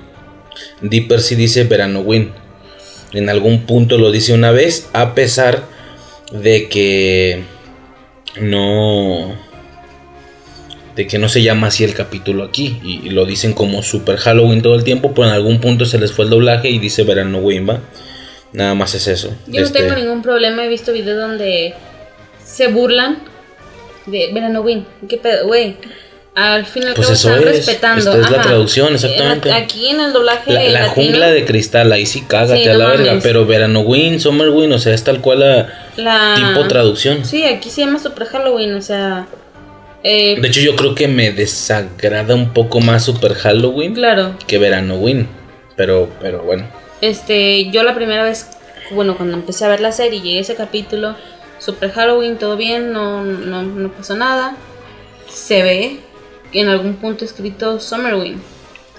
Dipper 0.79 1.19
sí 1.19 1.35
dice 1.35 1.65
Win. 1.65 2.31
En 3.11 3.27
algún 3.27 3.65
punto 3.65 3.97
lo 3.97 4.09
dice 4.09 4.33
una 4.33 4.51
vez, 4.51 4.89
a 4.93 5.15
pesar 5.15 5.69
de 6.31 6.69
que 6.69 7.43
no 8.39 9.35
de 10.95 11.07
que 11.07 11.17
no 11.17 11.29
se 11.29 11.41
llama 11.41 11.67
así 11.67 11.83
el 11.83 11.93
capítulo 11.93 12.43
aquí 12.43 12.79
y, 12.83 13.09
lo 13.09 13.25
dicen 13.25 13.53
como 13.53 13.81
Super 13.81 14.17
Halloween 14.17 14.61
todo 14.61 14.75
el 14.75 14.83
tiempo, 14.83 15.13
pero 15.13 15.27
en 15.27 15.33
algún 15.33 15.61
punto 15.61 15.85
se 15.85 15.97
les 15.97 16.11
fue 16.11 16.25
el 16.25 16.31
doblaje 16.31 16.69
y 16.69 16.79
dice 16.79 17.03
Verano 17.03 17.39
Win, 17.39 17.69
¿va? 17.69 17.79
Nada 18.51 18.75
más 18.75 18.93
es 18.95 19.07
eso. 19.07 19.29
Yo 19.47 19.61
no 19.61 19.71
tengo 19.71 19.87
este 19.87 20.01
ningún 20.01 20.21
problema, 20.21 20.65
he 20.65 20.67
visto 20.67 20.91
videos 20.91 21.17
donde 21.17 21.73
se 22.43 22.67
burlan 22.67 23.19
de 24.05 24.31
Verano 24.33 24.61
Win. 24.61 24.85
¿Qué 25.07 25.17
pedo, 25.17 25.47
güey? 25.47 25.77
Al 26.33 26.65
final 26.65 26.93
pues 26.95 27.09
eso 27.09 27.29
están 27.29 27.43
respetando. 27.43 27.99
Esta 27.99 28.21
es 28.21 28.31
la 28.31 28.41
traducción, 28.41 28.93
exactamente. 28.93 29.51
Aquí 29.51 29.89
en 29.89 29.99
el 29.99 30.13
doblaje. 30.13 30.53
La, 30.53 30.63
la 30.63 30.87
jungla 30.87 31.29
de 31.29 31.43
cristal, 31.43 31.91
ahí 31.91 32.05
sí 32.05 32.23
cágate 32.25 32.69
a 32.69 32.73
la 32.73 32.87
verga. 32.87 33.19
Pero 33.21 33.45
Verano 33.45 33.81
Win, 33.81 34.19
Summer 34.19 34.49
Win, 34.49 34.71
o 34.71 34.79
sea, 34.79 34.93
es 34.93 35.03
tal 35.03 35.19
cual 35.19 35.39
la, 35.97 36.35
tipo 36.35 36.67
traducción. 36.67 37.25
Sí, 37.25 37.43
aquí 37.43 37.69
se 37.69 37.81
llama 37.81 37.99
Super 37.99 38.27
Halloween, 38.27 38.75
o 38.75 38.81
sea. 38.81 39.27
Eh, 40.03 40.39
de 40.39 40.47
hecho, 40.47 40.61
yo 40.61 40.75
creo 40.75 40.95
que 40.95 41.07
me 41.07 41.31
desagrada 41.31 42.33
un 42.33 42.53
poco 42.53 42.79
más 42.79 43.03
Super 43.03 43.33
Halloween 43.33 43.93
claro. 43.93 44.35
que 44.47 44.57
Verano 44.57 44.95
Win. 44.95 45.27
Pero, 45.75 46.09
pero 46.21 46.43
bueno. 46.43 46.65
Este, 47.01 47.69
yo 47.71 47.83
la 47.83 47.93
primera 47.93 48.23
vez, 48.23 48.47
bueno, 48.91 49.17
cuando 49.17 49.35
empecé 49.35 49.65
a 49.65 49.67
ver 49.67 49.81
la 49.81 49.91
serie 49.91 50.19
y 50.19 50.21
llegué 50.21 50.37
a 50.37 50.41
ese 50.41 50.55
capítulo, 50.55 51.15
Super 51.59 51.91
Halloween, 51.91 52.37
todo 52.37 52.55
bien, 52.55 52.93
no, 52.93 53.23
no, 53.23 53.63
no 53.63 53.91
pasó 53.91 54.15
nada. 54.15 54.55
Se 55.29 55.61
ve 55.61 55.99
en 56.53 56.67
algún 56.69 56.95
punto 56.95 57.25
escrito 57.25 57.79
Summerwin. 57.79 58.41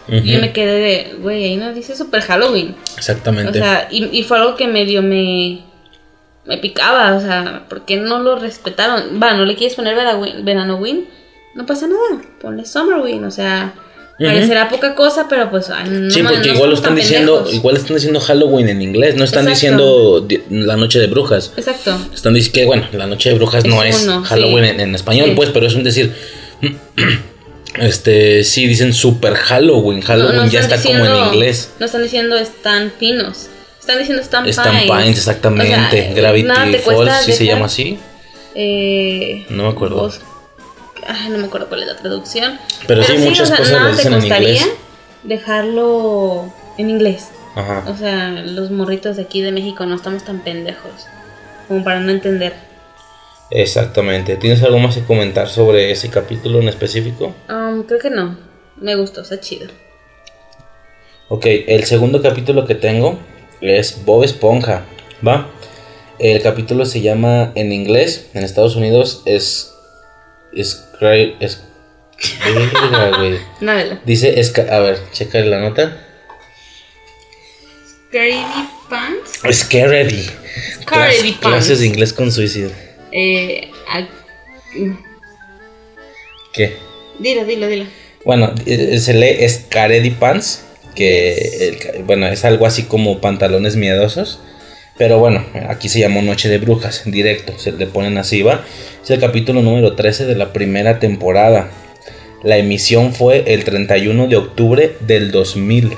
Y 0.08 0.32
yo 0.32 0.40
me 0.40 0.52
quedé 0.52 0.80
de, 0.80 1.16
güey, 1.20 1.44
ahí 1.44 1.56
no 1.56 1.72
dice 1.72 1.96
Super 1.96 2.22
Halloween. 2.22 2.74
Exactamente. 2.96 3.50
O 3.50 3.62
sea, 3.62 3.88
y, 3.90 4.22
fue 4.24 4.38
algo 4.38 4.56
que 4.56 4.66
medio 4.66 5.00
me, 5.00 5.62
me 6.44 6.58
picaba, 6.58 7.14
o 7.16 7.20
sea, 7.20 7.66
¿por 7.68 7.84
qué 7.84 7.96
no 7.96 8.18
lo 8.20 8.36
respetaron? 8.36 9.20
Va, 9.22 9.34
¿no 9.34 9.44
le 9.44 9.54
quieres 9.54 9.76
poner 9.76 9.94
Verano 9.94 10.76
Win? 10.76 11.06
No 11.54 11.66
pasa 11.66 11.86
nada, 11.86 12.22
ponle 12.40 12.64
Summerwin, 12.64 13.24
o 13.24 13.30
sea, 13.30 13.74
parecerá 14.18 14.68
poca 14.68 14.94
cosa, 14.94 15.26
pero 15.28 15.50
pues 15.50 15.68
no 15.68 16.10
Sí, 16.10 16.22
porque 16.22 16.50
igual 16.50 16.70
lo 16.70 16.76
están 16.76 16.96
diciendo, 16.96 17.46
igual 17.50 17.76
están 17.76 17.94
diciendo 17.94 18.20
Halloween 18.20 18.70
en 18.70 18.82
inglés, 18.82 19.14
no 19.16 19.24
están 19.24 19.46
diciendo 19.46 20.26
la 20.50 20.76
noche 20.76 20.98
de 20.98 21.06
brujas. 21.06 21.52
Exacto. 21.56 21.96
Están 22.12 22.34
diciendo 22.34 22.54
que 22.58 22.66
bueno, 22.66 22.86
la 22.92 23.06
noche 23.06 23.28
de 23.28 23.36
brujas 23.36 23.64
no 23.66 23.82
es 23.82 24.08
Halloween 24.24 24.80
en, 24.80 24.94
español, 24.94 25.32
pues, 25.36 25.50
pero 25.50 25.66
es 25.66 25.74
un 25.74 25.84
decir 25.84 26.12
Este, 27.78 28.44
sí, 28.44 28.66
dicen 28.66 28.92
Super 28.92 29.34
Halloween. 29.34 30.02
Halloween 30.02 30.50
ya 30.50 30.60
está 30.60 30.80
como 30.80 31.04
en 31.04 31.16
inglés. 31.26 31.70
No 31.78 31.86
están 31.86 32.02
diciendo 32.02 32.36
están 32.36 32.90
pinos. 32.98 33.48
Están 33.80 33.98
diciendo 33.98 34.22
están 34.22 34.44
pines. 34.44 34.58
Están 34.58 34.80
pines, 34.82 35.18
exactamente. 35.18 36.12
Gravity 36.14 36.78
Falls, 36.78 37.24
¿sí 37.24 37.32
se 37.32 37.46
llama 37.46 37.66
así? 37.66 37.98
Eh, 38.54 39.46
no 39.48 39.64
me 39.64 39.68
acuerdo. 39.70 40.10
ay, 41.06 41.30
no 41.30 41.38
me 41.38 41.46
acuerdo 41.46 41.68
cuál 41.68 41.82
es 41.82 41.88
la 41.88 41.96
traducción. 41.96 42.58
Pero, 42.86 43.02
sí, 43.02 43.16
muchas 43.18 43.50
cosas 43.50 43.82
lo 43.82 43.90
dicen 43.90 44.12
en 44.12 44.24
inglés. 44.24 44.68
dejarlo 45.22 46.52
en 46.78 46.90
inglés. 46.90 47.28
Ajá. 47.54 47.84
O 47.88 47.96
sea, 47.96 48.30
los 48.30 48.70
morritos 48.70 49.16
de 49.16 49.22
aquí 49.22 49.40
de 49.42 49.52
México 49.52 49.84
no 49.86 49.96
estamos 49.96 50.24
tan 50.24 50.40
pendejos 50.40 51.06
como 51.68 51.84
para 51.84 52.00
no 52.00 52.10
entender. 52.10 52.54
Exactamente. 53.54 54.36
¿Tienes 54.36 54.62
algo 54.62 54.78
más 54.78 54.94
que 54.94 55.04
comentar 55.04 55.46
sobre 55.48 55.90
ese 55.90 56.08
capítulo 56.08 56.60
en 56.60 56.68
específico? 56.68 57.34
Um, 57.50 57.82
creo 57.82 58.00
que 58.00 58.08
no. 58.08 58.38
Me 58.80 58.94
gustó, 58.96 59.20
está 59.20 59.40
chido. 59.40 59.68
Ok, 61.28 61.44
el 61.66 61.84
segundo 61.84 62.22
capítulo 62.22 62.66
que 62.66 62.74
tengo 62.74 63.18
es 63.60 64.04
Bob 64.06 64.24
Esponja. 64.24 64.84
¿Va? 65.26 65.50
El 66.18 66.40
capítulo 66.42 66.86
se 66.86 67.02
llama 67.02 67.52
en 67.54 67.72
inglés, 67.72 68.30
en 68.32 68.42
Estados 68.42 68.74
Unidos, 68.74 69.22
es. 69.26 69.70
Es. 70.54 70.88
es 71.40 71.62
Dice, 74.06 74.40
es, 74.40 74.58
a 74.58 74.78
ver, 74.78 74.98
checa 75.12 75.40
la 75.40 75.60
nota. 75.60 76.06
Scary 78.08 78.44
Pants. 78.88 79.58
Scary. 79.58 80.22
Scary 80.82 81.32
Pants. 81.32 81.38
Clases 81.40 81.80
de 81.80 81.86
inglés 81.86 82.12
con 82.12 82.30
suicidio. 82.32 82.91
Eh, 83.12 83.70
¿Qué? 86.52 86.76
Dilo, 87.18 87.44
dilo, 87.44 87.68
dilo. 87.68 87.84
Bueno, 88.24 88.52
eh, 88.66 88.98
se 88.98 89.14
lee 89.14 89.48
Scaredy 89.48 90.10
Pants, 90.10 90.64
que 90.94 92.02
bueno, 92.06 92.26
es 92.26 92.44
algo 92.44 92.66
así 92.66 92.84
como 92.84 93.20
pantalones 93.20 93.76
miedosos. 93.76 94.40
Pero 94.98 95.18
bueno, 95.18 95.44
aquí 95.68 95.88
se 95.88 96.00
llamó 96.00 96.20
Noche 96.22 96.48
de 96.48 96.58
Brujas, 96.58 97.02
directo, 97.06 97.58
se 97.58 97.72
le 97.72 97.86
ponen 97.86 98.18
así, 98.18 98.42
va. 98.42 98.64
Es 99.02 99.10
el 99.10 99.20
capítulo 99.20 99.62
número 99.62 99.94
13 99.94 100.26
de 100.26 100.36
la 100.36 100.52
primera 100.52 100.98
temporada. 101.00 101.70
La 102.42 102.58
emisión 102.58 103.14
fue 103.14 103.54
el 103.54 103.64
31 103.64 104.26
de 104.26 104.36
octubre 104.36 104.96
del 105.00 105.30
2000, 105.30 105.96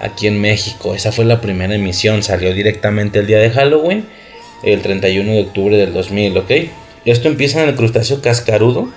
aquí 0.00 0.26
en 0.26 0.40
México. 0.40 0.94
Esa 0.94 1.12
fue 1.12 1.24
la 1.26 1.40
primera 1.40 1.74
emisión, 1.74 2.22
salió 2.22 2.52
directamente 2.52 3.20
el 3.20 3.26
día 3.26 3.38
de 3.38 3.50
Halloween 3.50 4.06
el 4.62 4.82
31 4.82 5.32
de 5.32 5.40
octubre 5.42 5.76
del 5.76 5.92
2000, 5.92 6.38
¿ok? 6.38 6.50
Esto 7.04 7.28
empieza 7.28 7.62
en 7.62 7.68
el 7.68 7.74
crustáceo 7.76 8.20
cascarudo, 8.20 8.88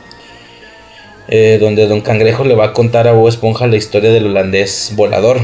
eh, 1.28 1.58
donde 1.62 1.88
Don 1.88 2.02
Cangrejo 2.02 2.44
le 2.44 2.56
va 2.56 2.66
a 2.68 2.74
contar 2.74 3.08
a 3.08 3.14
Bob 3.14 3.28
Esponja 3.30 3.68
la 3.68 3.78
historia 3.78 4.12
del 4.12 4.26
holandés 4.28 4.92
volador. 4.96 5.40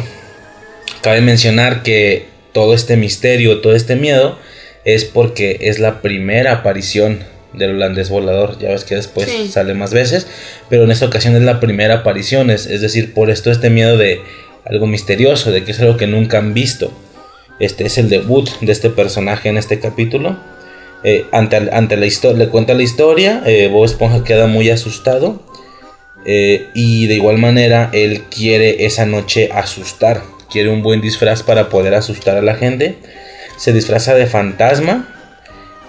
Cabe 1.01 1.21
mencionar 1.21 1.83
que 1.83 2.25
todo 2.51 2.73
este 2.73 2.97
misterio, 2.97 3.61
todo 3.61 3.75
este 3.75 3.95
miedo, 3.95 4.37
es 4.85 5.05
porque 5.05 5.57
es 5.61 5.79
la 5.79 6.01
primera 6.01 6.51
aparición 6.53 7.19
del 7.53 7.71
holandés 7.75 8.09
volador. 8.09 8.57
Ya 8.59 8.69
ves 8.69 8.83
que 8.83 8.95
después 8.95 9.29
Sí. 9.29 9.47
sale 9.49 9.73
más 9.73 9.93
veces, 9.93 10.27
pero 10.69 10.83
en 10.83 10.91
esta 10.91 11.05
ocasión 11.05 11.35
es 11.35 11.43
la 11.43 11.59
primera 11.59 11.95
aparición. 11.95 12.49
Es, 12.49 12.65
es 12.65 12.81
decir, 12.81 13.13
por 13.13 13.29
esto 13.29 13.51
este 13.51 13.69
miedo 13.69 13.97
de 13.97 14.21
algo 14.65 14.87
misterioso, 14.87 15.51
de 15.51 15.63
que 15.63 15.71
es 15.71 15.79
algo 15.79 15.95
que 15.97 16.07
nunca 16.07 16.39
han 16.39 16.53
visto. 16.53 16.91
Este 17.59 17.85
es 17.85 17.97
el 17.97 18.09
debut 18.09 18.49
de 18.61 18.71
este 18.71 18.89
personaje 18.89 19.49
en 19.49 19.57
este 19.57 19.79
capítulo. 19.79 20.37
Eh, 21.03 21.25
ante, 21.31 21.57
ante 21.71 21.97
la 21.97 22.05
historia, 22.05 22.45
le 22.45 22.49
cuenta 22.49 22.73
la 22.73 22.83
historia, 22.83 23.41
eh, 23.45 23.67
Bob 23.71 23.85
Esponja 23.85 24.23
queda 24.23 24.47
muy 24.47 24.69
asustado. 24.69 25.41
eh, 26.25 26.67
y 26.73 27.07
de 27.07 27.13
igual 27.15 27.37
manera, 27.37 27.89
él 27.93 28.23
quiere 28.29 28.85
esa 28.85 29.05
noche 29.05 29.49
asustar. 29.53 30.23
Quiere 30.51 30.69
un 30.69 30.81
buen 30.83 30.99
disfraz 30.99 31.41
para 31.43 31.69
poder 31.69 31.93
asustar 31.93 32.35
a 32.37 32.41
la 32.41 32.55
gente. 32.55 32.97
Se 33.57 33.71
disfraza 33.71 34.13
de 34.13 34.25
fantasma. 34.27 35.07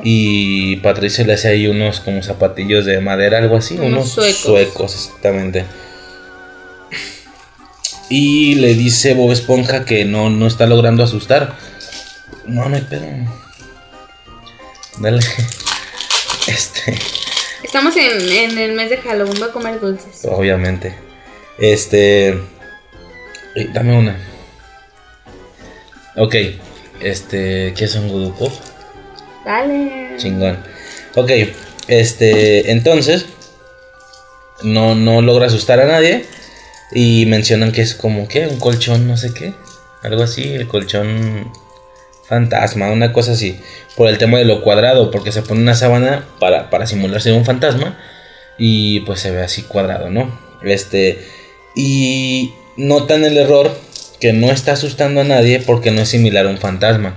Y 0.04 0.76
Patricia 0.76 1.24
le 1.24 1.32
hace 1.32 1.48
ahí 1.48 1.66
unos 1.66 1.98
como 2.00 2.22
zapatillos 2.22 2.84
de 2.86 3.00
madera, 3.00 3.38
algo 3.38 3.56
así. 3.56 3.74
Unos 3.74 3.88
Unos, 3.90 4.08
suecos. 4.10 4.36
suecos, 4.36 4.94
exactamente. 4.94 5.64
Y 8.10 8.54
le 8.56 8.74
dice 8.74 9.14
Bob 9.14 9.32
Esponja 9.32 9.84
que 9.84 10.04
no, 10.04 10.30
no 10.30 10.46
está 10.46 10.66
logrando 10.66 11.02
asustar. 11.04 11.54
No, 12.46 12.68
no 12.68 12.76
hay 12.76 12.82
pedo. 12.82 13.06
Dale. 14.98 15.20
Este, 16.46 16.96
Estamos 17.62 17.94
en, 17.96 18.26
en 18.32 18.56
el 18.56 18.72
mes 18.72 18.88
de 18.88 18.96
Halloween, 18.96 19.38
voy 19.38 19.50
a 19.50 19.52
comer 19.52 19.78
dulces. 19.80 20.22
obviamente. 20.24 20.94
Este. 21.58 22.28
eh, 22.28 23.68
Dame 23.74 23.98
una. 23.98 24.18
Ok. 26.16 26.34
Este. 27.00 27.74
¿Qué 27.76 27.84
es 27.84 27.94
un 27.96 28.32
Pop? 28.32 28.50
Dale. 29.44 30.14
Chingón. 30.16 30.56
Ok. 31.16 31.30
Este. 31.86 32.70
Entonces. 32.70 33.26
No, 34.62 34.94
no 34.94 35.20
logra 35.20 35.48
asustar 35.48 35.80
a 35.80 35.86
nadie. 35.86 36.24
Y 36.92 37.26
mencionan 37.26 37.72
que 37.72 37.82
es 37.82 37.94
como 37.94 38.28
que 38.28 38.46
un 38.46 38.58
colchón, 38.58 39.06
no 39.06 39.16
sé 39.16 39.32
qué. 39.34 39.54
Algo 40.02 40.22
así. 40.22 40.54
El 40.54 40.68
colchón 40.68 41.52
fantasma, 42.28 42.90
una 42.90 43.12
cosa 43.12 43.32
así. 43.32 43.60
Por 43.96 44.08
el 44.08 44.18
tema 44.18 44.38
de 44.38 44.44
lo 44.44 44.62
cuadrado. 44.62 45.10
Porque 45.10 45.32
se 45.32 45.42
pone 45.42 45.60
una 45.60 45.74
sábana 45.74 46.24
para, 46.38 46.70
para 46.70 46.86
simular 46.86 47.20
ser 47.20 47.34
un 47.34 47.44
fantasma. 47.44 47.98
Y 48.58 49.00
pues 49.00 49.20
se 49.20 49.30
ve 49.30 49.42
así 49.42 49.62
cuadrado, 49.62 50.10
¿no? 50.10 50.38
Este. 50.62 51.26
Y 51.76 52.52
notan 52.76 53.24
el 53.24 53.36
error 53.36 53.70
que 54.20 54.32
no 54.32 54.50
está 54.50 54.72
asustando 54.72 55.20
a 55.20 55.24
nadie 55.24 55.60
porque 55.60 55.90
no 55.90 56.02
es 56.02 56.08
similar 56.08 56.46
a 56.46 56.48
un 56.48 56.58
fantasma. 56.58 57.14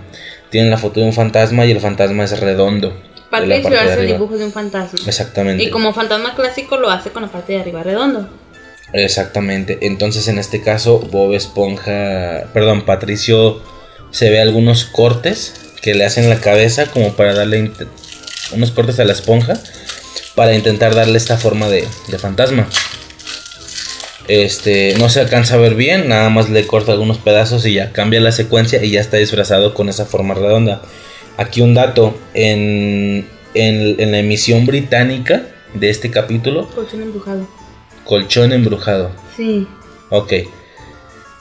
Tienen 0.50 0.70
la 0.70 0.78
foto 0.78 1.00
de 1.00 1.06
un 1.06 1.14
fantasma 1.14 1.66
y 1.66 1.72
el 1.72 1.80
fantasma 1.80 2.26
es 2.26 2.40
redondo. 2.40 2.94
Patricio 3.30 3.64
parte 3.64 3.80
hace 3.80 4.02
el 4.02 4.08
dibujo 4.08 4.38
de 4.38 4.46
un 4.46 4.52
fantasma. 4.52 5.00
Exactamente. 5.08 5.64
Y 5.64 5.70
como 5.70 5.94
fantasma 5.94 6.36
clásico 6.36 6.78
lo 6.78 6.90
hace 6.90 7.12
con 7.12 7.22
la 7.22 7.30
parte 7.30 7.54
de 7.54 7.62
arriba 7.62 7.82
redondo. 7.82 8.30
Exactamente. 8.94 9.80
Entonces 9.82 10.28
en 10.28 10.38
este 10.38 10.62
caso 10.62 11.00
Bob 11.00 11.34
Esponja, 11.34 12.46
perdón, 12.54 12.86
Patricio 12.86 13.62
se 14.12 14.30
ve 14.30 14.42
algunos 14.42 14.86
cortes 14.86 15.54
que 15.82 15.94
le 15.96 16.06
hacen 16.06 16.30
la 16.30 16.39
cabeza 16.39 16.88
como 16.88 17.14
para 17.14 17.34
darle 17.34 17.72
unos 18.54 18.72
cortes 18.72 19.00
a 19.00 19.06
la 19.06 19.14
esponja 19.14 19.60
para 20.36 20.54
intentar 20.54 20.94
darle 20.94 21.18
esta 21.18 21.38
forma 21.38 21.70
de, 21.70 21.88
de 22.08 22.20
fantasma. 22.20 22.68
Este, 24.28 24.96
no 24.98 25.10
se 25.10 25.20
alcanza 25.20 25.56
a 25.56 25.58
ver 25.58 25.76
bien, 25.76 26.08
nada 26.08 26.30
más 26.30 26.50
le 26.50 26.66
corta 26.66 26.92
algunos 26.92 27.18
pedazos 27.18 27.66
y 27.66 27.74
ya 27.74 27.92
cambia 27.92 28.22
la 28.22 28.32
secuencia 28.32 28.84
y 28.84 28.92
ya 28.92 29.02
está 29.02 29.18
disfrazado 29.18 29.74
con 29.74 29.89
esa 29.89 30.06
forma 30.06 30.34
redonda. 30.34 30.82
Aquí 31.38 31.62
un 31.62 31.74
dato, 31.74 32.18
en, 32.34 33.28
en, 33.54 34.12
la 34.12 34.20
emisión 34.20 34.66
británica 34.66 35.44
de 35.74 35.89
este 35.89 36.12
capítulo. 36.12 36.70
Colchón 38.06 38.52
embrujado. 38.54 39.12
Sí. 39.36 39.68
Ok. 40.10 40.34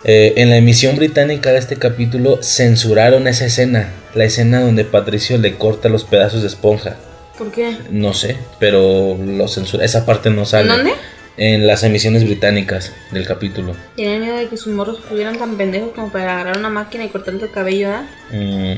Eh, 0.04 0.34
en 0.36 0.48
la 0.50 0.56
emisión 0.56 0.96
británica 0.96 1.52
de 1.52 1.58
este 1.58 1.76
capítulo 1.76 2.42
censuraron 2.42 3.28
esa 3.28 3.44
escena, 3.46 3.92
la 4.14 4.24
escena 4.24 4.61
donde 4.61 4.84
Patricio 4.84 5.36
le 5.36 5.56
corta 5.56 5.88
los 5.90 6.04
pedazos 6.04 6.40
de 6.40 6.48
esponja. 6.48 6.96
¿Por 7.36 7.50
qué? 7.52 7.76
No 7.90 8.14
sé, 8.14 8.36
pero 8.58 9.16
lo 9.18 9.48
censura. 9.48 9.84
Esa 9.84 10.06
parte 10.06 10.30
no 10.30 10.44
sale. 10.44 10.70
¿En 10.70 10.76
dónde? 10.76 10.92
En 11.36 11.66
las 11.66 11.82
emisiones 11.84 12.24
británicas 12.24 12.92
del 13.12 13.26
capítulo. 13.26 13.74
Tienen 13.96 14.20
miedo 14.20 14.36
de 14.36 14.48
que 14.48 14.56
sus 14.56 14.72
morros 14.72 14.98
estuvieran 15.00 15.38
tan 15.38 15.56
pendejos 15.56 15.90
como 15.94 16.11
para 16.11 16.34
agarrar 16.34 16.58
una 16.58 16.68
máquina 16.68 17.04
y 17.04 17.08
cortarle 17.08 17.42
el 17.44 17.50
cabello. 17.50 17.88
Mm, 18.30 18.74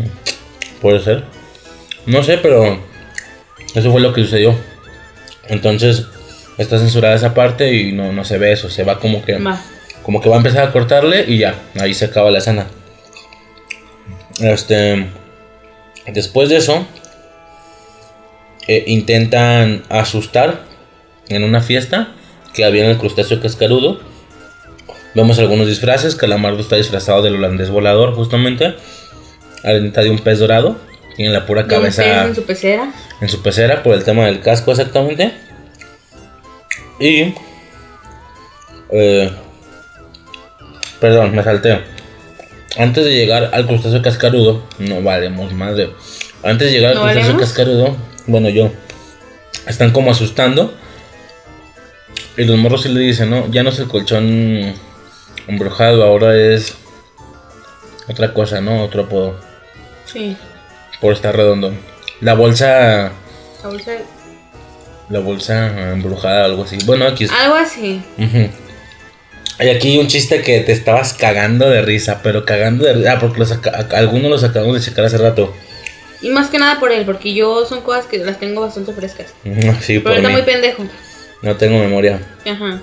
Puede 0.80 1.01
ser. 1.01 1.24
No 2.07 2.22
sé, 2.22 2.39
pero 2.39 2.80
eso 3.74 3.91
fue 3.93 4.01
lo 4.01 4.12
que 4.12 4.22
sucedió. 4.22 4.55
Entonces 5.49 6.07
está 6.59 6.79
censurada 6.79 7.15
esa 7.15 7.35
parte 7.35 7.73
y 7.73 7.93
no, 7.93 8.13
no 8.13 8.25
se 8.25 8.39
ve 8.39 8.53
eso. 8.53 8.71
Se 8.71 8.85
va 8.85 8.99
como 8.99 9.25
que 9.25 9.39
como 10.03 10.21
que 10.21 10.29
va 10.29 10.37
a 10.37 10.39
empezar 10.39 10.67
a 10.67 10.73
cortarle 10.73 11.25
y 11.29 11.39
ya, 11.39 11.55
ahí 11.81 11.95
se 11.95 12.07
acaba 12.07 12.31
la 12.31 12.39
escena. 12.39 12.67
Este, 14.41 15.07
después 16.13 16.49
de 16.49 16.57
eso, 16.57 16.87
eh, 18.67 18.85
intentan 18.87 19.85
asustar 19.89 20.65
en 21.29 21.45
una 21.45 21.61
fiesta 21.61 22.15
que 22.53 22.65
había 22.65 22.85
en 22.85 22.91
el 22.91 22.99
crustáceo 22.99 23.41
cascarudo. 23.41 24.01
Vemos 25.15 25.39
algunos 25.39 25.69
disfraces. 25.69 26.17
Calamardo 26.17 26.61
está 26.61 26.77
disfrazado 26.77 27.23
del 27.23 27.37
holandés 27.37 27.71
volador, 27.71 28.15
justamente. 28.15 28.75
Arenita 29.63 30.03
de 30.03 30.11
un 30.11 30.19
pez 30.19 30.39
dorado. 30.39 30.79
Tiene 31.17 31.33
la 31.33 31.45
pura 31.47 31.67
cabeza 31.67 32.25
en 32.27 32.35
su 32.35 32.45
pecera. 32.45 32.91
en 33.21 33.29
su 33.29 33.43
pecera 33.43 33.83
por 33.83 33.95
el 33.95 34.03
tema 34.03 34.27
del 34.27 34.41
casco 34.41 34.71
exactamente. 34.71 35.33
Y... 36.99 37.34
eh, 38.90 39.32
perdón, 41.01 41.34
me 41.34 41.43
salté. 41.43 41.80
Antes 42.76 43.05
de 43.05 43.14
llegar 43.14 43.51
al 43.53 43.66
crustáceo 43.66 44.01
cascarudo, 44.03 44.62
no 44.78 45.03
valemos 45.03 45.53
madre. 45.53 45.90
Antes 46.43 46.68
de 46.68 46.72
llegar 46.74 46.93
al 46.93 46.97
¿No 46.97 47.03
crustáceo 47.03 47.32
valemos? 47.32 47.43
cascarudo, 47.49 47.97
bueno 48.26 48.49
yo, 48.49 48.70
están 49.66 49.90
como 49.93 50.11
asustando. 50.11 50.72
Y 52.36 52.45
los 52.45 52.57
morros 52.57 52.82
sí 52.82 52.88
le 52.88 53.01
dicen, 53.01 53.28
no, 53.30 53.51
ya 53.51 53.62
no 53.62 53.70
es 53.70 53.78
el 53.78 53.88
colchón 53.88 54.74
embrujado, 55.47 56.03
ahora 56.05 56.34
es 56.36 56.74
otra 58.09 58.32
cosa, 58.32 58.61
¿no? 58.62 58.82
Otro 58.82 59.03
apodo. 59.03 59.38
Sí. 60.07 60.36
Por 61.01 61.12
estar 61.12 61.36
redondo. 61.36 61.72
La 62.20 62.34
bolsa 62.34 63.12
La 63.62 63.68
bolsa 63.68 63.93
La 65.09 65.19
bolsa 65.21 65.93
embrujada 65.93 66.43
o 66.43 66.45
algo 66.47 66.65
así. 66.65 66.79
Bueno, 66.85 67.07
aquí. 67.07 67.27
Algo 67.31 67.55
así. 67.55 68.01
Ujú. 68.19 68.49
Hay 69.59 69.69
aquí 69.69 69.99
un 69.99 70.07
chiste 70.09 70.41
que 70.41 70.61
te 70.61 70.73
estabas 70.73 71.13
cagando 71.13 71.69
de 71.69 71.83
risa, 71.83 72.21
pero 72.23 72.45
cagando 72.45 72.85
de 72.87 72.95
risa. 72.95 73.13
Ah, 73.13 73.19
porque 73.21 73.39
los 73.41 73.53
algunos 73.93 74.31
los 74.31 74.45
acabamos 74.45 74.75
de 74.77 74.81
checar 74.85 75.05
hace 75.05 75.19
rato. 75.19 75.53
Y 76.23 76.31
más 76.31 76.49
que 76.49 76.59
nada 76.59 76.79
por 76.81 76.93
él, 76.93 77.05
porque 77.05 77.35
yo 77.35 77.67
son 77.67 77.81
cosas 77.83 78.07
que 78.07 78.19
las 78.19 78.39
tengo 78.39 78.61
bastante 78.61 78.93
frescas. 78.93 79.35
Sí, 79.81 79.99
Pero 79.99 80.03
por 80.05 80.13
está 80.15 80.29
mí. 80.29 80.35
muy 80.35 80.43
pendejo. 80.43 80.85
No 81.43 81.57
tengo 81.57 81.79
memoria. 81.79 82.21
Ajá. 82.47 82.81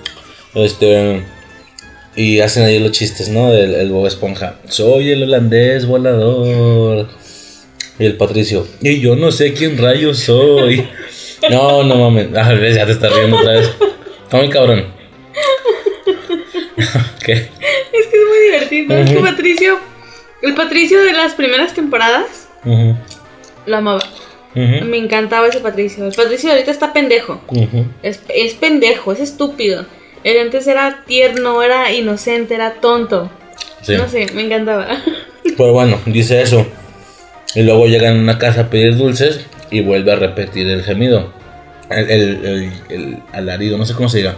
Este. 0.54 1.24
Y 2.16 2.40
hacen 2.40 2.64
ahí 2.64 2.78
los 2.78 2.92
chistes, 2.92 3.28
¿no? 3.28 3.50
Del 3.50 3.74
el 3.74 3.90
Bob 3.90 4.06
Esponja. 4.06 4.56
Soy 4.68 5.10
el 5.10 5.22
holandés 5.22 5.86
volador. 5.86 7.08
Y 7.98 8.04
el 8.04 8.16
Patricio. 8.16 8.66
Y 8.82 9.00
yo 9.00 9.16
no 9.16 9.30
sé 9.32 9.52
quién 9.54 9.78
rayos 9.78 10.18
soy. 10.20 10.88
No, 11.50 11.82
no 11.82 11.96
mames. 11.96 12.28
Ah, 12.36 12.52
ves, 12.52 12.76
ya 12.76 12.86
te 12.86 12.92
estás 12.92 13.14
riendo 13.14 13.36
otra 13.36 13.52
vez. 13.52 13.70
Está 14.24 14.36
muy 14.36 14.48
cabrón. 14.48 14.86
¿Qué? 17.24 17.32
Es 17.32 18.06
que 18.06 18.16
es 18.16 18.28
muy 18.28 18.38
divertido. 18.44 18.96
Es 18.96 19.10
que. 19.10 19.18
Patricio, 19.18 19.78
el 20.42 20.54
Patricio 20.54 21.02
de 21.02 21.12
las 21.12 21.34
primeras 21.34 21.74
temporadas, 21.74 22.48
lo 23.66 23.76
amaba. 23.76 24.00
Me 24.54 24.96
encantaba 24.96 25.48
ese 25.48 25.60
Patricio. 25.60 26.06
El 26.06 26.12
Patricio 26.14 26.50
ahorita 26.50 26.70
está 26.70 26.92
pendejo. 26.92 27.40
Es, 28.02 28.22
es 28.28 28.54
pendejo, 28.54 29.12
es 29.12 29.20
estúpido. 29.20 29.86
El 30.22 30.38
antes 30.38 30.66
era 30.66 31.04
tierno, 31.06 31.62
era 31.62 31.92
inocente, 31.92 32.54
era 32.54 32.74
tonto. 32.74 33.30
Sí. 33.82 33.96
No 33.96 34.08
sé, 34.08 34.26
me 34.34 34.42
encantaba. 34.42 34.88
Pero 35.42 35.72
bueno, 35.72 35.98
dice 36.06 36.42
eso. 36.42 36.66
Y 37.54 37.62
luego 37.62 37.86
llegan 37.86 38.16
a 38.16 38.20
una 38.20 38.38
casa 38.38 38.62
a 38.62 38.70
pedir 38.70 38.96
dulces 38.96 39.46
y 39.70 39.80
vuelve 39.80 40.12
a 40.12 40.16
repetir 40.16 40.68
el 40.68 40.82
gemido. 40.82 41.32
El, 41.90 42.10
el, 42.10 42.44
el- 42.44 42.72
el 42.90 43.18
alarido, 43.32 43.76
no 43.78 43.84
sé 43.86 43.94
cómo 43.94 44.08
se 44.08 44.18
diga. 44.18 44.36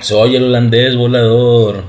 Soy 0.00 0.36
el 0.36 0.44
holandés 0.44 0.96
volador. 0.96 1.84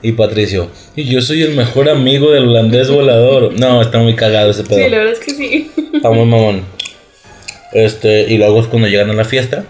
Y 0.00 0.12
Patricio. 0.12 0.70
Y 0.94 1.04
yo 1.04 1.20
soy 1.20 1.42
el 1.42 1.54
mejor 1.56 1.88
amigo 1.88 2.30
del 2.30 2.44
holandés 2.48 2.88
volador. 2.90 3.52
No, 3.58 3.82
está 3.82 3.98
muy 3.98 4.14
cagado 4.14 4.50
ese 4.50 4.62
pedo. 4.62 4.78
Sí, 4.78 4.88
la 4.88 4.98
verdad 4.98 5.12
es 5.14 5.18
que 5.18 5.32
sí. 5.32 5.70
Está 5.92 6.10
muy 6.10 6.24
mamón. 6.24 6.62
Este, 7.72 8.32
y 8.32 8.38
luego 8.38 8.60
es 8.60 8.66
cuando 8.68 8.88
llegan 8.88 9.10
a 9.10 9.14
la 9.14 9.24
fiesta, 9.24 9.64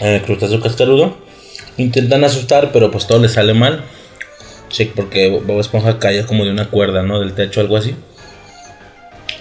el 0.00 0.20
crustáceo 0.22 0.60
cascarudo, 0.60 1.16
intentan 1.78 2.22
asustar, 2.24 2.70
pero 2.72 2.90
pues 2.90 3.06
todo 3.06 3.18
les 3.20 3.32
sale 3.32 3.54
mal. 3.54 3.82
Sí, 4.68 4.90
porque 4.94 5.28
Bob 5.30 5.60
Esponja 5.60 5.98
cae 5.98 6.24
como 6.26 6.44
de 6.44 6.50
una 6.50 6.68
cuerda, 6.68 7.02
¿no? 7.02 7.20
Del 7.20 7.32
techo, 7.32 7.60
algo 7.60 7.76
así. 7.76 7.94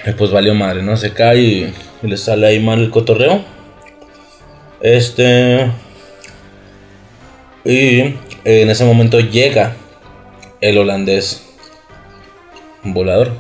Y 0.06 0.12
pues 0.12 0.32
valió 0.32 0.54
madre, 0.56 0.82
¿no? 0.84 0.96
Se 0.98 1.12
cae 1.12 1.40
y, 1.40 1.74
y 2.02 2.08
le 2.08 2.18
sale 2.18 2.48
ahí 2.48 2.60
mal 2.60 2.80
el 2.80 2.90
cotorreo. 2.90 3.44
Este. 4.84 5.72
Y 7.64 8.16
en 8.44 8.70
ese 8.70 8.84
momento 8.84 9.20
llega 9.22 9.76
el 10.60 10.78
holandés 10.78 11.42
volador. 12.84 13.32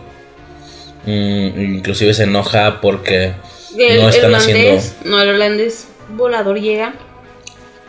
Mm, 1.05 1.75
inclusive 1.75 2.13
se 2.13 2.23
enoja 2.23 2.79
porque 2.79 3.33
El, 3.77 4.01
no 4.01 4.07
el 4.07 4.15
están 4.15 4.33
holandés, 4.33 4.95
no, 5.03 5.21
el 5.21 5.29
holandés 5.29 5.87
volador 6.15 6.61
llega 6.61 6.93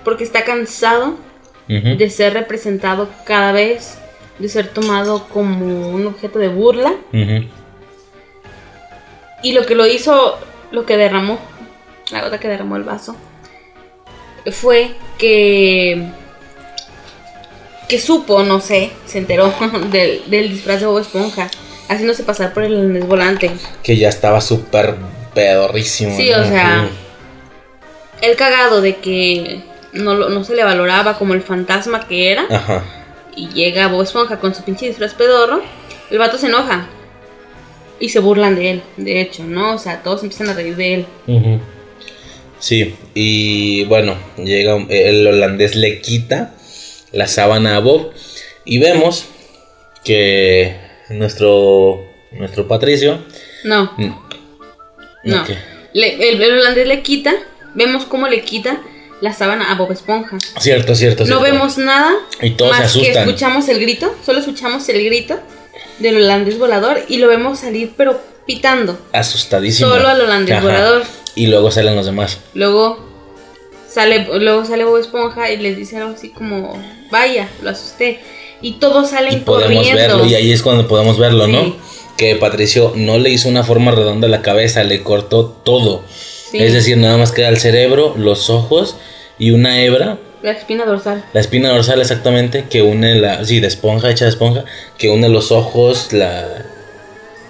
porque 0.02 0.24
está 0.24 0.44
cansado 0.44 1.16
haciendo. 1.68 1.96
De 1.96 2.10
ser 2.10 2.34
representado 2.34 3.08
cada 3.24 3.52
vez, 3.52 3.98
de 4.40 4.48
ser 4.48 4.66
tomado 4.66 5.28
como 5.28 5.90
un 5.90 6.06
objeto 6.06 6.38
de 6.40 6.48
burla. 6.48 6.92
Y 9.42 9.52
lo 9.52 9.64
que 9.64 9.74
lo 9.74 9.86
hizo, 9.86 10.38
lo 10.72 10.84
que 10.84 10.96
derramó, 10.96 11.38
la 12.10 12.22
gota 12.22 12.40
que 12.40 12.48
derramó 12.48 12.76
el 12.76 12.82
vaso, 12.82 13.16
fue 14.52 14.92
que. 15.18 16.06
que 17.88 17.98
supo, 17.98 18.42
no 18.42 18.60
sé, 18.60 18.90
se 19.06 19.18
enteró 19.18 19.52
del, 19.90 20.22
del 20.28 20.50
disfraz 20.50 20.80
de 20.80 20.86
Bob 20.86 20.98
Esponja, 20.98 21.48
haciéndose 21.88 22.24
pasar 22.24 22.52
por 22.54 22.62
el 22.64 22.74
holandés 22.74 23.06
volante. 23.06 23.50
Que 23.82 23.96
ya 23.96 24.08
estaba 24.08 24.40
súper 24.40 24.96
pedorrísimo. 25.34 26.16
Sí, 26.16 26.30
¿no? 26.30 26.42
o 26.42 26.44
sea, 26.44 26.88
el 28.22 28.36
cagado 28.36 28.80
de 28.80 28.96
que 28.96 29.62
no, 29.92 30.14
lo- 30.14 30.28
no 30.30 30.44
se 30.44 30.54
le 30.54 30.64
valoraba 30.64 31.18
como 31.18 31.34
el 31.34 31.42
fantasma 31.42 32.06
que 32.06 32.32
era. 32.32 32.46
Ajá. 32.50 32.82
Y 33.36 33.48
llega 33.48 33.88
Bob 33.88 34.02
Esponja 34.02 34.38
con 34.38 34.54
su 34.54 34.62
pinche 34.62 34.86
disfraz 34.86 35.14
pedorro. 35.14 35.60
El 36.10 36.18
vato 36.18 36.38
se 36.38 36.46
enoja. 36.46 36.86
Y 38.00 38.08
se 38.10 38.18
burlan 38.20 38.54
de 38.56 38.70
él, 38.72 38.82
de 38.96 39.20
hecho, 39.20 39.44
¿no? 39.44 39.74
O 39.74 39.78
sea, 39.78 40.02
todos 40.02 40.22
empiezan 40.22 40.48
a 40.48 40.52
reír 40.52 40.76
de 40.76 40.94
él. 40.94 41.06
Ujú. 41.26 41.60
Sí, 42.64 42.94
y 43.12 43.84
bueno, 43.84 44.16
llega 44.38 44.74
el 44.88 45.26
holandés 45.26 45.74
le 45.74 46.00
quita 46.00 46.54
la 47.12 47.26
sábana 47.26 47.76
a 47.76 47.80
Bob 47.80 48.12
y 48.64 48.78
vemos 48.78 49.26
que 50.02 50.74
nuestro 51.10 52.02
nuestro 52.32 52.66
Patricio 52.66 53.22
No, 53.64 53.92
mm, 53.98 54.12
no. 55.24 55.44
Le- 55.92 56.28
el, 56.30 56.40
el 56.42 56.58
holandés 56.58 56.86
le 56.88 57.02
quita. 57.02 57.34
Vemos 57.74 58.06
cómo 58.06 58.28
le 58.28 58.40
quita 58.40 58.80
la 59.20 59.34
sábana 59.34 59.70
a 59.70 59.74
Bob 59.74 59.92
Esponja. 59.92 60.38
Cierto, 60.58 60.94
cierto, 60.94 61.24
No 61.24 61.26
cierto. 61.26 61.42
vemos 61.44 61.76
nada. 61.76 62.14
Y 62.40 62.52
todos 62.52 62.74
se 62.76 62.82
más 62.82 62.92
que 62.94 63.00
asustan. 63.00 63.28
escuchamos 63.28 63.68
el 63.68 63.78
grito. 63.80 64.14
Solo 64.24 64.38
escuchamos 64.38 64.88
el 64.88 65.04
grito 65.04 65.38
del 65.98 66.16
holandés 66.16 66.58
volador. 66.58 67.02
Y 67.08 67.18
lo 67.18 67.28
vemos 67.28 67.58
salir, 67.60 67.92
pero 67.96 68.18
pitando. 68.46 68.98
Asustadísimo. 69.12 69.90
Solo 69.90 70.08
al 70.08 70.20
holandés 70.22 70.56
Ajá. 70.56 70.64
volador. 70.64 71.02
Y 71.34 71.46
luego 71.48 71.70
salen 71.70 71.96
los 71.96 72.06
demás. 72.06 72.38
Luego 72.54 72.98
sale, 73.88 74.26
luego 74.40 74.64
sale 74.64 74.84
Bob 74.84 74.98
Esponja 74.98 75.50
y 75.50 75.56
les 75.56 75.76
dice 75.76 75.96
algo 75.98 76.14
así 76.14 76.30
como, 76.30 76.80
vaya, 77.10 77.48
lo 77.62 77.70
asusté. 77.70 78.20
Y 78.60 78.74
todos 78.74 79.08
Y 79.08 79.10
salen 79.10 79.44
podemos 79.44 79.76
corriendo. 79.78 79.96
verlo, 80.18 80.26
y 80.26 80.34
ahí 80.34 80.52
es 80.52 80.62
cuando 80.62 80.86
podemos 80.88 81.18
verlo, 81.18 81.46
Sí. 81.46 81.52
¿no? 81.52 81.76
Que 82.16 82.36
Patricio 82.36 82.92
no 82.94 83.18
le 83.18 83.30
hizo 83.30 83.48
una 83.48 83.64
forma 83.64 83.90
redonda 83.90 84.28
a 84.28 84.30
la 84.30 84.40
cabeza, 84.42 84.84
le 84.84 85.02
cortó 85.02 85.46
todo. 85.46 86.02
Sí. 86.50 86.58
Es 86.58 86.72
decir, 86.72 86.96
nada 86.96 87.16
más 87.16 87.32
queda 87.32 87.48
el 87.48 87.58
cerebro, 87.58 88.14
los 88.16 88.48
ojos 88.50 88.96
y 89.38 89.50
una 89.50 89.82
hebra 89.82 90.18
La 90.42 90.52
espina 90.52 90.84
dorsal. 90.84 91.24
La 91.32 91.40
espina 91.40 91.70
dorsal 91.70 92.00
exactamente 92.00 92.66
que 92.70 92.82
une 92.82 93.16
la... 93.16 93.44
Sí, 93.44 93.58
de 93.60 93.66
esponja, 93.66 94.10
hecha 94.10 94.26
de 94.26 94.30
esponja, 94.30 94.64
que 94.98 95.08
une 95.10 95.28
los 95.28 95.50
ojos, 95.50 96.12
la... 96.12 96.46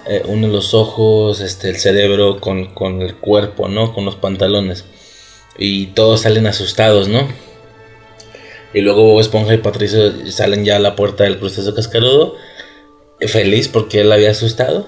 eh, 0.07 0.23
une 0.25 0.47
los 0.47 0.73
ojos, 0.73 1.41
este, 1.41 1.69
el 1.69 1.77
cerebro 1.77 2.39
con, 2.39 2.73
con 2.73 3.01
el 3.01 3.15
cuerpo, 3.15 3.67
¿no? 3.67 3.93
Con 3.93 4.05
los 4.05 4.15
pantalones. 4.15 4.85
Y 5.57 5.87
todos 5.87 6.21
salen 6.21 6.47
asustados, 6.47 7.07
¿no? 7.07 7.27
Y 8.73 8.81
luego 8.81 9.03
Bob 9.03 9.21
Esponja 9.21 9.53
y 9.53 9.59
Patricio 9.59 10.11
salen 10.29 10.65
ya 10.65 10.75
a 10.75 10.79
la 10.79 10.95
puerta 10.97 11.23
del 11.23 11.39
crustáceo 11.39 11.73
cascarudo, 11.73 12.35
feliz 13.21 13.69
porque 13.69 14.01
él 14.01 14.09
la 14.09 14.15
había 14.15 14.31
asustado. 14.31 14.87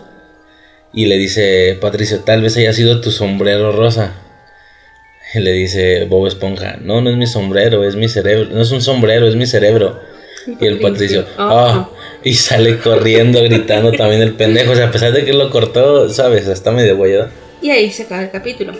Y 0.93 1.05
le 1.05 1.18
dice, 1.18 1.78
Patricio, 1.80 2.20
tal 2.20 2.41
vez 2.41 2.57
haya 2.57 2.74
sido 2.74 3.01
tu 3.01 3.11
sombrero 3.11 3.72
rosa. 3.72 4.22
Y 5.34 5.39
le 5.39 5.53
dice 5.53 6.05
Bob 6.05 6.28
Esponja, 6.28 6.78
no, 6.82 7.01
no 7.01 7.09
es 7.09 7.18
mi 7.18 7.28
sombrero, 7.28 7.84
es 7.84 7.95
mi 7.95 8.09
cerebro. 8.09 8.49
No 8.51 8.61
es 8.61 8.72
un 8.72 8.82
sombrero, 8.82 9.28
es 9.28 9.36
mi 9.36 9.45
cerebro. 9.45 9.99
Y 10.59 10.65
el 10.65 10.80
Patricio, 10.80 11.26
ah, 11.38 11.89
y 12.28 12.34
sale 12.34 12.80
corriendo, 12.80 13.41
gritando 13.41 13.91
también 13.93 14.21
el 14.21 14.34
pendejo. 14.34 14.73
O 14.73 14.75
sea, 14.75 14.88
a 14.88 14.91
pesar 14.91 15.13
de 15.13 15.23
que 15.23 15.32
lo 15.34 15.49
cortó, 15.49 16.09
¿sabes? 16.09 16.47
Está 16.47 16.71
medio 16.71 16.97
guayado. 16.97 17.30
Y 17.61 17.71
ahí 17.71 17.89
se 17.89 18.03
acaba 18.03 18.23
el 18.23 18.32
capítulo. 18.32 18.73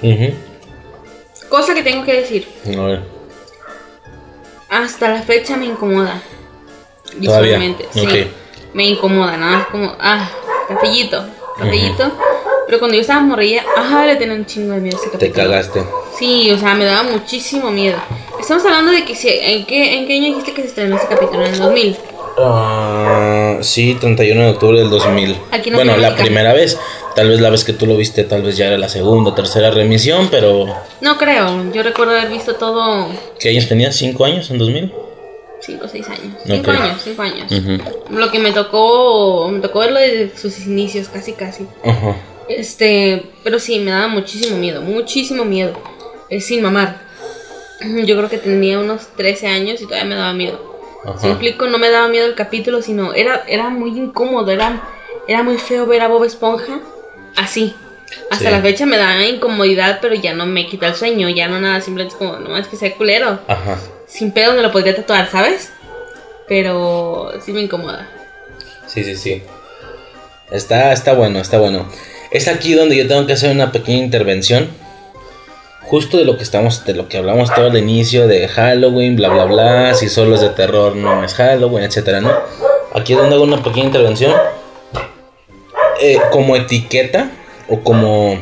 Cosa 1.48 1.74
que 1.74 1.82
tengo 1.82 2.04
que 2.04 2.14
decir. 2.14 2.48
A 2.78 2.82
ver, 2.82 3.00
Hasta 4.70 5.10
la 5.10 5.22
fecha 5.22 5.56
me 5.56 5.66
incomoda. 5.66 6.22
Todavía, 7.24 7.58
Visualmente. 7.58 7.86
Sí. 7.94 8.28
Me 8.74 8.86
incomoda, 8.86 9.38
nada 9.38 9.58
más 9.60 9.68
como, 9.68 9.96
ah, 9.98 10.30
cafellito, 10.68 11.24
cafellito. 11.58 12.12
Pero 12.68 12.80
cuando 12.80 12.96
yo 12.96 13.02
estaba 13.02 13.22
morrilla, 13.22 13.64
ah, 13.78 14.04
le 14.06 14.18
tenía 14.18 14.36
un 14.36 14.46
chingo 14.46 14.74
de 14.74 14.82
miedo 14.82 14.98
a 14.98 15.00
ese 15.00 15.10
te 15.10 15.18
capítulo. 15.30 15.44
cagaste. 15.46 15.84
Sí, 16.20 16.52
o 16.52 16.58
sea, 16.58 16.76
me 16.76 16.84
daba 16.84 17.04
muchísimo 17.10 17.72
miedo. 17.72 17.98
Estamos 18.42 18.66
hablando 18.66 18.92
de 18.92 19.06
que 19.06 19.16
si, 19.16 19.30
¿en 19.30 19.66
qué, 19.66 19.94
¿en 20.00 20.06
qué 20.06 20.16
año 20.16 20.28
dijiste 20.36 20.54
que 20.54 20.64
se 20.64 20.68
estrenó 20.68 20.98
ese 20.98 21.08
capítulo? 21.08 21.46
En 21.46 21.54
el 21.54 21.60
2000. 21.60 21.98
Ah, 22.40 23.27
sí, 23.64 23.96
31 24.00 24.42
de 24.42 24.50
octubre 24.50 24.80
del 24.80 24.90
2000. 24.90 25.36
Aquí 25.52 25.70
en 25.70 25.76
bueno, 25.76 25.98
la 25.98 26.16
primera 26.16 26.54
vez. 26.54 26.78
Tal 27.16 27.30
vez 27.30 27.42
la 27.42 27.50
vez 27.50 27.64
que 27.64 27.74
tú 27.74 27.88
lo 27.88 27.98
viste, 27.98 28.24
tal 28.26 28.44
vez 28.44 28.58
ya 28.58 28.68
era 28.68 28.78
la 28.78 28.90
segunda, 28.90 29.34
tercera 29.34 29.72
remisión, 29.72 30.28
pero... 30.30 30.68
No 31.02 31.18
creo, 31.18 31.74
yo 31.74 31.82
recuerdo 31.82 32.12
haber 32.12 32.30
visto 32.30 32.54
todo 32.58 33.08
¿Qué 33.40 33.50
años 33.50 33.68
tenías? 33.68 33.96
¿Cinco 33.96 34.24
años 34.24 34.52
en 34.52 34.60
2000? 34.60 34.94
5 35.60 35.86
o 35.86 35.88
6 35.88 36.10
años. 36.10 36.38
5 36.46 36.60
Ok. 36.60 36.68
años, 36.80 37.02
5 37.04 37.22
años. 37.24 37.52
Lo 38.12 38.30
que 38.30 38.38
me 38.40 38.52
tocó, 38.52 39.50
me 39.50 39.60
tocó 39.60 39.80
verlo 39.80 40.00
desde 40.00 40.38
sus 40.38 40.66
inicios, 40.68 41.10
casi 41.10 41.34
casi. 41.34 41.66
Ajá. 41.84 42.16
Este, 42.48 43.24
pero 43.44 43.60
sí, 43.60 43.80
me 43.80 43.92
daba 43.92 44.08
muchísimo 44.08 44.58
miedo, 44.58 44.82
muchísimo 44.82 45.44
miedo. 45.44 45.74
Es 46.30 46.46
sin 46.46 46.62
mamar. 46.62 47.02
Yo 48.06 48.16
creo 48.16 48.30
que 48.30 48.38
tenía 48.38 48.80
unos 48.80 49.08
13 49.18 49.48
años 49.48 49.82
y 49.82 49.86
todavía 49.86 50.06
me 50.06 50.16
daba 50.16 50.34
miedo. 50.34 50.77
Ajá. 51.08 51.20
Si 51.20 51.28
explico, 51.28 51.68
no 51.68 51.78
me 51.78 51.90
daba 51.90 52.08
miedo 52.10 52.26
el 52.28 52.36
capítulo, 52.36 52.82
sino 52.82 53.14
era, 53.14 53.44
era 53.48 53.70
muy 53.70 53.92
incómodo, 53.98 54.52
era, 54.52 54.82
era 55.28 55.42
muy 55.44 55.58
feo 55.58 55.86
ver 55.86 56.02
a 56.02 56.08
Bob 56.08 56.24
Esponja 56.26 56.80
así. 57.36 57.76
Hasta 58.32 58.46
Sí. 58.46 58.52
la 58.52 58.62
fecha 58.62 58.86
me 58.86 58.98
da 58.98 59.26
incomodidad, 59.26 60.00
pero 60.02 60.16
ya 60.16 60.34
no 60.34 60.46
me 60.46 60.66
quita 60.68 60.88
el 60.88 60.96
sueño, 60.96 61.28
ya 61.30 61.48
no 61.48 61.60
nada, 61.60 61.82
simplemente 61.82 62.14
es 62.16 62.18
como, 62.18 62.38
no 62.40 62.58
es 62.58 62.68
que 62.68 62.76
sea 62.78 62.94
culero. 62.96 63.40
Ajá. 63.48 63.78
Sin 64.08 64.32
pedo 64.32 64.54
me 64.54 64.62
lo 64.62 64.72
podría 64.72 64.96
tatuar, 64.96 65.30
¿sabes? 65.30 65.72
Pero 66.48 67.32
sí 67.44 67.52
me 67.52 67.62
incomoda. 67.62 68.08
Sí, 68.88 69.04
sí, 69.04 69.16
sí. 69.16 69.44
Está, 70.52 70.94
está 70.94 71.14
bueno, 71.14 71.40
está 71.40 71.60
bueno. 71.60 71.88
Es 72.32 72.48
aquí 72.48 72.74
donde 72.74 72.96
yo 72.96 73.08
tengo 73.08 73.26
que 73.28 73.34
hacer 73.34 73.52
una 73.52 73.72
pequeña 73.72 73.98
intervención. 74.04 74.70
Justo 75.88 76.18
de 76.18 76.26
lo 76.26 76.36
que 76.36 76.44
estamos, 76.44 76.84
de 76.84 76.94
lo 76.94 77.08
que 77.08 77.18
hablamos 77.18 77.54
todo 77.54 77.68
al 77.68 77.78
inicio 77.78 78.28
de 78.28 78.50
Halloween, 78.50 79.16
bla 79.16 79.30
bla 79.30 79.46
bla, 79.46 79.94
si 79.94 80.10
solo 80.10 80.36
es 80.36 80.42
de 80.42 80.50
terror 80.50 80.98
no 80.98 81.24
es 81.24 81.34
Halloween, 81.34 81.86
etcétera, 81.86 82.20
¿no? 82.20 82.30
Aquí 82.94 83.14
es 83.14 83.20
donde 83.20 83.36
hago 83.36 83.46
una 83.46 83.64
pequeña 83.64 83.86
intervención. 83.86 84.36
Eh, 86.02 86.20
como 86.30 86.58
etiqueta 86.58 87.32
o 87.70 87.80
como 87.84 88.38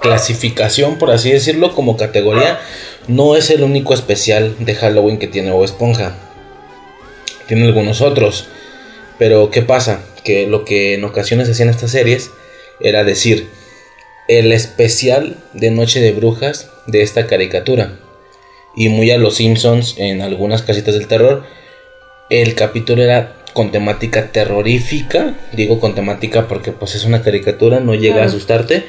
clasificación, 0.00 0.96
por 0.96 1.10
así 1.10 1.30
decirlo, 1.30 1.74
como 1.74 1.98
categoría, 1.98 2.58
no 3.06 3.36
es 3.36 3.50
el 3.50 3.62
único 3.62 3.92
especial 3.92 4.56
de 4.60 4.74
Halloween 4.74 5.18
que 5.18 5.26
tiene 5.26 5.50
Bob 5.50 5.64
Esponja. 5.64 6.16
Tiene 7.48 7.66
algunos 7.66 8.00
otros. 8.00 8.48
Pero 9.18 9.50
¿qué 9.50 9.60
pasa? 9.60 10.00
Que 10.24 10.46
lo 10.46 10.64
que 10.64 10.94
en 10.94 11.04
ocasiones 11.04 11.50
hacían 11.50 11.68
estas 11.68 11.90
series 11.90 12.30
era 12.80 13.04
decir 13.04 13.50
el 14.30 14.52
especial 14.52 15.34
de 15.54 15.72
Noche 15.72 16.00
de 16.00 16.12
Brujas 16.12 16.70
de 16.86 17.02
esta 17.02 17.26
caricatura. 17.26 17.98
Y 18.76 18.88
muy 18.88 19.10
a 19.10 19.18
los 19.18 19.34
Simpsons 19.34 19.96
en 19.98 20.22
algunas 20.22 20.62
casitas 20.62 20.94
del 20.94 21.08
terror, 21.08 21.42
el 22.30 22.54
capítulo 22.54 23.02
era 23.02 23.34
con 23.54 23.72
temática 23.72 24.30
terrorífica. 24.30 25.34
Digo 25.52 25.80
con 25.80 25.96
temática 25.96 26.46
porque 26.46 26.70
pues 26.70 26.94
es 26.94 27.04
una 27.04 27.22
caricatura, 27.22 27.80
no 27.80 27.96
llega 27.96 28.22
a 28.22 28.26
asustarte. 28.26 28.84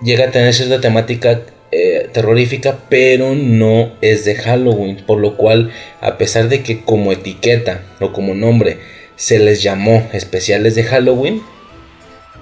Llega 0.00 0.26
a 0.26 0.30
tener 0.30 0.54
cierta 0.54 0.80
temática 0.80 1.40
eh, 1.72 2.08
terrorífica, 2.12 2.78
pero 2.88 3.34
no 3.34 3.94
es 4.00 4.24
de 4.24 4.36
Halloween. 4.36 5.02
Por 5.04 5.18
lo 5.18 5.36
cual, 5.36 5.72
a 6.00 6.18
pesar 6.18 6.48
de 6.48 6.62
que 6.62 6.82
como 6.82 7.10
etiqueta 7.10 7.82
o 7.98 8.12
como 8.12 8.32
nombre 8.32 8.78
se 9.16 9.40
les 9.40 9.60
llamó 9.60 10.08
especiales 10.12 10.76
de 10.76 10.84
Halloween, 10.84 11.42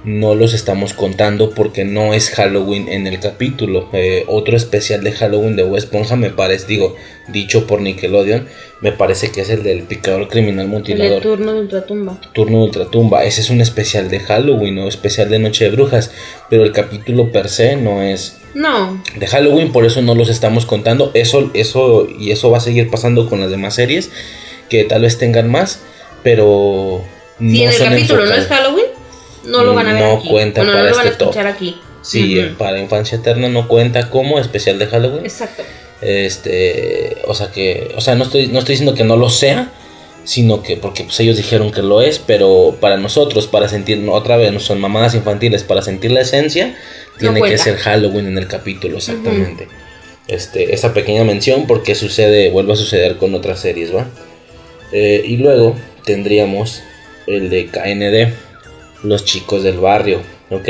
no 0.04 0.34
los 0.34 0.52
estamos 0.52 0.92
contando 0.92 1.50
porque 1.50 1.84
no 1.84 2.12
es 2.12 2.30
Halloween 2.30 2.88
en 2.88 3.06
el 3.06 3.20
capítulo. 3.20 3.88
Eh, 3.92 4.24
otro 4.28 4.56
especial 4.56 5.02
de 5.02 5.12
Halloween 5.12 5.56
de 5.56 5.64
West 5.64 5.86
Esponja 5.86 6.16
me 6.16 6.30
parece, 6.30 6.66
digo, 6.66 6.94
dicho 7.28 7.66
por 7.66 7.80
Nickelodeon, 7.80 8.46
me 8.82 8.92
parece 8.92 9.32
que 9.32 9.40
es 9.40 9.50
el 9.50 9.62
del 9.62 9.84
picador 9.84 10.28
criminal 10.28 10.68
mutilador. 10.68 11.16
El 11.16 11.22
turno 11.22 11.54
de 11.54 11.60
ultratumba. 11.60 12.20
Turno 12.32 12.58
de 12.58 12.64
ultratumba. 12.64 13.24
Ese 13.24 13.40
es 13.40 13.48
un 13.48 13.62
especial 13.62 14.10
de 14.10 14.20
Halloween 14.20 14.78
o 14.78 14.88
especial 14.88 15.30
de 15.30 15.38
Noche 15.38 15.64
de 15.64 15.70
Brujas, 15.70 16.10
pero 16.50 16.64
el 16.64 16.72
capítulo 16.72 17.32
per 17.32 17.48
se 17.48 17.76
no 17.76 18.02
es 18.02 18.36
no. 18.54 19.02
de 19.16 19.26
Halloween, 19.26 19.72
por 19.72 19.86
eso 19.86 20.02
no 20.02 20.14
los 20.14 20.28
estamos 20.28 20.66
contando. 20.66 21.12
Eso, 21.14 21.50
eso 21.54 22.06
y 22.18 22.30
eso 22.30 22.50
va 22.50 22.58
a 22.58 22.60
seguir 22.60 22.90
pasando 22.90 23.28
con 23.28 23.40
las 23.40 23.50
demás 23.50 23.74
series 23.74 24.10
que 24.68 24.84
tal 24.84 25.02
vez 25.02 25.18
tengan 25.18 25.50
más, 25.50 25.80
pero 26.22 27.02
no 27.38 27.50
si 27.50 27.62
en 27.62 27.70
el 27.70 27.78
capítulo 27.78 28.26
no 28.26 28.34
es 28.34 28.46
Halloween 28.46 28.83
no 29.46 29.64
lo 29.64 29.74
van 29.74 29.88
a 29.88 29.92
ver 29.92 30.02
no 30.02 30.22
cuenta 30.22 30.62
para 30.62 30.72
no 30.72 30.78
lo 30.88 30.96
van 30.96 31.06
a 31.06 31.10
este 31.10 31.24
escuchar 31.24 31.46
aquí. 31.46 31.80
Sí, 32.02 32.38
para 32.58 32.78
Infancia 32.78 33.18
Eterna 33.18 33.48
no 33.48 33.66
cuenta 33.66 34.10
como 34.10 34.38
especial 34.38 34.78
de 34.78 34.86
Halloween. 34.86 35.24
Exacto. 35.24 35.62
Este, 36.02 37.16
o 37.26 37.34
sea 37.34 37.50
que, 37.50 37.92
o 37.96 38.00
sea, 38.00 38.14
no 38.14 38.24
estoy, 38.24 38.48
no 38.48 38.58
estoy 38.58 38.74
diciendo 38.74 38.94
que 38.94 39.04
no 39.04 39.16
lo 39.16 39.30
sea, 39.30 39.72
sino 40.24 40.62
que 40.62 40.76
porque 40.76 41.04
pues, 41.04 41.18
ellos 41.20 41.36
dijeron 41.36 41.70
que 41.70 41.82
lo 41.82 42.02
es, 42.02 42.18
pero 42.18 42.76
para 42.80 42.96
nosotros, 42.96 43.46
para 43.46 43.68
sentir, 43.68 44.06
otra 44.08 44.36
vez, 44.36 44.52
no 44.52 44.60
son 44.60 44.80
mamadas 44.80 45.14
infantiles, 45.14 45.62
para 45.62 45.82
sentir 45.82 46.10
la 46.10 46.20
esencia, 46.20 46.76
tiene 47.18 47.40
que 47.42 47.56
ser 47.56 47.76
Halloween 47.76 48.26
en 48.26 48.38
el 48.38 48.48
capítulo, 48.48 48.98
exactamente. 48.98 49.68
Este, 50.26 50.74
esa 50.74 50.94
pequeña 50.94 51.24
mención 51.24 51.66
porque 51.66 51.94
sucede, 51.94 52.50
vuelve 52.50 52.72
a 52.72 52.76
suceder 52.76 53.16
con 53.18 53.34
otras 53.34 53.60
series, 53.60 53.94
¿va? 53.94 54.06
Eh, 54.92 55.22
y 55.24 55.36
luego 55.36 55.76
tendríamos 56.04 56.82
el 57.26 57.50
de 57.50 57.66
KND, 57.66 58.34
los 59.04 59.24
chicos 59.24 59.62
del 59.62 59.78
barrio, 59.78 60.20
¿ok? 60.50 60.68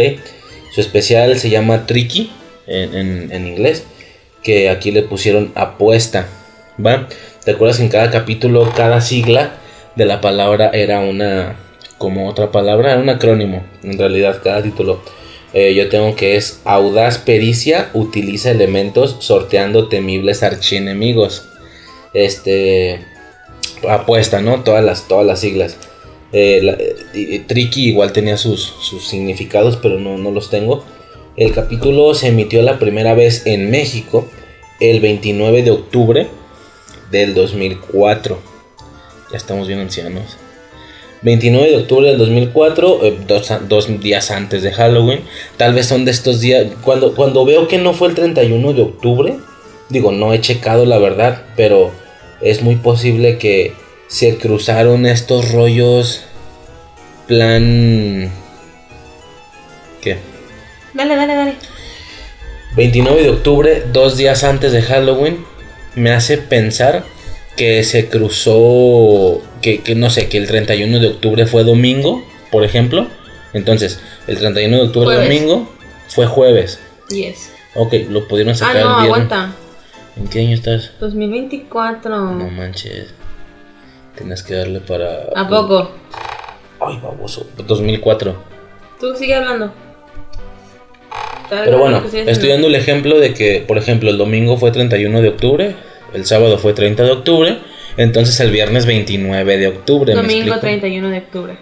Su 0.74 0.80
especial 0.80 1.38
se 1.38 1.50
llama 1.50 1.86
Tricky 1.86 2.30
en, 2.66 3.46
inglés, 3.46 3.84
que 4.42 4.68
aquí 4.68 4.90
le 4.90 5.02
pusieron 5.02 5.52
apuesta, 5.54 6.28
¿va? 6.84 7.08
¿Te 7.44 7.52
acuerdas 7.52 7.78
que 7.78 7.84
en 7.84 7.88
cada 7.88 8.10
capítulo, 8.10 8.72
cada 8.76 9.00
sigla 9.00 9.58
de 9.96 10.04
la 10.04 10.20
palabra 10.20 10.70
era 10.72 11.00
una, 11.00 11.56
como 11.98 12.28
otra 12.28 12.50
palabra, 12.50 12.92
era 12.92 13.00
un 13.00 13.08
acrónimo, 13.08 13.64
en 13.82 13.98
realidad, 13.98 14.40
cada 14.42 14.62
título. 14.62 15.00
Eh, 15.52 15.72
yo 15.74 15.88
tengo 15.88 16.16
que 16.16 16.36
es 16.36 16.60
Audaz 16.64 17.18
Pericia 17.18 17.90
utiliza 17.92 18.50
elementos 18.50 19.16
sorteando 19.20 19.88
temibles 19.88 20.42
archienemigos. 20.42 21.46
Este 22.12 23.00
apuesta, 23.88 24.40
¿no? 24.40 24.64
Todas 24.64 24.84
las, 24.84 25.06
todas 25.06 25.24
las 25.24 25.40
siglas. 25.40 25.76
Eh, 26.36 26.96
eh, 27.14 27.44
Tricky 27.46 27.90
igual 27.90 28.12
tenía 28.12 28.36
sus, 28.36 28.74
significados, 29.08 29.76
pero 29.76 30.00
no, 30.00 30.18
no, 30.18 30.32
los 30.32 30.50
tengo. 30.50 30.84
El 31.36 31.52
capítulo 31.52 32.12
se 32.14 32.28
emitió 32.28 32.60
la 32.62 32.80
primera 32.80 33.14
vez 33.14 33.46
en 33.46 33.70
México 33.70 34.26
el 34.80 35.00
29 35.00 35.62
de 35.62 35.70
octubre 35.70 36.26
del 37.12 37.34
2004. 37.34 38.36
Ya 39.30 39.36
estamos 39.36 39.68
bien 39.68 39.78
ancianos. 39.78 40.36
29 41.22 41.70
de 41.70 41.76
octubre 41.76 42.08
del 42.08 42.18
2004, 42.18 43.06
eh, 43.06 43.18
dos, 43.68 44.00
días 44.00 44.32
antes 44.32 44.64
de 44.64 44.72
Halloween. 44.72 45.20
Tal 45.56 45.72
vez 45.72 45.86
son 45.86 46.04
de 46.04 46.10
estos 46.10 46.40
días. 46.40 46.66
Cuando, 46.82 47.14
cuando 47.14 47.44
veo 47.44 47.68
que 47.68 47.78
no 47.78 47.94
fue 47.94 48.08
el 48.08 48.16
31 48.16 48.72
de 48.72 48.82
octubre, 48.82 49.36
digo, 49.88 50.10
no 50.10 50.34
he 50.34 50.40
checado 50.40 50.84
la 50.84 50.98
verdad, 50.98 51.44
pero 51.56 51.92
es 52.40 52.60
muy 52.60 52.74
posible 52.74 53.38
que 53.38 53.83
se 54.08 54.38
cruzaron 54.38 55.06
estos 55.06 55.52
rollos 55.52 56.24
plan... 57.26 58.30
¿Qué? 60.00 60.18
Dale, 60.92 61.16
dale, 61.16 61.34
dale. 61.34 61.54
29 62.76 63.22
de 63.22 63.30
octubre, 63.30 63.84
dos 63.92 64.16
días 64.16 64.44
antes 64.44 64.72
de 64.72 64.82
Halloween, 64.82 65.44
me 65.94 66.10
hace 66.10 66.38
pensar 66.38 67.04
que 67.56 67.84
se 67.84 68.08
cruzó, 68.08 69.42
que, 69.62 69.82
no 69.96 70.10
sé, 70.10 70.28
que 70.28 70.38
el 70.38 70.46
31 70.46 70.98
de 70.98 71.06
octubre 71.08 71.46
fue 71.46 71.64
domingo, 71.64 72.24
por 72.50 72.64
ejemplo. 72.64 73.08
Entonces, 73.52 74.00
el 74.26 74.38
31 74.38 74.76
de 74.76 74.82
octubre 74.82 75.14
domingo 75.14 75.72
fue 76.08 76.26
jueves. 76.26 76.80
Yes. 77.10 77.52
Ok, 77.74 77.94
lo 78.10 78.26
pudieron 78.26 78.56
sacar. 78.56 78.78
Ah, 78.78 78.80
no, 78.80 78.96
aguanta. 78.98 79.52
¿En 80.16 80.28
qué 80.28 80.40
año 80.40 80.54
estás? 80.54 80.90
2024. 81.00 82.10
No 82.10 82.50
manches. 82.50 83.14
Tienes 84.16 84.42
que 84.42 84.54
darle 84.54 84.80
para. 84.80 85.28
¿A 85.34 85.48
poco? 85.48 85.90
Ay, 86.80 86.98
baboso. 87.02 87.46
2004. 87.66 88.34
Tú 89.00 89.14
sigue 89.16 89.34
hablando. 89.34 89.72
Pero 91.50 91.78
bueno, 91.78 92.02
estoy 92.12 92.48
dando 92.48 92.68
el 92.68 92.74
ejemplo 92.74 93.18
de 93.20 93.34
que, 93.34 93.62
por 93.66 93.78
ejemplo, 93.78 94.10
el 94.10 94.18
domingo 94.18 94.56
fue 94.56 94.70
31 94.70 95.20
de 95.20 95.28
octubre, 95.28 95.76
el 96.12 96.24
sábado 96.24 96.58
fue 96.58 96.72
30 96.72 97.02
de 97.02 97.10
octubre, 97.10 97.58
entonces 97.96 98.40
el 98.40 98.50
viernes 98.50 98.86
29 98.86 99.58
de 99.58 99.66
octubre. 99.68 100.14
Domingo 100.14 100.58
31 100.58 101.10
de 101.10 101.18
octubre. 101.18 101.56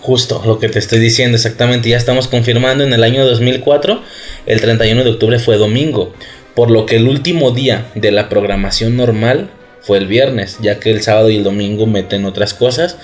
Justo 0.00 0.42
lo 0.44 0.58
que 0.58 0.68
te 0.68 0.78
estoy 0.78 0.98
diciendo 0.98 1.36
exactamente, 1.36 1.88
ya 1.88 1.96
estamos 1.96 2.28
confirmando 2.28 2.84
en 2.84 2.92
el 2.92 3.02
año 3.04 3.24
2004, 3.26 4.02
el 4.46 4.60
31 4.60 5.04
de 5.04 5.10
octubre 5.10 5.38
fue 5.38 5.56
domingo, 5.56 6.12
por 6.54 6.70
lo 6.70 6.86
que 6.86 6.96
el 6.96 7.08
último 7.08 7.50
día 7.50 7.86
de 7.94 8.10
la 8.10 8.28
programación 8.28 8.96
normal 8.96 9.50
fue 9.88 9.96
el 9.96 10.06
viernes, 10.06 10.58
ya 10.60 10.78
que 10.78 10.90
el 10.90 11.00
sábado 11.00 11.30
y 11.30 11.36
el 11.36 11.44
domingo 11.44 11.86
meten 11.86 12.26
otras 12.26 12.52
cosas. 12.52 12.98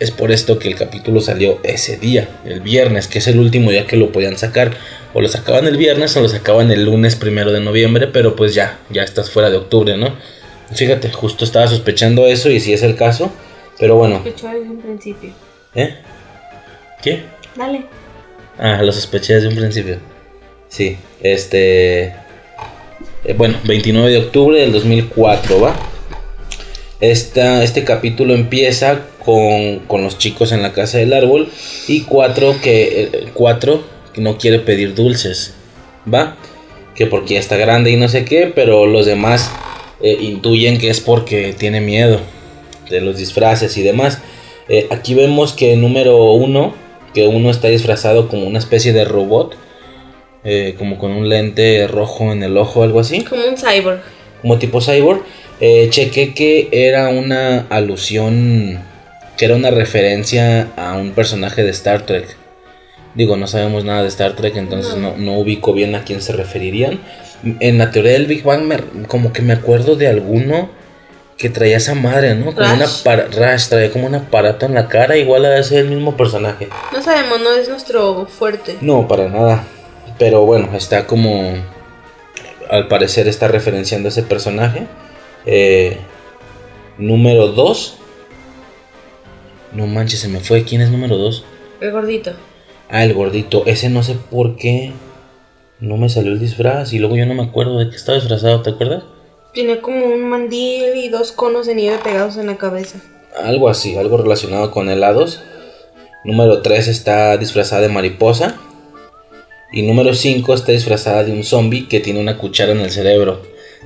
Es 0.00 0.10
por 0.10 0.32
esto 0.32 0.58
que 0.58 0.66
el 0.66 0.76
capítulo 0.76 1.20
salió 1.20 1.60
ese 1.62 1.98
día, 1.98 2.26
el 2.46 2.62
viernes, 2.62 3.06
que 3.06 3.18
es 3.18 3.28
el 3.28 3.38
último 3.38 3.70
día 3.70 3.86
que 3.86 3.98
lo 3.98 4.12
podían 4.12 4.38
sacar. 4.38 4.72
O 5.12 5.20
lo 5.20 5.28
sacaban 5.28 5.66
el 5.66 5.76
viernes 5.76 6.16
o 6.16 6.22
lo 6.22 6.30
sacaban 6.30 6.70
el 6.70 6.86
lunes 6.86 7.16
primero 7.16 7.52
de 7.52 7.60
noviembre, 7.60 8.06
pero 8.06 8.34
pues 8.34 8.54
ya, 8.54 8.78
ya 8.88 9.02
estás 9.02 9.30
fuera 9.30 9.50
de 9.50 9.58
octubre, 9.58 9.98
¿no? 9.98 10.16
Fíjate, 10.74 11.12
justo 11.12 11.44
estaba 11.44 11.66
sospechando 11.68 12.26
eso 12.26 12.48
y 12.48 12.60
si 12.60 12.72
es 12.72 12.82
el 12.82 12.96
caso, 12.96 13.30
pero 13.78 13.96
bueno. 13.96 14.22
Sospechó 14.24 14.48
desde 14.48 14.70
un 14.70 14.80
principio. 14.80 15.34
¿Eh? 15.74 15.96
¿Qué? 17.02 17.24
Dale. 17.54 17.84
Ah, 18.58 18.80
lo 18.82 18.90
sospeché 18.90 19.34
desde 19.34 19.48
un 19.48 19.56
principio. 19.56 19.98
Sí, 20.68 20.96
este... 21.20 22.14
Eh, 23.24 23.34
bueno, 23.36 23.58
29 23.64 24.10
de 24.10 24.16
octubre 24.16 24.58
del 24.58 24.72
2004, 24.72 25.60
¿va? 25.60 25.91
Este 27.02 27.82
capítulo 27.84 28.32
empieza 28.32 29.00
con, 29.24 30.02
los 30.02 30.18
chicos 30.18 30.52
en 30.52 30.62
la 30.62 30.72
casa 30.72 30.98
del 30.98 31.12
árbol 31.12 31.50
y 31.88 32.02
cuatro 32.02 32.54
que, 32.62 33.02
eh, 33.02 33.28
cuatro 33.34 33.82
que 34.14 34.20
no 34.20 34.38
quiere 34.38 34.60
pedir 34.60 34.94
dulces, 34.94 35.52
¿va? 36.12 36.36
Que 36.94 37.06
porque 37.06 37.34
ya 37.34 37.40
está 37.40 37.56
grande 37.56 37.90
y 37.90 37.96
no 37.96 38.08
sé 38.08 38.24
qué, 38.24 38.52
pero 38.54 38.86
los 38.86 39.04
demás 39.04 39.50
eh, 40.00 40.16
intuyen 40.20 40.78
que 40.78 40.90
es 40.90 41.00
porque 41.00 41.54
tiene 41.58 41.80
miedo 41.80 42.20
de 42.88 43.00
los 43.00 43.16
disfraces 43.16 43.76
y 43.76 43.82
demás. 43.82 44.20
Eh, 44.68 44.86
aquí 44.90 45.14
vemos 45.14 45.52
que 45.54 45.74
número 45.76 46.32
uno, 46.34 46.72
que 47.14 47.26
uno 47.26 47.50
está 47.50 47.66
disfrazado 47.66 48.28
como 48.28 48.46
una 48.46 48.60
especie 48.60 48.92
de 48.92 49.04
robot, 49.04 49.56
como 50.78 50.98
con 50.98 51.12
un 51.12 51.28
lente 51.28 51.86
rojo 51.86 52.32
en 52.32 52.42
el 52.42 52.56
ojo, 52.56 52.82
algo 52.82 53.00
así. 53.00 53.22
Como 53.24 53.42
un 53.44 53.56
cyborg. 53.56 54.02
Como 54.40 54.58
tipo 54.58 54.80
cyborg. 54.80 55.22
Eh, 55.64 55.90
chequé 55.90 56.34
que 56.34 56.68
era 56.72 57.08
una 57.08 57.66
alusión, 57.70 58.80
que 59.36 59.44
era 59.44 59.54
una 59.54 59.70
referencia 59.70 60.72
a 60.76 60.94
un 60.94 61.12
personaje 61.12 61.62
de 61.62 61.70
Star 61.70 62.04
Trek. 62.04 62.36
Digo, 63.14 63.36
no 63.36 63.46
sabemos 63.46 63.84
nada 63.84 64.02
de 64.02 64.08
Star 64.08 64.34
Trek, 64.34 64.56
entonces 64.56 64.96
no, 64.96 65.16
no 65.16 65.38
ubico 65.38 65.72
bien 65.72 65.94
a 65.94 66.02
quién 66.02 66.20
se 66.20 66.32
referirían. 66.32 66.98
En 67.60 67.78
la 67.78 67.92
teoría 67.92 68.14
del 68.14 68.26
Big 68.26 68.42
Bang, 68.42 68.72
como 69.06 69.32
que 69.32 69.42
me 69.42 69.52
acuerdo 69.52 69.94
de 69.94 70.08
alguno 70.08 70.68
que 71.38 71.48
traía 71.48 71.76
esa 71.76 71.94
madre, 71.94 72.34
¿no? 72.34 72.52
Como 72.56 72.74
una 72.74 72.86
Rash, 73.04 73.68
traía 73.68 73.92
como 73.92 74.08
un 74.08 74.16
aparato 74.16 74.66
en 74.66 74.74
la 74.74 74.88
cara, 74.88 75.16
igual 75.16 75.44
a 75.44 75.58
ese 75.58 75.78
el 75.78 75.88
mismo 75.88 76.16
personaje. 76.16 76.70
No 76.92 77.00
sabemos, 77.00 77.40
no 77.40 77.52
es 77.52 77.68
nuestro 77.68 78.26
fuerte. 78.26 78.78
No, 78.80 79.06
para 79.06 79.28
nada. 79.28 79.62
Pero 80.18 80.44
bueno, 80.44 80.70
está 80.76 81.06
como. 81.06 81.54
Al 82.68 82.88
parecer 82.88 83.28
está 83.28 83.46
referenciando 83.46 84.08
a 84.08 84.10
ese 84.10 84.24
personaje. 84.24 84.88
Eh, 85.46 85.98
número 86.98 87.48
2. 87.48 87.98
No 89.72 89.86
manches, 89.86 90.20
se 90.20 90.28
me 90.28 90.40
fue. 90.40 90.64
¿Quién 90.64 90.80
es 90.80 90.90
número 90.90 91.16
2? 91.16 91.44
El 91.80 91.92
gordito. 91.92 92.32
Ah, 92.88 93.04
el 93.04 93.14
gordito. 93.14 93.64
Ese 93.66 93.88
no 93.88 94.02
sé 94.02 94.16
por 94.30 94.56
qué 94.56 94.92
no 95.80 95.96
me 95.96 96.08
salió 96.08 96.32
el 96.32 96.38
disfraz 96.38 96.92
y 96.92 96.98
luego 96.98 97.16
yo 97.16 97.26
no 97.26 97.34
me 97.34 97.42
acuerdo 97.42 97.78
de 97.78 97.90
qué 97.90 97.96
estaba 97.96 98.18
disfrazado, 98.18 98.62
¿te 98.62 98.70
acuerdas? 98.70 99.02
Tiene 99.52 99.80
como 99.80 100.06
un 100.06 100.28
mandil 100.28 100.94
y 100.96 101.08
dos 101.08 101.32
conos 101.32 101.66
de 101.66 101.74
nieve 101.74 101.98
pegados 102.02 102.36
en 102.36 102.46
la 102.46 102.56
cabeza. 102.56 103.00
Algo 103.42 103.68
así, 103.68 103.96
algo 103.96 104.16
relacionado 104.16 104.70
con 104.70 104.88
helados. 104.88 105.42
Número 106.24 106.62
3 106.62 106.86
está 106.88 107.36
disfrazada 107.36 107.82
de 107.82 107.88
mariposa. 107.88 108.60
Y 109.72 109.82
número 109.82 110.14
5 110.14 110.54
está 110.54 110.72
disfrazada 110.72 111.24
de 111.24 111.32
un 111.32 111.42
zombie 111.42 111.88
que 111.88 112.00
tiene 112.00 112.20
una 112.20 112.38
cuchara 112.38 112.72
en 112.72 112.80
el 112.80 112.90
cerebro. 112.90 113.42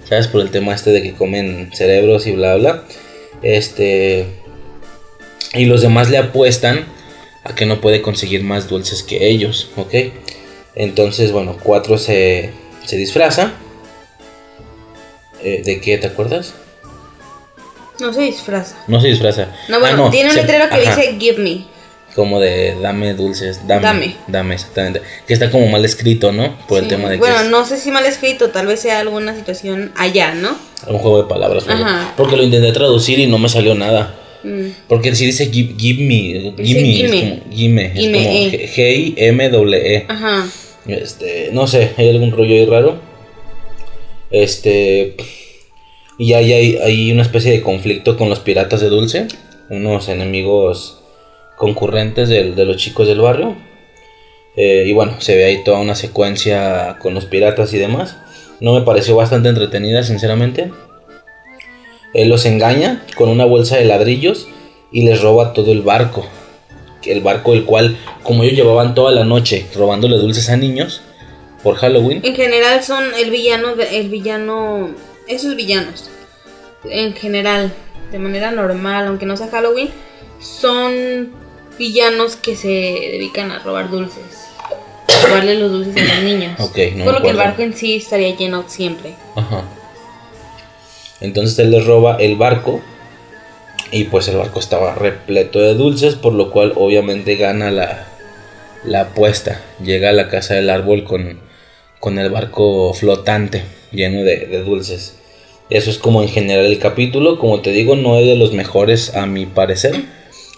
¿Sabes? 0.08 0.28
Por 0.28 0.40
el 0.40 0.50
tema 0.50 0.74
este 0.74 0.90
de 0.90 1.02
que 1.02 1.12
comen 1.14 1.70
cerebros 1.74 2.26
y 2.26 2.32
bla, 2.32 2.56
bla. 2.56 2.84
Este. 3.42 4.26
Y 5.54 5.64
los 5.66 5.82
demás 5.82 6.10
le 6.10 6.18
apuestan 6.18 6.86
a 7.44 7.54
que 7.54 7.66
no 7.66 7.80
puede 7.80 8.02
conseguir 8.02 8.42
más 8.42 8.68
dulces 8.68 9.02
que 9.02 9.28
ellos, 9.28 9.70
¿ok? 9.76 9.94
Entonces, 10.74 11.32
bueno, 11.32 11.56
4 11.62 11.96
se, 11.98 12.50
se 12.84 12.96
disfraza. 12.96 13.52
Eh, 15.42 15.62
¿De 15.64 15.80
qué 15.80 15.96
te 15.98 16.08
acuerdas? 16.08 16.54
No 18.00 18.12
se 18.12 18.22
disfraza. 18.22 18.76
No 18.88 19.00
se 19.00 19.08
disfraza. 19.08 19.54
No, 19.68 19.80
bueno, 19.80 20.06
Ah, 20.06 20.10
tiene 20.10 20.28
un 20.30 20.34
se- 20.34 20.42
letrero 20.42 20.68
que 20.68 20.74
ajá, 20.86 20.96
dice 20.96 21.16
Give 21.18 21.38
Me. 21.38 21.64
Como 22.16 22.40
de 22.40 22.74
dame 22.80 23.12
dulces, 23.14 23.60
dame. 23.68 23.82
Dame. 23.82 24.16
Dame, 24.26 24.54
exactamente. 24.54 25.02
Que 25.26 25.34
está 25.34 25.50
como 25.50 25.68
mal 25.68 25.84
escrito, 25.84 26.32
¿no? 26.32 26.56
Por 26.66 26.82
el 26.82 26.88
tema 26.88 27.10
de 27.10 27.16
que 27.16 27.20
Bueno, 27.20 27.40
es 27.40 27.50
no 27.50 27.64
sé 27.66 27.76
si 27.76 27.90
mal 27.90 28.06
escrito, 28.06 28.48
tal 28.50 28.66
vez 28.66 28.80
sea 28.80 29.00
alguna 29.00 29.36
situación 29.36 29.92
allá, 29.96 30.32
¿no? 30.34 30.56
un 30.88 30.98
juego 30.98 31.22
de 31.22 31.28
palabras. 31.28 31.64
Ajá. 31.68 32.14
Porque 32.16 32.36
lo 32.36 32.42
intenté 32.42 32.72
traducir 32.72 33.18
y 33.18 33.26
no 33.26 33.38
me 33.38 33.48
salió 33.50 33.74
nada. 33.74 34.14
Mm. 34.44 34.68
Porque 34.88 35.14
si 35.14 35.26
dice 35.26 35.50
give, 35.50 35.74
give 35.78 36.02
me, 36.04 36.54
give 36.64 36.80
me, 36.80 37.00
es 37.04 37.10
como 37.10 37.40
gimme, 37.52 37.86
es 37.94 38.04
como 38.06 38.16
eh. 38.16 38.70
G- 38.74 39.14
G-I-M-W-E. 39.16 40.06
Ajá. 40.08 40.46
Este, 40.86 41.50
no 41.52 41.66
sé, 41.66 41.92
hay 41.98 42.08
algún 42.10 42.30
rollo 42.32 42.54
ahí 42.54 42.64
raro. 42.64 42.98
Este, 44.30 45.16
y 46.18 46.32
hay, 46.32 46.52
hay, 46.52 46.76
hay 46.76 47.12
una 47.12 47.22
especie 47.22 47.50
de 47.52 47.60
conflicto 47.62 48.16
con 48.16 48.28
los 48.28 48.40
piratas 48.40 48.80
de 48.80 48.88
dulce, 48.88 49.26
unos 49.68 50.08
enemigos 50.08 51.00
concurrentes 51.56 52.28
del- 52.28 52.54
de 52.54 52.64
los 52.64 52.76
chicos 52.76 53.06
del 53.08 53.20
barrio. 53.20 53.56
Eh, 54.56 54.84
y 54.86 54.92
bueno, 54.92 55.20
se 55.20 55.36
ve 55.36 55.44
ahí 55.44 55.64
toda 55.64 55.80
una 55.80 55.94
secuencia 55.94 56.96
con 57.00 57.12
los 57.14 57.26
piratas 57.26 57.72
y 57.74 57.78
demás. 57.78 58.16
No 58.60 58.72
me 58.72 58.80
pareció 58.82 59.16
bastante 59.16 59.48
entretenida, 59.50 60.02
sinceramente. 60.02 60.70
Él 62.14 62.28
los 62.28 62.46
engaña 62.46 63.02
con 63.16 63.28
una 63.28 63.44
bolsa 63.44 63.76
de 63.76 63.84
ladrillos 63.84 64.48
y 64.90 65.02
les 65.02 65.20
roba 65.20 65.52
todo 65.52 65.72
el 65.72 65.82
barco. 65.82 66.26
El 67.04 67.20
barco 67.20 67.52
el 67.52 67.64
cual, 67.64 67.96
como 68.22 68.42
ellos 68.42 68.56
llevaban 68.56 68.94
toda 68.94 69.12
la 69.12 69.24
noche 69.24 69.66
robándole 69.76 70.16
dulces 70.16 70.48
a 70.48 70.56
niños 70.56 71.02
por 71.62 71.76
Halloween. 71.76 72.20
En 72.24 72.34
general 72.34 72.82
son 72.82 73.04
el 73.22 73.30
villano, 73.30 73.76
de- 73.76 74.00
el 74.00 74.08
villano, 74.08 74.90
esos 75.28 75.54
villanos, 75.54 76.10
en 76.90 77.12
general, 77.14 77.72
de 78.10 78.18
manera 78.18 78.50
normal, 78.50 79.06
aunque 79.06 79.26
no 79.26 79.36
sea 79.36 79.48
Halloween, 79.48 79.90
son 80.40 81.30
villanos 81.78 82.36
que 82.36 82.56
se 82.56 82.68
dedican 82.68 83.50
a 83.50 83.58
robar 83.60 83.90
dulces, 83.90 84.48
a 85.08 85.26
robarle 85.26 85.54
los 85.54 85.70
dulces 85.70 85.96
a 85.96 86.14
los 86.14 86.24
niños. 86.24 86.60
Ok, 86.60 86.78
no 86.94 87.04
Por 87.04 87.14
lo 87.14 87.22
que 87.22 87.30
el 87.30 87.36
barco 87.36 87.62
en 87.62 87.74
sí 87.76 87.96
estaría 87.96 88.34
lleno 88.36 88.64
siempre. 88.66 89.14
Ajá. 89.34 89.64
Entonces 91.20 91.58
él 91.58 91.70
les 91.70 91.86
roba 91.86 92.16
el 92.16 92.36
barco. 92.36 92.80
Y 93.92 94.04
pues 94.04 94.26
el 94.28 94.36
barco 94.36 94.58
estaba 94.58 94.94
repleto 94.94 95.60
de 95.60 95.74
dulces. 95.74 96.14
Por 96.16 96.32
lo 96.32 96.50
cual 96.50 96.72
obviamente 96.76 97.36
gana 97.36 97.70
la, 97.70 98.06
la 98.84 99.02
apuesta. 99.02 99.62
Llega 99.82 100.10
a 100.10 100.12
la 100.12 100.28
casa 100.28 100.54
del 100.54 100.70
árbol 100.70 101.04
con, 101.04 101.40
con 102.00 102.18
el 102.18 102.30
barco 102.30 102.92
flotante. 102.94 103.64
Lleno 103.92 104.24
de, 104.24 104.46
de 104.46 104.62
dulces. 104.62 105.14
Eso 105.70 105.90
es 105.90 105.98
como 105.98 106.22
en 106.22 106.28
general 106.28 106.66
el 106.66 106.78
capítulo. 106.78 107.38
Como 107.38 107.60
te 107.60 107.70
digo, 107.70 107.96
no 107.96 108.18
es 108.18 108.26
de 108.26 108.36
los 108.36 108.52
mejores 108.52 109.14
a 109.14 109.26
mi 109.26 109.46
parecer. 109.46 110.04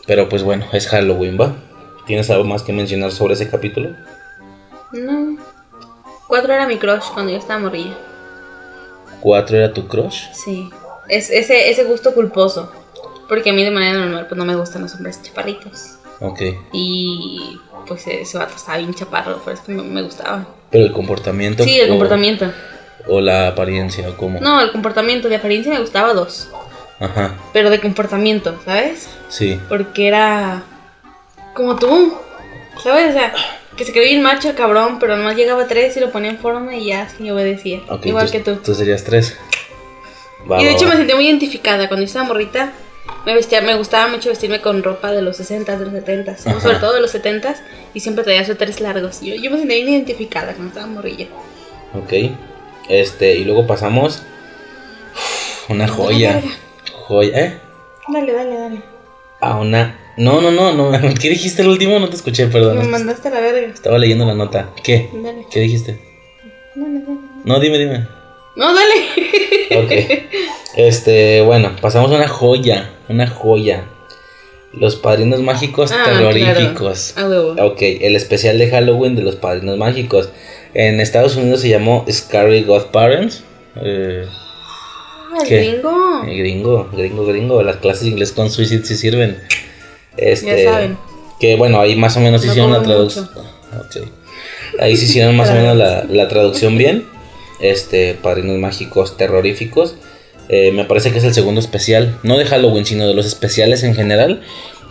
Pero 0.09 0.28
pues 0.28 0.42
bueno, 0.42 0.66
es 0.72 0.88
Halloween, 0.88 1.38
¿va? 1.40 1.54
¿Tienes 2.06 2.28
algo 2.30 2.42
más 2.44 2.62
que 2.64 2.72
mencionar 2.72 3.12
sobre 3.12 3.34
ese 3.34 3.48
capítulo? 3.48 3.90
No. 4.92 5.36
Cuatro 6.26 6.52
era 6.54 6.66
mi 6.66 6.78
crush 6.78 7.04
cuando 7.14 7.30
yo 7.30 7.38
estaba 7.38 7.61
morrilla. 7.61 7.96
¿Cuatro 9.20 9.56
era 9.59 9.72
tu 9.72 9.86
crush? 9.86 10.24
Sí. 10.32 10.70
Es, 11.09 11.30
ese, 11.30 11.70
ese 11.70 11.84
gusto 11.84 12.14
culposo. 12.14 12.72
Porque 13.28 13.50
a 13.50 13.52
mí 13.52 13.62
de 13.62 13.70
manera 13.70 13.98
normal 13.98 14.26
pues 14.26 14.38
no 14.38 14.44
me 14.46 14.56
gustan 14.56 14.82
los 14.82 14.94
hombres 14.94 15.22
chaparritos. 15.22 15.96
Ok. 16.20 16.40
Y 16.72 17.59
pues 17.86 18.06
ese 18.06 18.38
vato 18.38 18.54
estaba 18.56 18.78
bien 18.78 18.94
chaparro, 18.94 19.36
por 19.38 19.52
eso 19.52 19.62
que 19.66 19.72
me, 19.72 19.82
me 19.82 20.02
gustaba. 20.02 20.46
Pero 20.70 20.84
el 20.84 20.92
comportamiento. 20.92 21.64
Sí, 21.64 21.78
el 21.78 21.88
o- 21.88 21.92
comportamiento. 21.92 22.50
O 23.06 23.20
la 23.20 23.48
apariencia, 23.48 24.09
o 24.09 24.16
cómo. 24.16 24.40
No, 24.40 24.61
el 24.61 24.72
comportamiento. 24.72 25.28
De 25.28 25.36
apariencia 25.36 25.70
me 25.72 25.80
gustaba 25.80 26.14
dos. 26.14 26.48
Ajá, 27.01 27.34
Pero 27.53 27.70
de 27.70 27.80
comportamiento, 27.80 28.59
¿sabes? 28.64 29.09
sí. 29.28 29.61
Porque 29.68 30.09
era 30.09 30.62
como 31.55 31.76
tú. 31.76 32.14
¿Sabes? 32.82 33.11
O 33.11 33.12
sea, 33.12 33.32
que 33.76 33.84
se 33.84 33.92
creía 33.92 34.09
bien 34.11 34.22
macho 34.22 34.51
el 34.51 34.55
cabrón, 34.55 34.99
pero 34.99 35.16
nomás 35.16 35.36
llegaba 35.36 35.62
a 35.64 35.66
tres 35.66 35.96
y 35.96 36.01
lo 36.01 36.11
ponía 36.12 36.30
en 36.30 36.38
forma 36.38 36.74
y 36.76 36.86
ya 36.86 37.03
así 37.03 37.30
obedecía. 37.30 37.80
Ok, 37.88 38.07
Igual 38.07 38.30
que 38.30 38.40
tú. 38.40 38.57
Tú 38.57 38.74
serías 38.74 39.03
tres. 39.05 39.36
Va, 40.51 40.61
Y 40.61 40.64
de 40.64 40.70
va, 40.70 40.76
hecho 40.76 40.84
va. 40.86 40.92
me 40.92 40.96
sentí 40.96 41.14
muy 41.14 41.26
identificada 41.26 41.88
cuando 41.88 42.03
yo 42.03 42.07
estaba 42.07 42.24
morrita. 42.26 42.72
Me 43.26 43.34
vestía, 43.34 43.61
me 43.62 43.74
gustaba 43.74 44.09
mucho 44.09 44.28
vestirme 44.28 44.61
con 44.61 44.82
ropa 44.82 45.12
de 45.12 45.22
los 45.22 45.36
60 45.38 45.76
de 45.76 45.84
los 45.84 45.92
70 45.94 46.32
Ajá. 46.32 46.61
sobre 46.61 46.76
todo 46.78 46.94
de 46.94 47.01
los 47.01 47.11
70 47.11 47.55
y 47.94 48.01
siempre 48.01 48.22
traía 48.24 48.44
suéteres 48.44 48.80
largos. 48.80 49.20
Yo, 49.22 49.34
yo 49.34 49.51
me 49.51 49.59
sentía 49.59 49.76
bien 49.76 49.88
identificada 49.88 50.53
cuando 50.55 50.68
estaba 50.68 50.86
morrilla. 50.86 51.26
Ok. 51.94 52.12
Este, 52.88 53.34
y 53.36 53.44
luego 53.44 53.66
pasamos. 53.66 54.22
Una 55.68 55.88
joya. 55.88 56.40
Joya, 57.09 57.40
¿eh? 57.40 57.59
Dale, 58.12 58.32
dale, 58.32 58.54
dale. 58.59 58.82
A 59.40 59.56
una. 59.56 59.98
No, 60.18 60.40
no, 60.42 60.50
no, 60.50 60.72
no. 60.74 60.90
¿Qué 61.20 61.30
dijiste 61.30 61.62
el 61.62 61.68
último? 61.68 61.98
No 61.98 62.09
te 62.09 62.16
escuché, 62.16 62.46
Me 62.46 62.52
perdón. 62.52 62.90
mandaste 62.90 63.28
a 63.28 63.30
la 63.30 63.40
verga. 63.40 63.72
Estaba 63.72 63.98
leyendo 63.98 64.26
la 64.26 64.34
nota. 64.34 64.70
¿Qué? 64.84 65.09
Dale. 65.12 65.46
¿Qué 65.50 65.61
dijiste? 65.61 65.98
Dale, 66.74 67.00
dale. 67.00 67.18
No, 67.44 67.59
dime, 67.61 67.78
dime. 67.78 68.06
No, 68.56 68.74
dale. 68.74 69.84
Ok. 69.84 69.92
Este, 70.76 71.40
bueno, 71.42 71.72
pasamos 71.80 72.11
a 72.12 72.16
una 72.16 72.28
joya. 72.28 72.90
Una 73.09 73.26
joya. 73.26 73.84
Los 74.72 74.96
padrinos 74.96 75.40
mágicos 75.40 75.92
Ah, 75.92 76.02
terroríficos. 76.04 77.12
claro. 77.14 77.54
Ok, 77.59 77.78
el 77.80 78.16
especial 78.16 78.59
de 78.59 78.68
Halloween 78.70 79.16
de 79.16 79.22
los 79.22 79.36
padrinos 79.36 79.78
mágicos. 79.78 80.28
En 80.74 81.00
Estados 81.00 81.36
Unidos 81.36 81.62
se 81.62 81.70
llamó 81.70 82.04
Scary 82.11 82.64
Godparents. 82.64 83.44
Eh, 83.76 84.26
Ah, 84.28 84.47
el 85.43 85.49
¿Qué? 85.49 85.57
gringo. 85.59 86.22
gringo, 86.22 86.89
gringo, 86.93 87.26
gringo. 87.26 87.62
Las 87.62 87.76
clases 87.76 88.05
de 88.05 88.09
inglés 88.11 88.32
con 88.32 88.51
Suicide 88.51 88.84
sí 88.84 88.97
sirven. 88.97 89.39
Este, 90.16 90.64
Ya 90.64 90.70
saben. 90.72 90.99
Que 91.41 91.57
bueno, 91.57 91.80
ahí 91.80 91.95
más 91.97 92.16
o 92.16 92.20
menos 92.20 92.45
No 92.45 92.51
hicieron 92.51 92.72
la 92.72 92.82
traducción. 92.82 93.28
Ok. 93.78 94.09
Ahí 94.80 94.97
sí 94.97 95.05
hicieron 95.07 95.36
más 95.36 95.51
o 95.51 95.55
menos 95.55 95.76
la, 95.76 96.05
la 96.05 96.28
traducción 96.28 96.76
bien. 96.76 97.05
Este, 97.61 98.14
Padrinos 98.14 98.59
Mágicos 98.59 99.16
Terroríficos. 99.16 99.95
Eh, 100.49 100.72
me 100.72 100.84
parece 100.84 101.12
que 101.12 101.18
es 101.18 101.24
el 101.24 101.34
segundo 101.34 101.61
especial. 101.61 102.18
No 102.22 102.39
de 102.39 102.47
Halloween, 102.47 102.86
sino 102.86 103.07
de 103.07 103.14
los 103.14 103.26
especiales 103.26 103.82
en 103.82 103.95
general. 103.95 104.43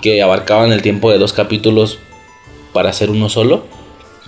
Que 0.01 0.21
abarcaban 0.21 0.71
el 0.71 0.81
tiempo 0.81 1.11
de 1.11 1.17
dos 1.17 1.33
capítulos 1.33 1.99
para 2.73 2.89
hacer 2.89 3.09
uno 3.09 3.29
solo. 3.29 3.65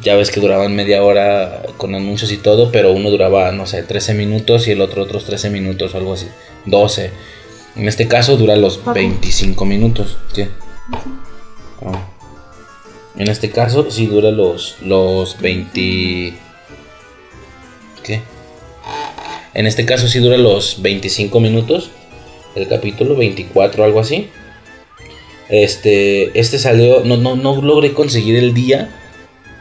Ya 0.02 0.16
ves 0.16 0.32
que 0.32 0.40
duraban 0.40 0.76
media 0.76 1.04
hora 1.04 1.64
con 1.78 1.94
anuncios 1.94 2.32
y 2.32 2.38
todo, 2.38 2.72
pero 2.72 2.94
uno 2.94 3.10
duraba, 3.10 3.52
no 3.52 3.66
sé, 3.66 3.84
13 3.84 4.14
minutos 4.14 4.68
y 4.68 4.72
el 4.72 4.82
otro 4.82 5.04
otros 5.04 5.26
13 5.26 5.50
minutos 5.50 5.94
o 5.94 5.98
algo 5.98 6.14
así. 6.14 6.28
12. 6.66 7.12
En 7.76 7.88
este 7.88 8.08
caso 8.08 8.38
dura 8.38 8.56
los 8.56 8.78
Paco. 8.78 8.94
25 8.94 9.66
minutos. 9.66 10.18
¿Qué? 10.34 10.50
Ah. 11.86 12.08
En 13.18 13.30
este 13.30 13.50
caso 13.50 13.92
sí 13.92 14.06
dura 14.06 14.32
los, 14.32 14.78
los 14.82 15.40
20... 15.42 16.34
¿Qué? 18.04 18.22
En 19.54 19.68
este 19.68 19.86
caso 19.86 20.08
sí 20.08 20.20
dura 20.20 20.38
los 20.38 20.82
25 20.82 21.40
minutos. 21.42 21.92
El 22.56 22.68
capítulo 22.68 23.16
24 23.16 23.84
algo 23.84 24.00
así. 24.00 24.30
Este, 25.50 26.40
este 26.40 26.60
salió, 26.60 27.04
no, 27.04 27.18
no, 27.18 27.36
no 27.36 27.62
logré 27.62 27.94
conseguir 27.94 28.36
el 28.36 28.54
día, 28.54 28.99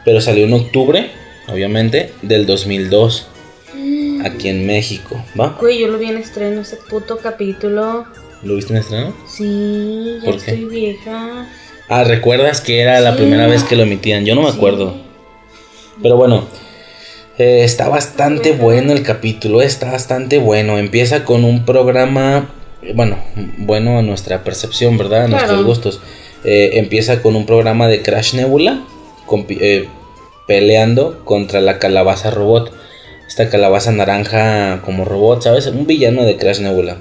pero 0.05 0.21
salió 0.21 0.45
en 0.45 0.53
octubre, 0.53 1.11
obviamente, 1.47 2.13
del 2.21 2.45
2002, 2.45 3.27
aquí 4.25 4.49
en 4.49 4.65
México, 4.65 5.23
¿va? 5.39 5.57
Güey, 5.59 5.79
yo 5.79 5.87
lo 5.87 5.97
vi 5.97 6.07
en 6.07 6.17
estreno 6.17 6.61
ese 6.61 6.77
puto 6.77 7.17
capítulo. 7.17 8.05
¿Lo 8.43 8.55
viste 8.55 8.73
en 8.73 8.79
estreno? 8.79 9.13
Sí, 9.27 10.19
ya 10.19 10.25
¿Por 10.25 10.41
qué? 10.41 10.51
estoy 10.51 10.65
vieja. 10.65 11.47
Ah, 11.89 12.03
¿recuerdas 12.03 12.61
que 12.61 12.79
era 12.81 12.99
la 12.99 13.15
primera 13.15 13.47
vez 13.47 13.63
que 13.63 13.75
lo 13.75 13.83
emitían? 13.83 14.25
Yo 14.25 14.35
no 14.35 14.41
me 14.43 14.51
Sí. 14.51 14.57
acuerdo. 14.57 14.95
Pero 16.01 16.15
bueno, 16.17 16.47
eh, 17.37 17.63
está 17.63 17.89
bastante 17.89 18.51
bueno 18.51 18.93
el 18.93 19.01
capítulo, 19.03 19.61
está 19.61 19.91
bastante 19.91 20.37
bueno. 20.37 20.77
Empieza 20.77 21.25
con 21.25 21.43
un 21.43 21.65
programa, 21.65 22.49
eh, 22.83 22.93
bueno, 22.95 23.17
bueno 23.57 23.97
a 23.97 24.01
nuestra 24.01 24.43
percepción, 24.43 24.97
¿verdad? 24.97 25.23
A 25.25 25.27
nuestros 25.27 25.65
gustos. 25.65 25.99
Eh, 26.43 26.71
empieza 26.73 27.21
con 27.21 27.35
un 27.35 27.45
programa 27.45 27.87
de 27.87 28.01
Crash 28.01 28.33
Nebula, 28.35 28.81
eh, 29.49 29.87
peleando 30.47 31.23
contra 31.25 31.61
la 31.61 31.79
calabaza 31.79 32.31
robot. 32.31 32.73
Esta 33.27 33.49
calabaza 33.49 33.91
naranja 33.91 34.81
como 34.83 35.05
robot, 35.05 35.43
¿sabes? 35.43 35.67
Un 35.67 35.85
villano 35.85 36.25
de 36.25 36.37
Crash 36.37 36.59
Nebula. 36.59 36.97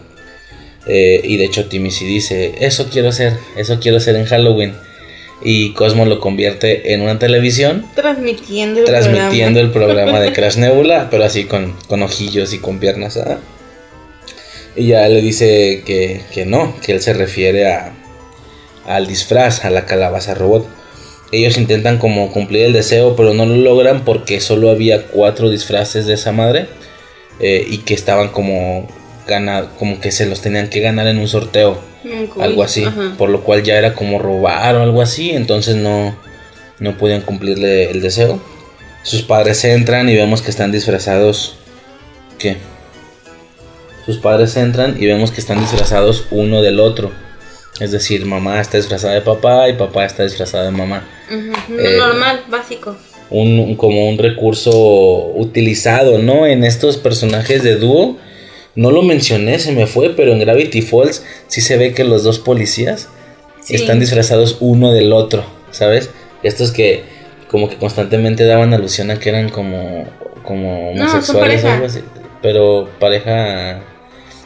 Eh, 0.87 1.20
y 1.24 1.37
de 1.37 1.45
hecho 1.45 1.68
Timmy 1.68 1.91
sí 1.91 2.07
dice, 2.07 2.55
eso 2.61 2.89
quiero 2.91 3.12
ser, 3.12 3.35
eso 3.57 3.79
quiero 3.81 4.01
ser 4.01 4.16
en 4.16 4.26
Halloween. 4.26 4.74
Y 5.43 5.72
Cosmo 5.72 6.05
lo 6.05 6.18
convierte 6.18 6.93
en 6.93 7.01
una 7.01 7.18
televisión 7.18 7.87
Transmitiendo 7.95 8.81
el 8.81 8.87
transmitiendo 8.87 9.61
programa. 9.61 9.61
el 9.61 9.70
programa 9.70 10.20
de 10.20 10.33
Crash 10.35 10.57
Nebula, 10.57 11.09
pero 11.11 11.24
así 11.24 11.45
con, 11.45 11.74
con 11.87 12.03
ojillos 12.03 12.53
y 12.53 12.59
con 12.59 12.79
piernas. 12.81 13.16
¿ah? 13.18 13.39
Y 14.76 14.89
ya 14.89 15.09
le 15.09 15.20
dice 15.20 15.83
que, 15.87 16.22
que 16.33 16.45
no, 16.45 16.74
que 16.85 16.93
él 16.93 17.01
se 17.01 17.12
refiere 17.12 17.70
a, 17.70 17.93
al 18.87 19.07
disfraz, 19.07 19.64
a 19.64 19.70
la 19.70 19.87
calabaza 19.87 20.35
robot. 20.35 20.66
Ellos 21.33 21.59
intentan 21.59 21.99
como 21.99 22.33
cumplir 22.33 22.64
el 22.64 22.72
deseo, 22.72 23.16
pero 23.16 23.35
no 23.35 23.47
lo 23.47 23.57
logran 23.57 24.05
porque 24.05 24.41
solo 24.41 24.70
había 24.70 25.07
cuatro 25.07 25.51
disfraces 25.51 26.07
de 26.07 26.14
esa 26.14 26.33
madre 26.33 26.66
eh, 27.41 27.66
y 27.68 27.79
que 27.79 27.95
estaban 27.95 28.29
como 28.29 28.89
gana, 29.26 29.70
como 29.79 30.01
que 30.01 30.11
se 30.11 30.26
los 30.26 30.41
tenían 30.41 30.68
que 30.70 30.81
ganar 30.81 31.07
en 31.07 31.18
un 31.18 31.29
sorteo, 31.29 31.79
Mm, 32.05 32.41
algo 32.41 32.62
así, 32.62 32.85
ajá. 32.85 33.14
por 33.18 33.29
lo 33.29 33.43
cual 33.43 33.62
ya 33.64 33.76
era 33.76 33.95
como 33.95 34.18
robar 34.18 34.76
o 34.76 34.83
algo 34.83 35.03
así, 35.03 35.31
entonces 35.31 35.76
no, 35.76 36.16
no 36.79 36.97
podían 36.97 37.22
cumplirle 37.22 37.91
el 37.91 38.01
deseo. 38.01 38.41
Sus 39.03 39.22
padres 39.22 39.64
entran 39.64 40.09
y 40.09 40.14
vemos 40.14 40.43
que 40.43 40.51
están 40.51 40.70
disfrazados. 40.70 41.57
¿Qué? 42.39 42.57
Sus 44.07 44.18
padres 44.18 44.57
entran 44.57 44.97
y 45.01 45.07
vemos 45.07 45.31
que 45.33 45.41
están 45.41 45.61
disfrazados 45.61 46.26
uno 46.31 46.62
del 46.62 46.79
otro. 46.79 47.11
Es 47.81 47.91
decir, 47.91 48.24
mamá 48.26 48.61
está 48.61 48.76
disfrazada 48.76 49.14
de 49.14 49.20
papá 49.20 49.68
y 49.68 49.74
papá 49.74 50.05
está 50.05 50.22
disfrazada 50.22 50.64
de 50.64 50.70
mamá. 50.70 51.05
Eh, 51.31 51.97
Normal, 51.99 52.45
básico. 52.49 52.97
Un, 53.31 53.74
como 53.76 54.09
un 54.09 54.16
recurso 54.18 55.33
utilizado, 55.35 56.18
¿no? 56.18 56.47
En 56.47 56.64
estos 56.64 56.97
personajes 56.97 57.62
de 57.62 57.76
dúo. 57.76 58.16
No 58.74 58.91
lo 58.93 59.03
mencioné, 59.03 59.59
se 59.59 59.72
me 59.72 59.87
fue, 59.87 60.11
pero 60.11 60.33
en 60.33 60.39
Gravity 60.39 60.83
Falls 60.83 61.24
sí 61.49 61.61
se 61.61 61.76
ve 61.76 61.93
que 61.95 62.05
los 62.05 62.22
dos 62.22 62.39
policías 62.39 63.09
Sí. 63.61 63.74
están 63.74 63.99
disfrazados 64.01 64.59
uno 64.61 64.93
del 64.93 65.12
otro, 65.12 65.45
¿sabes? 65.72 66.11
Estos 66.43 66.70
que 66.70 67.03
como 67.51 67.68
que 67.68 67.76
constantemente 67.76 68.45
daban 68.45 68.72
alusión 68.72 69.11
a 69.11 69.18
que 69.18 69.29
eran 69.31 69.49
como, 69.51 70.05
como 70.45 70.93
No, 70.95 71.07
son 71.09 71.16
homosexuales 71.16 71.35
o 71.35 71.39
pareja. 71.41 71.74
algo 71.74 71.87
así. 71.87 72.01
Pero 72.41 72.89
pareja... 73.01 73.81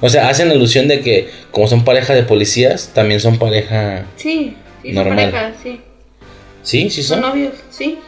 O 0.01 0.09
sea, 0.09 0.29
hacen 0.31 0.51
alusión 0.51 0.89
de 0.89 1.01
que 1.01 1.29
como 1.51 1.69
son 1.69 1.85
pareja 1.85 2.15
de 2.15 2.23
policías, 2.23 2.91
también 2.95 3.21
son 3.21 3.39
pareja... 3.39 4.07
Sí, 4.17 4.57
sí, 4.83 4.89
son 4.89 4.95
Normal. 4.95 5.31
pareja, 5.31 5.53
sí. 5.63 5.81
Sí, 6.63 6.91
sí 6.91 7.03
Son 7.03 7.21
son. 7.21 7.31
novios, 7.31 7.55
sí. 7.71 7.99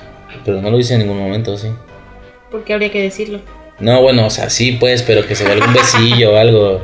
Pero 0.45 0.61
no 0.61 0.71
lo 0.71 0.77
dice 0.77 0.95
en 0.95 1.01
ningún 1.01 1.19
momento, 1.19 1.57
sí. 1.59 1.69
Porque 2.51 2.73
habría 2.73 2.91
que 2.91 3.03
decirlo. 3.03 3.41
No, 3.81 4.03
bueno, 4.03 4.27
o 4.27 4.31
sea, 4.31 4.51
sí, 4.51 4.73
pues, 4.79 5.03
pero 5.03 5.27
que 5.27 5.35
se 5.35 5.45
vea 5.45 5.55
algún 5.55 5.73
besillo 5.73 6.33
o 6.33 6.37
algo. 6.37 6.83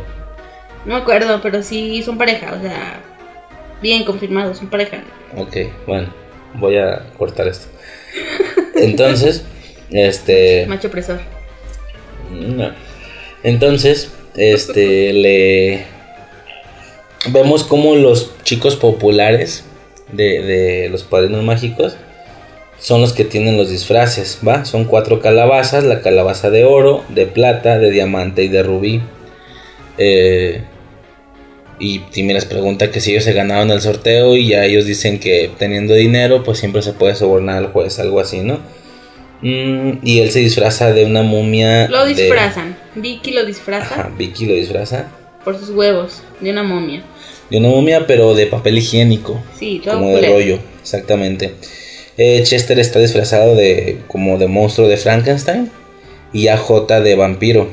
No 0.84 0.94
me 0.94 1.00
acuerdo, 1.00 1.40
pero 1.42 1.62
sí 1.62 2.02
son 2.02 2.18
pareja, 2.18 2.54
o 2.58 2.60
sea, 2.60 3.00
bien 3.82 4.04
confirmado, 4.04 4.54
son 4.54 4.68
pareja. 4.68 5.02
Ok, 5.36 5.56
bueno, 5.86 6.08
voy 6.54 6.76
a 6.78 7.06
cortar 7.16 7.46
esto. 7.48 7.68
Entonces, 8.74 9.44
este... 9.90 10.66
Macho 10.66 10.88
opresor. 10.88 11.20
No. 12.30 12.72
Entonces, 13.42 14.12
este, 14.36 15.12
le... 15.12 15.84
Vemos 17.28 17.64
como 17.64 17.94
los 17.96 18.32
chicos 18.44 18.76
populares 18.76 19.64
de, 20.12 20.42
de 20.42 20.88
los 20.90 21.02
padrinos 21.04 21.42
mágicos 21.44 21.96
son 22.78 23.00
los 23.02 23.12
que 23.12 23.24
tienen 23.24 23.56
los 23.58 23.68
disfraces, 23.70 24.38
¿va? 24.46 24.64
Son 24.64 24.84
cuatro 24.84 25.20
calabazas, 25.20 25.84
la 25.84 26.00
calabaza 26.00 26.48
de 26.50 26.64
oro, 26.64 27.04
de 27.10 27.26
plata, 27.26 27.78
de 27.78 27.90
diamante 27.90 28.42
y 28.42 28.48
de 28.48 28.62
rubí. 28.62 29.02
Eh, 29.98 30.62
y 31.78 31.98
Timmy 32.10 32.34
les 32.34 32.44
pregunta 32.44 32.90
que 32.90 33.00
si 33.00 33.10
ellos 33.12 33.24
se 33.24 33.32
ganaron 33.32 33.70
el 33.70 33.80
sorteo 33.80 34.36
y 34.36 34.48
ya 34.48 34.64
ellos 34.64 34.84
dicen 34.86 35.18
que 35.18 35.50
teniendo 35.58 35.94
dinero 35.94 36.42
pues 36.42 36.58
siempre 36.58 36.82
se 36.82 36.92
puede 36.92 37.14
sobornar 37.14 37.56
al 37.58 37.66
juez, 37.72 37.98
algo 37.98 38.20
así, 38.20 38.40
¿no? 38.40 38.58
Mm, 39.42 39.98
y 40.02 40.20
él 40.20 40.30
se 40.30 40.40
disfraza 40.40 40.92
de 40.92 41.04
una 41.06 41.22
momia. 41.22 41.88
Lo 41.88 42.04
de- 42.04 42.14
disfrazan. 42.14 42.76
Vicky 42.94 43.32
lo 43.32 43.44
disfraza 43.46 43.94
Ajá, 43.94 44.10
Vicky 44.16 44.44
lo 44.46 44.54
disfraza. 44.54 45.08
por 45.44 45.58
sus 45.58 45.70
huevos 45.70 46.22
de 46.40 46.50
una 46.50 46.62
momia. 46.62 47.02
De 47.50 47.58
una 47.58 47.68
momia, 47.68 48.06
pero 48.06 48.34
de 48.34 48.46
papel 48.46 48.78
higiénico. 48.78 49.40
Sí, 49.58 49.80
todo 49.84 49.94
como 49.94 50.10
de 50.16 50.28
rollo, 50.28 50.58
exactamente. 50.80 51.54
Eh, 52.16 52.42
Chester 52.44 52.78
está 52.78 52.98
disfrazado 52.98 53.54
de 53.54 53.98
como 54.06 54.38
de 54.38 54.46
monstruo 54.46 54.88
de 54.88 54.96
Frankenstein 54.96 55.70
y 56.32 56.48
AJ 56.48 56.86
de 57.02 57.14
vampiro. 57.16 57.68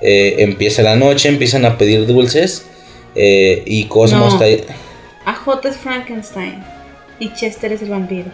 Eh, 0.00 0.36
empieza 0.38 0.82
la 0.82 0.96
noche, 0.96 1.28
empiezan 1.28 1.64
a 1.64 1.78
pedir 1.78 2.06
dulces 2.06 2.66
eh, 3.14 3.62
y 3.66 3.84
Cosmo 3.84 4.20
No. 4.20 4.28
está 4.28 4.44
ahí. 4.44 4.64
AJ 5.24 5.64
es 5.66 5.76
Frankenstein 5.76 6.62
y 7.18 7.32
Chester 7.34 7.72
es 7.72 7.82
el 7.82 7.90
vampiro. 7.90 8.26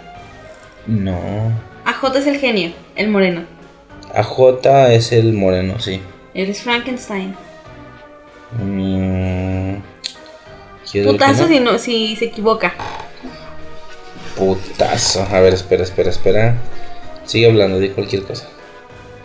No, 0.86 1.18
AJ 1.84 2.16
es 2.16 2.26
el 2.26 2.38
genio, 2.38 2.72
el 2.96 3.08
moreno. 3.08 3.44
AJ 4.14 4.66
es 4.92 5.12
el 5.12 5.32
moreno, 5.32 5.80
sí. 5.80 6.00
Él 6.34 6.50
es 6.50 6.60
Frankenstein. 6.62 7.34
Mm, 8.62 9.76
¿quiero 10.94 11.10
el 11.10 11.18
que 11.18 11.24
Putazo 11.24 11.42
no? 11.42 11.48
si, 11.48 11.60
no, 11.60 11.78
si 11.78 12.16
se 12.16 12.24
equivoca. 12.26 12.74
Putazo. 14.36 15.26
A 15.30 15.40
ver, 15.40 15.54
espera, 15.54 15.82
espera, 15.82 16.10
espera. 16.10 16.56
Sigue 17.24 17.46
hablando 17.46 17.78
de 17.78 17.90
cualquier 17.92 18.22
cosa. 18.22 18.48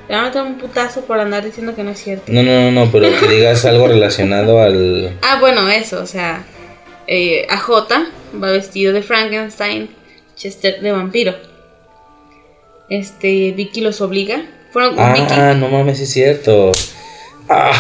Le 0.07 0.15
va 0.15 0.21
a 0.21 0.25
meter 0.25 0.41
un 0.41 0.57
putazo 0.57 1.01
por 1.01 1.19
andar 1.19 1.43
diciendo 1.45 1.75
que 1.75 1.83
no 1.83 1.91
es 1.91 2.01
cierto. 2.01 2.31
No, 2.31 2.41
no, 2.41 2.71
no, 2.71 2.71
no, 2.71 2.91
pero 2.91 3.07
que 3.19 3.27
digas 3.27 3.65
algo 3.65 3.87
relacionado 3.87 4.59
al. 4.61 5.17
Ah, 5.21 5.37
bueno, 5.39 5.69
eso, 5.69 6.01
o 6.01 6.05
sea, 6.07 6.43
eh, 7.07 7.45
AJ 7.49 7.69
va 8.41 8.51
vestido 8.51 8.93
de 8.93 9.03
Frankenstein, 9.03 9.89
Chester 10.35 10.81
de 10.81 10.91
vampiro. 10.91 11.35
Este, 12.89 13.51
Vicky 13.51 13.81
los 13.81 14.01
obliga. 14.01 14.41
Fueron 14.71 14.95
Vicky, 14.95 15.33
Ah, 15.33 15.53
no 15.53 15.67
mames, 15.67 15.99
es 15.99 16.11
cierto. 16.11 16.71
Ah, 17.47 17.71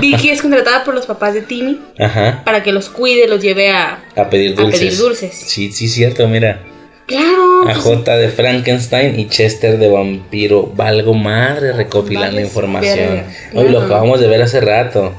Vicky 0.00 0.30
es 0.30 0.42
contratada 0.42 0.84
por 0.84 0.94
los 0.94 1.06
papás 1.06 1.34
de 1.34 1.42
Timmy 1.42 1.80
ajá. 1.98 2.42
para 2.44 2.62
que 2.62 2.72
los 2.72 2.88
cuide, 2.88 3.26
los 3.28 3.40
lleve 3.42 3.70
a... 3.70 4.02
A 4.16 4.28
pedir 4.30 4.52
A 4.58 4.62
dulces. 4.62 4.80
pedir 4.80 4.96
dulces. 4.96 5.34
Sí, 5.34 5.72
sí 5.72 5.88
cierto, 5.88 6.26
mira. 6.28 6.60
Claro. 7.06 7.62
pues, 7.64 7.76
AJ 7.78 8.04
de 8.18 8.28
Frankenstein 8.28 9.18
y 9.18 9.28
Chester 9.28 9.78
de 9.78 9.88
vampiro. 9.88 10.66
Valgo 10.76 11.14
madre 11.14 11.72
recopilando 11.72 12.36
Vales 12.36 12.46
información. 12.48 13.24
Hoy 13.54 13.68
lo 13.68 13.80
acabamos 13.80 14.20
de 14.20 14.28
ver 14.28 14.42
hace 14.42 14.60
rato. 14.60 15.12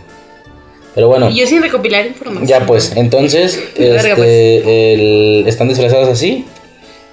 Pero 0.95 1.07
bueno. 1.09 1.29
Y 1.29 1.35
yo 1.39 1.47
sin 1.47 1.61
recopilar 1.61 2.05
información. 2.05 2.47
Ya 2.47 2.65
pues, 2.65 2.93
entonces 2.95 3.61
Verga, 3.77 3.97
este, 4.09 4.13
pues. 4.15 4.65
el- 4.67 5.43
están 5.47 5.67
disfrazados 5.67 6.07
así. 6.09 6.45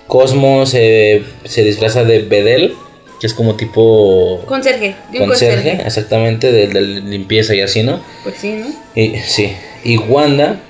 Cosmo 0.07 0.65
se, 0.65 1.23
se 1.45 1.65
disfraza 1.65 2.05
de 2.05 2.21
Bedel, 2.21 2.75
que 3.21 3.27
es 3.27 3.35
como 3.35 3.57
tipo 3.57 4.43
Conserje, 4.47 4.95
de 5.13 5.21
un 5.21 5.29
conserje, 5.29 5.57
conserje. 5.57 5.87
exactamente, 5.87 6.53
de, 6.53 6.69
de 6.69 6.81
limpieza 6.83 7.55
y 7.55 7.61
así, 7.61 7.83
¿no? 7.83 8.01
Pues 8.23 8.37
sí, 8.39 8.53
¿no? 8.53 8.67
Y, 8.95 9.17
sí, 9.21 9.53
y 9.85 9.97
Wanda 9.99 10.61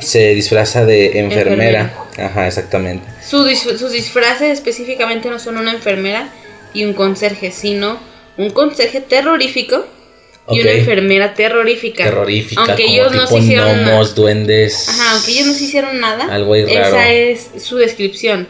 se 0.00 0.34
disfraza 0.34 0.84
de 0.84 1.18
enfermera. 1.18 1.94
Ajá, 2.18 2.46
exactamente. 2.46 3.06
Su 3.26 3.48
sus 3.56 3.92
disfraces 3.92 4.50
específicamente 4.52 5.28
no 5.30 5.38
son 5.38 5.56
una 5.58 5.72
enfermera 5.72 6.28
y 6.74 6.84
un 6.84 6.92
conserje, 6.92 7.50
sino 7.52 7.98
un 8.36 8.50
conserje 8.50 9.00
terrorífico 9.00 9.86
y 10.48 10.60
una 10.60 10.70
Ok. 10.72 10.76
enfermera 10.78 11.34
terrorífica. 11.34 12.04
Terrorífica, 12.04 12.60
Aunque 12.62 12.84
como 12.84 12.94
ellos 12.94 13.12
no 13.12 13.22
tipo 13.24 13.36
se 13.38 13.42
hicieron 13.44 13.66
nada. 13.68 13.82
gnomos, 13.90 14.14
duendes. 14.14 14.88
Ajá, 14.88 15.12
aunque 15.12 15.32
ellos 15.32 15.46
no 15.46 15.54
se 15.54 15.64
hicieron 15.64 16.00
nada, 16.00 16.26
Algo 16.30 16.52
ahí 16.54 16.64
raro. 16.66 16.88
esa 16.96 17.10
es 17.12 17.50
su 17.62 17.76
descripción. 17.76 18.46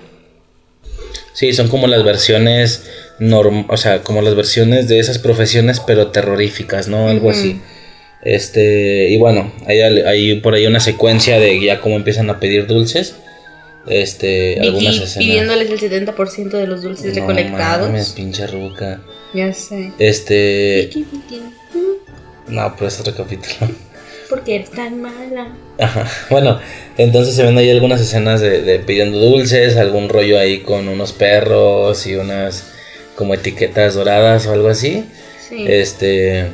Sí, 1.33 1.53
son 1.53 1.69
como 1.69 1.87
las 1.87 2.03
versiones 2.05 2.85
norm 3.19 3.65
o 3.69 3.77
sea, 3.77 4.03
como 4.03 4.21
las 4.23 4.35
versiones 4.35 4.89
de 4.89 4.99
esas 4.99 5.19
profesiones 5.19 5.81
pero 5.87 6.09
terroríficas, 6.09 6.89
¿no? 6.89 7.09
Algo 7.09 7.31
así. 7.31 7.61
Este, 8.23 9.09
y 9.11 9.19
bueno, 9.19 9.53
hay, 9.67 9.81
hay 9.81 10.41
por 10.41 10.55
ahí 10.55 10.67
una 10.67 10.81
secuencia 10.81 11.39
de 11.39 11.61
ya 11.65 11.81
cómo 11.81 11.97
empiezan 11.97 12.29
a 12.31 12.41
pedir 12.41 12.67
dulces. 12.67 13.15
Este, 13.87 14.59
algunas 14.61 14.95
Vicky 14.95 15.05
escenas. 15.05 15.17
pidiéndoles 15.19 15.71
el 15.71 15.79
70% 15.79 16.51
de 16.51 16.67
los 16.67 16.83
dulces 16.83 17.15
No 17.15 17.21
recolectados. 17.21 17.87
mames, 17.89 18.11
pinche 18.11 18.47
ruca. 18.49 19.01
Ya 19.33 19.53
sé. 19.53 19.93
Este, 20.01 20.87
Vicky, 20.93 21.07
Vicky, 21.13 21.43
no, 22.49 22.75
pero 22.77 22.89
es 22.89 22.99
otro 23.01 23.15
capítulo. 23.15 23.71
¿Por 24.29 24.43
qué 24.45 24.57
eres 24.57 24.71
tan 24.71 25.01
mala? 25.01 25.55
Ajá. 25.79 26.11
Bueno, 26.31 26.61
entonces 26.99 27.35
se 27.35 27.43
ven 27.43 27.57
ahí 27.59 27.71
algunas 27.71 28.01
escenas 28.01 28.41
de, 28.41 28.63
de 28.63 28.79
pidiendo 28.79 29.19
dulces, 29.19 29.77
algún 29.77 30.09
rollo 30.09 30.39
ahí 30.39 30.61
con 30.61 30.89
unos 30.89 31.13
perros 31.13 32.07
y 32.07 32.17
unas 32.17 32.73
como 33.17 33.35
etiquetas 33.35 33.95
doradas 33.95 34.47
o 34.47 34.53
algo 34.53 34.69
así. 34.69 35.05
Sí. 35.49 35.65
Este. 35.67 36.47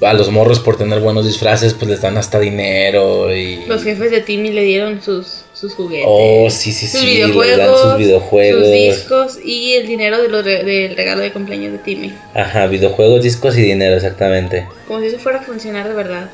A 0.00 0.14
los 0.14 0.30
morros 0.30 0.58
por 0.58 0.76
tener 0.76 0.98
buenos 1.00 1.24
disfraces, 1.24 1.74
pues 1.74 1.88
les 1.88 2.00
dan 2.00 2.16
hasta 2.16 2.40
dinero 2.40 3.34
y. 3.34 3.64
Los 3.66 3.84
jefes 3.84 4.10
de 4.10 4.20
Timmy 4.20 4.50
le 4.50 4.62
dieron 4.62 5.00
sus, 5.00 5.44
sus 5.62 5.74
juguetes. 5.74 6.04
Oh, 6.08 6.50
sí, 6.50 6.72
sí, 6.72 6.88
sus 6.88 7.00
sí. 7.00 7.06
videojuegos, 7.06 7.80
sus 7.80 7.96
videojuegos. 7.98 8.64
sus 8.64 8.72
discos 8.72 9.38
y 9.44 9.74
el 9.74 9.86
dinero 9.86 10.20
de 10.20 10.28
los 10.28 10.44
re- 10.44 10.64
del 10.64 10.96
regalo 10.96 11.22
de 11.22 11.32
cumpleaños 11.32 11.72
de 11.72 11.78
Timmy. 11.78 12.12
Ajá, 12.34 12.66
videojuegos, 12.66 13.22
discos 13.22 13.56
y 13.56 13.62
dinero, 13.62 13.94
exactamente. 13.94 14.66
Como 14.88 15.00
si 15.00 15.06
eso 15.06 15.18
fuera 15.20 15.38
a 15.38 15.42
funcionar 15.42 15.88
de 15.88 15.94
verdad. 15.94 16.28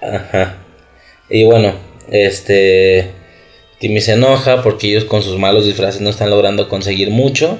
Ajá. 0.00 0.56
Y 1.28 1.44
bueno, 1.44 1.74
este. 2.10 3.10
Timmy 3.80 4.00
se 4.00 4.12
enoja 4.12 4.62
porque 4.62 4.86
ellos 4.88 5.04
con 5.04 5.20
sus 5.22 5.36
malos 5.36 5.66
disfraces 5.66 6.00
no 6.00 6.08
están 6.10 6.30
logrando 6.30 6.68
conseguir 6.68 7.10
mucho. 7.10 7.58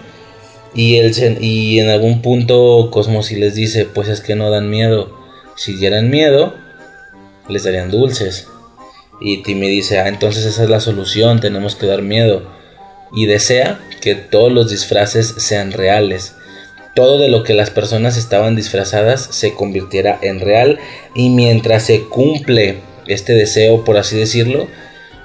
Y, 0.75 0.97
él 0.97 1.13
se- 1.13 1.37
y 1.41 1.81
en 1.81 1.89
algún 1.91 2.23
punto 2.23 2.89
Cosmo 2.93 3.23
sí 3.23 3.35
les 3.37 3.55
dice, 3.55 3.85
pues 3.85 4.09
es 4.09 4.21
que 4.21 4.35
no 4.37 4.51
dan 4.51 4.71
miedo. 4.71 5.11
Si 5.57 5.75
dieran 5.77 6.09
miedo, 6.11 6.55
les 7.49 7.65
darían 7.65 7.91
dulces. 7.91 8.49
Y 9.21 9.43
Timmy 9.43 9.69
dice, 9.69 9.99
ah, 9.99 10.09
entonces 10.09 10.45
esa 10.45 10.65
es 10.65 10.71
la 10.71 10.81
solución, 10.81 11.41
tenemos 11.41 11.77
que 11.77 11.87
dar 11.87 12.03
miedo. 12.03 12.43
Y 13.13 13.27
desea 13.27 13.81
que 14.01 14.15
todos 14.15 14.53
los 14.53 14.71
disfraces 14.71 15.35
sean 15.39 15.73
reales. 15.73 16.35
Todo 16.95 17.19
de 17.19 17.29
lo 17.29 17.43
que 17.43 17.55
las 17.55 17.71
personas 17.71 18.17
estaban 18.17 18.57
disfrazadas 18.57 19.27
se 19.31 19.55
convirtiera 19.55 20.19
en 20.23 20.41
real. 20.41 20.79
Y 21.15 21.31
mientras 21.31 21.85
se 21.85 22.05
cumple 22.05 22.81
este 23.07 23.35
deseo, 23.35 23.85
por 23.85 23.97
así 23.97 24.17
decirlo, 24.17 24.69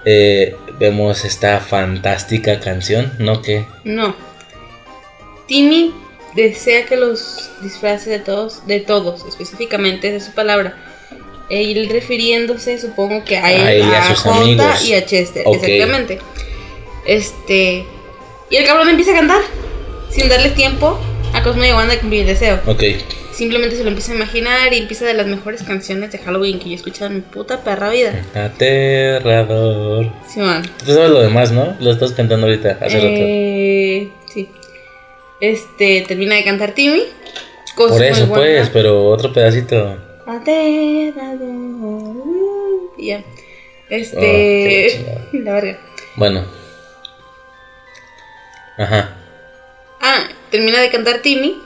eh, 0.05 0.55
vemos 0.79 1.25
esta 1.25 1.59
fantástica 1.59 2.59
canción, 2.59 3.13
¿no? 3.19 3.41
que 3.41 3.65
No. 3.83 4.15
Timmy 5.47 5.93
desea 6.35 6.85
que 6.85 6.95
los 6.95 7.51
disfraces 7.61 8.07
de 8.07 8.19
todos, 8.19 8.65
de 8.65 8.79
todos, 8.79 9.25
específicamente, 9.27 10.15
es 10.15 10.25
su 10.25 10.31
palabra. 10.31 10.77
E 11.49 11.71
él 11.71 11.89
refiriéndose, 11.89 12.77
supongo 12.77 13.23
que 13.23 13.37
a 13.37 13.51
él, 13.51 13.61
A 13.83 13.87
y 13.87 13.91
a 13.95 14.03
sus 14.09 14.19
Jota 14.19 14.41
amigos. 14.41 14.85
y 14.87 14.93
a 14.93 15.05
Chester, 15.05 15.43
exactamente. 15.47 16.19
Este. 17.05 17.85
Y 18.51 18.55
el 18.55 18.65
cabrón 18.65 18.89
empieza 18.89 19.11
a 19.11 19.15
cantar, 19.15 19.41
sin 20.11 20.29
darle 20.29 20.49
tiempo 20.51 20.99
a 21.33 21.41
Cosmo 21.43 21.63
y 21.63 21.69
a 21.69 21.75
Wanda 21.75 21.93
de 21.95 21.99
cumplir 21.99 22.21
el 22.21 22.27
deseo. 22.27 22.59
Ok. 22.65 22.83
Simplemente 23.31 23.75
se 23.77 23.83
lo 23.83 23.89
empieza 23.89 24.11
a 24.11 24.15
imaginar 24.15 24.73
y 24.73 24.77
empieza 24.79 25.05
de 25.05 25.13
las 25.13 25.25
mejores 25.27 25.63
canciones 25.63 26.11
de 26.11 26.17
Halloween 26.17 26.59
que 26.59 26.65
yo 26.65 26.71
he 26.71 26.75
escuchado 26.75 27.07
en 27.07 27.15
mi 27.15 27.21
puta 27.21 27.63
perra 27.63 27.89
vida. 27.89 28.25
Aterrador. 28.35 30.11
Simón. 30.27 30.63
Tú 30.85 30.93
sabes 30.93 31.09
lo 31.09 31.21
demás, 31.21 31.51
¿no? 31.51 31.75
Lo 31.79 31.91
estás 31.91 32.11
cantando 32.11 32.47
ahorita, 32.47 32.77
hace 32.81 32.95
rato. 32.97 33.07
Eh, 33.07 34.09
sí. 34.33 34.49
Este, 35.39 36.03
termina 36.07 36.35
de 36.35 36.43
cantar 36.43 36.73
Timmy. 36.73 37.03
Cosmo 37.75 37.95
Por 37.95 38.05
y 38.05 38.09
eso, 38.09 38.21
Wanda. 38.21 38.35
pues, 38.35 38.69
pero 38.73 39.07
otro 39.07 39.31
pedacito. 39.31 39.97
Y 42.97 43.07
ya. 43.07 43.23
Este. 43.89 44.87
chingada. 44.91 45.27
la 45.33 45.53
verga. 45.53 45.79
Bueno. 46.15 46.45
Ajá. 48.77 49.15
Ah, 50.01 50.23
termina 50.51 50.79
de 50.79 50.89
cantar 50.89 51.21
Timmy. 51.21 51.57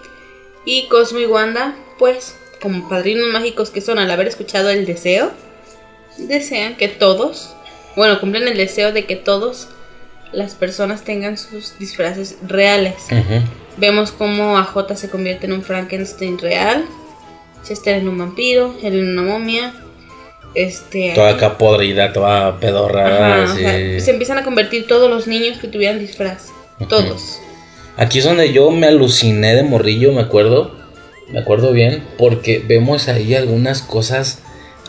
Y 0.66 0.88
Cosmo 0.88 1.20
y 1.20 1.26
Wanda, 1.26 1.76
pues, 2.00 2.36
como 2.62 2.88
padrinos 2.88 3.28
mágicos 3.34 3.70
que 3.70 3.82
son 3.82 4.00
al 4.00 4.10
haber 4.10 4.28
escuchado 4.28 4.70
el 4.70 4.86
deseo, 4.86 5.32
desean 6.18 6.78
que 6.78 6.88
todos, 6.88 7.54
bueno, 7.98 8.20
cumplen 8.20 8.48
el 8.48 8.58
deseo 8.58 8.94
de 8.94 9.06
que 9.06 9.18
todos 9.18 9.68
las 10.32 10.56
personas 10.56 11.04
tengan 11.04 11.38
sus 11.38 11.78
disfraces 11.80 12.38
reales. 12.48 12.96
Ujú. 13.12 13.44
Vemos 13.78 14.12
cómo 14.12 14.58
AJ 14.58 14.96
se 14.96 15.10
convierte 15.10 15.48
en 15.48 15.54
un 15.54 15.64
Frankenstein 15.64 16.40
real, 16.40 16.86
Chester 17.64 17.98
en 17.98 18.10
un 18.10 18.18
vampiro, 18.18 18.76
él 18.84 19.00
en 19.00 19.18
una 19.18 19.22
momia. 19.24 19.74
Este, 20.56 21.14
Toda 21.16 21.32
acá 21.32 21.58
podrida, 21.58 22.14
toda 22.14 22.60
pedorra. 22.60 23.08
Ajá, 23.08 23.42
o 23.42 23.44
así. 23.54 23.62
sea, 23.62 24.00
se 24.00 24.12
empiezan 24.12 24.38
a 24.38 24.44
convertir 24.44 24.86
todos 24.86 25.10
los 25.10 25.26
niños 25.28 25.58
que 25.58 25.68
tuvieran 25.68 26.00
disfraz. 26.00 26.50
Todos. 26.90 27.40
Aquí 27.98 28.20
es 28.20 28.26
donde 28.26 28.52
yo 28.54 28.70
me 28.72 28.88
aluciné 28.88 29.56
de 29.56 29.64
morrillo, 29.64 30.12
me 30.12 30.22
acuerdo. 30.22 30.76
Me 31.30 31.40
acuerdo 31.40 31.72
bien, 31.72 32.04
porque 32.18 32.64
vemos 32.68 33.08
ahí 33.08 33.34
algunas 33.34 33.82
cosas 33.82 34.40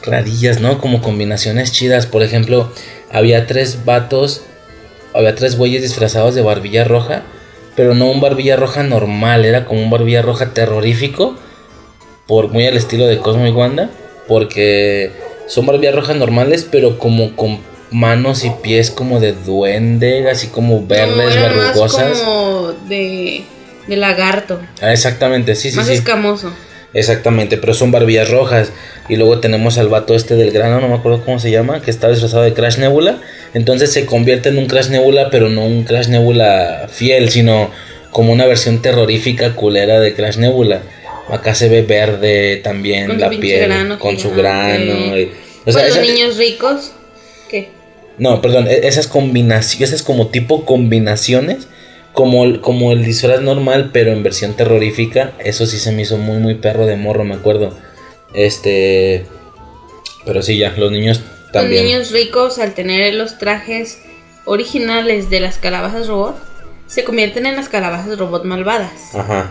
rarillas, 0.05 0.61
¿no? 0.61 0.79
Como 0.79 1.01
combinaciones 1.01 1.73
chidas. 1.73 2.07
Por 2.07 2.23
ejemplo, 2.23 2.71
había 3.11 3.47
tres 3.47 3.85
vatos, 3.85 4.43
había 5.15 5.35
tres 5.35 5.57
güeyes 5.57 5.83
disfrazados 5.83 6.35
de 6.35 6.43
barbilla 6.43 6.85
roja, 6.85 7.23
pero 7.77 7.95
no 7.95 8.11
un 8.11 8.21
barbilla 8.21 8.57
roja 8.57 8.83
normal, 8.83 9.45
era 9.45 9.65
como 9.65 9.83
un 9.83 9.91
barbilla 9.91 10.23
roja 10.23 10.53
terrorífico, 10.53 11.37
por 12.27 12.49
muy 12.49 12.67
al 12.67 12.77
estilo 12.77 13.07
de 13.07 13.19
Cosmo 13.19 13.47
y 13.47 13.51
Wanda, 13.51 13.91
porque 14.29 15.11
son 15.47 15.67
barbillas 15.67 15.95
rojas 15.95 16.17
normales, 16.17 16.67
pero 16.71 16.99
como 16.99 17.37
con 17.37 17.59
manos 17.91 18.45
y 18.45 18.51
pies 18.63 18.91
como 18.91 19.21
de 19.21 19.33
duende, 19.33 20.29
así 20.31 20.49
como 20.49 20.87
verdes, 20.87 21.37
No, 21.37 21.43
verrugosas. 21.43 22.19
como 22.21 22.73
de, 22.89 23.45
de 23.87 23.97
lagarto, 23.97 24.59
Ah, 24.81 24.93
exactamente, 24.93 25.55
sí, 25.55 25.71
sí, 25.71 25.77
más 25.77 25.87
sí. 25.87 25.95
escamoso. 25.95 26.51
Exactamente, 26.95 27.57
pero 27.57 27.75
son 27.75 27.91
barbillas 27.91 28.31
rojas. 28.31 28.71
Y 29.09 29.17
luego 29.17 29.41
tenemos 29.41 29.79
al 29.79 29.89
vato 29.89 30.15
este 30.15 30.37
del 30.37 30.53
grano, 30.53 30.81
no 30.81 30.89
me 30.89 30.95
acuerdo 30.95 31.25
cómo 31.25 31.41
se 31.41 31.51
llama, 31.51 31.83
que 31.83 31.91
está 31.91 32.09
disfrazado 32.09 32.45
de 32.45 32.55
Crash 32.55 32.79
Nebula. 32.79 33.19
Entonces 33.53 33.93
se 33.93 34.07
convierte 34.07 34.49
en 34.51 34.59
un 34.59 34.67
Crash 34.67 34.91
Nebula, 34.91 35.29
pero 35.31 35.49
no 35.49 35.65
un 35.67 35.83
Crash 35.83 36.07
Nebula 36.07 36.87
fiel, 36.89 37.31
sino 37.31 37.71
como 38.11 38.33
una 38.33 38.47
versión 38.47 38.81
terrorífica 38.81 39.55
culera 39.57 39.99
de 39.99 40.15
Crash 40.15 40.37
Nebula. 40.37 40.83
Acá 41.29 41.55
se 41.55 41.69
ve 41.69 41.83
verde 41.83 42.61
también 42.63 43.07
Con 43.09 43.21
la 43.21 43.31
piel, 43.31 43.67
grano 43.67 43.99
con 43.99 44.19
su 44.19 44.31
grano. 44.33 45.17
y- 45.17 45.31
o 45.67 45.73
sea, 45.73 45.89
los 45.89 45.99
niños 46.01 46.37
ricos, 46.37 46.93
¿qué? 47.49 47.71
no, 48.19 48.41
perdón, 48.43 48.67
e- 48.69 48.87
esas 48.87 49.07
combinaciones, 49.09 49.89
esas 49.91 50.03
como 50.03 50.29
tipo 50.29 50.65
combinaciones, 50.67 51.67
como, 52.13 52.45
el- 52.45 52.61
como 52.61 52.93
el 52.93 53.05
disfraz 53.05 53.41
normal, 53.41 53.91
pero 53.93 54.13
en 54.13 54.23
versión 54.23 54.55
terrorífica, 54.55 55.33
eso 55.43 55.67
sí 55.67 55.79
se 55.79 55.91
me 55.93 56.03
hizo 56.03 56.19
muy, 56.19 56.39
muy 56.39 56.55
perro 56.57 56.87
de 56.87 56.97
morro, 56.97 57.25
me 57.25 57.35
acuerdo. 57.35 57.75
Este. 58.35 59.25
Pero 60.27 60.43
sí, 60.43 60.59
ya, 60.59 60.75
los 60.77 60.93
niños 60.93 61.23
también. 61.53 61.83
Los 61.85 61.93
niños 61.93 62.11
ricos, 62.13 62.59
al 62.59 62.75
tener 62.75 63.15
los 63.15 63.39
trajes 63.39 63.99
originales 64.45 65.31
de 65.31 65.41
las 65.41 65.59
calabazas 65.59 66.07
robot, 66.09 66.37
se 66.87 67.05
convierten 67.05 67.47
en 67.47 67.57
las 67.57 67.69
calabazas 67.69 68.19
robot 68.19 68.45
malvadas. 68.45 69.15
Ajá. 69.15 69.51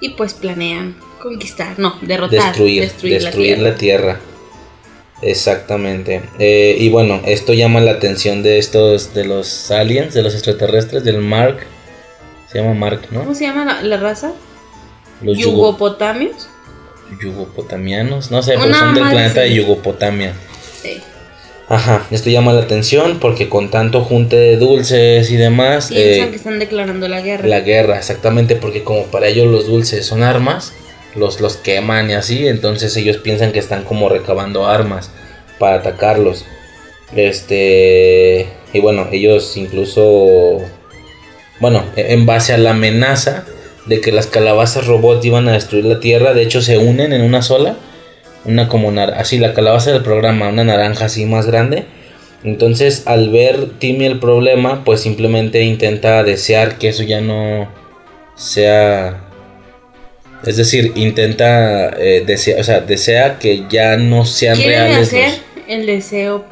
Y 0.00 0.10
pues 0.10 0.34
planean 0.34 0.96
conquistar, 1.20 1.78
no, 1.78 1.96
derrotar, 2.02 2.48
Destruir, 2.48 2.82
destruir, 2.82 3.22
destruir, 3.22 3.58
la, 3.58 3.70
la 3.70 3.74
tierra. 3.76 4.20
Exactamente. 5.22 6.22
Eh, 6.38 6.76
y 6.78 6.90
bueno, 6.90 7.20
esto 7.24 7.54
llama 7.54 7.80
la 7.80 7.92
atención 7.92 8.42
de 8.42 8.58
estos, 8.58 9.14
de 9.14 9.24
los 9.24 9.70
aliens, 9.70 10.12
de 10.12 10.22
los 10.22 10.34
extraterrestres, 10.34 11.04
del 11.04 11.18
Mark. 11.18 11.60
Se 12.50 12.58
llama 12.58 12.74
Mark, 12.74 13.06
¿no? 13.10 13.20
¿Cómo 13.20 13.34
se 13.34 13.44
llama 13.46 13.64
la, 13.64 13.82
la 13.82 13.96
raza? 13.96 14.32
Los 15.22 15.38
yugo- 15.38 15.52
Yugopotamios. 15.52 16.48
yugopotamianos. 17.22 18.30
No 18.30 18.42
sé, 18.42 18.54
pero 18.60 18.74
son 18.74 18.94
del 18.94 19.08
planeta 19.08 19.40
de. 19.40 19.54
Yugopotamia. 19.54 20.34
Sí. 20.82 21.00
Ajá, 21.68 22.06
esto 22.10 22.28
llama 22.28 22.52
la 22.52 22.60
atención 22.62 23.18
porque 23.20 23.48
con 23.48 23.70
tanto 23.70 24.02
junte 24.02 24.36
de 24.36 24.56
dulces 24.58 25.30
y 25.30 25.36
demás, 25.36 25.88
Piensan 25.88 26.28
eh, 26.28 26.30
que 26.30 26.36
están 26.36 26.58
declarando 26.58 27.08
la 27.08 27.22
guerra. 27.22 27.48
la 27.48 27.60
guerra, 27.60 27.96
exactamente, 27.98 28.54
porque 28.56 28.82
como 28.84 29.04
para 29.04 29.28
ellos 29.28 29.46
los 29.50 29.66
dulces 29.66 30.04
son 30.04 30.22
armas, 30.22 30.72
los, 31.16 31.40
los 31.40 31.56
queman 31.56 32.10
y 32.10 32.14
así, 32.14 32.46
entonces 32.48 32.94
ellos 32.98 33.16
piensan 33.16 33.52
que 33.52 33.60
están 33.60 33.84
como 33.84 34.08
recabando 34.10 34.66
armas 34.66 35.10
para 35.58 35.76
atacarlos. 35.76 36.44
Este, 37.16 38.46
y 38.72 38.80
bueno, 38.80 39.08
ellos 39.10 39.56
incluso, 39.56 40.58
bueno, 41.60 41.82
e- 41.96 42.12
en 42.12 42.26
base 42.26 42.52
a 42.52 42.58
la 42.58 42.70
amenaza 42.70 43.44
de 43.86 44.00
que 44.00 44.12
las 44.12 44.26
calabazas 44.26 44.86
robot 44.86 45.24
iban 45.24 45.48
a 45.48 45.52
destruir 45.52 45.84
la 45.86 46.00
Tierra, 46.00 46.34
de 46.34 46.42
hecho 46.42 46.60
se 46.60 46.76
unen 46.78 47.12
en 47.14 47.22
una 47.22 47.40
sola, 47.42 47.76
una 48.44 48.68
como 48.68 48.90
así 49.00 49.38
la 49.38 49.54
calabaza 49.54 49.92
del 49.92 50.02
programa, 50.02 50.48
una 50.48 50.64
naranja 50.64 51.06
así 51.06 51.24
más 51.26 51.46
grande. 51.46 51.84
Entonces, 52.44 53.04
al 53.06 53.30
ver 53.30 53.70
Timmy 53.78 54.04
el 54.04 54.18
problema, 54.18 54.84
pues 54.84 55.00
simplemente 55.00 55.62
intenta 55.62 56.22
desear 56.22 56.76
que 56.78 56.88
eso 56.88 57.02
ya 57.02 57.20
no 57.22 57.68
sea. 58.36 59.20
Es 60.46 60.56
decir, 60.58 60.92
intenta 60.94 61.88
eh, 61.98 62.22
desea, 62.26 62.60
o 62.60 62.64
sea, 62.64 62.80
desea 62.80 63.38
que 63.38 63.64
ya 63.70 63.96
no 63.96 64.26
sean 64.26 64.56
Quieren 64.56 64.88
reales. 64.88 65.08
hacer 65.08 65.28
los- 65.28 65.40
el 65.68 65.86
deseo 65.86 66.44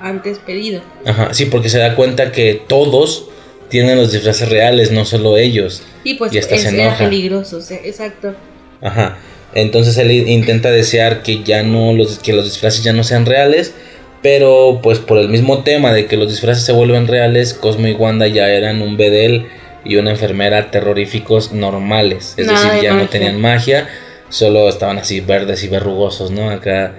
antes 0.00 0.38
pedido. 0.38 0.82
Ajá, 1.06 1.32
sí, 1.32 1.46
porque 1.46 1.70
se 1.70 1.78
da 1.78 1.94
cuenta 1.94 2.30
que 2.30 2.60
todos 2.66 3.30
tienen 3.70 3.96
los 3.96 4.12
disfraces 4.12 4.48
reales, 4.50 4.90
no 4.92 5.04
solo 5.06 5.38
ellos. 5.38 5.82
Y 6.04 6.14
pues 6.14 6.32
Y 6.34 6.38
hasta 6.38 6.56
es 6.56 6.62
se 6.62 6.68
era 6.74 6.82
enoja. 6.88 7.04
peligroso, 7.04 7.58
exacto. 7.84 8.34
Ajá. 8.82 9.16
Entonces 9.60 9.96
él 9.98 10.10
intenta 10.10 10.70
desear 10.70 11.22
que 11.22 11.42
ya 11.42 11.62
no 11.62 11.92
los 11.92 12.18
que 12.18 12.32
los 12.32 12.44
disfraces 12.44 12.84
ya 12.84 12.92
no 12.92 13.04
sean 13.04 13.26
reales, 13.26 13.74
pero 14.22 14.80
pues 14.82 14.98
por 14.98 15.18
el 15.18 15.28
mismo 15.28 15.62
tema 15.62 15.92
de 15.92 16.06
que 16.06 16.16
los 16.16 16.28
disfraces 16.28 16.64
se 16.64 16.72
vuelven 16.72 17.06
reales, 17.06 17.54
Cosmo 17.54 17.86
y 17.86 17.92
Wanda 17.92 18.26
ya 18.26 18.48
eran 18.48 18.82
un 18.82 18.96
bedel 18.96 19.46
y 19.84 19.96
una 19.96 20.10
enfermera 20.10 20.70
terroríficos 20.70 21.52
normales, 21.52 22.34
es 22.36 22.46
Nada 22.46 22.58
decir, 22.58 22.80
de 22.80 22.82
ya 22.82 22.94
no 22.94 23.08
tenían 23.08 23.40
magia, 23.40 23.88
solo 24.28 24.68
estaban 24.68 24.98
así 24.98 25.20
verdes 25.20 25.64
y 25.64 25.68
verrugosos, 25.68 26.30
¿no? 26.30 26.50
Acá 26.50 26.94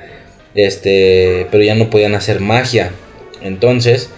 este, 0.56 1.48
pero 1.52 1.64
ya 1.64 1.76
no 1.76 1.90
podían 1.90 2.15
hacer 2.15 2.40
magia. 2.40 2.91
Entonces, 3.41 4.10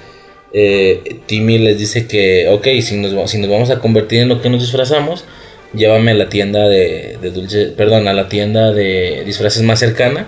eh, 0.53 1.19
Timmy 1.27 1.57
les 1.57 1.77
dice 1.77 2.07
que, 2.07 2.47
ok, 2.49 2.67
si 2.81 2.97
nos, 2.97 3.29
si 3.29 3.37
nos 3.37 3.49
vamos 3.49 3.69
a 3.69 3.79
convertir 3.79 4.21
en 4.21 4.29
lo 4.29 4.41
que 4.41 4.49
nos 4.49 4.61
disfrazamos, 4.61 5.25
llévame 5.73 6.11
a 6.11 6.15
la 6.15 6.29
tienda 6.29 6.67
de, 6.67 7.17
perdón, 7.77 8.07
a 8.07 8.13
la 8.13 8.27
tienda 8.29 8.71
de 8.73 9.23
disfraces 9.25 9.63
más 9.63 9.79
cercana. 9.79 10.27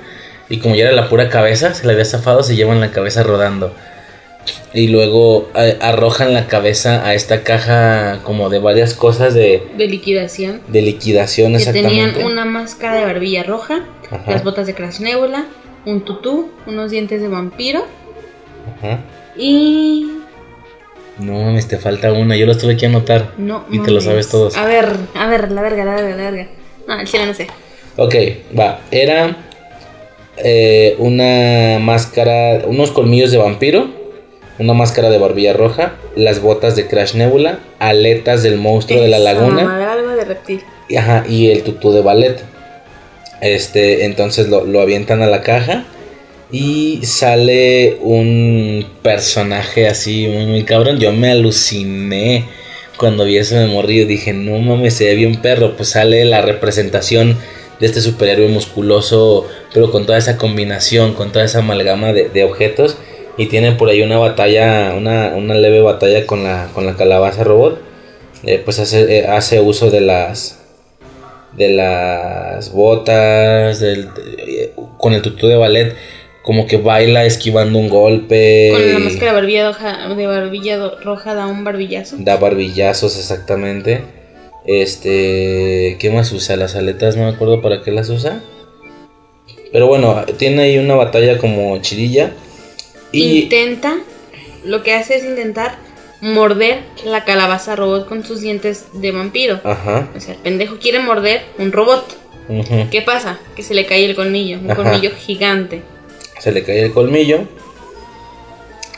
Y 0.50 0.58
como 0.60 0.76
ya 0.76 0.84
era 0.86 0.92
la 0.92 1.10
pura 1.10 1.30
cabeza, 1.30 1.74
se 1.74 1.86
le 1.88 1.94
había 1.94 2.06
zafado, 2.06 2.44
se 2.44 2.56
llevan 2.56 2.80
la 2.80 2.92
cabeza 2.92 3.24
rodando. 3.24 3.74
Y 4.74 4.88
luego 4.90 5.50
arrojan 5.80 6.34
la 6.34 6.48
cabeza 6.48 7.08
a 7.08 7.14
esta 7.14 7.44
caja 7.44 8.20
como 8.24 8.50
de 8.50 8.60
varias 8.60 8.94
cosas 8.94 9.34
de, 9.34 9.64
De 9.78 9.88
liquidación. 9.88 10.62
de 10.68 10.82
liquidación 10.82 11.52
Que 11.54 11.60
exactamente. 11.60 12.14
tenían 12.14 12.26
una 12.32 12.44
máscara 12.44 12.98
de 12.98 13.06
barbilla 13.06 13.44
roja, 13.44 13.86
Ajá. 14.12 14.32
las 14.32 14.44
botas 14.44 14.68
de 14.68 14.74
Crash 14.74 15.00
Nebula, 15.00 15.46
un 15.86 16.04
tutú, 16.04 16.52
unos 16.68 16.92
dientes 16.92 17.22
de 17.22 17.28
vampiro 17.30 17.86
Ajá. 18.80 19.00
y... 19.38 20.08
No 21.20 21.34
mames, 21.34 21.68
te 21.68 21.78
falta 21.78 22.12
una. 22.12 22.36
Yo 22.36 22.46
los 22.46 22.58
tuve 22.58 22.76
que 22.78 22.86
anotar. 22.88 23.32
No, 23.38 23.66
Y 23.72 23.80
te 23.80 23.92
lo 23.92 24.02
sabes 24.02 24.30
todos. 24.30 24.58
A 24.58 24.66
ver, 24.66 24.90
a 25.16 25.28
ver, 25.28 25.52
la 25.52 25.62
verga, 25.62 25.86
la 25.86 25.96
verga, 25.96 26.16
la 26.16 26.32
verga. 26.32 26.48
No, 26.88 27.00
el 27.00 27.08
chile 27.08 27.26
no 27.26 27.34
sé. 27.34 27.48
Ok, 27.98 28.16
va. 28.58 28.80
Era 28.92 29.38
eh, 30.38 30.96
una 30.98 31.80
máscara, 31.80 32.64
unos 32.66 32.92
colmillos 32.92 33.32
de 33.32 33.38
vampiro, 33.38 33.88
una 34.58 34.74
máscara 34.74 35.10
de 35.12 35.18
barbilla 35.20 35.54
roja, 35.54 35.94
las 36.16 36.42
botas 36.42 36.76
de 36.76 36.88
Crash 36.88 37.14
Nebula, 37.14 37.60
aletas 37.80 38.42
del 38.44 38.58
monstruo 38.58 39.02
de 39.02 39.08
la 39.10 39.20
laguna. 39.20 39.64
mamada, 39.64 39.94
algo 39.94 40.10
de 40.10 40.26
reptil. 40.26 40.62
y- 40.90 40.96
Ajá, 40.96 41.24
y 41.30 41.52
el 41.52 41.64
tutú 41.64 41.92
de 41.92 42.02
ballet. 42.02 42.44
Este, 43.42 44.06
entonces 44.06 44.48
lo, 44.50 44.64
lo 44.66 44.82
avientan 44.82 45.22
a 45.22 45.28
la 45.28 45.42
caja 45.42 45.86
y 46.54 47.00
sale 47.04 47.98
un 48.02 48.86
personaje 49.02 49.88
así 49.88 50.28
muy, 50.28 50.46
muy 50.46 50.64
cabrón. 50.64 51.00
Yo 51.00 51.12
me 51.12 51.32
aluciné 51.32 52.46
cuando 52.96 53.26
vi 53.26 53.38
eso 53.38 53.56
de 53.56 53.66
morrillo. 53.66 54.06
Dije, 54.06 54.34
no 54.34 54.60
mames, 54.60 54.94
se 54.94 55.06
ve 55.06 55.16
bien 55.16 55.42
perro. 55.42 55.76
Pues 55.76 55.90
sale 55.90 56.24
la 56.26 56.44
representación 56.44 57.40
de 57.80 57.88
este 57.88 58.02
superhéroe 58.02 58.50
musculoso, 58.50 59.48
pero 59.74 59.90
con 59.90 60.06
toda 60.06 60.20
esa 60.20 60.38
combinación, 60.38 61.16
con 61.16 61.32
toda 61.32 61.44
esa 61.44 61.60
amalgama 61.60 62.14
de, 62.14 62.44
objetos. 62.44 62.98
Y 63.36 63.48
tiene 63.48 63.72
por 63.72 63.90
ahí 63.90 64.04
una 64.04 64.20
batalla, 64.20 64.94
una, 64.96 65.34
una 65.36 65.56
leve 65.56 65.82
batalla 65.82 66.28
con 66.28 66.44
la, 66.44 66.70
con 66.76 66.86
la 66.86 66.96
calabaza 66.96 67.44
robot. 67.44 67.82
Eh, 68.44 68.62
pues 68.64 68.78
hace, 68.78 69.18
eh, 69.18 69.28
hace 69.28 69.60
uso 69.60 69.90
de 69.90 70.02
las 70.02 70.60
de 71.58 71.70
las 71.70 72.72
botas 72.72 73.80
eh, 73.84 74.74
con 74.98 75.14
el 75.14 75.22
tutú 75.22 75.48
de 75.48 75.56
ballet 75.56 75.96
como 76.44 76.68
que 76.68 76.78
baila 76.78 77.26
esquivando 77.26 77.80
un 77.80 77.90
golpe 77.90 78.70
Con 78.74 78.94
la 78.94 79.00
máscara 79.00 79.32
de 79.32 79.38
barbilla 79.38 79.68
roja, 79.70 80.08
de 80.14 80.28
barbilla 80.28 80.92
roja 81.04 81.34
da 81.34 81.48
un 81.48 81.64
barbillazo. 81.64 82.18
da 82.20 82.36
barbillazos 82.38 83.18
exactamente 83.18 84.02
este 84.66 85.98
qué 86.00 86.10
más 86.12 86.32
usa 86.32 86.56
las 86.56 86.76
aletas 86.76 87.16
no 87.16 87.24
me 87.24 87.30
acuerdo 87.36 87.62
para 87.62 87.82
qué 87.82 87.92
las 87.92 88.10
usa 88.10 88.42
pero 89.72 89.88
bueno 89.88 90.24
tiene 90.38 90.64
ahí 90.64 90.78
una 90.78 90.96
batalla 90.96 91.38
como 91.38 91.78
chirilla 91.82 92.32
y 93.12 93.42
Intenta, 93.44 93.98
lo 94.66 94.82
que 94.84 94.94
hace 94.94 95.16
es 95.16 95.24
intentar 95.24 95.76
morder 96.22 96.80
la 97.06 97.26
calabaza 97.26 97.76
robot 97.76 98.08
con 98.08 98.24
sus 98.24 98.42
dientes 98.42 98.86
de 98.94 99.12
vampiro. 99.12 99.60
ajá 99.64 100.10
O 100.16 100.20
sea, 100.20 100.34
el 100.34 100.40
pendejo 100.40 100.78
quiere 100.80 101.00
morder 101.00 101.42
un 101.60 101.72
robot. 101.72 102.18
ujú. 102.50 102.88
¿Qué 102.90 103.02
pasa? 103.04 103.40
Que 103.56 103.62
se 103.62 103.74
le 103.76 103.86
cae 103.86 104.06
el 104.06 104.16
colmillo, 104.16 104.58
un 104.60 104.72
Ajá. 104.72 104.82
colmillo 104.84 105.12
gigante. 105.16 105.82
Se 106.44 106.52
le 106.52 106.64
cae 106.64 106.84
el 106.84 106.92
colmillo. 106.92 107.46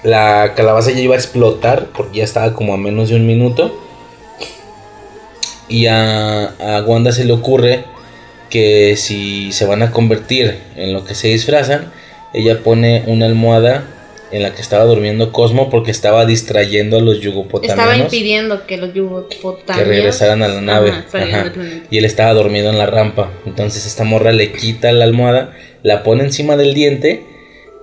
La 0.02 0.54
calabaza 0.56 0.90
ya 0.90 1.02
iba 1.02 1.14
a 1.14 1.18
explotar 1.18 1.90
porque 1.96 2.18
ya 2.18 2.24
estaba 2.24 2.54
como 2.54 2.74
a 2.74 2.78
menos 2.78 3.10
de 3.10 3.18
un 3.18 3.28
minuto. 3.28 3.80
Y 5.70 5.86
a, 5.86 6.46
a 6.46 6.84
Wanda 6.84 7.12
se 7.12 7.24
le 7.24 7.34
ocurre 7.34 7.84
que 8.50 8.98
si 8.98 9.52
se 9.52 9.68
van 9.68 9.84
a 9.84 9.92
convertir 9.92 10.58
en 10.76 10.92
lo 10.92 11.06
que 11.06 11.14
se 11.14 11.28
disfrazan, 11.28 11.92
ella 12.34 12.64
pone 12.64 13.04
una 13.06 13.28
almohada 13.28 13.86
en 14.32 14.42
la 14.42 14.56
que 14.56 14.62
estaba 14.62 14.86
durmiendo 14.86 15.32
Cosmo 15.32 15.70
porque 15.70 15.92
estaba 15.92 16.26
distrayendo 16.26 16.98
a 16.98 17.00
los 17.00 17.18
Estaba 17.18 17.32
yugopotamianos 17.32 18.14
impidiendo 18.14 18.66
que 18.66 18.78
los 18.78 18.92
yugopotámeos... 18.92 19.78
que 19.78 19.84
regresaran 19.84 20.42
a 20.42 20.48
la 20.48 20.62
nave. 20.62 20.90
Ajá, 20.90 21.06
Ajá. 21.14 21.54
Y 21.92 22.00
él 22.00 22.06
estaba 22.06 22.34
dormido 22.34 22.72
en 22.72 22.80
la 22.80 22.88
rampa. 22.88 23.32
Entonces 23.46 23.86
esta 23.86 24.04
morra 24.04 24.32
le 24.32 24.52
quita 24.52 24.92
la 24.92 25.06
almohada, 25.06 25.56
la 25.84 26.02
pone 26.02 26.24
encima 26.24 26.58
del 26.58 26.74
diente. 26.74 27.35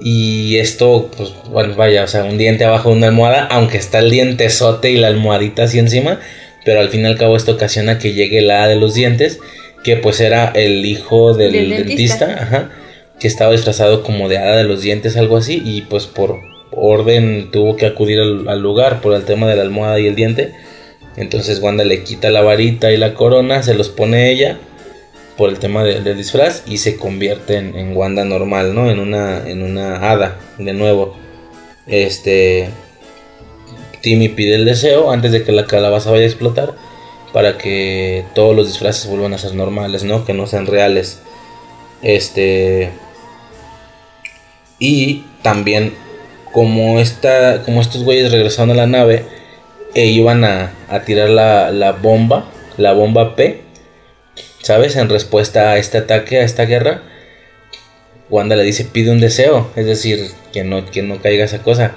Y 0.04 0.56
esto, 0.58 1.10
pues, 1.16 1.32
bueno, 1.50 1.74
vaya, 1.76 2.04
o 2.04 2.08
sea, 2.08 2.24
un 2.24 2.38
diente 2.38 2.64
abajo 2.64 2.90
de 2.90 2.96
una 2.96 3.08
almohada, 3.08 3.46
aunque 3.46 3.78
está 3.78 4.00
el 4.00 4.10
dientezote 4.10 4.90
y 4.90 4.96
la 4.96 5.08
almohadita 5.08 5.64
así 5.64 5.78
encima. 5.78 6.20
Pero 6.64 6.80
al 6.80 6.88
fin 6.88 7.02
y 7.02 7.06
al 7.06 7.18
cabo 7.18 7.36
esto 7.36 7.52
ocasiona 7.52 7.98
que 7.98 8.12
llegue 8.12 8.40
la 8.40 8.58
hada 8.58 8.68
de 8.68 8.76
los 8.76 8.94
dientes, 8.94 9.38
que 9.84 9.96
pues 9.96 10.20
era 10.20 10.52
el 10.54 10.84
hijo 10.84 11.34
del, 11.34 11.52
Del 11.52 11.70
dentista, 11.70 12.26
dentista. 12.26 12.42
ajá, 12.42 12.70
que 13.18 13.28
estaba 13.28 13.52
disfrazado 13.52 14.02
como 14.02 14.28
de 14.28 14.38
hada 14.38 14.56
de 14.56 14.64
los 14.64 14.82
dientes, 14.82 15.16
algo 15.16 15.36
así. 15.36 15.62
Y 15.64 15.82
pues 15.82 16.06
por 16.06 16.40
orden 16.72 17.50
tuvo 17.50 17.76
que 17.76 17.86
acudir 17.86 18.18
al, 18.20 18.48
al 18.48 18.60
lugar 18.60 19.00
por 19.00 19.14
el 19.14 19.24
tema 19.24 19.48
de 19.48 19.56
la 19.56 19.62
almohada 19.62 20.00
y 20.00 20.06
el 20.06 20.14
diente. 20.16 20.52
Entonces 21.16 21.60
Wanda 21.60 21.84
le 21.84 22.02
quita 22.04 22.30
la 22.30 22.42
varita 22.42 22.90
y 22.90 22.96
la 22.96 23.14
corona, 23.14 23.62
se 23.62 23.74
los 23.74 23.88
pone 23.88 24.30
ella 24.30 24.58
por 25.36 25.48
el 25.50 25.58
tema 25.58 25.82
de- 25.84 26.00
del 26.02 26.16
disfraz 26.16 26.62
y 26.66 26.78
se 26.78 26.96
convierte 26.96 27.56
en, 27.56 27.76
en 27.76 27.96
Wanda 27.96 28.24
normal, 28.24 28.74
¿no? 28.74 28.90
En 28.90 28.98
una, 28.98 29.48
en 29.48 29.62
una 29.62 30.10
hada, 30.10 30.38
de 30.58 30.72
nuevo. 30.72 31.16
Este. 31.86 32.68
Timmy 34.00 34.28
pide 34.28 34.56
el 34.56 34.64
deseo 34.64 35.10
antes 35.12 35.30
de 35.32 35.44
que 35.44 35.52
la 35.52 35.66
calabaza 35.66 36.10
vaya 36.10 36.24
a 36.24 36.26
explotar 36.26 36.74
para 37.32 37.56
que 37.56 38.24
todos 38.34 38.54
los 38.54 38.66
disfraces 38.66 39.06
vuelvan 39.08 39.32
a 39.32 39.38
ser 39.38 39.54
normales, 39.54 40.02
¿no? 40.04 40.24
Que 40.24 40.34
no 40.34 40.46
sean 40.46 40.66
reales. 40.66 41.20
Este. 42.02 42.90
Y 44.78 45.24
también, 45.42 45.94
como, 46.52 46.98
esta, 47.00 47.62
como 47.62 47.80
estos 47.80 48.02
güeyes 48.04 48.32
regresaron 48.32 48.72
a 48.72 48.74
la 48.74 48.86
nave 48.86 49.24
e 49.94 50.06
iban 50.06 50.44
a, 50.44 50.72
a 50.88 51.00
tirar 51.02 51.28
la, 51.30 51.70
la 51.70 51.92
bomba, 51.92 52.46
la 52.76 52.92
bomba 52.92 53.36
P, 53.36 53.62
¿sabes? 54.62 54.96
En 54.96 55.08
respuesta 55.08 55.70
a 55.70 55.78
este 55.78 55.98
ataque, 55.98 56.38
a 56.38 56.44
esta 56.44 56.64
guerra, 56.64 57.02
Wanda 58.30 58.56
le 58.56 58.64
dice, 58.64 58.84
pide 58.86 59.10
un 59.10 59.20
deseo, 59.20 59.70
es 59.76 59.84
decir, 59.86 60.30
que 60.52 60.64
no, 60.64 60.86
que 60.90 61.02
no 61.02 61.20
caiga 61.20 61.44
esa 61.44 61.62
cosa. 61.62 61.94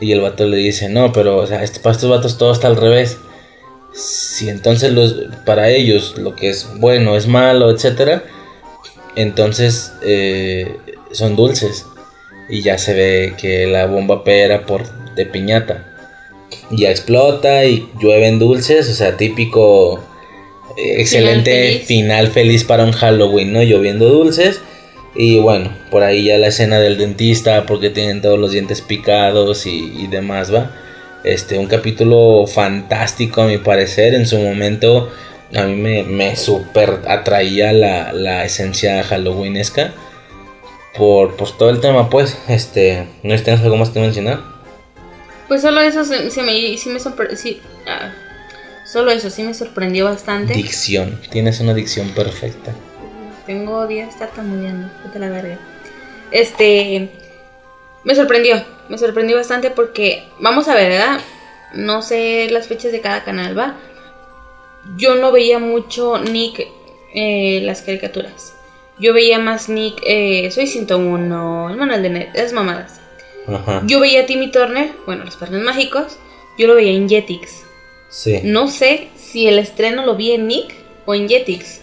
Y 0.00 0.12
el 0.12 0.20
vato 0.20 0.46
le 0.46 0.56
dice, 0.58 0.88
no, 0.88 1.12
pero 1.12 1.38
o 1.38 1.46
sea, 1.46 1.62
este- 1.62 1.80
para 1.80 1.94
estos 1.94 2.10
vatos 2.10 2.38
todo 2.38 2.52
está 2.52 2.66
al 2.68 2.76
revés. 2.76 3.18
Si 3.94 4.48
entonces 4.48 4.92
para 5.44 5.70
ellos 5.70 6.16
lo 6.18 6.36
que 6.36 6.50
es 6.50 6.68
bueno 6.78 7.16
es 7.16 7.26
malo, 7.26 7.70
etcétera, 7.70 8.22
entonces 9.16 9.92
eh, 10.02 10.76
son 11.12 11.36
dulces. 11.36 11.86
Y 12.48 12.62
ya 12.62 12.78
se 12.78 12.94
ve 12.94 13.34
que 13.38 13.66
la 13.66 13.86
bomba 13.86 14.24
P 14.24 14.40
era 14.42 14.66
por 14.66 14.86
de 15.14 15.26
piñata. 15.26 15.86
Ya 16.70 16.90
explota 16.90 17.64
y 17.64 17.88
llueven 18.00 18.38
dulces, 18.38 18.88
o 18.88 18.94
sea, 18.94 19.16
típico 19.16 20.02
excelente 21.00 21.50
feliz. 21.50 21.86
final 21.86 22.28
feliz 22.28 22.64
para 22.64 22.84
un 22.84 22.92
Halloween, 22.92 23.52
¿no? 23.52 23.62
Lloviendo 23.62 24.08
dulces. 24.08 24.60
Y 25.14 25.38
bueno, 25.38 25.72
por 25.90 26.02
ahí 26.02 26.24
ya 26.24 26.38
la 26.38 26.48
escena 26.48 26.78
del 26.78 26.96
dentista, 26.96 27.66
porque 27.66 27.90
tienen 27.90 28.22
todos 28.22 28.38
los 28.38 28.52
dientes 28.52 28.80
picados 28.80 29.66
y, 29.66 29.92
y 29.96 30.06
demás, 30.06 30.54
¿va? 30.54 30.70
Este, 31.24 31.58
un 31.58 31.66
capítulo 31.66 32.46
fantástico 32.46 33.42
a 33.42 33.46
mi 33.46 33.58
parecer. 33.58 34.14
En 34.14 34.26
su 34.26 34.38
momento 34.38 35.10
a 35.54 35.64
mí 35.64 35.74
me, 35.74 36.04
me 36.04 36.36
super 36.36 37.00
atraía 37.08 37.72
la, 37.72 38.12
la 38.12 38.44
esencia 38.44 39.02
halloweenesca. 39.02 39.92
Por, 40.96 41.36
por 41.36 41.56
todo 41.56 41.70
el 41.70 41.80
tema, 41.80 42.10
pues, 42.10 42.36
este, 42.48 43.06
¿no 43.22 43.36
tienes 43.40 43.62
algo 43.62 43.76
más 43.76 43.90
que 43.90 44.00
mencionar? 44.00 44.40
Pues 45.46 45.62
solo 45.62 45.80
eso 45.80 46.04
se, 46.04 46.30
se 46.30 46.42
me, 46.42 46.76
sí 46.76 46.88
me 46.88 47.00
sorprendió. 47.00 47.36
Sí, 47.36 47.60
ah, 47.86 48.12
solo 48.90 49.10
eso 49.10 49.30
sí 49.30 49.42
me 49.42 49.54
sorprendió 49.54 50.04
bastante. 50.04 50.54
Dicción, 50.54 51.20
tienes 51.30 51.60
una 51.60 51.74
dicción 51.74 52.10
perfecta. 52.10 52.72
Tengo 53.46 53.86
días 53.86 54.18
tartamudeando, 54.18 54.90
vete 55.04 55.18
a 55.18 55.20
la 55.20 55.28
verga. 55.30 55.58
Este. 56.30 57.10
Me 58.02 58.14
sorprendió, 58.14 58.64
me 58.88 58.96
sorprendió 58.96 59.36
bastante 59.36 59.70
porque, 59.70 60.24
vamos 60.38 60.68
a 60.68 60.74
ver, 60.74 60.90
¿verdad? 60.90 61.20
No 61.74 62.00
sé 62.00 62.48
las 62.50 62.66
fechas 62.66 62.92
de 62.92 63.00
cada 63.00 63.24
canal, 63.24 63.58
¿va? 63.58 63.76
Yo 64.96 65.16
no 65.16 65.32
veía 65.32 65.58
mucho 65.58 66.18
Nick 66.18 66.66
eh, 67.14 67.60
las 67.62 67.82
caricaturas. 67.82 68.54
Yo 68.98 69.12
veía 69.12 69.38
más 69.38 69.68
Nick, 69.68 70.00
eh, 70.06 70.50
Soy 70.50 70.66
101, 70.66 71.70
el 71.70 71.76
manual 71.76 72.02
de 72.02 72.10
net, 72.10 72.28
esas 72.34 72.52
mamadas. 72.52 73.00
Ajá. 73.46 73.82
Yo 73.84 74.00
veía 74.00 74.22
a 74.22 74.26
Timmy 74.26 74.50
Turner, 74.50 74.92
bueno, 75.06 75.24
los 75.24 75.36
perros 75.36 75.60
mágicos, 75.62 76.18
yo 76.58 76.66
lo 76.66 76.74
veía 76.74 76.92
en 76.92 77.08
Jetix. 77.08 77.69
Sí. 78.10 78.40
No 78.42 78.68
sé 78.68 79.08
si 79.16 79.46
el 79.46 79.58
estreno 79.58 80.04
lo 80.04 80.16
vi 80.16 80.32
en 80.32 80.46
Nick 80.48 80.74
o 81.06 81.14
en 81.14 81.28
Jetix. 81.28 81.80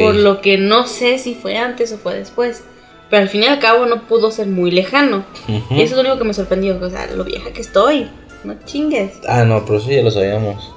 Por 0.00 0.14
lo 0.14 0.40
que 0.40 0.56
no 0.58 0.86
sé 0.86 1.18
si 1.18 1.34
fue 1.34 1.56
antes 1.58 1.92
o 1.92 1.98
fue 1.98 2.14
después. 2.14 2.62
Pero 3.10 3.22
al 3.22 3.28
fin 3.28 3.42
y 3.42 3.46
al 3.46 3.58
cabo 3.58 3.84
no 3.86 4.06
pudo 4.06 4.30
ser 4.30 4.46
muy 4.46 4.70
lejano. 4.70 5.24
Y 5.70 5.82
eso 5.82 5.82
es 5.82 5.92
lo 5.92 6.00
único 6.00 6.18
que 6.18 6.24
me 6.24 6.34
sorprendió. 6.34 6.78
O 6.80 6.88
sea, 6.90 7.06
lo 7.08 7.24
vieja 7.24 7.52
que 7.52 7.60
estoy. 7.60 8.08
No 8.44 8.54
chingues. 8.64 9.12
Ah, 9.28 9.44
no, 9.44 9.64
pero 9.64 9.78
eso 9.78 9.90
ya 9.90 10.02
lo 10.02 10.10
sabíamos. 10.10 10.72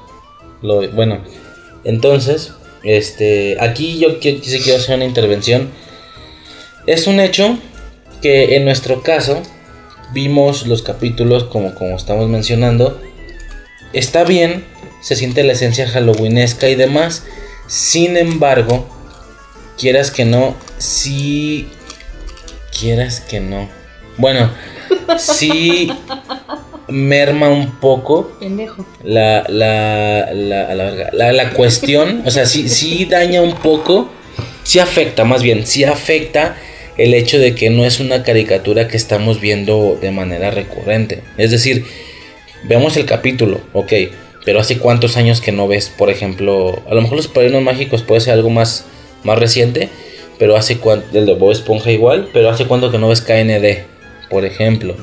Lo, 0.61 0.87
bueno, 0.91 1.23
entonces, 1.83 2.53
este, 2.83 3.57
aquí 3.61 3.99
yo 3.99 4.19
qui- 4.19 4.41
sí 4.41 4.59
quiero 4.59 4.79
hacer 4.79 4.95
una 4.95 5.05
intervención. 5.05 5.69
Es 6.85 7.07
un 7.07 7.19
hecho 7.19 7.57
que 8.21 8.55
en 8.55 8.65
nuestro 8.65 9.03
caso 9.03 9.41
vimos 10.13 10.65
los 10.67 10.81
capítulos 10.81 11.43
como, 11.45 11.75
como 11.75 11.95
estamos 11.95 12.27
mencionando. 12.29 12.99
Está 13.93 14.23
bien, 14.23 14.65
se 15.01 15.15
siente 15.15 15.43
la 15.43 15.53
esencia 15.53 15.87
halloweenesca 15.87 16.69
y 16.69 16.75
demás. 16.75 17.23
Sin 17.67 18.17
embargo, 18.17 18.87
quieras 19.77 20.11
que 20.11 20.25
no, 20.25 20.55
sí 20.77 21.67
quieras 22.79 23.19
que 23.21 23.39
no. 23.39 23.69
Bueno, 24.17 24.51
sí 25.17 25.91
merma 26.87 27.49
un 27.49 27.79
poco 27.79 28.37
Pendejo. 28.39 28.85
la, 29.03 29.43
la, 29.49 30.29
la, 30.33 30.73
la, 31.11 31.33
la 31.33 31.49
cuestión, 31.51 32.23
o 32.25 32.31
sea, 32.31 32.45
sí, 32.45 32.69
sí 32.69 33.05
daña 33.05 33.41
un 33.41 33.55
poco, 33.55 34.09
sí 34.63 34.79
afecta, 34.79 35.25
más 35.25 35.43
bien, 35.43 35.67
sí 35.67 35.83
afecta 35.83 36.55
el 36.97 37.13
hecho 37.13 37.39
de 37.39 37.53
que 37.55 37.69
no 37.69 37.85
es 37.85 37.99
una 37.99 38.23
caricatura 38.23 38.87
que 38.87 38.97
estamos 38.97 39.39
viendo 39.39 39.97
de 40.01 40.11
manera 40.11 40.49
recurrente. 40.49 41.21
Es 41.37 41.51
decir, 41.51 41.85
vemos 42.63 42.97
el 42.97 43.05
capítulo, 43.05 43.61
ok, 43.73 43.93
pero 44.45 44.59
hace 44.59 44.77
cuántos 44.77 45.17
años 45.17 45.41
que 45.41 45.51
no 45.51 45.67
ves, 45.67 45.89
por 45.89 46.09
ejemplo, 46.09 46.81
a 46.89 46.93
lo 46.93 47.01
mejor 47.01 47.17
los 47.17 47.27
padrinos 47.27 47.61
mágicos 47.61 48.01
puede 48.03 48.21
ser 48.21 48.33
algo 48.33 48.49
más, 48.49 48.85
más 49.23 49.37
reciente, 49.37 49.89
pero 50.39 50.55
hace 50.55 50.77
cuánto, 50.77 51.17
el 51.17 51.25
de 51.25 51.33
Bob 51.33 51.51
Esponja 51.51 51.91
igual, 51.91 52.29
pero 52.31 52.49
hace 52.49 52.65
cuánto 52.65 52.91
que 52.91 52.97
no 52.97 53.09
ves 53.09 53.21
KND, 53.21 53.85
por 54.29 54.45
ejemplo. 54.45 54.95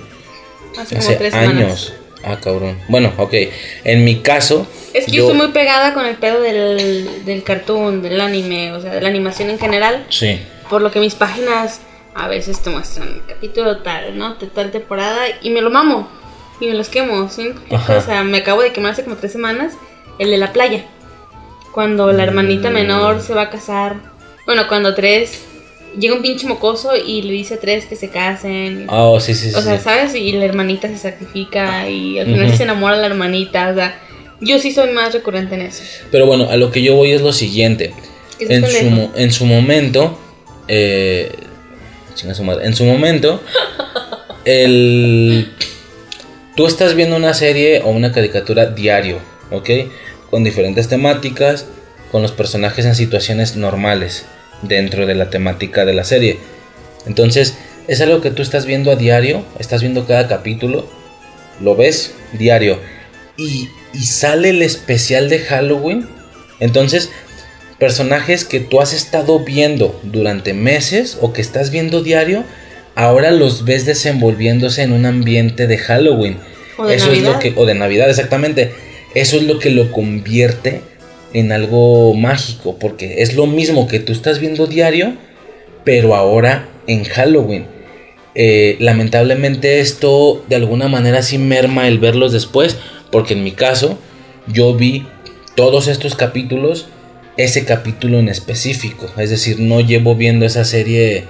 Hace 0.79 0.97
como 0.97 1.07
Hace 1.07 1.17
tres 1.17 1.35
años. 1.35 1.53
semanas. 1.53 1.93
Ah, 2.27 2.39
cabrón. 2.43 2.79
Bueno, 2.89 3.13
ok. 3.19 3.35
En 3.85 4.05
mi 4.05 4.21
caso. 4.21 4.67
Es 4.95 5.05
que 5.07 5.13
yo 5.13 5.25
estoy 5.25 5.37
muy 5.37 5.49
pegada 5.49 5.93
con 5.93 6.07
el 6.07 6.17
pedo 6.17 6.41
del, 6.41 7.25
del 7.27 7.43
cartoon, 7.43 8.01
del 8.01 8.21
anime, 8.21 8.73
o 8.73 8.81
sea, 8.81 8.95
de 8.95 9.01
la 9.03 9.09
animación 9.09 9.51
en 9.51 9.59
general. 9.59 10.07
Sí. 10.09 10.41
Por 10.71 10.81
lo 10.81 10.91
que 10.91 11.01
mis 11.01 11.15
páginas 11.15 11.81
a 12.15 12.29
veces 12.29 12.63
te 12.63 12.71
muestran 12.71 13.09
el 13.09 13.23
capítulo 13.27 13.79
tal, 13.79 14.17
¿no? 14.17 14.37
De 14.37 14.47
tal 14.47 14.71
temporada 14.71 15.25
y 15.43 15.51
me 15.51 15.61
lo 15.61 15.71
mamo. 15.71 16.09
Y 16.61 16.67
me 16.67 16.75
los 16.75 16.89
quemo, 16.89 17.29
¿sí? 17.29 17.51
Ajá. 17.71 17.99
O 17.99 18.01
sea, 18.01 18.23
me 18.25 18.39
acabo 18.39 18.63
de 18.63 18.73
quemar 18.73 18.93
hace 18.93 19.05
como 19.05 19.17
tres 19.17 19.33
semanas 19.33 19.75
el 20.19 20.31
de 20.31 20.39
la 20.39 20.53
playa. 20.53 20.85
Cuando 21.73 22.13
la 22.13 22.23
hermanita 22.23 22.71
Mm. 22.71 22.75
menor 22.75 23.21
se 23.21 23.35
va 23.35 23.43
a 23.43 23.51
casar. 23.51 23.97
Bueno, 24.47 24.69
cuando 24.69 24.95
tres. 24.95 25.43
Llega 25.99 26.15
un 26.15 26.23
pinche 26.23 26.47
mocoso 26.49 26.91
y 26.97 27.23
le 27.23 27.33
dice 27.33 27.55
a 27.55 27.61
tres 27.61 27.87
que 27.87 27.95
se 27.97 28.09
casen. 28.11 28.87
Ah, 28.89 29.05
oh, 29.05 29.21
sí, 29.21 29.33
sí, 29.35 29.51
sí. 29.51 29.55
O 29.57 29.61
sea. 29.63 29.79
¿sabes? 29.79 30.15
Y 30.15 30.33
la 30.33 30.45
hermanita 30.45 30.89
se 30.89 30.99
sacrifica 30.99 31.89
y 31.89 32.19
al 32.19 32.27
final 32.27 32.57
se 32.57 32.65
enamora 32.65 32.97
la 32.97 33.07
hermanita. 33.07 33.69
O 33.71 33.75
sea, 33.75 34.01
yo 34.41 34.59
sí 34.59 34.73
soy 34.73 34.91
más 34.91 35.13
recurrente 35.13 35.55
en 35.55 35.63
eso. 35.63 35.83
Pero 36.11 36.27
bueno, 36.27 36.49
a 36.51 36.57
lo 36.57 36.71
que 36.73 36.83
yo 36.83 36.95
voy 36.97 37.13
es 37.13 37.21
lo 37.23 37.33
siguiente. 37.33 37.93
En 38.41 38.67
su, 38.67 39.11
en 39.15 39.33
su 39.33 39.47
momento. 39.47 40.19
Eh, 40.67 41.31
chinga 42.15 42.35
su 42.35 42.43
madre. 42.43 42.67
En 42.67 42.75
su 42.75 42.85
momento. 42.85 43.41
El. 44.45 45.53
Tú 46.57 46.67
estás 46.69 46.95
viendo 46.95 47.17
una 47.17 47.35
serie 47.35 47.83
o 47.83 47.91
una 47.91 48.13
caricatura 48.13 48.67
diario, 48.67 49.19
¿ok? 49.51 49.71
Con 50.31 50.45
diferentes 50.45 50.89
temáticas, 50.89 51.67
con 52.13 52.23
los 52.23 52.31
personajes 52.31 52.87
en 52.87 52.95
situaciones 52.95 53.57
normales 53.57 54.25
dentro 54.63 55.05
de 55.07 55.17
la 55.17 55.31
temática 55.31 55.85
de 55.85 55.95
la 55.95 56.05
serie. 56.05 56.39
Entonces, 57.07 57.57
es 57.89 58.01
algo 58.01 58.21
que 58.21 58.31
tú 58.31 58.41
estás 58.41 58.67
viendo 58.67 58.93
a 58.93 58.97
diario, 58.97 59.45
estás 59.59 59.81
viendo 59.81 60.07
cada 60.07 60.29
capítulo, 60.29 60.89
lo 61.61 61.75
ves 61.75 62.15
diario. 62.33 62.79
Y, 63.37 63.69
y 63.93 64.05
sale 64.05 64.51
el 64.51 64.63
especial 64.63 65.29
de 65.29 65.41
Halloween. 65.41 66.07
Entonces, 66.61 67.11
personajes 67.81 68.45
que 68.45 68.61
tú 68.61 68.81
has 68.81 68.93
estado 68.93 69.41
viendo 69.41 70.01
durante 70.05 70.55
meses 70.55 71.19
o 71.21 71.33
que 71.33 71.41
estás 71.41 71.71
viendo 71.71 72.01
diario, 72.01 72.45
ahora 72.95 73.31
los 73.31 73.65
ves 73.65 73.87
desenvolviéndose 73.87 74.83
en 74.83 74.93
un 74.93 75.07
ambiente 75.07 75.67
de 75.67 75.79
Halloween. 75.79 76.39
O 76.77 76.87
de 76.87 76.97
Eso 76.97 77.07
es 77.13 77.23
Navidad. 77.23 77.33
lo 77.33 77.39
que 77.39 77.53
o 77.57 77.67
de 77.67 77.75
Navidad 77.75 78.11
exactamente. 78.11 78.73
Eso 79.15 79.37
es 79.37 79.45
lo 79.45 79.59
que 79.59 79.71
lo 79.71 79.93
convierte 79.93 80.81
en 81.33 81.53
algo 81.53 82.15
mágico, 82.15 82.79
porque 82.79 83.23
es 83.23 83.35
lo 83.35 83.47
mismo 83.47 83.89
que 83.89 84.01
tú 84.01 84.13
estás 84.13 84.39
viendo 84.39 84.67
diario, 84.67 85.15
pero 85.85 86.15
ahora 86.15 86.69
en 86.87 87.05
Halloween. 87.05 87.67
Eh, 88.37 88.77
lamentablemente 88.81 89.81
esto 89.81 90.45
de 90.49 90.57
alguna 90.57 90.89
manera 90.89 91.23
sí 91.23 91.39
merma 91.39 91.87
el 91.87 91.99
verlos 91.99 92.33
después, 92.33 92.77
porque 93.11 93.35
en 93.35 93.45
mi 93.45 93.53
caso 93.53 93.99
yo 94.49 94.75
vi 94.75 95.07
todos 95.55 95.87
estos 95.87 96.17
capítulos, 96.17 96.89
ese 97.37 97.65
capítulo 97.65 98.19
en 98.19 98.29
específico, 98.29 99.09
es 99.17 99.31
decir, 99.31 99.61
no 99.61 99.81
llevo 99.81 100.17
viendo 100.17 100.47
esa 100.47 100.65
serie 100.65 101.25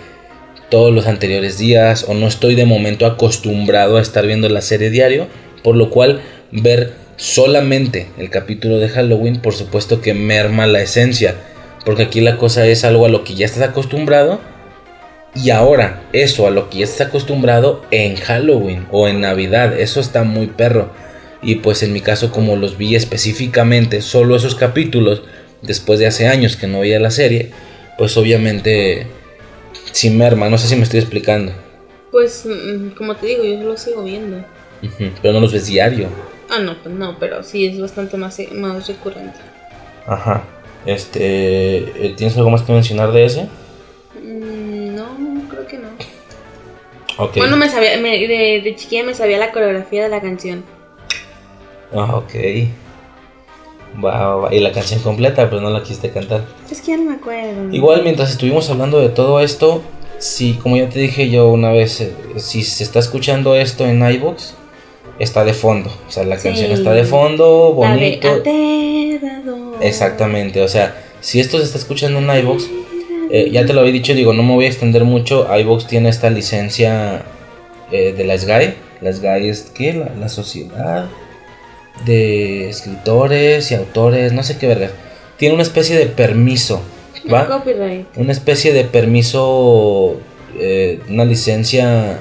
todos 0.71 0.93
los 0.93 1.07
anteriores 1.07 1.59
días 1.59 2.05
o 2.09 2.15
no 2.15 2.27
estoy 2.27 2.55
de 2.55 2.67
momento 2.67 3.07
acostumbrado 3.07 3.97
a 3.97 4.03
estar 4.03 4.27
viendo 4.27 4.49
la 4.49 4.61
serie 4.61 4.91
diario, 4.91 5.27
por 5.63 5.77
lo 5.77 5.91
cual 5.91 6.21
ver 6.51 6.93
solamente 7.17 8.09
el 8.19 8.31
capítulo 8.31 8.79
de 8.79 8.89
Halloween, 8.89 9.41
por 9.41 9.55
supuesto 9.55 10.01
que 10.01 10.15
merma 10.15 10.67
la 10.67 10.81
esencia, 10.81 11.35
porque 11.85 12.05
aquí 12.05 12.21
la 12.21 12.37
cosa 12.39 12.67
es 12.67 12.85
algo 12.85 13.07
a 13.07 13.09
lo 13.11 13.25
que 13.25 13.35
ya 13.35 13.47
estás 13.47 13.69
acostumbrado 13.69 14.41
y 15.35 15.51
ahora 15.51 16.03
eso 16.13 16.47
a 16.47 16.51
lo 16.51 16.71
que 16.71 16.79
ya 16.79 16.85
estás 16.85 17.09
acostumbrado 17.09 17.83
en 17.91 18.17
Halloween 18.17 18.87
o 18.91 19.09
en 19.09 19.21
Navidad, 19.21 19.79
eso 19.79 20.01
está 20.01 20.23
muy 20.23 20.47
perro. 20.47 20.91
Y 21.43 21.57
pues 21.57 21.83
en 21.83 21.93
mi 21.93 22.01
caso 22.01 22.31
como 22.31 22.57
los 22.57 22.79
vi 22.79 22.95
específicamente 22.95 24.01
solo 24.01 24.37
esos 24.37 24.55
capítulos 24.55 25.23
después 25.61 25.99
de 25.99 26.07
hace 26.07 26.27
años 26.29 26.57
que 26.57 26.67
no 26.67 26.81
veía 26.81 27.01
la 27.01 27.11
serie, 27.11 27.51
pues 27.99 28.17
obviamente 28.17 29.07
sin 29.93 30.17
merma, 30.19 30.49
no 30.49 30.59
sé 30.59 30.69
si 30.69 30.77
me 30.77 30.83
estoy 30.83 31.01
explicando. 31.01 31.53
Pues, 32.11 32.47
mm, 32.47 32.91
como 32.91 33.17
te 33.17 33.27
digo, 33.27 33.45
yo 33.45 33.61
lo 33.65 33.77
sigo 33.77 34.05
viendo. 34.05 34.45
Pero 35.23 35.35
no 35.35 35.41
los 35.41 35.53
ves 35.53 35.67
diario. 35.67 36.09
Ah, 36.51 36.59
no, 36.59 36.77
pues 36.83 36.95
no, 36.95 37.19
pero 37.19 37.43
sí 37.43 37.67
es 37.67 37.81
bastante 37.81 38.17
más, 38.17 38.39
más 38.53 38.87
recurrente. 38.87 39.39
Ajá. 40.07 40.45
Este, 40.87 41.79
eh, 42.07 42.15
¿tienes 42.17 42.37
algo 42.37 42.51
más 42.51 42.63
que 42.63 42.73
mencionar 42.73 43.11
de 43.13 43.25
ese? 43.25 43.49
Mm, 44.23 44.95
No, 44.95 45.49
creo 45.49 45.67
que 45.67 45.79
no. 45.79 45.89
Bueno, 47.37 47.57
me 47.57 47.69
sabía, 47.69 47.97
me- 47.99 48.19
de, 48.27 48.61
de 48.63 48.75
chiquilla 48.77 49.05
me 49.05 49.15
sabía 49.15 49.39
la 49.39 49.53
coreografía 49.53 50.03
de 50.03 50.09
la 50.09 50.21
canción. 50.21 50.65
Ah, 51.93 52.17
ok. 52.17 52.35
Va, 54.03 54.35
va. 54.37 54.55
Y 54.55 54.61
la 54.61 54.73
canción 54.73 55.01
completa, 55.01 55.49
pero 55.51 55.61
no 55.61 55.71
la 55.71 55.83
quisiste 55.83 56.11
cantar. 56.11 56.45
Es 56.71 56.81
que 56.81 56.89
ya 56.93 56.97
no 56.97 57.05
me 57.11 57.15
acuerdo. 57.17 57.73
Igual 57.73 58.03
mientras 58.03 58.31
estuvimos 58.31 58.69
hablando 58.71 58.99
de 59.01 59.09
todo 59.09 59.41
esto, 59.41 59.83
si 60.19 60.55
como 60.55 60.77
ya 60.77 60.89
te 60.89 60.99
dije 60.99 61.29
yo 61.31 61.49
una 61.51 61.71
vez, 61.71 62.01
eh, 62.01 62.13
si 62.37 62.63
se 62.63 62.83
está 62.83 62.99
escuchando 62.99 63.55
esto 63.55 63.85
en 63.87 64.03
iBox, 64.09 64.55
está 65.19 65.45
de 65.45 65.55
fondo. 65.55 65.91
O 66.09 66.11
sea, 66.11 66.25
la 66.25 66.39
Sí. 66.39 66.49
canción 66.49 66.73
está 66.73 66.93
de 66.93 67.05
fondo, 67.05 67.73
bonito. 67.73 68.43
Exactamente, 69.81 70.63
o 70.63 70.69
sea, 70.69 70.97
si 71.21 71.41
esto 71.41 71.59
se 71.59 71.65
está 71.65 71.79
escuchando 71.79 72.19
en 72.19 72.39
iBox, 72.45 72.65
eh, 73.31 73.51
ya 73.53 73.65
te 73.67 73.73
lo 73.73 73.81
había 73.81 73.93
dicho, 73.93 74.15
digo, 74.15 74.33
no 74.33 74.43
me 74.43 74.55
voy 74.55 74.65
a 74.67 74.69
extender 74.69 75.05
mucho. 75.05 75.47
iBox 75.57 75.87
tiene 75.87 76.09
esta 76.09 76.31
licencia 76.31 77.23
eh, 77.93 78.13
de 78.17 78.25
la 78.25 78.37
SGAE. 78.39 78.75
La 79.01 79.13
SGAE 79.13 79.49
es 79.49 79.71
¿qué? 79.75 79.93
La, 79.93 80.11
la 80.19 80.29
sociedad 80.29 81.09
de 82.05 82.69
escritores 82.69 83.71
y 83.71 83.75
autores, 83.75 84.33
no 84.33 84.43
sé 84.43 84.59
qué 84.59 84.67
verga. 84.67 84.91
Tiene 85.37 85.55
una 85.55 85.63
especie 85.63 85.97
de 85.97 86.07
permiso, 86.07 86.83
¿va? 87.33 87.47
Copyright. 87.47 88.07
Una 88.17 88.33
especie 88.33 88.73
de 88.73 88.85
permiso, 88.85 90.17
eh, 90.59 91.01
una 91.09 91.25
licencia 91.25 92.19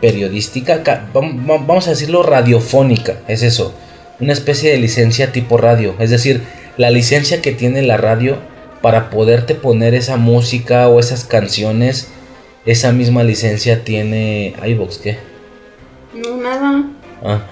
periodística, 0.00 0.82
ca- 0.82 1.08
vam- 1.12 1.44
vam- 1.46 1.66
vamos 1.66 1.86
a 1.86 1.90
decirlo 1.90 2.22
radiofónica, 2.22 3.16
es 3.28 3.42
eso. 3.42 3.72
Una 4.20 4.32
especie 4.32 4.70
de 4.70 4.78
licencia 4.78 5.32
tipo 5.32 5.56
radio, 5.56 5.94
es 5.98 6.10
decir, 6.10 6.42
la 6.76 6.90
licencia 6.90 7.40
que 7.40 7.52
tiene 7.52 7.82
la 7.82 7.96
radio 7.96 8.36
para 8.82 9.10
poderte 9.10 9.54
poner 9.54 9.94
esa 9.94 10.16
música 10.16 10.88
o 10.88 11.00
esas 11.00 11.24
canciones, 11.24 12.08
esa 12.66 12.92
misma 12.92 13.22
licencia 13.24 13.84
tiene 13.84 14.54
iVox, 14.66 14.98
¿qué? 14.98 15.18
No, 16.14 16.36
nada. 16.36 16.84
Ah, 17.24 17.46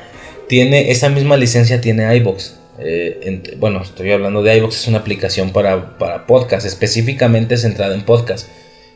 tiene 0.49 0.91
esa 0.91 1.09
misma 1.09 1.37
licencia 1.37 1.81
tiene 1.81 2.17
iBox. 2.17 2.57
Eh, 2.79 3.21
ent- 3.25 3.59
bueno, 3.59 3.83
estoy 3.83 4.11
hablando 4.11 4.43
de 4.43 4.57
iBox, 4.57 4.77
es 4.77 4.89
una 4.89 4.99
aplicación 4.99 5.51
para, 5.51 5.99
para 5.99 6.27
podcast, 6.27 6.67
específicamente 6.67 7.57
centrada 7.57 7.95
en 7.95 8.03
podcast. 8.03 8.49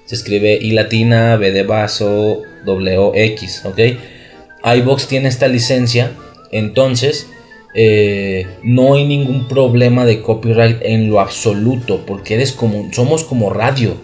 Se 0.05 0.15
escribe 0.15 0.59
I 0.61 0.73
latina, 0.73 1.37
B 1.37 1.53
de 1.53 1.63
vaso, 1.63 2.43
W 2.65 3.13
X, 3.15 3.63
¿ok? 3.65 3.79
iBox 4.79 5.07
tiene 5.07 5.29
esta 5.29 5.47
licencia, 5.49 6.13
entonces 6.51 7.29
eh, 7.75 8.47
no 8.63 8.95
hay 8.95 9.07
ningún 9.07 9.47
problema 9.47 10.05
de 10.05 10.23
copyright 10.23 10.79
en 10.83 11.09
lo 11.11 11.21
absoluto, 11.21 12.05
porque 12.07 12.35
eres 12.35 12.53
como, 12.53 12.93
somos 12.93 13.23
como 13.25 13.51
radio. 13.51 13.95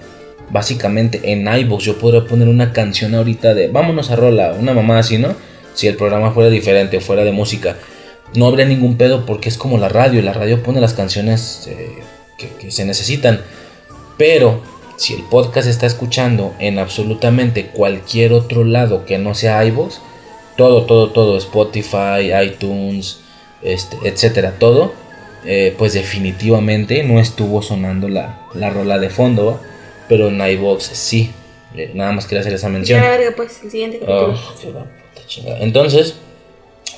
Básicamente 0.50 1.32
en 1.32 1.48
iBox 1.48 1.84
yo 1.84 1.98
podría 1.98 2.26
poner 2.26 2.48
una 2.48 2.72
canción 2.72 3.14
ahorita 3.14 3.54
de 3.54 3.68
vámonos 3.68 4.10
a 4.10 4.16
rola, 4.16 4.52
una 4.52 4.74
mamá 4.74 4.98
así, 4.98 5.18
¿no? 5.18 5.34
Si 5.74 5.86
el 5.86 5.96
programa 5.96 6.30
fuera 6.32 6.50
diferente, 6.50 7.00
fuera 7.00 7.24
de 7.24 7.32
música, 7.32 7.76
no 8.34 8.46
habría 8.46 8.64
ningún 8.64 8.96
pedo 8.96 9.26
porque 9.26 9.48
es 9.48 9.58
como 9.58 9.78
la 9.78 9.88
radio, 9.88 10.22
la 10.22 10.32
radio 10.32 10.62
pone 10.62 10.80
las 10.80 10.94
canciones 10.94 11.68
eh, 11.68 11.98
que, 12.38 12.48
que 12.48 12.70
se 12.70 12.84
necesitan. 12.84 13.42
Pero 14.16 14.60
si 14.96 15.14
el 15.14 15.22
podcast 15.24 15.68
está 15.68 15.86
escuchando 15.86 16.54
en 16.58 16.78
absolutamente 16.78 17.66
cualquier 17.66 18.32
otro 18.32 18.64
lado 18.64 19.04
que 19.04 19.18
no 19.18 19.34
sea 19.34 19.64
iVoox, 19.64 19.98
todo, 20.56 20.84
todo, 20.84 21.10
todo, 21.10 21.36
Spotify, 21.36 22.32
iTunes, 22.44 23.20
este, 23.62 23.96
etcétera, 24.04 24.54
todo, 24.58 24.92
eh, 25.44 25.74
pues 25.76 25.92
definitivamente 25.94 27.02
no 27.02 27.20
estuvo 27.20 27.60
sonando 27.60 28.08
la, 28.08 28.46
la 28.54 28.70
rola 28.70 28.98
de 28.98 29.10
fondo, 29.10 29.46
¿va? 29.46 29.60
pero 30.08 30.28
en 30.28 30.40
iVoox 30.40 30.82
sí. 30.84 31.32
Eh, 31.76 31.90
nada 31.92 32.12
más 32.12 32.26
quería 32.26 32.40
hacer 32.40 32.52
esa 32.52 32.68
mención. 32.68 33.02
Ya, 33.02 33.18
pues, 33.34 33.60
el 33.64 33.70
siguiente 33.70 33.98
capítulo. 33.98 34.34
Oh, 34.34 35.03
chingada. 35.26 35.58
Entonces, 35.60 36.14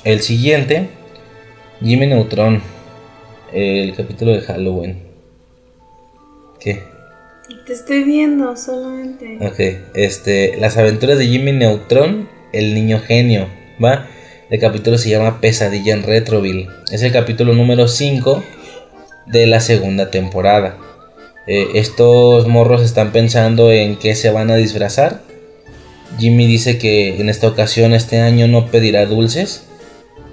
el 0.03 0.21
siguiente, 0.21 0.89
Jimmy 1.81 2.07
Neutron, 2.07 2.61
el 3.53 3.95
capítulo 3.95 4.33
de 4.33 4.41
Halloween. 4.41 5.03
¿Qué? 6.59 6.83
Te 7.65 7.73
estoy 7.73 8.03
viendo 8.03 8.55
solamente. 8.55 9.37
Ok, 9.41 9.59
este, 9.95 10.57
las 10.57 10.77
aventuras 10.77 11.17
de 11.17 11.27
Jimmy 11.27 11.51
Neutron, 11.51 12.29
el 12.53 12.73
niño 12.73 12.99
genio, 12.99 13.47
¿va? 13.83 14.07
El 14.49 14.59
capítulo 14.59 14.97
se 14.97 15.09
llama 15.09 15.41
Pesadilla 15.41 15.93
en 15.93 16.03
Retroville. 16.03 16.69
Es 16.91 17.03
el 17.03 17.11
capítulo 17.11 17.53
número 17.53 17.89
5 17.89 18.43
de 19.25 19.47
la 19.47 19.59
segunda 19.59 20.09
temporada. 20.09 20.77
Eh, 21.47 21.67
estos 21.75 22.47
morros 22.47 22.81
están 22.81 23.11
pensando 23.11 23.71
en 23.71 23.97
qué 23.97 24.15
se 24.15 24.29
van 24.31 24.49
a 24.49 24.55
disfrazar. 24.55 25.21
Jimmy 26.19 26.47
dice 26.47 26.77
que 26.77 27.19
en 27.19 27.29
esta 27.29 27.47
ocasión, 27.47 27.93
este 27.93 28.19
año, 28.19 28.47
no 28.47 28.67
pedirá 28.71 29.05
dulces. 29.05 29.63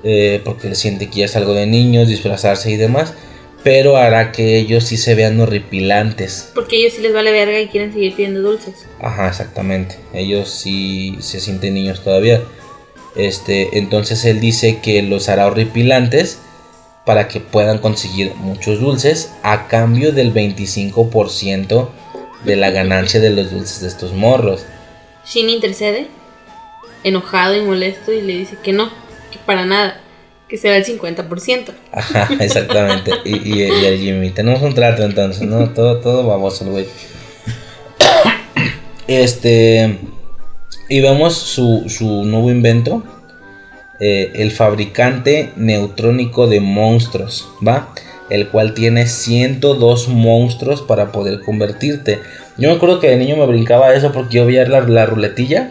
eh, 0.06 0.42
porque 0.44 0.68
le 0.68 0.74
siente 0.74 1.08
que 1.08 1.20
ya 1.20 1.24
es 1.24 1.34
algo 1.36 1.54
de 1.54 1.66
niños, 1.66 2.08
disfrazarse 2.08 2.70
y 2.70 2.76
demás. 2.76 3.14
Pero 3.62 3.96
hará 3.96 4.32
que 4.32 4.58
ellos 4.58 4.84
sí 4.84 4.98
se 4.98 5.14
vean 5.14 5.40
horripilantes. 5.40 6.50
Porque 6.54 6.76
ellos 6.76 6.92
sí 6.92 7.00
les 7.00 7.14
vale 7.14 7.32
verga 7.32 7.58
y 7.58 7.68
quieren 7.68 7.90
seguir 7.94 8.14
pidiendo 8.14 8.42
dulces. 8.42 8.84
Ajá, 9.00 9.28
exactamente. 9.28 9.96
Ellos 10.12 10.50
sí 10.50 11.16
se 11.20 11.40
sienten 11.40 11.72
niños 11.72 12.02
todavía. 12.04 12.42
Este, 13.16 13.78
entonces 13.78 14.22
él 14.26 14.40
dice 14.40 14.80
que 14.82 15.00
los 15.00 15.30
hará 15.30 15.46
horripilantes 15.46 16.40
para 17.06 17.26
que 17.28 17.40
puedan 17.40 17.78
conseguir 17.78 18.34
muchos 18.34 18.80
dulces 18.80 19.32
a 19.42 19.68
cambio 19.68 20.12
del 20.12 20.34
25% 20.34 21.88
de 22.44 22.56
la 22.56 22.70
ganancia 22.70 23.20
de 23.20 23.30
los 23.30 23.50
dulces 23.50 23.80
de 23.80 23.88
estos 23.88 24.12
morros. 24.12 24.66
Shin 25.26 25.48
intercede, 25.48 26.08
enojado 27.02 27.56
y 27.56 27.62
molesto, 27.62 28.12
y 28.12 28.20
le 28.20 28.34
dice 28.38 28.56
que 28.62 28.72
no, 28.72 28.90
que 29.32 29.38
para 29.46 29.64
nada, 29.66 30.00
que 30.48 30.56
será 30.58 30.76
el 30.76 30.84
50%. 30.84 31.72
Ajá, 31.92 32.28
exactamente. 32.40 33.12
Y, 33.24 33.36
y, 33.56 33.62
el 33.62 33.98
Jimmy, 33.98 34.30
tenemos 34.30 34.62
un 34.62 34.74
trato 34.74 35.02
entonces, 35.02 35.42
¿no? 35.48 35.70
Todo, 35.70 36.00
todo 36.00 36.20
el 36.60 36.70
güey. 36.70 36.86
Este. 39.06 39.98
Y 40.88 41.00
vemos 41.00 41.34
su, 41.36 41.84
su 41.88 42.24
nuevo 42.24 42.50
invento. 42.50 43.02
eh, 44.00 44.32
el 44.36 44.50
fabricante 44.50 45.52
neutrónico 45.56 46.46
de 46.46 46.60
monstruos, 46.60 47.48
¿va? 47.66 47.94
El 48.30 48.48
cual 48.48 48.74
tiene 48.74 49.06
102 49.06 50.08
monstruos 50.08 50.82
para 50.82 51.12
poder 51.12 51.40
convertirte. 51.40 52.20
Yo 52.56 52.68
me 52.70 52.76
acuerdo 52.76 53.00
que 53.00 53.08
de 53.08 53.16
niño 53.16 53.36
me 53.36 53.46
brincaba 53.46 53.92
eso 53.94 54.12
porque 54.12 54.36
yo 54.36 54.46
veía 54.46 54.66
la, 54.66 54.80
la 54.82 55.06
ruletilla. 55.06 55.70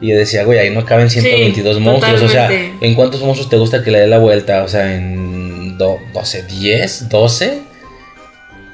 Y 0.00 0.08
yo 0.08 0.16
decía, 0.16 0.44
güey, 0.44 0.58
ahí 0.58 0.70
no 0.70 0.84
caben 0.84 1.10
122 1.10 1.76
Sí, 1.76 1.80
monstruos. 1.82 2.22
O 2.22 2.28
sea. 2.28 2.50
¿en 2.50 2.94
cuántos 2.94 3.20
monstruos 3.22 3.48
te 3.48 3.56
gusta 3.56 3.84
que 3.84 3.90
le 3.92 4.00
dé 4.00 4.06
la 4.08 4.18
vuelta? 4.18 4.64
O 4.64 4.68
sea, 4.68 4.94
en 4.96 5.78
do- 5.78 5.98
12, 6.12 6.42
10, 6.44 7.08
12, 7.08 7.60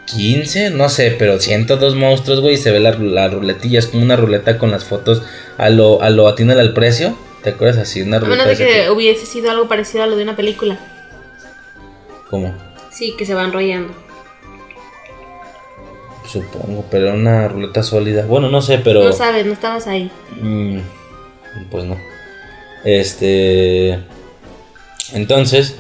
15, 0.07 0.71
no 0.71 0.89
sé, 0.89 1.15
pero 1.19 1.39
102 1.39 1.95
monstruos, 1.97 2.41
güey. 2.41 2.57
Se 2.57 2.71
ve 2.71 2.81
la, 2.81 2.93
la 2.93 3.29
ruletilla, 3.29 3.79
es 3.79 3.87
como 3.87 4.03
una 4.03 4.17
ruleta 4.17 4.57
con 4.59 4.71
las 4.71 4.85
fotos 4.85 5.23
a 5.59 5.69
lo, 5.69 6.01
a 6.03 6.09
lo 6.11 6.29
atínale 6.29 6.61
al 6.61 6.73
precio. 6.73 7.17
¿Te 7.43 7.51
acuerdas 7.51 7.79
así? 7.79 8.01
Una 8.03 8.17
A 8.17 8.21
ruleta 8.21 8.45
menos 8.45 8.59
de 8.59 8.65
que 8.67 8.91
hubiese 8.91 9.27
sido 9.27 9.51
algo 9.51 9.69
parecido 9.69 10.05
a 10.05 10.07
lo 10.07 10.17
de 10.17 10.23
una 10.23 10.35
película. 10.35 10.79
¿Cómo? 12.31 12.55
Sí, 12.91 13.15
que 13.19 13.27
se 13.27 13.35
va 13.35 13.45
enrollando. 13.45 13.93
Supongo, 16.29 16.85
pero 16.91 17.07
era 17.07 17.15
una 17.15 17.49
ruleta 17.49 17.83
sólida. 17.83 18.27
Bueno, 18.27 18.51
no 18.51 18.61
sé, 18.61 18.79
pero. 18.79 19.03
No 19.03 19.13
sabes, 19.13 19.47
no 19.47 19.53
estabas 19.53 19.87
ahí. 19.87 20.11
Mm, 20.41 20.79
pues 21.71 21.85
no. 21.85 21.97
Este. 22.85 23.99
Entonces, 25.15 25.77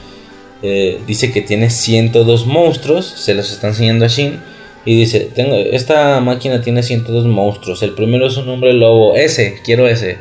eh, 0.62 1.00
dice 1.06 1.32
que 1.32 1.42
tiene 1.42 1.68
102 1.68 2.46
monstruos. 2.46 3.06
Se 3.06 3.34
los 3.34 3.52
está 3.52 3.68
enseñando 3.68 4.06
a 4.06 4.08
Shin. 4.08 4.40
Y 4.86 4.98
dice: 4.98 5.30
tengo, 5.34 5.54
Esta 5.54 6.18
máquina 6.20 6.62
tiene 6.62 6.82
102 6.82 7.26
monstruos. 7.26 7.82
El 7.82 7.92
primero 7.92 8.26
es 8.26 8.38
un 8.38 8.48
hombre 8.48 8.72
lobo. 8.72 9.16
Ese, 9.16 9.60
quiero 9.62 9.86
ese. 9.86 10.16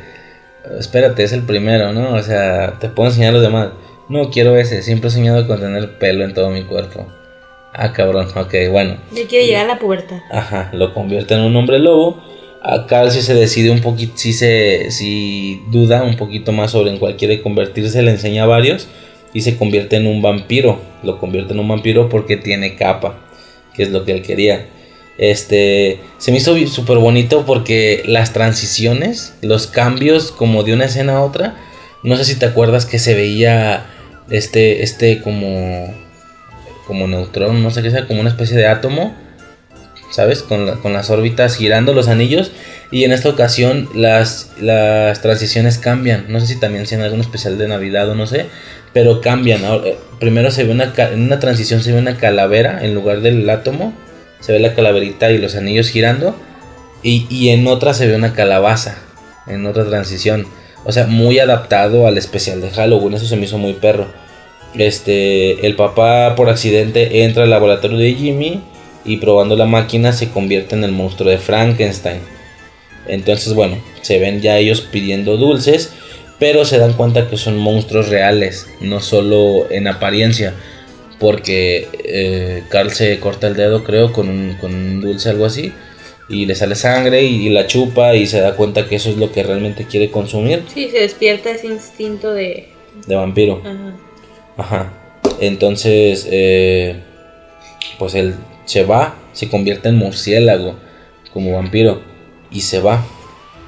Espérate, 0.77 1.23
es 1.23 1.31
el 1.31 1.43
primero, 1.43 1.93
¿no? 1.93 2.15
O 2.15 2.21
sea, 2.21 2.77
te 2.79 2.89
puedo 2.89 3.09
enseñar 3.09 3.31
los 3.31 3.41
demás. 3.41 3.69
No, 4.09 4.29
quiero 4.29 4.57
ese. 4.57 4.81
Siempre 4.83 5.07
he 5.07 5.11
soñado 5.11 5.47
con 5.47 5.61
tener 5.61 5.97
pelo 5.97 6.25
en 6.25 6.33
todo 6.33 6.49
mi 6.49 6.63
cuerpo. 6.63 7.07
Ah, 7.79 7.93
cabrón, 7.93 8.27
ok, 8.35 8.55
bueno. 8.71 8.97
Yo 9.15 9.27
quiero 9.27 9.45
llegar 9.45 9.65
a 9.65 9.67
la 9.75 9.79
pubertad. 9.79 10.17
Ajá, 10.31 10.71
lo 10.73 10.95
convierte 10.95 11.35
en 11.35 11.41
un 11.41 11.55
hombre 11.55 11.77
lobo. 11.77 12.23
Acá 12.63 13.09
sí 13.11 13.21
se 13.21 13.35
decide 13.35 13.69
un 13.69 13.81
poquito, 13.81 14.13
sí 14.15 14.33
se 14.33 14.89
sí 14.89 15.61
duda 15.69 16.01
un 16.01 16.17
poquito 16.17 16.51
más 16.51 16.71
sobre 16.71 16.89
en 16.89 16.97
cuál 16.97 17.17
quiere 17.17 17.43
convertirse, 17.43 18.01
le 18.01 18.09
enseña 18.09 18.43
a 18.43 18.47
varios 18.47 18.87
y 19.31 19.41
se 19.41 19.57
convierte 19.57 19.95
en 19.95 20.07
un 20.07 20.23
vampiro. 20.23 20.79
Lo 21.03 21.19
convierte 21.19 21.53
en 21.53 21.59
un 21.59 21.67
vampiro 21.67 22.09
porque 22.09 22.35
tiene 22.35 22.75
capa, 22.75 23.19
que 23.75 23.83
es 23.83 23.91
lo 23.91 24.05
que 24.05 24.13
él 24.13 24.23
quería. 24.23 24.65
Este, 25.19 25.99
se 26.17 26.31
me 26.31 26.37
hizo 26.37 26.57
súper 26.65 26.97
bonito 26.97 27.45
porque 27.45 28.01
las 28.07 28.33
transiciones, 28.33 29.35
los 29.43 29.67
cambios 29.67 30.31
como 30.31 30.63
de 30.63 30.73
una 30.73 30.85
escena 30.85 31.17
a 31.17 31.21
otra, 31.21 31.55
no 32.01 32.17
sé 32.17 32.25
si 32.25 32.39
te 32.39 32.47
acuerdas 32.47 32.87
que 32.87 32.97
se 32.97 33.13
veía 33.13 33.85
este, 34.31 34.81
este 34.81 35.21
como, 35.21 35.93
como 36.87 37.05
neutrón, 37.07 37.61
no 37.61 37.69
sé 37.69 37.83
qué 37.83 37.91
sea, 37.91 38.07
como 38.07 38.21
una 38.21 38.29
especie 38.29 38.57
de 38.57 38.65
átomo 38.67 39.13
¿sabes? 40.11 40.41
Con, 40.41 40.65
la- 40.65 40.75
con 40.75 40.93
las 40.93 41.09
órbitas 41.09 41.55
girando 41.57 41.93
los 41.93 42.07
anillos. 42.07 42.51
Y 42.91 43.03
en 43.03 43.11
esta 43.11 43.27
ocasión 43.29 43.89
las, 43.93 44.51
las 44.59 45.21
transiciones 45.21 45.77
cambian. 45.77 46.25
No 46.29 46.39
sé 46.39 46.47
si 46.47 46.59
también 46.59 46.87
sea 46.87 46.97
en 46.97 47.03
algún 47.03 47.19
especial 47.19 47.57
de 47.57 47.67
Navidad 47.67 48.09
o 48.09 48.15
no 48.15 48.25
sé. 48.25 48.45
Pero 48.93 49.19
cambian. 49.19 49.61
Eh, 49.85 49.97
primero 50.19 50.49
se 50.49 50.63
ve 50.63 50.71
una, 50.71 50.93
en 50.97 51.21
una 51.23 51.39
transición 51.39 51.83
se 51.83 51.91
ve 51.91 51.99
una 51.99 52.15
calavera 52.17 52.79
en 52.85 52.95
lugar 52.95 53.19
del 53.19 53.47
átomo. 53.49 53.93
Se 54.39 54.53
ve 54.53 54.59
la 54.59 54.73
calaverita 54.73 55.29
y 55.31 55.39
los 55.39 55.55
anillos 55.55 55.89
girando. 55.89 56.35
Y, 57.03 57.27
y 57.29 57.49
en 57.49 57.67
otra 57.67 57.93
se 57.93 58.07
ve 58.07 58.15
una 58.15 58.33
calabaza. 58.33 58.95
En 59.45 59.65
otra 59.65 59.85
transición. 59.85 60.47
O 60.85 60.93
sea, 60.93 61.05
muy 61.05 61.37
adaptado 61.39 62.07
al 62.07 62.17
especial 62.17 62.61
de 62.61 62.71
Halloween. 62.71 63.15
Eso 63.15 63.25
se 63.25 63.35
me 63.35 63.43
hizo 63.43 63.57
muy 63.57 63.73
perro. 63.73 64.07
Este, 64.77 65.65
el 65.65 65.75
papá 65.75 66.35
por 66.35 66.49
accidente 66.49 67.23
entra 67.23 67.43
al 67.43 67.49
laboratorio 67.49 67.97
de 67.97 68.13
Jimmy 68.13 68.61
y 69.05 69.17
probando 69.17 69.55
la 69.55 69.65
máquina 69.65 70.13
se 70.13 70.29
convierte 70.29 70.75
en 70.75 70.83
el 70.83 70.91
monstruo 70.91 71.29
de 71.29 71.37
Frankenstein. 71.37 72.19
Entonces, 73.07 73.53
bueno, 73.53 73.77
se 74.01 74.19
ven 74.19 74.41
ya 74.41 74.57
ellos 74.57 74.81
pidiendo 74.81 75.37
dulces, 75.37 75.93
pero 76.39 76.65
se 76.65 76.77
dan 76.77 76.93
cuenta 76.93 77.29
que 77.29 77.37
son 77.37 77.57
monstruos 77.57 78.09
reales, 78.09 78.67
no 78.81 78.99
solo 78.99 79.71
en 79.71 79.87
apariencia. 79.87 80.53
Porque 81.19 81.87
eh, 82.03 82.63
Carl 82.69 82.91
se 82.91 83.19
corta 83.19 83.47
el 83.47 83.55
dedo, 83.55 83.83
creo, 83.83 84.13
con 84.13 84.29
un, 84.29 84.55
con 84.59 84.75
un 84.75 85.01
dulce, 85.01 85.29
algo 85.29 85.45
así, 85.45 85.73
y 86.29 86.45
le 86.45 86.53
sale 86.53 86.75
sangre 86.75 87.23
y, 87.23 87.47
y 87.47 87.49
la 87.49 87.65
chupa 87.65 88.13
y 88.13 88.27
se 88.27 88.39
da 88.39 88.55
cuenta 88.55 88.87
que 88.87 88.97
eso 88.97 89.09
es 89.09 89.17
lo 89.17 89.31
que 89.31 89.41
realmente 89.41 89.85
quiere 89.85 90.11
consumir 90.11 90.63
Sí, 90.71 90.89
se 90.91 90.99
despierta 90.99 91.49
ese 91.51 91.67
instinto 91.67 92.33
de. 92.33 92.67
de 93.07 93.15
vampiro. 93.15 93.61
Ajá. 93.65 93.95
Ajá. 94.57 94.91
Entonces, 95.39 96.27
eh, 96.29 97.01
pues 97.99 98.15
él 98.15 98.35
se 98.65 98.83
va, 98.83 99.15
se 99.33 99.49
convierte 99.49 99.89
en 99.89 99.95
murciélago 99.95 100.75
como 101.33 101.53
vampiro 101.53 102.01
y 102.51 102.61
se 102.61 102.81
va. 102.81 103.05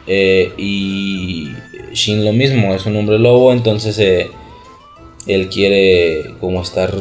Eh, 0.08 0.54
y 0.58 1.54
Shin 1.94 2.26
lo 2.26 2.34
mismo, 2.34 2.74
es 2.74 2.86
un 2.86 2.96
hombre 2.98 3.20
lobo, 3.20 3.54
entonces 3.54 3.98
eh, 4.00 4.32
él 5.28 5.50
quiere 5.50 6.36
como 6.40 6.62
estar 6.64 6.94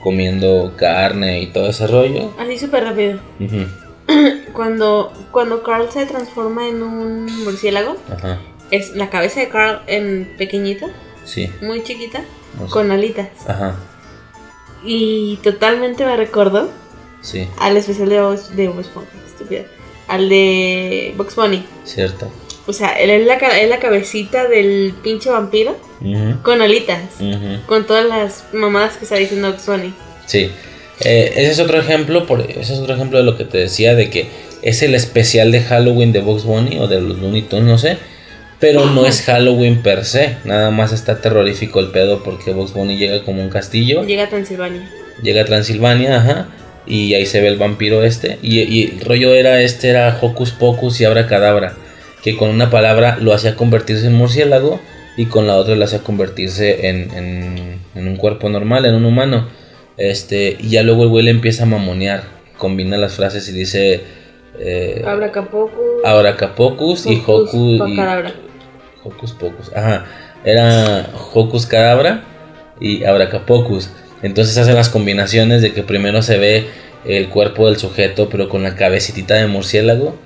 comiendo 0.00 0.72
carne 0.76 1.42
y 1.42 1.46
todo 1.48 1.68
ese 1.68 1.86
rollo. 1.86 2.32
Así 2.38 2.58
súper 2.58 2.84
rápido. 2.84 3.18
Cuando, 4.54 5.12
cuando 5.32 5.62
Carl 5.62 5.90
se 5.90 6.06
transforma 6.06 6.66
en 6.68 6.82
un 6.82 7.26
murciélago, 7.44 7.96
Ajá, 8.08 8.38
es 8.70 8.94
la 8.96 9.10
cabeza 9.10 9.40
de 9.40 9.48
Carl 9.48 9.82
en 9.86 10.32
pequeñita, 10.38 10.86
sí. 11.24 11.50
muy 11.60 11.82
chiquita, 11.82 12.24
no 12.58 12.66
sé. 12.66 12.72
con 12.72 12.90
alitas. 12.90 13.28
Ajá, 13.46 13.76
Y 14.84 15.38
totalmente 15.42 16.04
me 16.04 16.16
recordó 16.16 16.70
sí, 17.20 17.48
al 17.58 17.76
especial 17.76 18.08
de 18.08 18.20
Box, 18.20 18.54
de 18.56 18.68
Box 18.68 18.90
Bunny, 18.94 19.06
estúpida. 19.26 19.62
Al 20.08 20.28
de 20.28 21.14
Box 21.16 21.34
Bunny. 21.34 21.64
cierto. 21.84 22.30
O 22.68 22.72
sea, 22.72 22.90
él 22.98 23.10
es 23.10 23.26
la, 23.26 23.34
es 23.36 23.68
la 23.68 23.78
cabecita 23.78 24.48
del 24.48 24.92
pinche 25.02 25.30
vampiro 25.30 25.76
Ujú, 26.00 26.42
con 26.42 26.62
alitas. 26.62 27.00
ujú. 27.20 27.64
Con 27.66 27.86
todas 27.86 28.04
las 28.06 28.44
mamadas 28.52 28.96
que 28.96 29.04
está 29.04 29.16
diciendo 29.16 29.50
Box 29.52 29.66
Bunny. 29.66 29.94
Sí. 30.26 30.50
Eh, 31.00 31.32
ese 31.36 31.50
es 31.52 31.60
otro 31.60 31.78
ejemplo, 31.78 32.26
por, 32.26 32.40
ese 32.40 32.60
es 32.72 32.78
otro 32.80 32.94
ejemplo 32.94 33.18
de 33.18 33.24
lo 33.24 33.36
que 33.36 33.44
te 33.44 33.58
decía 33.58 33.94
de 33.94 34.08
que 34.10 34.28
es 34.62 34.82
el 34.82 34.94
especial 34.94 35.52
de 35.52 35.60
Halloween 35.60 36.12
de 36.12 36.20
Box 36.20 36.44
Bunny 36.44 36.78
o 36.78 36.88
de 36.88 37.00
los 37.00 37.18
Looney 37.18 37.42
Tunes, 37.42 37.66
no 37.66 37.78
sé. 37.78 37.98
Pero 38.58 38.86
no 38.86 39.04
es 39.06 39.22
Halloween 39.22 39.82
per 39.82 40.04
se, 40.04 40.36
nada 40.44 40.70
más 40.70 40.92
está 40.92 41.20
terrorífico 41.20 41.78
el 41.80 41.88
pedo 41.88 42.22
porque 42.22 42.52
Box 42.52 42.72
Bunny 42.72 42.96
llega 42.96 43.22
como 43.22 43.42
un 43.42 43.50
castillo, 43.50 44.02
Llega 44.04 44.24
a 44.24 44.28
Transilvania. 44.28 44.90
llega 45.22 45.42
a 45.42 45.44
Transilvania, 45.44 46.16
ajá, 46.16 46.48
y 46.86 47.12
ahí 47.14 47.26
se 47.26 47.40
ve 47.40 47.48
el 47.48 47.58
vampiro 47.58 48.02
este. 48.02 48.38
Y, 48.42 48.60
y 48.60 48.84
el 48.98 49.00
rollo 49.00 49.34
era 49.34 49.60
este, 49.60 49.88
era 49.90 50.16
Hocus 50.20 50.52
Pocus 50.52 51.00
y 51.00 51.04
Abra 51.04 51.26
Cadabra. 51.26 51.74
que 52.22 52.36
con 52.36 52.48
una 52.50 52.70
palabra 52.70 53.18
lo 53.20 53.32
hacía 53.34 53.54
convertirse 53.56 54.06
en 54.06 54.14
murciélago 54.14 54.80
y 55.16 55.26
con 55.26 55.46
la 55.46 55.56
otra 55.56 55.76
lo 55.76 55.84
hacía 55.84 56.00
convertirse 56.00 56.88
en, 56.88 57.10
en, 57.14 57.80
en 57.94 58.08
un 58.08 58.16
cuerpo 58.16 58.48
normal, 58.48 58.84
en 58.86 58.94
un 58.94 59.04
humano. 59.04 59.48
Este, 59.96 60.56
y 60.60 60.70
ya 60.70 60.82
luego 60.82 61.04
el 61.04 61.08
güey 61.08 61.24
le 61.24 61.30
empieza 61.30 61.62
a 61.62 61.66
mamonear, 61.66 62.24
combina 62.58 62.96
las 62.96 63.14
frases 63.14 63.48
y 63.48 63.52
dice... 63.52 64.00
Eh, 64.58 65.02
Abracapocus. 65.06 66.04
Abracapocus 66.04 67.06
y 67.06 67.22
Hocus... 67.26 67.54
Y, 67.88 67.96
Hocus 69.06 69.32
Pocus, 69.32 69.72
ajá. 69.74 70.06
Era 70.44 71.10
Hocus 71.32 71.66
Cadabra 71.66 72.24
y 72.80 73.04
Abracapocus. 73.04 73.90
Entonces 74.22 74.56
hacen 74.58 74.74
las 74.74 74.88
combinaciones 74.88 75.62
de 75.62 75.72
que 75.72 75.82
primero 75.82 76.22
se 76.22 76.38
ve 76.38 76.68
el 77.04 77.28
cuerpo 77.28 77.66
del 77.66 77.76
sujeto 77.76 78.28
pero 78.28 78.48
con 78.48 78.62
la 78.62 78.74
cabecita 78.74 79.34
de 79.34 79.46
murciélago 79.46 80.16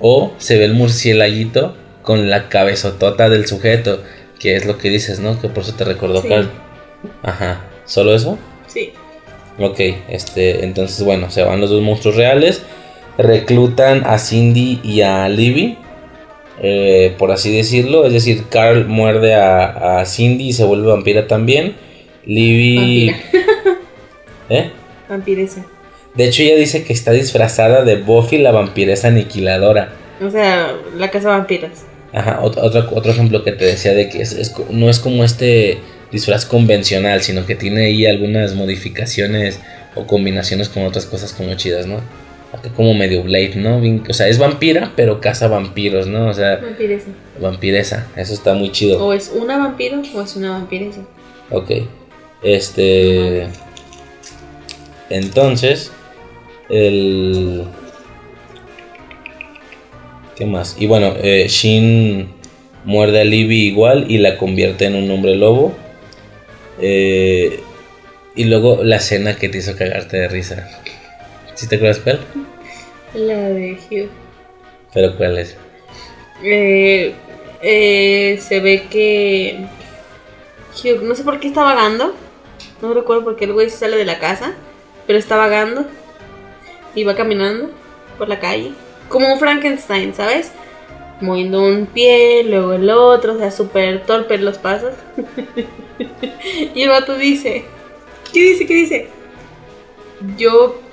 o 0.00 0.32
se 0.38 0.58
ve 0.58 0.64
el 0.64 0.74
murciélaguito 0.74 1.76
con 2.02 2.30
la 2.30 2.48
cabezotota 2.48 3.28
del 3.28 3.46
sujeto, 3.46 4.02
que 4.38 4.56
es 4.56 4.64
lo 4.64 4.78
que 4.78 4.90
dices, 4.90 5.18
¿no? 5.18 5.40
Que 5.40 5.48
por 5.48 5.64
eso 5.64 5.74
te 5.74 5.84
recordó 5.84 6.22
sí. 6.22 6.28
Ajá, 7.22 7.64
¿solo 7.84 8.14
eso? 8.14 8.38
Sí. 8.68 8.92
Ok, 9.58 9.80
este, 10.08 10.64
entonces 10.64 11.04
bueno, 11.04 11.30
se 11.30 11.42
van 11.42 11.60
los 11.60 11.70
dos 11.70 11.82
monstruos 11.82 12.16
reales, 12.16 12.62
reclutan 13.18 14.04
a 14.04 14.18
Cindy 14.18 14.80
y 14.84 15.00
a 15.00 15.28
Libby, 15.28 15.78
eh, 16.62 17.14
por 17.18 17.32
así 17.32 17.54
decirlo, 17.54 18.06
es 18.06 18.12
decir, 18.12 18.44
Carl 18.48 18.86
muerde 18.86 19.34
a, 19.34 20.00
a 20.00 20.06
Cindy 20.06 20.48
y 20.48 20.52
se 20.52 20.64
vuelve 20.64 20.88
vampira 20.88 21.26
también, 21.26 21.76
Libby... 22.24 23.14
¿Eh? 24.48 24.70
Vampiresa. 25.08 25.66
De 26.14 26.24
hecho, 26.24 26.42
ella 26.42 26.56
dice 26.56 26.84
que 26.84 26.92
está 26.92 27.12
disfrazada 27.12 27.84
de 27.84 27.96
Buffy 27.96 28.38
la 28.38 28.52
vampiresa 28.52 29.08
aniquiladora. 29.08 29.92
O 30.24 30.30
sea, 30.30 30.74
la 30.96 31.10
casa 31.10 31.28
vampiras. 31.28 31.84
Ajá, 32.12 32.40
otro, 32.42 32.62
otro, 32.64 33.10
ejemplo 33.10 33.44
que 33.44 33.52
te 33.52 33.66
decía 33.66 33.92
de 33.92 34.08
que 34.08 34.22
es, 34.22 34.54
no 34.70 34.88
es 34.88 34.98
como 34.98 35.24
este 35.24 35.78
disfraz 36.10 36.46
convencional, 36.46 37.22
sino 37.22 37.44
que 37.44 37.56
tiene 37.56 37.86
ahí 37.86 38.06
algunas 38.06 38.54
modificaciones 38.54 39.60
o 39.94 40.06
combinaciones 40.06 40.68
con 40.68 40.84
otras 40.84 41.04
cosas 41.04 41.32
como 41.32 41.54
chidas, 41.54 41.86
¿no? 41.86 42.00
Como 42.74 42.94
medio 42.94 43.22
Blade, 43.22 43.56
¿no? 43.56 43.80
O 44.08 44.12
sea, 44.12 44.28
es 44.28 44.38
vampira, 44.38 44.92
pero 44.96 45.20
caza 45.20 45.48
vampiros, 45.48 46.06
¿no? 46.06 46.28
O 46.28 46.34
sea, 46.34 46.56
vampiresa. 46.56 47.08
Vampiresa, 47.40 48.06
eso 48.16 48.32
está 48.32 48.54
muy 48.54 48.72
chido. 48.72 49.04
O 49.04 49.12
es 49.12 49.32
una 49.34 49.58
vampiro 49.58 50.02
o 50.14 50.22
es 50.22 50.36
una 50.36 50.50
vampiresa. 50.50 51.02
Ok. 51.50 51.70
Este. 52.42 53.46
Entonces, 55.10 55.92
el. 56.68 57.64
¿Qué 60.36 60.46
más? 60.46 60.76
Y 60.78 60.86
bueno, 60.86 61.14
eh, 61.22 61.46
Shin 61.48 62.28
muerde 62.84 63.22
a 63.22 63.24
Libby 63.24 63.66
igual 63.66 64.06
y 64.08 64.18
la 64.18 64.36
convierte 64.36 64.86
en 64.86 64.94
un 64.96 65.10
hombre 65.10 65.34
lobo. 65.34 65.74
Eh, 66.80 67.60
y 68.34 68.44
luego 68.44 68.84
la 68.84 68.96
escena 68.96 69.36
que 69.36 69.48
te 69.48 69.58
hizo 69.58 69.76
cagarte 69.76 70.18
de 70.18 70.28
risa. 70.28 70.82
¿Sí 71.56 71.66
te 71.66 71.76
acuerdas 71.76 72.00
cuál? 72.00 72.20
La 73.14 73.48
de 73.48 73.78
Hugh. 73.90 74.10
¿Pero 74.92 75.16
cuál 75.16 75.38
es? 75.38 75.56
Eh, 76.42 77.14
eh, 77.62 78.38
se 78.42 78.60
ve 78.60 78.86
que 78.90 79.66
Hugh, 80.74 81.02
no 81.02 81.14
sé 81.14 81.24
por 81.24 81.40
qué 81.40 81.48
está 81.48 81.62
vagando. 81.62 82.14
No 82.82 82.92
recuerdo 82.92 83.24
por 83.24 83.36
qué 83.36 83.46
el 83.46 83.54
güey 83.54 83.70
sale 83.70 83.96
de 83.96 84.04
la 84.04 84.18
casa. 84.18 84.52
Pero 85.06 85.18
está 85.18 85.36
vagando. 85.36 85.86
Y 86.94 87.04
va 87.04 87.14
caminando 87.14 87.70
por 88.18 88.28
la 88.28 88.38
calle. 88.38 88.72
Como 89.08 89.32
un 89.32 89.38
Frankenstein, 89.38 90.14
¿sabes? 90.14 90.52
Moviendo 91.22 91.62
un 91.62 91.86
pie, 91.86 92.44
luego 92.44 92.74
el 92.74 92.90
otro. 92.90 93.32
O 93.32 93.38
sea, 93.38 93.50
súper 93.50 94.04
torpe 94.04 94.36
los 94.36 94.58
pasos. 94.58 94.92
y 96.74 96.82
el 96.82 96.90
vato 96.90 97.16
dice. 97.16 97.64
¿Qué 98.30 98.40
dice? 98.40 98.66
¿Qué 98.66 98.74
dice? 98.74 99.08
Yo. 100.36 100.85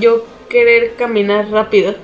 Yo 0.00 0.26
querer 0.48 0.94
caminar 0.96 1.50
rápido. 1.50 1.94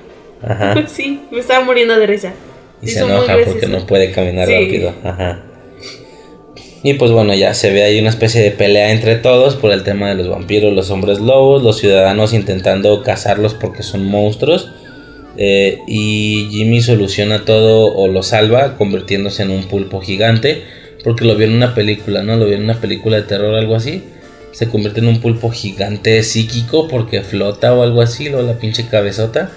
Ajá. 0.41 0.75
sí, 0.87 1.21
me 1.31 1.39
estaba 1.39 1.63
muriendo 1.63 1.97
de 1.97 2.07
risa. 2.07 2.33
Y 2.81 2.87
se 2.87 3.01
enoja 3.01 3.37
porque 3.45 3.67
no 3.67 3.85
puede 3.85 4.11
caminar 4.11 4.47
rápido. 4.47 4.93
Ajá. 5.03 5.43
Y 6.81 6.93
pues 6.93 7.11
bueno, 7.11 7.33
ya 7.33 7.53
se 7.53 7.71
ve 7.71 7.83
ahí 7.83 7.99
una 7.99 8.09
especie 8.09 8.41
de 8.41 8.51
pelea 8.51 8.91
entre 8.91 9.15
todos 9.15 9.55
por 9.55 9.71
el 9.71 9.83
tema 9.83 10.07
de 10.09 10.15
los 10.15 10.29
vampiros, 10.29 10.73
los 10.73 10.89
hombres 10.91 11.19
lobos, 11.19 11.61
los 11.61 11.77
ciudadanos 11.77 12.33
intentando 12.33 13.03
cazarlos 13.03 13.53
porque 13.53 13.83
son 13.83 14.05
monstruos. 14.05 14.71
Eh, 15.35 15.79
y 15.87 16.47
Jimmy 16.51 16.81
soluciona 16.81 17.43
todo 17.43 17.93
o 17.93 18.07
lo 18.07 18.23
salva 18.23 18.77
convirtiéndose 18.77 19.43
en 19.43 19.51
un 19.51 19.63
pulpo 19.65 19.99
gigante. 19.99 20.63
Porque 21.03 21.25
lo 21.25 21.35
vio 21.35 21.47
en 21.47 21.53
una 21.53 21.75
película, 21.75 22.23
¿no? 22.23 22.37
Lo 22.37 22.45
vio 22.45 22.55
en 22.55 22.63
una 22.63 22.79
película 22.79 23.17
de 23.17 23.23
terror 23.23 23.53
o 23.53 23.57
algo 23.57 23.75
así. 23.75 24.03
Se 24.51 24.67
convierte 24.67 24.99
en 24.99 25.07
un 25.07 25.21
pulpo 25.21 25.51
gigante 25.51 26.21
psíquico 26.23 26.87
porque 26.87 27.21
flota 27.21 27.73
o 27.73 27.83
algo 27.83 28.01
así, 28.01 28.29
lo 28.29 28.41
la 28.41 28.57
pinche 28.59 28.87
cabezota. 28.87 29.51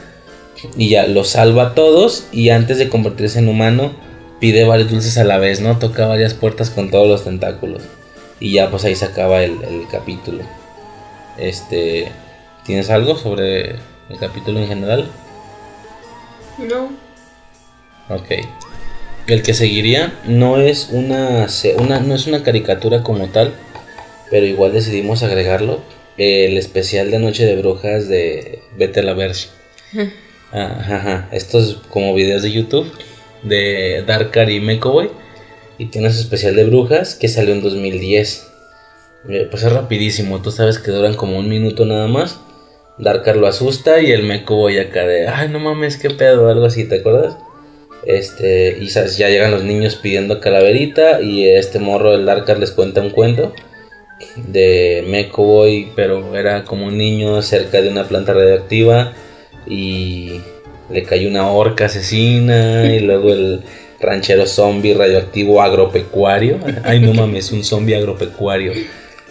Y 0.77 0.91
ya 0.91 1.07
lo 1.07 1.25
salva 1.25 1.69
a 1.69 1.75
todos. 1.75 2.27
Y 2.33 2.51
antes 2.51 2.79
de 2.79 2.89
convertirse 2.89 3.39
en 3.39 3.49
humano 3.49 3.93
pide 4.39 4.65
varios 4.65 4.91
dulces 4.91 5.19
a 5.19 5.25
la 5.25 5.39
vez, 5.39 5.61
¿no? 5.61 5.79
Toca 5.79 6.07
varias 6.07 6.35
puertas 6.35 6.71
con 6.71 6.91
todos 6.91 7.09
los 7.09 7.25
tentáculos. 7.25 7.83
Y 8.41 8.53
ya 8.53 8.71
pues 8.71 8.85
ahí 8.85 8.95
se 8.95 9.05
acaba 9.05 9.43
el, 9.43 9.57
capítulo. 9.91 10.43
Este. 11.39 12.11
¿Tienes 12.65 12.91
algo 12.91 13.17
sobre 13.17 13.77
el 14.09 14.19
capítulo 14.21 14.61
en 14.61 14.69
general? 14.69 15.11
No. 16.59 16.91
Ok. 18.09 18.31
El 19.27 19.43
que 19.43 19.55
seguiría 19.55 20.13
no 20.27 20.59
es 20.59 20.89
una, 20.91 21.47
una, 21.79 22.01
no 22.01 22.15
es 22.15 22.27
una 22.27 22.43
caricatura 22.43 23.03
como 23.03 23.29
tal, 23.29 23.55
pero 24.33 24.47
igual 24.47 24.73
decidimos 24.73 25.23
agregarlo. 25.23 25.81
El 26.17 26.57
especial 26.57 27.11
de 27.11 27.19
Noche 27.19 27.45
de 27.45 27.55
Brujas 27.57 28.09
de 28.09 28.61
Vete 28.79 29.01
a 29.01 29.03
la 29.03 29.13
Verge. 29.13 29.49
Ajá, 30.51 31.29
Estos 31.33 31.83
como 31.91 32.15
videos 32.15 32.43
de 32.43 32.51
YouTube 32.51 32.91
de 33.43 34.03
Darkar 34.07 34.49
y 34.49 34.59
Mekoboy. 34.61 35.11
Y 35.77 35.87
tiene 35.87 36.11
su 36.11 36.21
especial 36.21 36.57
de 36.57 36.65
brujas 36.65 37.15
que 37.15 37.29
salió 37.29 37.53
en 37.53 37.61
2010. 37.61 38.49
Eh, 39.29 39.49
pues 39.51 39.65
es 39.65 39.73
rapidísimo, 39.73 40.41
tú 40.41 40.51
sabes 40.51 40.79
que 40.79 40.93
duran 40.93 41.15
como 41.15 41.39
un 41.39 41.51
minuto 41.51 41.85
nada 41.85 42.09
más. 42.09 42.41
Darkar 42.99 43.37
lo 43.37 43.47
asusta 43.47 44.01
y 44.01 44.13
el 44.13 44.23
Mekoboy 44.23 44.79
acá 44.79 45.07
de, 45.07 45.29
ay 45.29 45.51
no 45.51 45.59
mames, 45.59 45.99
qué 45.99 46.09
pedo, 46.09 46.49
algo 46.49 46.65
así, 46.65 46.89
¿te 46.89 47.01
acuerdas? 47.01 47.37
Este, 48.07 48.79
y 48.81 48.87
ya 48.87 49.29
llegan 49.29 49.51
los 49.51 49.63
niños 49.63 49.97
pidiendo 49.97 50.41
calaverita 50.41 51.21
y 51.21 51.47
este 51.47 51.79
morro 51.79 52.13
del 52.13 52.25
Darkar 52.25 52.59
les 52.59 52.73
cuenta 52.73 53.03
un 53.03 53.11
cuento 53.11 53.53
de 54.37 55.05
Mekoboy, 55.07 55.93
pero 55.95 56.37
era 56.37 56.65
como 56.65 56.87
un 56.87 56.97
niño 56.97 57.43
cerca 57.43 57.81
de 57.83 57.89
una 57.89 58.05
planta 58.05 58.33
radioactiva 58.33 59.13
y 59.67 60.41
le 60.91 61.03
cayó 61.05 61.29
una 61.29 61.51
orca 61.51 61.87
asesina 61.87 62.85
y 62.87 63.01
luego 63.01 63.33
el 63.33 63.63
ranchero 64.01 64.47
zombie 64.47 64.95
radioactivo 64.95 65.63
agropecuario. 65.63 66.59
Ay, 66.85 67.01
no 67.01 67.15
mames, 67.15 67.53
un 67.53 67.65
zombie 67.65 67.95
agropecuario. 67.95 68.73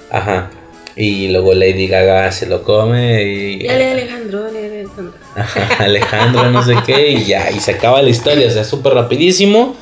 Ajá. 0.09 0.49
Y 0.95 1.29
luego 1.29 1.53
Lady 1.53 1.87
Gaga 1.87 2.31
se 2.31 2.45
lo 2.47 2.63
come 2.63 3.23
y... 3.23 3.63
Dale 3.65 3.91
Alejandro, 3.91 4.43
dale 4.43 4.65
Alejandro. 4.65 5.13
Ajá, 5.35 5.83
Alejandro, 5.83 6.51
no 6.51 6.63
sé 6.63 6.75
qué, 6.85 7.11
y 7.11 7.25
ya, 7.25 7.49
y 7.49 7.59
se 7.59 7.71
acaba 7.71 8.01
la 8.01 8.09
historia, 8.09 8.47
o 8.47 8.51
sea, 8.51 8.65
súper 8.65 8.93
rapidísimo. 8.93 9.75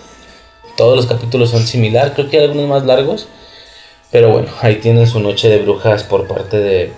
Todos 0.77 0.95
los 0.95 1.07
capítulos 1.07 1.49
son 1.49 1.65
similar, 1.65 2.13
creo 2.13 2.29
que 2.29 2.37
hay 2.37 2.43
algunos 2.45 2.69
más 2.69 2.85
largos. 2.85 3.27
Pero 4.11 4.31
bueno, 4.31 4.49
ahí 4.61 4.75
tienen 4.75 5.07
su 5.07 5.19
noche 5.19 5.49
de 5.49 5.59
brujas 5.59 6.03
por 6.03 6.27
parte 6.27 6.57
de... 6.57 6.91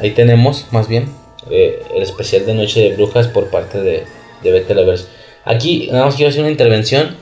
Ahí 0.00 0.12
tenemos, 0.12 0.66
más 0.70 0.88
bien, 0.88 1.08
eh, 1.50 1.82
el 1.94 2.02
especial 2.02 2.46
de 2.46 2.54
Noche 2.54 2.80
de 2.80 2.94
Brujas 2.94 3.28
por 3.28 3.48
parte 3.48 3.80
de, 3.80 4.04
de 4.42 4.52
Vete 4.52 4.74
la 4.74 4.82
Verse. 4.82 5.06
Aquí 5.44 5.88
nada 5.90 6.06
más 6.06 6.14
quiero 6.14 6.30
hacer 6.30 6.42
una 6.42 6.50
intervención. 6.50 7.16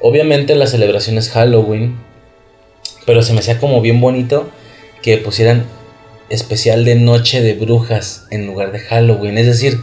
Obviamente 0.00 0.54
la 0.56 0.66
celebración 0.66 1.16
es 1.16 1.30
Halloween, 1.30 1.96
pero 3.06 3.22
se 3.22 3.32
me 3.32 3.38
hacía 3.38 3.60
como 3.60 3.80
bien 3.80 4.00
bonito 4.00 4.50
que 5.00 5.16
pusieran 5.18 5.64
especial 6.28 6.84
de 6.84 6.96
Noche 6.96 7.40
de 7.40 7.54
Brujas 7.54 8.26
en 8.30 8.46
lugar 8.46 8.72
de 8.72 8.80
Halloween. 8.80 9.38
Es 9.38 9.46
decir, 9.46 9.78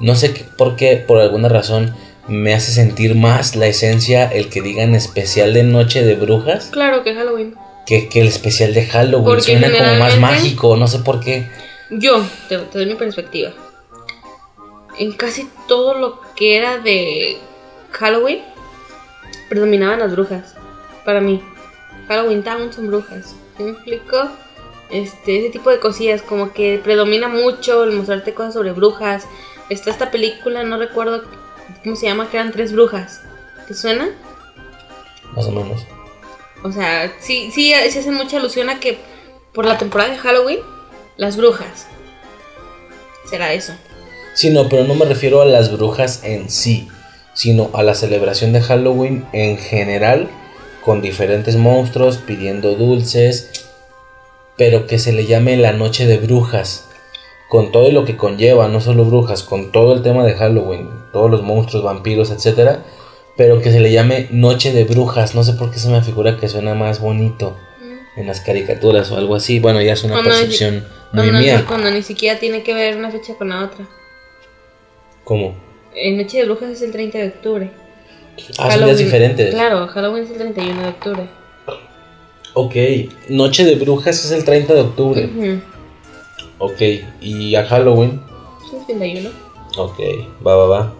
no 0.00 0.14
sé 0.14 0.32
por 0.56 0.76
qué, 0.76 0.96
por 0.96 1.20
alguna 1.20 1.48
razón, 1.48 1.94
me 2.28 2.54
hace 2.54 2.72
sentir 2.72 3.14
más 3.16 3.56
la 3.56 3.66
esencia 3.66 4.28
el 4.28 4.48
que 4.50 4.62
digan 4.62 4.94
especial 4.94 5.52
de 5.52 5.64
Noche 5.64 6.04
de 6.04 6.14
Brujas. 6.14 6.68
Claro 6.70 7.02
que 7.02 7.14
Halloween. 7.14 7.54
Que, 7.86 8.08
el 8.14 8.26
especial 8.28 8.74
de 8.74 8.86
Halloween. 8.86 9.40
Suena 9.40 9.70
como 9.70 9.94
más 9.96 10.18
mágico, 10.18 10.76
no 10.76 10.88
sé 10.88 10.98
por 10.98 11.20
qué. 11.20 11.48
Yo, 11.90 12.24
te, 12.48 12.58
te 12.58 12.78
doy 12.78 12.86
mi 12.86 12.94
perspectiva 12.96 13.52
en 14.98 15.12
casi 15.12 15.48
todo 15.68 15.94
lo 15.94 16.20
que 16.34 16.56
era 16.56 16.78
de 16.78 17.38
Halloween, 17.92 18.42
predominaban 19.48 20.00
las 20.00 20.12
brujas. 20.12 20.54
Para 21.04 21.20
mí, 21.20 21.42
Halloween 22.08 22.42
Town 22.42 22.72
son 22.72 22.88
brujas. 22.88 23.34
¿Me 23.58 23.70
explico? 23.70 24.28
Este, 24.90 25.38
ese 25.38 25.50
tipo 25.50 25.70
de 25.70 25.80
cosillas, 25.80 26.22
como 26.22 26.52
que 26.52 26.80
predomina 26.82 27.28
mucho 27.28 27.84
el 27.84 27.92
mostrarte 27.92 28.34
cosas 28.34 28.54
sobre 28.54 28.72
brujas. 28.72 29.26
Está 29.68 29.90
esta 29.90 30.10
película, 30.10 30.62
no 30.62 30.78
recuerdo 30.78 31.24
¿cómo 31.82 31.96
se 31.96 32.06
llama? 32.06 32.30
Que 32.30 32.36
eran 32.36 32.52
tres 32.52 32.72
brujas. 32.72 33.22
¿Te 33.66 33.74
suena? 33.74 34.10
Más 35.34 35.46
o 35.46 35.50
menos. 35.50 35.84
O 36.62 36.72
sea, 36.72 37.12
sí, 37.20 37.50
sí, 37.52 37.72
se 37.90 38.00
hace 38.00 38.10
mucha 38.10 38.38
alusión 38.38 38.70
a 38.70 38.80
que 38.80 38.98
por 39.52 39.64
la 39.64 39.78
temporada 39.78 40.10
de 40.10 40.18
Halloween, 40.18 40.58
las 41.16 41.36
brujas. 41.36 41.86
Será 43.28 43.52
eso. 43.52 43.72
Sí, 44.34 44.50
no, 44.50 44.68
pero 44.68 44.84
no 44.84 44.94
me 44.94 45.06
refiero 45.06 45.40
a 45.40 45.46
las 45.46 45.72
brujas 45.72 46.22
en 46.24 46.50
sí, 46.50 46.88
sino 47.34 47.70
a 47.72 47.82
la 47.82 47.94
celebración 47.94 48.52
de 48.52 48.60
Halloween 48.60 49.26
en 49.32 49.56
general, 49.58 50.28
con 50.84 51.00
diferentes 51.00 51.56
monstruos 51.56 52.18
pidiendo 52.18 52.74
dulces, 52.74 53.64
pero 54.56 54.86
que 54.86 54.98
se 54.98 55.12
le 55.12 55.26
llame 55.26 55.56
la 55.56 55.72
noche 55.72 56.06
de 56.06 56.18
brujas, 56.18 56.84
con 57.48 57.72
todo 57.72 57.90
lo 57.90 58.04
que 58.04 58.16
conlleva, 58.16 58.68
no 58.68 58.80
solo 58.80 59.04
brujas, 59.04 59.42
con 59.42 59.72
todo 59.72 59.94
el 59.94 60.02
tema 60.02 60.24
de 60.24 60.34
Halloween, 60.34 60.90
todos 61.12 61.30
los 61.30 61.42
monstruos, 61.42 61.84
vampiros, 61.84 62.30
etcétera, 62.30 62.84
pero 63.36 63.60
que 63.60 63.70
se 63.70 63.80
le 63.80 63.92
llame 63.92 64.28
noche 64.30 64.72
de 64.72 64.84
brujas, 64.84 65.34
no 65.34 65.44
sé 65.44 65.52
por 65.54 65.70
qué 65.70 65.78
se 65.78 65.88
me 65.88 66.02
figura 66.02 66.38
que 66.38 66.48
suena 66.48 66.74
más 66.74 67.00
bonito 67.00 67.56
mm. 67.80 68.20
en 68.20 68.26
las 68.26 68.40
caricaturas 68.40 69.10
o 69.10 69.16
algo 69.16 69.34
así, 69.34 69.60
bueno, 69.60 69.80
ya 69.82 69.92
es 69.92 70.04
una 70.04 70.22
percepción 70.22 70.84
muy 71.12 71.30
mía. 71.30 71.64
Cuando 71.66 71.90
ni 71.90 72.02
siquiera 72.02 72.38
tiene 72.38 72.62
que 72.62 72.74
ver 72.74 72.96
una 72.96 73.10
fecha 73.10 73.34
con 73.34 73.50
la 73.50 73.64
otra. 73.64 73.86
¿Cómo? 75.24 75.54
En 75.94 76.18
Noche 76.18 76.38
de 76.38 76.44
Brujas 76.44 76.70
es 76.70 76.82
el 76.82 76.92
30 76.92 77.18
de 77.18 77.28
octubre. 77.28 77.70
Ah, 78.58 78.70
son 78.70 78.84
días 78.84 78.98
diferentes. 78.98 79.54
Claro, 79.54 79.86
Halloween 79.88 80.24
es 80.24 80.30
el 80.30 80.36
31 80.36 80.82
de 80.82 80.88
octubre. 80.88 81.28
Ok, 82.54 82.74
Noche 83.28 83.64
de 83.64 83.74
Brujas 83.76 84.24
es 84.24 84.30
el 84.30 84.44
30 84.44 84.74
de 84.74 84.80
octubre. 84.80 85.60
Ok, 86.58 86.80
¿y 87.20 87.54
a 87.54 87.64
Halloween? 87.64 88.20
Es 88.66 88.72
el 88.72 88.86
31. 88.98 89.30
Ok, 89.78 90.00
va, 90.46 90.56
va, 90.56 90.66
va. 90.66 90.94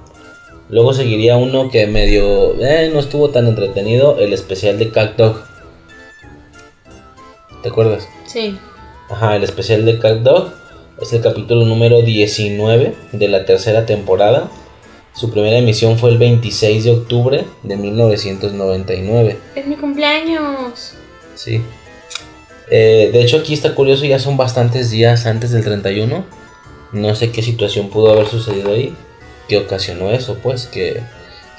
Luego 0.68 0.92
seguiría 0.94 1.36
uno 1.36 1.70
que 1.70 1.86
medio... 1.86 2.60
Eh, 2.60 2.90
no 2.92 2.98
estuvo 2.98 3.30
tan 3.30 3.46
entretenido, 3.46 4.18
el 4.18 4.32
especial 4.32 4.78
de 4.78 4.90
Cat 4.90 5.16
Dog. 5.16 5.40
¿Te 7.62 7.68
acuerdas? 7.68 8.08
Sí. 8.26 8.58
Ajá, 9.08 9.36
el 9.36 9.44
especial 9.44 9.84
de 9.84 9.98
Cat 10.00 10.18
Dog 10.18 10.52
es 11.00 11.12
el 11.12 11.20
capítulo 11.20 11.64
número 11.64 12.02
19 12.02 12.94
de 13.12 13.28
la 13.28 13.44
tercera 13.44 13.86
temporada. 13.86 14.50
Su 15.14 15.30
primera 15.30 15.56
emisión 15.56 15.98
fue 15.98 16.10
el 16.10 16.18
26 16.18 16.84
de 16.84 16.90
octubre 16.90 17.44
de 17.62 17.76
1999. 17.76 19.38
Es 19.54 19.66
mi 19.66 19.76
cumpleaños. 19.76 20.94
Sí. 21.36 21.62
Eh, 22.70 23.10
de 23.12 23.22
hecho 23.22 23.38
aquí 23.38 23.54
está 23.54 23.74
curioso, 23.76 24.04
ya 24.04 24.18
son 24.18 24.36
bastantes 24.36 24.90
días 24.90 25.26
antes 25.26 25.52
del 25.52 25.62
31. 25.62 26.24
No 26.92 27.14
sé 27.14 27.30
qué 27.30 27.42
situación 27.42 27.88
pudo 27.88 28.10
haber 28.10 28.26
sucedido 28.26 28.72
ahí 28.72 28.92
que 29.48 29.58
ocasionó 29.58 30.10
eso, 30.10 30.38
pues, 30.42 30.66
que, 30.66 31.00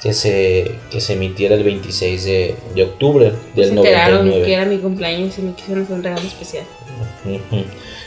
que, 0.02 0.12
se, 0.12 0.76
que 0.90 1.00
se 1.00 1.14
emitiera 1.14 1.54
el 1.54 1.64
26 1.64 2.24
de, 2.24 2.54
de 2.74 2.82
octubre 2.82 3.32
del 3.54 3.68
se 3.68 3.74
99. 3.74 4.46
que 4.46 4.52
era 4.52 4.64
mi 4.64 4.78
cumpleaños 4.78 5.38
y 5.38 5.42
me 5.42 5.54
quisieron 5.54 5.84
hacer 5.84 5.96
un 5.96 6.02
regalo 6.02 6.26
especial. 6.26 6.64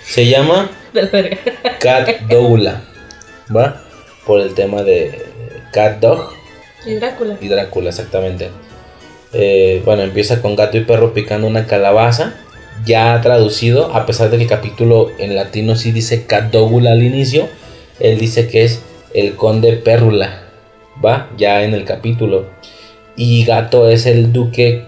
Se 0.06 0.28
llama 0.28 0.70
Cat 1.80 2.22
Doula, 2.30 2.82
¿va? 3.56 3.82
Por 4.26 4.42
el 4.42 4.54
tema 4.54 4.84
de 4.84 5.26
Cat 5.72 6.00
Dog. 6.00 6.34
Y 6.86 6.96
Drácula. 6.96 7.38
Y 7.40 7.48
Drácula, 7.48 7.90
exactamente. 7.90 8.50
Eh, 9.34 9.82
bueno, 9.86 10.02
empieza 10.04 10.42
con 10.42 10.56
gato 10.56 10.78
y 10.78 10.84
perro 10.84 11.14
picando 11.14 11.48
una 11.48 11.68
calabaza. 11.68 12.36
Ya 12.86 13.20
traducido, 13.22 13.94
a 13.94 14.06
pesar 14.06 14.30
de 14.32 14.38
que 14.38 14.44
el 14.44 14.50
capítulo 14.50 15.12
en 15.20 15.36
latino 15.36 15.76
sí 15.76 15.92
dice 15.92 16.26
Cat 16.26 16.52
Dogula 16.52 16.94
al 16.94 17.04
inicio, 17.04 17.48
él 18.00 18.18
dice 18.18 18.48
que 18.48 18.64
es 18.64 18.82
el 19.14 19.36
conde 19.36 19.74
Pérrula, 19.74 20.44
va, 21.04 21.30
ya 21.38 21.64
en 21.64 21.74
el 21.74 21.86
capítulo. 21.86 22.46
Y 23.16 23.44
Gato 23.46 23.90
es 23.90 24.06
el 24.06 24.34
duque 24.34 24.86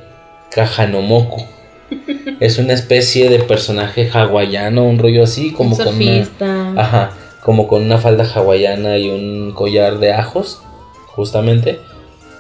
Kahanomoku. 0.52 1.46
es 2.40 2.58
una 2.58 2.74
especie 2.74 3.30
de 3.30 3.40
personaje 3.40 4.10
hawaiano, 4.12 4.84
un 4.84 5.00
rollo 5.00 5.24
así, 5.24 5.52
como 5.52 5.78
con 5.78 5.96
una, 5.96 6.28
ajá, 6.78 7.12
como 7.44 7.68
con 7.68 7.84
una 7.84 7.98
falda 7.98 8.26
hawaiana 8.26 8.98
y 8.98 9.10
un 9.10 9.52
collar 9.54 10.00
de 10.00 10.14
ajos, 10.14 10.62
justamente. 11.08 11.80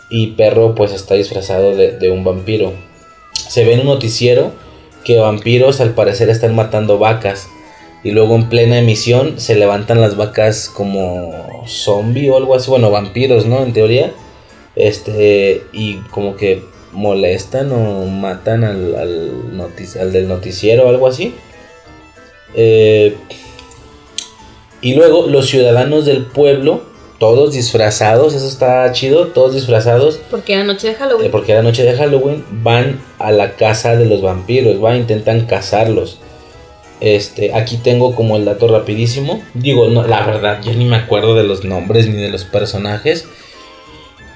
Y 0.09 0.27
Perro 0.31 0.75
pues 0.75 0.93
está 0.93 1.15
disfrazado 1.15 1.75
de, 1.75 1.97
de 1.97 2.11
un 2.11 2.23
vampiro. 2.23 2.73
Se 3.33 3.65
ve 3.65 3.73
en 3.73 3.81
un 3.81 3.87
noticiero 3.87 4.51
que 5.03 5.17
vampiros 5.17 5.81
al 5.81 5.91
parecer 5.91 6.29
están 6.29 6.55
matando 6.55 6.97
vacas 6.97 7.47
y 8.03 8.11
luego 8.11 8.35
en 8.35 8.49
plena 8.49 8.77
emisión 8.77 9.39
se 9.39 9.55
levantan 9.55 10.01
las 10.01 10.17
vacas 10.17 10.69
como 10.69 11.63
zombie 11.67 12.29
o 12.29 12.37
algo 12.37 12.55
así, 12.55 12.69
bueno, 12.69 12.91
vampiros, 12.91 13.45
¿no? 13.45 13.63
En 13.63 13.71
teoría. 13.71 14.11
Este, 14.75 15.63
y 15.71 15.97
como 16.11 16.35
que 16.35 16.63
molestan 16.91 17.71
o 17.71 18.05
matan 18.05 18.63
al, 18.63 18.95
al, 18.95 20.11
del 20.11 20.27
noticiero 20.27 20.85
o 20.85 20.89
algo 20.89 21.07
así. 21.07 21.33
Eh, 22.55 23.15
y 24.81 24.95
luego 24.95 25.27
los 25.27 25.47
ciudadanos 25.47 26.05
del 26.05 26.25
pueblo, 26.25 26.81
todos 27.19 27.53
disfrazados, 27.53 28.33
eso 28.33 28.47
está 28.47 28.91
chido, 28.91 29.27
todos 29.27 29.53
disfrazados. 29.53 30.19
Porque 30.29 30.53
era 30.53 30.65
noche 30.65 30.89
de 30.89 30.95
Halloween. 30.95 31.27
Eh, 31.27 31.29
porque 31.29 31.53
era 31.53 31.61
noche 31.61 31.83
de 31.83 31.95
Halloween, 31.95 32.43
van 32.51 32.99
a 33.17 33.31
la 33.31 33.55
casa 33.55 33.95
de 33.95 34.05
los 34.05 34.21
vampiros, 34.21 34.81
van, 34.81 34.97
intentan 34.97 35.45
cazarlos. 35.45 36.19
Este, 37.03 37.53
aquí 37.53 37.75
tengo 37.75 38.15
como 38.15 38.37
el 38.37 38.45
dato 38.45 38.69
rapidísimo. 38.69 39.43
Digo, 39.53 39.89
no, 39.89 40.07
la 40.07 40.25
verdad, 40.25 40.61
yo 40.63 40.73
ni 40.73 40.85
me 40.85 40.95
acuerdo 40.95 41.35
de 41.35 41.43
los 41.43 41.65
nombres 41.65 42.07
ni 42.07 42.15
de 42.15 42.29
los 42.29 42.45
personajes. 42.45 43.27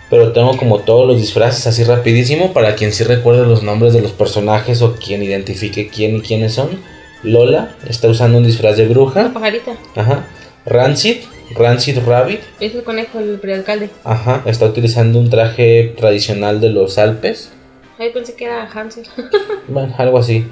Pero 0.10 0.34
tengo 0.34 0.58
como 0.58 0.80
todos 0.80 1.08
los 1.08 1.18
disfraces 1.18 1.66
así 1.66 1.86
rapidísimo 1.86 2.52
para 2.52 2.76
quien 2.76 2.92
sí 2.92 3.06
recuerde 3.06 3.46
los 3.46 3.64
nombres 3.64 3.94
de 3.94 4.02
los 4.02 4.12
personajes 4.12 4.82
o 4.82 4.96
quien 4.96 5.24
identifique 5.24 5.88
quién 5.88 6.18
y 6.18 6.22
quiénes 6.22 6.56
son. 6.56 6.82
Lola 7.24 7.78
está 7.88 8.10
usando 8.10 8.38
un 8.38 8.44
disfraz 8.44 8.76
de 8.76 8.86
bruja. 8.86 9.22
Una 9.22 9.34
pajarita. 9.34 9.78
Ajá. 9.96 10.28
Rancid, 10.66 11.20
Rancid 11.56 12.00
Rabbit. 12.06 12.42
Es 12.60 12.76
el 12.76 12.84
conejo, 12.84 13.20
el 13.20 13.40
prealcalde. 13.40 13.92
Ajá, 14.04 14.44
está 14.46 14.66
utilizando 14.66 15.20
un 15.20 15.30
traje 15.30 15.94
tradicional 15.98 16.60
de 16.60 16.70
los 16.72 16.98
Alpes. 16.98 17.50
Ay, 17.98 18.12
pensé 18.12 18.36
que 18.36 18.44
era 18.44 18.70
Hansel. 18.70 19.06
bueno, 19.70 19.96
algo 19.98 20.18
así. 20.18 20.46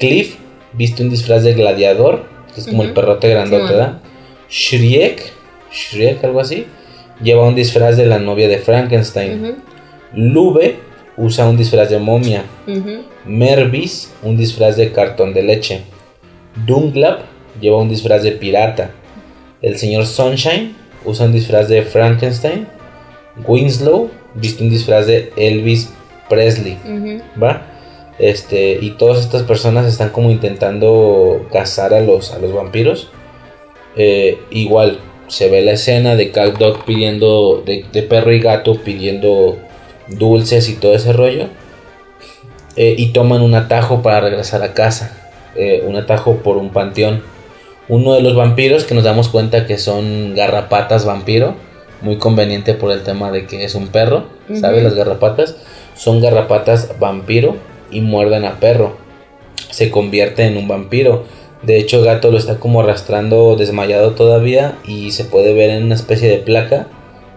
Cliff 0.00 0.34
viste 0.72 1.02
un 1.02 1.10
disfraz 1.10 1.42
de 1.42 1.54
gladiador, 1.54 2.24
que 2.54 2.60
es 2.60 2.66
como 2.66 2.82
el 2.82 2.92
perrote 2.92 3.28
grandote, 3.28 3.64
¿verdad? 3.72 3.98
Shriek, 4.48 5.32
Shriek, 5.72 6.22
algo 6.24 6.40
así, 6.40 6.66
lleva 7.22 7.46
un 7.46 7.54
disfraz 7.54 7.96
de 7.96 8.06
la 8.06 8.18
novia 8.18 8.48
de 8.48 8.58
Frankenstein. 8.58 9.56
Lube 10.14 10.76
usa 11.16 11.48
un 11.48 11.56
disfraz 11.56 11.90
de 11.90 11.98
momia. 11.98 12.44
Mervis, 13.26 14.12
un 14.22 14.36
disfraz 14.36 14.76
de 14.76 14.90
cartón 14.92 15.34
de 15.34 15.42
leche. 15.42 15.82
Dunglap 16.66 17.20
lleva 17.60 17.78
un 17.78 17.88
disfraz 17.88 18.22
de 18.22 18.32
pirata. 18.32 18.90
El 19.62 19.76
señor 19.78 20.06
Sunshine 20.06 20.74
usa 21.04 21.26
un 21.26 21.32
disfraz 21.32 21.68
de 21.68 21.82
Frankenstein. 21.82 22.66
Winslow 23.46 24.10
viste 24.34 24.64
un 24.64 24.70
disfraz 24.70 25.06
de 25.06 25.32
Elvis 25.36 25.90
Presley. 26.28 26.78
¿Va? 27.40 27.62
Este, 28.20 28.78
y 28.78 28.90
todas 28.90 29.18
estas 29.18 29.44
personas 29.44 29.86
están 29.86 30.10
como 30.10 30.30
intentando 30.30 31.46
cazar 31.50 31.94
a 31.94 32.00
los, 32.00 32.32
a 32.32 32.38
los 32.38 32.52
vampiros. 32.52 33.08
Eh, 33.96 34.38
igual 34.50 34.98
se 35.26 35.48
ve 35.48 35.62
la 35.62 35.72
escena 35.72 36.16
de 36.16 36.30
Cat 36.30 36.58
Dog 36.58 36.84
pidiendo, 36.84 37.62
de, 37.64 38.02
perro 38.02 38.32
y 38.32 38.40
gato 38.40 38.74
pidiendo 38.74 39.58
dulces 40.08 40.68
y 40.68 40.74
todo 40.74 40.94
ese 40.94 41.14
rollo. 41.14 41.46
Eh, 42.76 42.94
y 42.98 43.12
toman 43.12 43.40
un 43.40 43.54
atajo 43.54 44.02
para 44.02 44.20
regresar 44.20 44.62
a 44.62 44.74
casa. 44.74 45.32
Eh, 45.56 45.82
un 45.86 45.96
atajo 45.96 46.36
por 46.36 46.58
un 46.58 46.70
panteón. 46.70 47.22
Uno 47.88 48.12
de 48.12 48.20
los 48.20 48.36
vampiros 48.36 48.84
que 48.84 48.94
nos 48.94 49.04
damos 49.04 49.30
cuenta 49.30 49.66
que 49.66 49.78
son 49.78 50.34
garrapatas 50.34 51.06
vampiro. 51.06 51.54
Muy 52.02 52.16
conveniente 52.16 52.74
por 52.74 52.92
el 52.92 53.02
tema 53.02 53.30
de 53.30 53.46
que 53.46 53.64
es 53.64 53.74
un 53.74 53.88
perro. 53.88 54.24
¿Sabes? 54.54 54.84
Las 54.84 54.94
garrapatas. 54.94 55.56
Son 55.96 56.20
garrapatas 56.20 56.98
vampiro 56.98 57.69
y 57.90 58.00
muerden 58.00 58.44
a 58.44 58.60
perro. 58.60 58.96
Se 59.70 59.90
convierte 59.90 60.44
en 60.44 60.56
un 60.56 60.68
vampiro. 60.68 61.24
De 61.62 61.78
hecho, 61.78 62.02
gato 62.02 62.30
lo 62.30 62.38
está 62.38 62.58
como 62.58 62.80
arrastrando 62.80 63.56
desmayado 63.56 64.12
todavía 64.12 64.78
y 64.86 65.12
se 65.12 65.24
puede 65.24 65.52
ver 65.52 65.70
en 65.70 65.84
una 65.84 65.94
especie 65.94 66.28
de 66.28 66.38
placa 66.38 66.88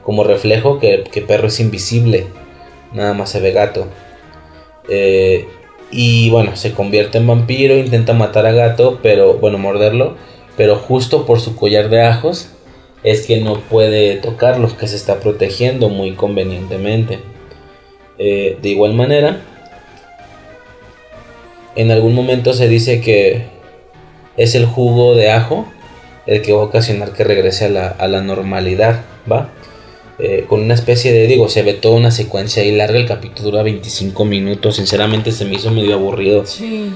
como 0.03 0.23
reflejo 0.23 0.79
que, 0.79 1.03
perro 1.27 1.47
es 1.47 1.59
invisible. 1.59 2.27
Nada 2.93 3.13
más 3.13 3.29
se 3.29 3.39
ve 3.39 3.51
gato. 3.51 3.87
Eh, 4.89 5.47
y 5.91 6.29
bueno, 6.29 6.55
se 6.55 6.73
convierte 6.73 7.17
en 7.17 7.27
vampiro, 7.27 7.77
intenta 7.77 8.13
matar 8.13 8.45
a 8.45 8.51
gato, 8.51 8.99
pero 9.01 9.35
bueno, 9.35 9.57
morderlo. 9.57 10.15
Pero 10.57 10.75
justo 10.75 11.25
por 11.25 11.39
su 11.39 11.55
collar 11.55 11.89
de 11.89 12.01
ajos 12.01 12.49
es 13.03 13.25
que 13.25 13.41
no 13.41 13.59
puede 13.59 14.15
tocarlo, 14.17 14.75
que 14.77 14.87
se 14.87 14.95
está 14.95 15.19
protegiendo 15.19 15.89
muy 15.89 16.13
convenientemente. 16.13 17.19
Eh, 18.17 18.57
de 18.61 18.69
igual 18.69 18.93
manera, 18.93 19.41
en 21.75 21.91
algún 21.91 22.13
momento 22.13 22.53
se 22.53 22.67
dice 22.67 23.01
que 23.01 23.47
es 24.37 24.55
el 24.55 24.65
jugo 24.65 25.15
de 25.15 25.31
ajo 25.31 25.67
el 26.25 26.41
que 26.41 26.53
va 26.53 26.61
a 26.61 26.65
ocasionar 26.65 27.11
que 27.11 27.23
regrese 27.23 27.65
a 27.65 28.07
la, 28.07 28.21
normalidad, 28.21 29.01
¿va? 29.29 29.49
eh, 30.19 30.45
con 30.47 30.61
una 30.61 30.73
especie 30.73 31.11
de, 31.11 31.27
digo, 31.27 31.49
se 31.49 31.63
ve 31.63 31.73
toda 31.73 31.95
una 31.95 32.11
secuencia 32.11 32.63
ahí 32.63 32.71
larga, 32.71 32.97
el 32.97 33.05
capítulo 33.05 33.51
dura 33.51 33.63
25 33.63 34.25
minutos, 34.25 34.75
sinceramente 34.77 35.31
se 35.31 35.45
me 35.45 35.55
hizo 35.55 35.71
medio 35.71 35.95
aburrido. 35.95 36.45
Sí. 36.45 36.93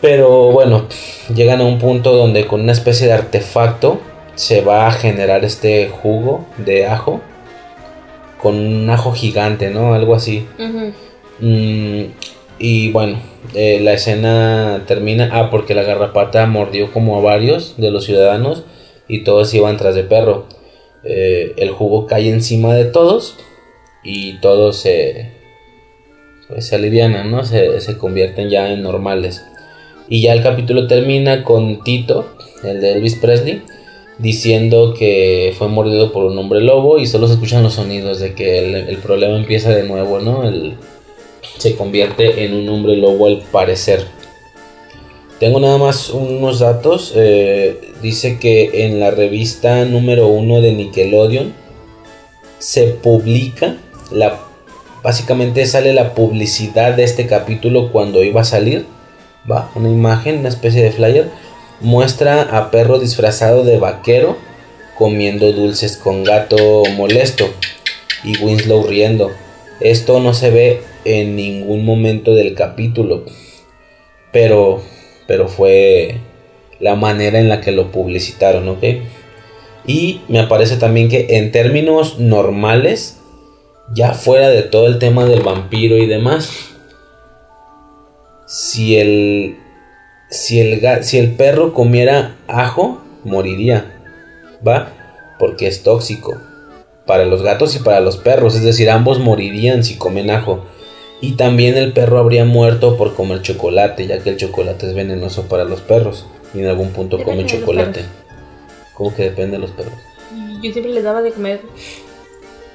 Pero 0.00 0.50
bueno, 0.50 0.86
llegan 1.34 1.60
a 1.60 1.64
un 1.64 1.78
punto 1.78 2.12
donde 2.12 2.46
con 2.46 2.62
una 2.62 2.72
especie 2.72 3.06
de 3.06 3.12
artefacto 3.12 4.00
se 4.34 4.62
va 4.62 4.86
a 4.86 4.92
generar 4.92 5.44
este 5.44 5.88
jugo 5.88 6.46
de 6.56 6.86
ajo 6.86 7.20
con 8.40 8.58
un 8.58 8.88
ajo 8.88 9.12
gigante, 9.12 9.68
¿no? 9.68 9.92
Algo 9.92 10.14
así. 10.14 10.46
Mm, 11.40 12.04
y 12.60 12.92
bueno, 12.92 13.18
eh, 13.54 13.80
la 13.80 13.94
escena 13.94 14.84
termina. 14.86 15.30
Ah, 15.32 15.48
porque 15.50 15.74
la 15.74 15.82
garrapata 15.82 16.46
mordió 16.46 16.92
como 16.92 17.18
a 17.18 17.22
varios 17.22 17.74
de 17.78 17.90
los 17.90 18.04
ciudadanos 18.04 18.64
y 19.08 19.24
todos 19.24 19.52
iban 19.54 19.78
tras 19.78 19.94
de 19.94 20.04
perro. 20.04 20.46
Eh, 21.02 21.54
el 21.56 21.70
jugo 21.70 22.06
cae 22.06 22.28
encima 22.28 22.74
de 22.74 22.84
todos 22.84 23.36
y 24.04 24.34
todos 24.40 24.76
se, 24.76 25.32
pues, 26.48 26.66
se 26.66 26.76
alivianan, 26.76 27.30
¿no? 27.30 27.44
Se, 27.44 27.80
se 27.80 27.96
convierten 27.96 28.50
ya 28.50 28.70
en 28.70 28.82
normales. 28.82 29.42
Y 30.10 30.20
ya 30.20 30.34
el 30.34 30.42
capítulo 30.42 30.86
termina 30.86 31.44
con 31.44 31.82
Tito, 31.82 32.34
el 32.62 32.82
de 32.82 32.92
Elvis 32.92 33.14
Presley, 33.14 33.62
diciendo 34.18 34.92
que 34.92 35.54
fue 35.56 35.68
mordido 35.68 36.12
por 36.12 36.24
un 36.24 36.36
hombre 36.36 36.60
lobo 36.60 36.98
y 36.98 37.06
solo 37.06 37.26
se 37.26 37.34
escuchan 37.34 37.62
los 37.62 37.74
sonidos 37.74 38.20
de 38.20 38.34
que 38.34 38.58
el, 38.58 38.74
el 38.74 38.98
problema 38.98 39.36
empieza 39.36 39.70
de 39.70 39.84
nuevo, 39.84 40.20
¿no? 40.20 40.46
El, 40.46 40.74
se 41.58 41.76
convierte 41.76 42.44
en 42.44 42.54
un 42.54 42.68
hombre 42.68 42.96
lobo 42.96 43.26
al 43.26 43.42
parecer. 43.50 44.06
Tengo 45.38 45.58
nada 45.58 45.78
más 45.78 46.10
unos 46.10 46.58
datos. 46.58 47.12
eh, 47.16 47.92
dice 48.02 48.38
que 48.38 48.84
en 48.86 49.00
la 49.00 49.10
revista 49.10 49.84
número 49.84 50.28
uno 50.28 50.60
de 50.60 50.72
Nickelodeon 50.72 51.54
se 52.58 52.84
publica 52.88 53.76
la. 54.10 54.38
Básicamente 55.02 55.64
sale 55.64 55.94
la 55.94 56.14
publicidad 56.14 56.94
de 56.94 57.04
este 57.04 57.26
capítulo 57.26 57.90
cuando 57.90 58.22
iba 58.22 58.42
a 58.42 58.44
salir. 58.44 58.84
Va, 59.50 59.70
una 59.74 59.88
imagen, 59.88 60.40
una 60.40 60.50
especie 60.50 60.82
de 60.82 60.92
flyer. 60.92 61.30
Muestra 61.80 62.42
a 62.42 62.70
perro 62.70 62.98
disfrazado 62.98 63.64
de 63.64 63.78
vaquero 63.78 64.36
comiendo 64.98 65.50
dulces 65.52 65.96
con 65.96 66.24
gato 66.24 66.82
molesto 66.94 67.48
y 68.22 68.36
Winslow 68.36 68.86
riendo. 68.86 69.30
Esto 69.80 70.20
no 70.20 70.34
se 70.34 70.50
ve 70.50 70.82
en 71.04 71.36
ningún 71.36 71.84
momento 71.84 72.34
del 72.34 72.54
capítulo, 72.54 73.24
pero, 74.32 74.82
pero 75.26 75.48
fue 75.48 76.20
la 76.78 76.96
manera 76.96 77.38
en 77.38 77.48
la 77.48 77.60
que 77.60 77.72
lo 77.72 77.90
publicitaron, 77.90 78.68
¿ok? 78.68 78.84
Y 79.86 80.20
me 80.28 80.44
parece 80.44 80.76
también 80.76 81.08
que 81.08 81.26
en 81.30 81.52
términos 81.52 82.18
normales, 82.18 83.18
ya 83.92 84.14
fuera 84.14 84.48
de 84.48 84.62
todo 84.62 84.86
el 84.86 84.98
tema 84.98 85.24
del 85.24 85.42
vampiro 85.42 85.96
y 85.96 86.06
demás, 86.06 86.50
si 88.46 88.96
el, 88.96 89.56
si 90.30 90.60
el, 90.60 91.04
si 91.04 91.18
el 91.18 91.32
perro 91.32 91.72
comiera 91.72 92.36
ajo, 92.46 93.00
moriría, 93.24 94.00
¿va? 94.66 94.92
Porque 95.38 95.66
es 95.66 95.82
tóxico 95.82 96.40
para 97.06 97.24
los 97.24 97.42
gatos 97.42 97.74
y 97.74 97.80
para 97.80 98.00
los 98.00 98.16
perros, 98.18 98.54
es 98.54 98.62
decir, 98.62 98.88
ambos 98.88 99.18
morirían 99.18 99.82
si 99.82 99.96
comen 99.96 100.30
ajo. 100.30 100.64
Y 101.20 101.32
también 101.32 101.76
el 101.76 101.92
perro 101.92 102.18
habría 102.18 102.44
muerto 102.44 102.96
por 102.96 103.14
comer 103.14 103.42
chocolate, 103.42 104.06
ya 104.06 104.22
que 104.22 104.30
el 104.30 104.36
chocolate 104.36 104.86
es 104.86 104.94
venenoso 104.94 105.46
para 105.48 105.64
los 105.64 105.80
perros. 105.80 106.26
Y 106.54 106.60
en 106.60 106.66
algún 106.66 106.90
punto 106.90 107.18
Depende 107.18 107.42
los 107.42 107.52
chocolate. 107.52 108.04
¿Cómo 108.94 109.14
que 109.14 109.24
depende 109.24 109.52
de 109.52 109.58
los 109.58 109.70
perros? 109.70 109.92
Yo 110.62 110.72
siempre 110.72 110.92
les 110.92 111.04
daba 111.04 111.22
de 111.22 111.32
comer 111.32 111.60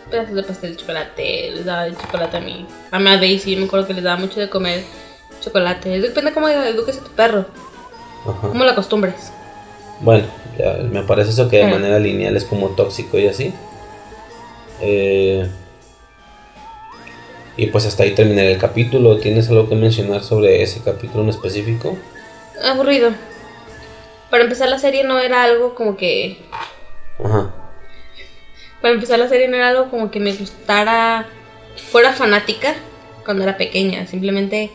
pedazos 0.10 0.36
de 0.36 0.44
pastel 0.44 0.72
de 0.72 0.78
chocolate, 0.78 1.52
les 1.52 1.66
daba 1.66 1.86
de 1.86 1.96
chocolate 1.96 2.38
a 2.38 2.40
mí. 2.40 2.66
A 2.92 3.00
mí 3.00 3.10
a 3.10 3.18
Daisy, 3.18 3.54
yo 3.54 3.60
me 3.60 3.66
acuerdo 3.66 3.88
que 3.88 3.94
les 3.94 4.04
daba 4.04 4.20
mucho 4.20 4.40
de 4.40 4.50
comer 4.50 4.84
chocolate. 5.42 6.00
Depende 6.00 6.34
cómo 6.34 6.48
eduques 6.48 6.98
a 6.98 7.04
tu 7.04 7.12
perro, 7.12 7.46
Ajá. 8.28 8.48
cómo 8.48 8.64
lo 8.64 8.72
acostumbres. 8.72 9.32
Bueno, 10.02 10.26
ya 10.58 10.74
me 10.84 11.04
parece 11.04 11.32
eso 11.32 11.48
que 11.50 11.58
de 11.58 11.68
manera 11.68 12.00
lineal 12.00 12.36
es 12.36 12.44
como 12.44 12.70
tóxico 12.70 13.18
y 13.18 13.28
así. 13.28 13.54
Eh, 14.82 15.48
y 17.58 17.68
pues 17.68 17.86
hasta 17.86 18.04
ahí 18.04 18.12
terminé 18.12 18.52
el 18.52 18.58
capítulo. 18.58 19.18
¿Tienes 19.18 19.50
algo 19.50 19.70
que 19.70 19.76
mencionar 19.76 20.24
sobre 20.24 20.62
ese 20.62 20.82
capítulo 20.82 21.24
en 21.24 21.30
específico? 21.30 21.98
Aburrido. 22.64 23.12
Para 24.30 24.44
empezar 24.44 24.70
la 24.70 24.80
serie 24.80 25.04
no 25.04 25.20
era 25.20 25.44
algo 25.44 25.76
como 25.76 25.96
que... 25.96 26.38
Ajá. 27.24 27.54
Para 28.82 28.94
empezar 28.94 29.20
la 29.20 29.30
serie 29.30 29.48
no 29.48 29.56
era 29.56 29.70
algo 29.70 29.90
como 29.90 30.12
que 30.12 30.20
me 30.20 30.34
gustara... 30.34 31.28
Fuera 31.92 32.14
fanática 32.14 32.74
cuando 33.26 33.44
era 33.44 33.58
pequeña. 33.58 34.08
Simplemente 34.08 34.72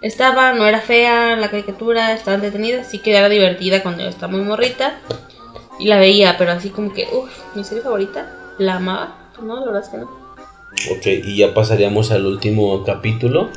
estaba, 0.00 0.52
no 0.52 0.66
era 0.66 0.80
fea 0.80 1.36
la 1.36 1.50
caricatura, 1.50 2.12
estaba 2.12 2.36
entretenida. 2.36 2.84
Sí 2.84 3.00
que 3.00 3.16
era 3.16 3.28
divertida 3.28 3.82
cuando 3.82 4.02
yo 4.02 4.08
estaba 4.08 4.32
muy 4.32 4.42
morrita. 4.42 4.98
Y 5.78 5.86
la 5.86 5.98
veía, 5.98 6.36
pero 6.38 6.52
así 6.52 6.70
como 6.70 6.92
que, 6.92 7.06
uff, 7.12 7.30
mi 7.54 7.64
serie 7.64 7.82
favorita, 7.82 8.54
la 8.58 8.76
amaba. 8.76 9.30
No, 9.40 9.60
la 9.60 9.66
verdad 9.66 9.82
es 9.82 9.88
que 9.90 9.98
no. 9.98 10.17
Ok, 10.90 11.06
y 11.06 11.36
ya 11.36 11.54
pasaríamos 11.54 12.10
al 12.10 12.26
último 12.26 12.84
capítulo. 12.84 13.50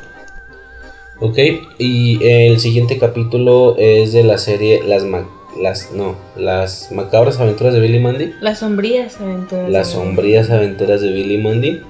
Ok, 1.20 1.38
y 1.78 2.18
el 2.24 2.58
siguiente 2.58 2.98
capítulo 2.98 3.76
es 3.78 4.12
de 4.12 4.24
la 4.24 4.38
serie 4.38 4.82
Las 4.84 5.04
Ma- 5.04 5.28
las 5.60 5.92
no, 5.92 6.16
las 6.34 6.90
macabras 6.92 7.38
aventuras 7.38 7.74
de 7.74 7.80
Billy 7.80 8.00
Mandy. 8.00 8.32
Las 8.40 8.60
sombrías 8.60 9.20
aventuras. 9.20 9.68
Las 9.70 9.90
sombrías 9.90 10.50
aventuras 10.50 11.00
de 11.02 11.12
Billy 11.12 11.38
Mandy. 11.38 11.82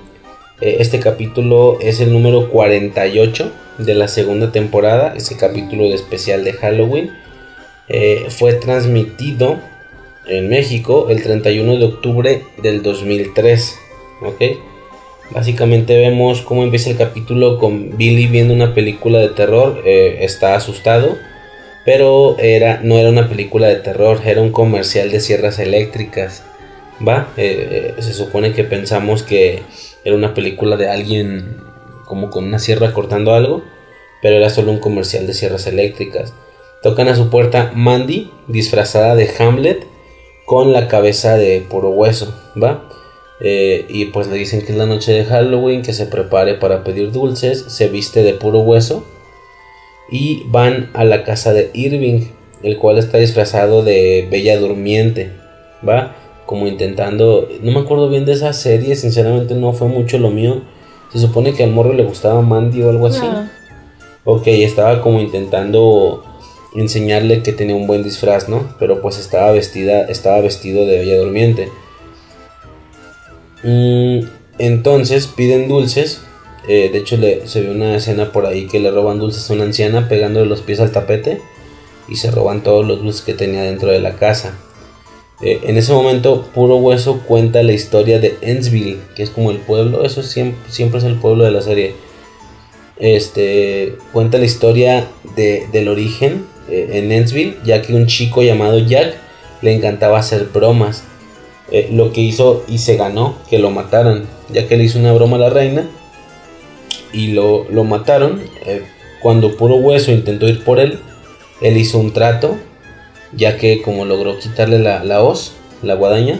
Eh, 0.61 0.77
Este 0.81 0.99
capítulo 0.99 1.78
es 1.81 2.01
el 2.01 2.12
número 2.12 2.51
48 2.51 3.51
de 3.78 3.94
la 3.94 4.09
segunda 4.09 4.51
temporada. 4.53 5.15
Ese 5.16 5.36
capítulo 5.36 5.85
de 5.85 5.94
especial 5.94 6.44
de 6.44 6.53
Halloween. 6.55 7.12
Eh, 7.89 8.27
fue 8.28 8.55
transmitido 8.55 9.59
en 10.27 10.49
México 10.49 11.07
el 11.09 11.23
31 11.23 11.77
de 11.78 11.85
octubre 11.85 12.43
del 12.62 12.82
2003. 12.82 13.78
¿Ok? 14.23 14.43
Básicamente 15.34 15.98
vemos 15.98 16.42
cómo 16.42 16.62
empieza 16.62 16.90
el 16.90 16.96
capítulo 16.96 17.59
con 17.59 17.96
Billy 17.96 18.26
viendo 18.26 18.52
una 18.54 18.74
película 18.74 19.18
de 19.18 19.28
terror. 19.30 19.82
eh, 19.84 20.18
está 20.20 20.54
asustado. 20.54 21.16
Pero 21.84 22.36
era, 22.38 22.80
no 22.82 22.96
era 22.96 23.10
una 23.10 23.28
película 23.28 23.66
de 23.66 23.76
terror, 23.76 24.20
era 24.24 24.40
un 24.40 24.52
comercial 24.52 25.10
de 25.10 25.20
sierras 25.20 25.59
eléctricas. 25.59 26.44
Va, 27.06 27.28
Eh, 27.36 27.94
eh, 27.98 28.02
se 28.02 28.12
supone 28.14 28.52
que 28.52 28.62
pensamos 28.62 29.22
que 29.24 29.62
era 30.04 30.14
una 30.14 30.34
película 30.34 30.76
de 30.76 30.88
alguien 30.88 31.56
como 32.04 32.30
con 32.30 32.44
una 32.44 32.59
sierra 32.59 32.92
cortando 32.92 33.34
algo, 33.34 33.64
pero 34.20 34.36
era 34.36 34.50
solo 34.50 34.70
un 34.70 34.78
comercial 34.78 35.26
de 35.26 35.34
sierras 35.34 35.66
eléctricas. 35.66 36.32
Tocan 36.82 37.09
a 37.09 37.16
su 37.16 37.30
puerta 37.30 37.72
Mandy, 37.74 38.30
disfrazada 38.46 39.16
de 39.16 39.30
Hamlet, 39.38 39.84
con 40.44 40.72
la 40.72 40.86
cabeza 40.86 41.36
de 41.36 41.60
puro 41.68 41.90
hueso, 41.90 42.34
¿va? 42.60 42.88
Eh, 43.44 43.86
y 43.89 44.06
pues 44.06 44.28
le 44.28 44.36
dicen 44.36 44.64
que 44.64 44.70
es 44.70 44.78
la 44.78 44.86
noche 44.86 45.12
de 45.12 45.24
Halloween, 45.24 45.82
que 45.82 45.93
se 45.93 46.06
prepare 46.06 46.55
para 46.55 46.85
pedir 46.85 47.10
dulces, 47.10 47.64
se 47.66 47.89
viste 47.89 48.23
de 48.23 48.35
puro 48.35 48.60
hueso 48.60 49.05
y 50.10 50.44
van 50.47 50.90
a 50.94 51.05
la 51.05 51.24
casa 51.24 51.52
de 51.52 51.70
Irving, 51.74 52.27
el 52.62 52.78
cual 52.78 52.98
está 52.98 53.19
disfrazado 53.19 53.82
de 53.82 54.28
Bella 54.31 54.59
Durmiente, 54.60 55.32
¿va? 55.86 56.14
Como 56.47 56.69
intentando, 56.69 57.48
no 57.62 57.73
me 57.73 57.81
acuerdo 57.81 58.09
bien 58.09 58.24
de 58.27 58.32
esa 58.32 58.52
serie, 58.52 58.94
sinceramente 58.94 59.55
no 59.55 59.73
fue 59.73 59.89
mucho 59.89 60.19
lo 60.19 60.31
mío. 60.31 60.62
Se 61.12 61.19
supone 61.19 61.52
que 61.52 61.64
al 61.64 61.73
morro 61.73 61.94
le 61.94 62.05
gustaba 62.05 62.43
Mandy 62.43 62.82
o 62.82 62.90
algo 62.90 63.06
así. 63.06 63.27
No. 63.27 63.48
Ok, 64.24 64.47
estaba 64.47 65.02
como 65.02 65.20
intentando 65.20 66.24
enseñarle 66.74 67.43
que 67.43 67.52
tenía 67.52 67.74
un 67.74 67.86
buen 67.86 68.02
disfraz, 68.02 68.48
¿no? 68.48 68.74
Pero 68.78 69.02
pues 69.02 69.19
estaba 69.19 69.51
vestida, 69.51 70.05
estaba 70.05 70.40
vestido 70.40 70.86
de 70.86 70.98
Bella 70.98 71.19
Durmiente. 71.19 71.69
Mm, 73.62 74.20
entonces 74.59 75.26
piden 75.26 75.68
dulces. 75.68 76.22
eh, 76.68 76.90
de 76.93 76.98
hecho, 76.98 77.16
le, 77.16 77.47
se 77.48 77.60
ve 77.62 77.70
una 77.70 77.97
escena 77.97 78.30
por 78.32 78.47
ahí 78.47 78.66
que 78.68 78.78
le 78.80 78.90
roban 78.93 79.18
dulces 79.18 79.51
a 79.51 79.55
una 79.55 79.64
anciana 79.64 80.09
pegándole 80.09 80.47
los 80.47 80.60
pies 80.60 80.78
al 80.80 80.93
tapete 80.93 81.40
y 82.09 82.16
se 82.16 82.30
roban 82.30 82.62
todos 82.62 82.86
los 82.86 83.02
dulces 83.02 83.22
que 83.22 83.34
tenía 83.34 83.62
dentro 83.62 83.90
de 83.90 84.01
la 84.01 84.14
casa. 84.14 84.56
Eh, 85.43 85.59
en 85.64 85.76
ese 85.76 85.93
momento, 85.93 86.43
Puro 86.55 86.76
Hueso 86.76 87.20
cuenta 87.26 87.64
la 87.64 87.72
historia 87.72 88.20
de 88.20 88.36
Ensville, 88.43 88.98
que 89.16 89.24
es 89.24 89.30
como 89.30 89.51
el 89.51 89.59
pueblo, 89.59 90.05
eso 90.05 90.22
siempre, 90.22 90.60
siempre 90.70 90.98
es 90.98 91.05
el 91.05 91.16
pueblo 91.16 91.43
de 91.44 91.51
la 91.51 91.62
serie. 91.62 91.94
Este 92.98 93.97
cuenta 94.12 94.39
la 94.39 94.44
historia 94.44 95.09
de- 95.34 95.66
del 95.72 95.89
origen 95.89 96.44
eh, 96.70 96.90
en 96.93 97.10
Ensville, 97.10 97.56
ya 97.64 97.82
que 97.82 97.94
un 97.94 98.06
chico 98.06 98.43
llamado 98.43 98.78
Jack 98.78 99.14
le 99.62 99.72
encantaba 99.74 100.18
hacer 100.18 100.44
bromas. 100.52 101.02
Eh, 101.74 101.89
lo 101.90 102.12
que 102.12 102.20
hizo 102.20 102.65
y 102.69 102.78
se 102.78 102.97
ganó 102.97 103.36
que 103.49 103.59
lo 103.59 103.70
mataran, 103.70 104.27
ya 104.53 104.69
que 104.69 104.77
le 104.77 104.85
hizo 104.85 104.99
una 104.99 105.12
broma 105.15 105.39
a 105.39 105.40
la 105.40 105.51
reina 105.51 105.89
y 107.12 107.28
lo, 107.28 107.65
lo 107.70 107.85
mataron. 107.85 108.43
eh, 108.66 108.82
cuando 109.23 109.57
Puro 109.57 109.77
Hueso 109.77 110.12
intentó 110.12 110.47
ir 110.49 110.65
por 110.65 110.78
él, 110.78 110.99
él 111.62 111.77
hizo 111.78 111.99
un 111.99 112.12
trato, 112.12 112.57
ya 113.32 113.57
que 113.57 113.81
como 113.81 114.05
logró 114.05 114.39
quitarle 114.39 114.78
la, 114.78 115.03
la 115.03 115.23
hoz, 115.23 115.55
la 115.82 115.94
guadaña, 115.94 116.39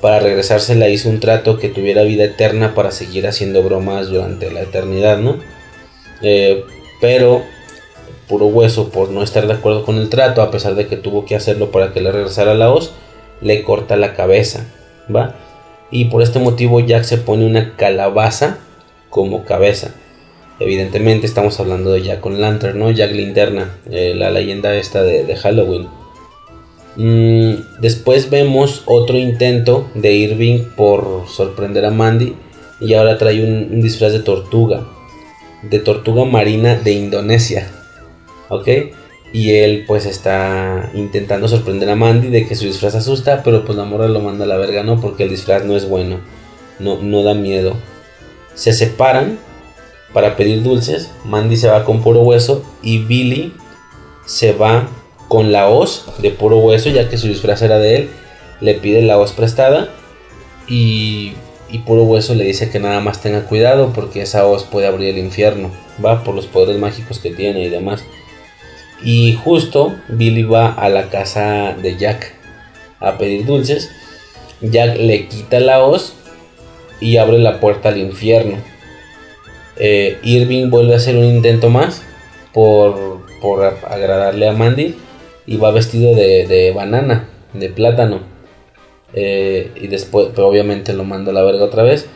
Para 0.00 0.18
regresarse 0.18 0.74
le 0.74 0.90
hizo 0.90 1.08
un 1.08 1.20
trato 1.20 1.58
que 1.58 1.68
tuviera 1.68 2.02
vida 2.02 2.24
eterna 2.24 2.74
para 2.74 2.90
seguir 2.90 3.26
haciendo 3.28 3.62
bromas 3.62 4.08
durante 4.08 4.50
la 4.50 4.62
eternidad, 4.62 5.18
¿no? 5.18 5.36
Eh, 6.22 6.64
pero 7.00 7.42
puro 8.28 8.46
hueso 8.46 8.88
por 8.88 9.10
no 9.10 9.22
estar 9.22 9.46
de 9.46 9.52
acuerdo 9.52 9.84
con 9.84 9.98
el 9.98 10.08
trato, 10.08 10.42
a 10.42 10.50
pesar 10.50 10.74
de 10.74 10.88
que 10.88 10.96
tuvo 10.96 11.24
que 11.24 11.36
hacerlo 11.36 11.70
para 11.70 11.92
que 11.92 12.00
le 12.00 12.10
regresara 12.10 12.54
la 12.54 12.72
hoz, 12.72 12.90
le 13.42 13.62
corta 13.62 13.96
la 13.96 14.14
cabeza, 14.14 14.66
¿va? 15.14 15.34
Y 15.90 16.06
por 16.06 16.22
este 16.22 16.38
motivo 16.38 16.80
Jack 16.80 17.04
se 17.04 17.18
pone 17.18 17.44
una 17.44 17.76
calabaza 17.76 18.58
como 19.10 19.44
cabeza. 19.44 19.92
Evidentemente 20.58 21.26
estamos 21.26 21.58
hablando 21.60 21.92
de 21.92 22.02
Jack 22.02 22.20
con 22.20 22.40
Lantern, 22.40 22.78
¿no? 22.78 22.90
Jack 22.90 23.12
Linterna, 23.12 23.74
eh, 23.90 24.14
la 24.14 24.30
leyenda 24.30 24.74
esta 24.74 25.02
de, 25.02 25.36
Halloween. 25.36 25.88
Mm, 26.96 27.80
después 27.80 28.30
vemos 28.30 28.82
otro 28.86 29.18
intento 29.18 29.90
de 29.94 30.12
Irving 30.12 30.64
por 30.76 31.24
sorprender 31.28 31.84
a 31.84 31.90
Mandy 31.90 32.36
y 32.80 32.94
ahora 32.94 33.18
trae 33.18 33.42
un 33.42 33.80
disfraz 33.80 34.12
de 34.12 34.20
tortuga, 34.20 34.86
de 35.62 35.78
tortuga 35.78 36.24
marina 36.24 36.76
de 36.76 36.92
Indonesia. 36.92 37.68
¿ok? 38.52 38.68
Y 39.32 39.54
él 39.54 39.84
pues 39.86 40.04
está 40.04 40.90
intentando 40.94 41.48
sorprender 41.48 41.88
a 41.88 41.96
Mandy 41.96 42.28
de 42.28 42.46
que 42.46 42.54
su 42.54 42.66
disfraz 42.66 42.94
asusta, 42.94 43.42
pero 43.42 43.64
pues 43.64 43.78
la 43.78 43.84
morra 43.84 44.08
lo 44.08 44.20
manda 44.20 44.44
a 44.44 44.48
la 44.48 44.58
verga, 44.58 44.82
¿no? 44.82 45.00
Porque 45.00 45.22
el 45.24 45.30
disfraz 45.30 45.64
no 45.64 45.74
es 45.76 45.88
bueno, 45.88 46.20
no, 46.78 47.00
no 47.00 47.22
da 47.22 47.34
miedo. 47.34 47.76
Se 48.54 48.72
separan 48.74 49.38
para 50.12 50.36
pedir 50.36 50.62
dulces, 50.62 51.10
Mandy 51.24 51.56
se 51.56 51.68
va 51.68 51.84
con 51.84 52.02
puro 52.02 52.20
hueso 52.20 52.62
y 52.82 52.98
Billy 52.98 53.54
se 54.26 54.52
va 54.52 54.88
con 55.28 55.50
la 55.50 55.68
hoz 55.68 56.04
de 56.18 56.30
puro 56.30 56.58
hueso, 56.58 56.90
ya 56.90 57.08
que 57.08 57.16
su 57.16 57.28
disfraz 57.28 57.62
era 57.62 57.78
de 57.78 57.96
él, 57.96 58.10
le 58.60 58.74
pide 58.74 59.00
la 59.00 59.18
hoz 59.18 59.32
prestada 59.32 59.88
y, 60.68 61.32
y 61.70 61.78
puro 61.78 62.04
hueso 62.04 62.34
le 62.34 62.44
dice 62.44 62.68
que 62.68 62.78
nada 62.78 63.00
más 63.00 63.22
tenga 63.22 63.46
cuidado 63.46 63.92
porque 63.94 64.22
esa 64.22 64.46
hoz 64.46 64.64
puede 64.64 64.86
abrir 64.86 65.08
el 65.08 65.18
infierno, 65.18 65.70
va 66.04 66.22
por 66.22 66.34
los 66.34 66.46
poderes 66.46 66.78
mágicos 66.78 67.18
que 67.18 67.30
tiene 67.30 67.64
y 67.64 67.70
demás. 67.70 68.04
Y 69.04 69.34
justo 69.34 69.94
Billy 70.08 70.44
va 70.44 70.72
a 70.72 70.88
la 70.88 71.08
casa 71.08 71.74
de 71.80 71.96
Jack 71.96 72.34
a 73.00 73.18
pedir 73.18 73.46
dulces. 73.46 73.90
Jack 74.60 74.96
le 74.96 75.26
quita 75.26 75.58
la 75.60 75.84
hoz 75.84 76.14
y 77.00 77.16
abre 77.16 77.38
la 77.38 77.58
puerta 77.58 77.88
al 77.88 77.98
infierno. 77.98 78.58
Eh, 79.76 80.18
Irving 80.22 80.70
vuelve 80.70 80.94
a 80.94 80.98
hacer 80.98 81.16
un 81.16 81.24
intento 81.24 81.68
más 81.68 82.02
por, 82.52 83.22
agradarle 83.88 84.46
a 84.46 84.52
Mandy 84.52 84.94
y 85.46 85.56
va 85.56 85.72
vestido 85.72 86.14
de, 86.14 86.72
banana, 86.74 87.28
de 87.52 87.68
plátano. 87.70 88.20
Eh, 89.14 89.72
y 89.74 89.88
después, 89.88 90.28
obviamente 90.38 90.92
lo 90.92 91.04
manda 91.04 91.32
a 91.32 91.34
la 91.34 91.42
verga 91.42 91.64
otra 91.64 91.82
vez. 91.82 92.06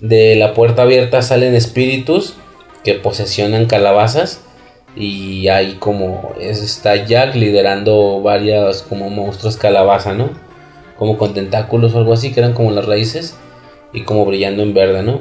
De 0.00 0.36
la 0.36 0.54
puerta 0.54 0.82
abierta 0.82 1.22
salen 1.22 1.56
espíritus 1.56 2.34
que 2.84 2.94
posesionan 2.94 3.66
calabazas 3.66 4.40
y 4.98 5.46
ahí 5.46 5.74
como 5.74 6.34
está 6.40 6.96
Jack 7.06 7.36
liderando 7.36 8.20
varias 8.20 8.82
como 8.82 9.08
monstruos 9.10 9.56
calabaza, 9.56 10.12
¿no? 10.12 10.30
Como 10.98 11.16
con 11.16 11.34
tentáculos 11.34 11.94
o 11.94 11.98
algo 11.98 12.12
así, 12.12 12.32
que 12.32 12.40
eran 12.40 12.52
como 12.52 12.72
las 12.72 12.84
raíces 12.84 13.36
y 13.92 14.02
como 14.02 14.26
brillando 14.26 14.64
en 14.64 14.74
verde, 14.74 15.04
¿no? 15.04 15.20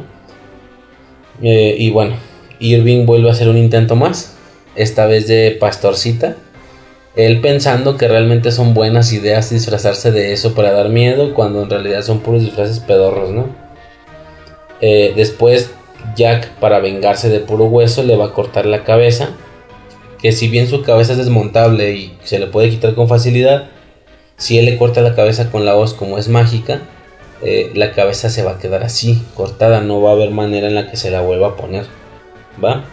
Eh, 1.43 1.75
y 1.77 1.91
bueno, 1.91 2.15
Irving 2.59 3.05
vuelve 3.05 3.29
a 3.29 3.33
hacer 3.33 3.49
un 3.49 3.57
intento 3.57 3.95
más, 3.95 4.35
esta 4.75 5.05
vez 5.05 5.27
de 5.27 5.55
pastorcita. 5.59 6.37
Él 7.15 7.39
pensando 7.39 7.97
que 7.97 8.07
realmente 8.07 8.51
son 8.51 8.73
buenas 8.73 9.13
ideas 9.13 9.51
disfrazarse 9.51 10.11
de 10.11 10.33
eso 10.33 10.55
para 10.55 10.71
dar 10.71 10.89
miedo, 10.89 11.35
cuando 11.35 11.61
en 11.61 11.69
realidad 11.69 12.01
son 12.01 12.21
puros 12.21 12.41
disfraces 12.41 12.79
pedorros, 12.79 13.29
¿no? 13.29 13.45
Eh, 14.81 15.13
después 15.15 15.69
Jack, 16.15 16.49
para 16.59 16.79
vengarse 16.79 17.29
de 17.29 17.41
puro 17.41 17.65
hueso, 17.65 18.01
le 18.01 18.15
va 18.15 18.25
a 18.25 18.33
cortar 18.33 18.65
la 18.65 18.83
cabeza 18.83 19.35
que 20.21 20.31
si 20.31 20.47
bien 20.47 20.67
su 20.67 20.81
cabeza 20.81 21.13
es 21.13 21.17
desmontable 21.17 21.95
y 21.95 22.17
se 22.23 22.39
le 22.39 22.47
puede 22.47 22.69
quitar 22.69 22.95
con 22.95 23.07
facilidad, 23.07 23.69
si 24.35 24.57
él 24.57 24.65
le 24.65 24.77
corta 24.77 25.01
la 25.01 25.15
cabeza 25.15 25.51
con 25.51 25.65
la 25.65 25.75
hoz 25.75 25.93
como 25.93 26.17
es 26.17 26.27
mágica, 26.29 26.81
eh, 27.43 27.71
la 27.75 27.91
cabeza 27.91 28.29
se 28.29 28.43
va 28.43 28.51
a 28.51 28.59
quedar 28.59 28.83
así, 28.83 29.21
cortada, 29.35 29.81
no 29.81 30.01
va 30.01 30.11
a 30.11 30.13
haber 30.13 30.31
manera 30.31 30.67
en 30.67 30.75
la 30.75 30.89
que 30.89 30.97
se 30.97 31.11
la 31.11 31.21
vuelva 31.21 31.49
a 31.49 31.55
poner, 31.55 31.85
¿va? 32.63 32.85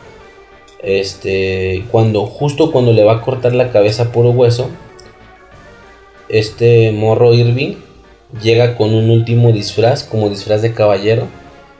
Este, 0.82 1.84
cuando, 1.90 2.26
justo 2.26 2.70
cuando 2.70 2.92
le 2.92 3.04
va 3.04 3.14
a 3.14 3.20
cortar 3.22 3.54
la 3.54 3.70
cabeza 3.70 4.12
puro 4.12 4.30
hueso, 4.30 4.68
este 6.28 6.92
morro 6.92 7.32
Irving 7.32 7.76
llega 8.42 8.76
con 8.76 8.92
un 8.92 9.08
último 9.08 9.52
disfraz, 9.52 10.04
como 10.04 10.28
disfraz 10.28 10.60
de 10.60 10.74
caballero, 10.74 11.26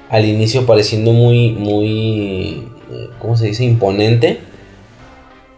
al 0.09 0.25
inicio 0.25 0.65
pareciendo 0.65 1.13
muy, 1.13 1.51
muy, 1.51 2.67
eh, 2.91 3.09
¿cómo 3.19 3.37
se 3.37 3.47
dice? 3.47 3.65
Imponente 3.65 4.41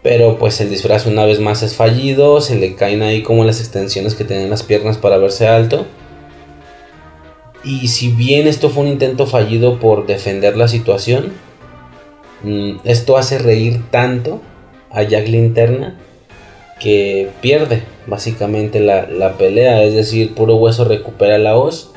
pero 0.07 0.37
pues 0.37 0.61
el 0.61 0.69
disfraz 0.69 1.05
una 1.05 1.25
vez 1.25 1.41
más 1.41 1.63
es 1.63 1.75
fallido, 1.75 2.39
se 2.39 2.55
le 2.55 2.75
caen 2.75 3.01
ahí 3.01 3.23
como 3.23 3.43
las 3.43 3.59
extensiones 3.59 4.15
que 4.15 4.23
tienen 4.23 4.49
las 4.49 4.63
piernas 4.63 4.97
para 4.97 5.17
verse 5.17 5.49
alto. 5.49 5.85
Y 7.61 7.89
si 7.89 8.07
bien 8.13 8.47
esto 8.47 8.69
fue 8.69 8.83
un 8.83 8.89
intento 8.89 9.27
fallido 9.27 9.81
por 9.81 10.05
defender 10.05 10.55
la 10.55 10.69
situación, 10.69 11.33
mm, 12.41 12.77
esto 12.85 13.17
hace 13.17 13.37
reír 13.37 13.81
tanto 13.91 14.39
a 14.91 15.03
Jack 15.03 15.27
Linterna 15.27 15.99
que 16.79 17.29
pierde 17.41 17.83
básicamente 18.05 18.79
la, 18.79 19.09
la 19.09 19.33
pelea. 19.33 19.83
Es 19.83 19.93
decir, 19.93 20.33
puro 20.35 20.55
hueso 20.55 20.85
recupera 20.85 21.37
la 21.37 21.57
hoz 21.57 21.91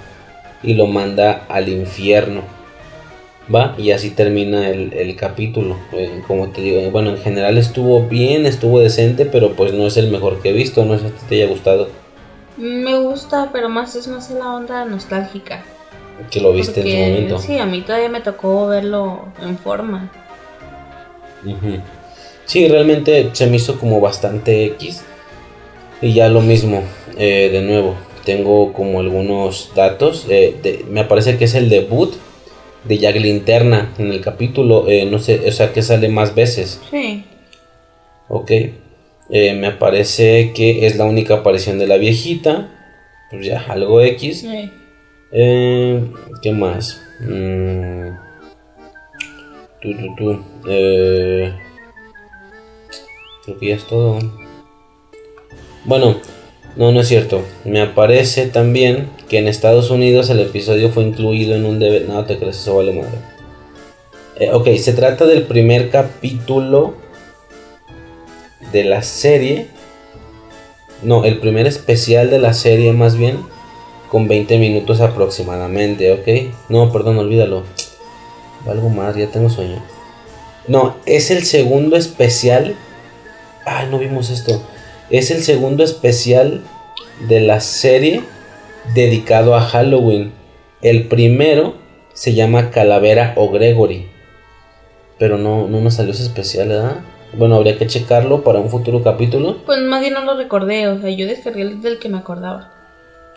y 0.64 0.74
lo 0.74 0.88
manda 0.88 1.44
al 1.48 1.68
infierno. 1.68 2.42
¿Va? 3.52 3.74
Y 3.78 3.90
así 3.92 4.10
termina 4.10 4.68
el, 4.68 5.16
capítulo. 5.16 5.76
Eh, 5.92 6.22
como 6.26 6.48
te 6.50 6.60
digo, 6.60 6.90
bueno, 6.90 7.10
en 7.10 7.18
general 7.18 7.58
estuvo 7.58 8.02
bien, 8.06 8.46
estuvo 8.46 8.80
decente, 8.80 9.26
pero 9.26 9.52
pues 9.52 9.72
no 9.72 9.86
es 9.86 9.96
el 9.96 10.10
mejor 10.10 10.40
que 10.40 10.50
he 10.50 10.52
visto, 10.52 10.84
no 10.84 10.98
sé 10.98 11.08
si 11.08 11.26
te 11.28 11.34
haya 11.36 11.46
gustado. 11.46 11.88
Me 12.56 12.98
gusta, 12.98 13.50
pero 13.52 13.68
más 13.68 13.94
es 13.96 14.06
más 14.08 14.30
la 14.30 14.54
onda 14.54 14.84
nostálgica. 14.84 15.64
Que 16.30 16.40
lo 16.40 16.52
viste 16.52 16.80
en 16.80 16.86
su 16.86 17.10
momento. 17.10 17.38
Sí, 17.38 17.58
a 17.58 17.66
mí 17.66 17.80
todavía 17.80 18.10
me 18.10 18.20
tocó 18.20 18.66
verlo 18.66 19.28
en 19.42 19.56
forma. 19.56 20.10
Sí, 22.44 22.68
realmente 22.68 23.30
se 23.32 23.46
me 23.46 23.56
hizo 23.56 23.78
como 23.78 24.00
bastante 24.00 24.66
X. 24.66 25.02
Y 26.02 26.12
ya 26.12 26.28
lo 26.28 26.40
mismo, 26.40 26.82
eh, 27.16 27.48
de 27.50 27.62
nuevo, 27.62 27.94
tengo 28.24 28.72
como 28.72 29.00
algunos 29.00 29.72
datos. 29.74 30.26
Eh, 30.28 30.84
me 30.90 31.04
parece 31.04 31.38
que 31.38 31.44
es 31.44 31.54
el 31.54 31.70
debut 31.70 32.14
de 32.84 32.98
Jack 32.98 33.16
Linterna 33.16 33.92
en 33.98 34.12
el 34.12 34.20
capítulo. 34.20 34.88
Eh, 34.88 35.04
no 35.04 35.18
sé, 35.18 35.40
o 35.46 35.52
sea, 35.52 35.72
que 35.72 35.82
sale 35.82 36.08
más 36.08 36.34
veces. 36.34 36.80
Sí. 36.90 37.24
Ok. 38.28 38.50
Eh, 39.30 39.54
me 39.54 39.70
parece 39.72 40.52
que 40.54 40.86
es 40.86 40.96
la 40.96 41.04
única 41.04 41.34
aparición 41.36 41.78
de 41.78 41.86
la 41.86 41.96
viejita. 41.96 42.68
Pues 43.30 43.46
ya, 43.46 43.64
algo 43.68 44.00
X. 44.00 44.40
Sí. 44.40 44.70
Eh, 45.32 46.04
¿Qué 46.42 46.52
más? 46.52 47.00
Mm. 47.20 48.08
Tú, 49.80 49.96
tú, 49.96 50.14
tú. 50.16 50.44
creo 53.44 53.58
que 53.58 53.68
ya 53.68 53.76
es 53.76 53.86
todo. 53.86 54.18
Bueno, 55.84 56.16
no, 56.76 56.92
no 56.92 57.00
es 57.00 57.08
cierto. 57.08 57.44
Me 57.64 57.80
aparece 57.80 58.46
también 58.46 59.08
que 59.30 59.38
en 59.38 59.46
Estados 59.46 59.90
Unidos 59.90 60.28
el 60.28 60.40
episodio 60.40 60.90
fue 60.90 61.04
incluido 61.04 61.54
en 61.54 61.64
un 61.64 61.78
DVD. 61.78 62.08
No 62.08 62.24
te 62.24 62.36
crees, 62.36 62.58
eso 62.58 62.74
vale 62.74 62.92
madre. 62.92 63.16
Eh, 64.34 64.50
ok, 64.52 64.68
se 64.76 64.92
trata 64.92 65.24
del 65.24 65.44
primer 65.44 65.88
capítulo 65.88 66.94
de 68.72 68.82
la 68.82 69.02
serie. 69.02 69.68
No, 71.04 71.24
el 71.24 71.38
primer 71.38 71.68
especial 71.68 72.28
de 72.28 72.40
la 72.40 72.52
serie 72.54 72.92
más 72.92 73.16
bien. 73.16 73.38
Con 74.10 74.26
20 74.26 74.58
minutos 74.58 75.00
aproximadamente, 75.00 76.10
ok. 76.10 76.52
No, 76.68 76.90
perdón, 76.90 77.18
olvídalo. 77.18 77.62
Algo 78.66 78.88
más, 78.88 79.14
ya 79.14 79.28
tengo 79.28 79.48
sueño. 79.48 79.80
No, 80.66 80.96
es 81.06 81.30
el 81.30 81.44
segundo 81.44 81.96
especial. 81.96 82.74
Ay, 83.64 83.86
no 83.92 84.00
vimos 84.00 84.28
esto. 84.28 84.60
Es 85.08 85.30
el 85.30 85.44
segundo 85.44 85.84
especial 85.84 86.64
de 87.28 87.40
la 87.40 87.60
serie 87.60 88.24
dedicado 88.94 89.54
a 89.54 89.60
Halloween. 89.60 90.32
El 90.82 91.08
primero 91.08 91.74
se 92.12 92.34
llama 92.34 92.70
Calavera 92.70 93.34
o 93.36 93.50
Gregory. 93.50 94.06
Pero 95.18 95.38
no, 95.38 95.68
no 95.68 95.80
nos 95.80 95.94
salió 95.94 96.12
ese 96.12 96.22
especial, 96.22 96.68
¿verdad? 96.68 97.00
Bueno, 97.34 97.56
habría 97.56 97.78
que 97.78 97.86
checarlo 97.86 98.42
para 98.42 98.58
un 98.58 98.70
futuro 98.70 99.02
capítulo. 99.02 99.58
Pues 99.64 99.80
más 99.82 100.00
bien 100.00 100.14
no 100.14 100.24
lo 100.24 100.36
recordé, 100.36 100.88
o 100.88 101.00
sea, 101.00 101.10
yo 101.10 101.26
descargué 101.26 101.62
el 101.62 101.82
del 101.82 101.98
que 101.98 102.08
me 102.08 102.18
acordaba. 102.18 102.72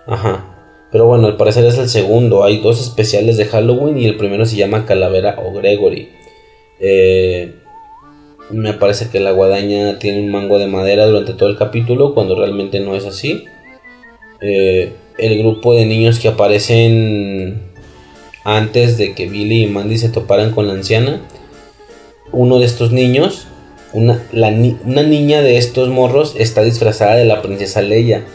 Ajá. 0.08 0.46
Pero 0.92 1.08
bueno, 1.08 1.28
al 1.28 1.38
parecer 1.38 1.66
es 1.66 1.78
el 1.78 1.90
segundo. 1.90 2.44
Hay 2.44 2.62
dos 2.62 2.82
especiales 2.82 3.38
de 3.38 3.46
Halloween 3.46 3.98
y 3.98 4.06
el 4.06 4.16
primero 4.16 4.46
se 4.46 4.56
llama 4.56 4.86
Calavera 4.86 5.40
o 5.44 5.52
Gregory. 5.52 6.12
Eh, 6.80 7.56
me 8.50 8.74
parece 8.74 9.10
que 9.10 9.20
la 9.20 9.32
guadaña 9.32 9.98
tiene 10.00 10.22
un 10.22 10.32
mango 10.32 10.60
de 10.60 10.68
madera 10.68 11.06
durante 11.06 11.34
todo 11.34 11.50
el 11.50 11.58
capítulo, 11.58 12.14
cuando 12.14 12.36
realmente 12.36 12.80
no 12.80 12.96
es 12.96 13.06
así. 13.06 13.46
Eh, 14.42 14.94
el 15.18 15.38
grupo 15.38 15.74
de 15.74 15.86
niños 15.86 16.20
que 16.20 16.28
aparecen 16.28 17.62
antes 18.44 18.98
de 18.98 19.14
que 19.14 19.28
Billy 19.28 19.64
y 19.64 19.68
Mandy 19.68 19.98
se 19.98 20.10
toparan 20.10 20.52
con 20.52 20.68
la 20.68 20.74
anciana. 20.74 21.22
Uno 22.32 22.60
de 22.60 22.66
estos 22.66 22.92
niños, 22.92 23.48
una, 23.94 24.20
niña 24.52 25.42
de 25.42 25.58
estos 25.58 25.90
morros 25.90 26.36
está 26.38 26.64
disfrazada 26.64 27.16
de 27.16 27.26
la 27.26 27.42
princesa 27.42 27.82
Leia. 27.82 28.26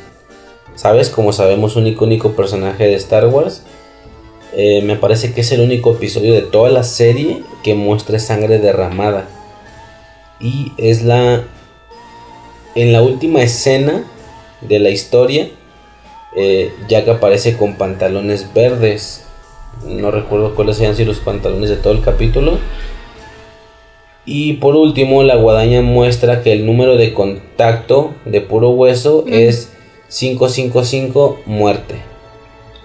¿Sabes? 0.77 1.11
Como 1.11 1.33
sabemos, 1.33 1.75
un 1.75 1.89
icónico 1.89 2.33
personaje 2.33 2.85
de 2.85 2.95
Star 2.95 3.27
Wars. 3.27 3.65
Eh, 4.57 4.83
me 4.83 4.97
parece 4.97 5.33
que 5.33 5.41
es 5.41 5.53
el 5.53 5.61
único 5.61 5.93
episodio 5.93 6.33
de 6.33 6.43
toda 6.43 6.71
la 6.71 6.85
serie 6.85 7.43
que 7.65 7.75
muestre 7.75 8.21
sangre 8.21 8.59
derramada. 8.59 9.29
Y 10.41 10.73
es 10.79 11.03
la... 11.03 11.45
En 12.75 12.93
la 12.93 13.03
última 13.03 13.43
escena 13.43 14.05
de 14.61 14.79
la 14.79 14.91
historia, 14.91 15.49
eh, 16.41 16.73
Jack 16.89 17.09
aparece 17.09 17.57
con 17.57 17.75
pantalones 17.75 18.53
verdes. 18.55 19.25
No 19.85 20.13
recuerdo 20.13 20.55
cuáles 20.55 20.77
sean 20.77 20.95
si 20.95 21.05
los 21.05 21.19
pantalones 21.19 21.69
de 21.69 21.77
todo 21.77 21.93
el 21.93 22.01
capítulo. 22.01 22.59
Y 24.25 24.55
por 24.55 24.77
último, 24.77 25.25
la 25.25 25.35
guadaña 25.35 25.83
muestra 25.83 26.43
que 26.43 26.53
el 26.53 26.65
número 26.65 26.97
de 26.97 27.13
contacto 27.13 28.15
de 28.25 28.41
puro 28.41 28.71
hueso 28.71 29.25
es 29.27 29.73
555 30.11 31.41
muerte. 31.47 31.97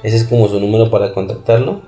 Ese 0.01 0.17
es 0.17 0.23
como 0.23 0.47
su 0.47 0.59
número 0.59 0.89
para 0.89 1.13
contactarlo. 1.13 1.81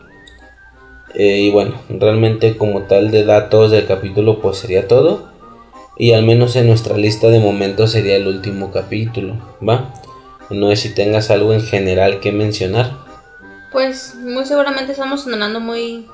Eh, 1.15 1.39
y 1.39 1.51
bueno, 1.51 1.75
realmente 1.89 2.57
como 2.57 2.83
tal 2.83 3.09
de 3.09 3.23
datos 3.23 3.71
del 3.71 3.87
capítulo 3.87 4.39
pues 4.39 4.57
sería 4.57 4.87
todo. 4.87 5.29
Y 5.97 6.11
al 6.11 6.23
menos 6.23 6.55
en 6.57 6.67
nuestra 6.67 6.97
lista 6.97 7.29
de 7.29 7.39
momentos 7.39 7.91
sería 7.91 8.17
el 8.17 8.27
último 8.27 8.71
capítulo, 8.71 9.35
¿va? 9.67 9.93
No 10.49 10.69
sé 10.69 10.75
si 10.75 10.89
tengas 10.93 11.31
algo 11.31 11.53
en 11.53 11.61
general 11.61 12.19
que 12.19 12.31
mencionar. 12.31 12.91
Pues 13.71 14.15
muy 14.15 14.45
seguramente 14.45 14.91
estamos 14.91 15.23
sonando 15.23 15.59
muy... 15.59 16.07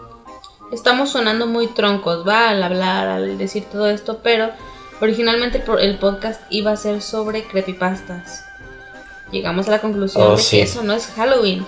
Estamos 0.72 1.12
sonando 1.12 1.48
muy 1.48 1.68
troncos, 1.68 2.26
¿va? 2.26 2.50
Al 2.50 2.64
hablar, 2.64 3.08
al 3.08 3.38
decir 3.38 3.66
todo 3.70 3.90
esto, 3.90 4.22
pero 4.24 4.52
originalmente 5.02 5.62
el 5.80 5.98
podcast 5.98 6.42
iba 6.50 6.72
a 6.72 6.78
ser 6.78 7.02
sobre 7.02 7.44
creepypastas. 7.44 8.46
Llegamos 9.32 9.68
a 9.68 9.72
la 9.72 9.80
conclusión 9.80 10.24
oh, 10.24 10.38
de 10.38 10.44
que 10.44 10.62
eso 10.62 10.82
no 10.84 10.94
es 10.94 11.08
Halloween. 11.08 11.66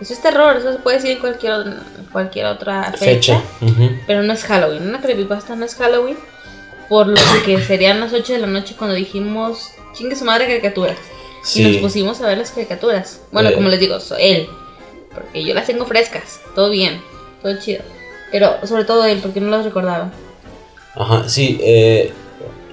Eso 0.00 0.12
es 0.12 0.20
terror, 0.20 0.56
eso 0.56 0.72
se 0.72 0.78
puede 0.78 0.96
decir 0.96 1.12
en 1.12 1.18
cualquier, 1.18 1.64
cualquier 2.12 2.46
otra 2.46 2.92
fecha. 2.92 3.42
Pero 4.06 4.22
no 4.22 4.32
es 4.32 4.44
Halloween. 4.44 4.88
Una 4.88 5.00
creepypasta 5.00 5.54
no 5.56 5.64
es 5.64 5.74
Halloween. 5.74 6.16
Por 6.88 7.08
lo 7.08 7.20
que 7.44 7.60
serían 7.62 8.00
las 8.00 8.12
8 8.12 8.34
de 8.34 8.38
la 8.38 8.46
noche 8.46 8.74
cuando 8.76 8.94
dijimos, 8.94 9.72
chingue 9.92 10.14
su 10.14 10.24
madre 10.24 10.46
caricaturas. 10.46 10.98
Y 11.54 11.62
nos 11.62 11.76
pusimos 11.76 12.20
a 12.20 12.26
ver 12.26 12.38
las 12.38 12.50
caricaturas. 12.50 13.20
Bueno, 13.32 13.50
eh. 13.50 13.54
como 13.54 13.68
les 13.68 13.80
digo, 13.80 13.98
él. 14.18 14.48
Porque 15.14 15.44
yo 15.44 15.54
las 15.54 15.66
tengo 15.66 15.86
frescas. 15.86 16.40
Todo 16.54 16.70
bien. 16.70 17.00
Todo 17.42 17.58
chido. 17.60 17.82
Pero 18.32 18.66
sobre 18.66 18.84
todo 18.84 19.04
él, 19.04 19.20
porque 19.22 19.40
no 19.40 19.50
las 19.50 19.64
recordaba. 19.64 20.12
Ajá, 20.94 21.28
sí. 21.28 21.58
Eh, 21.62 22.12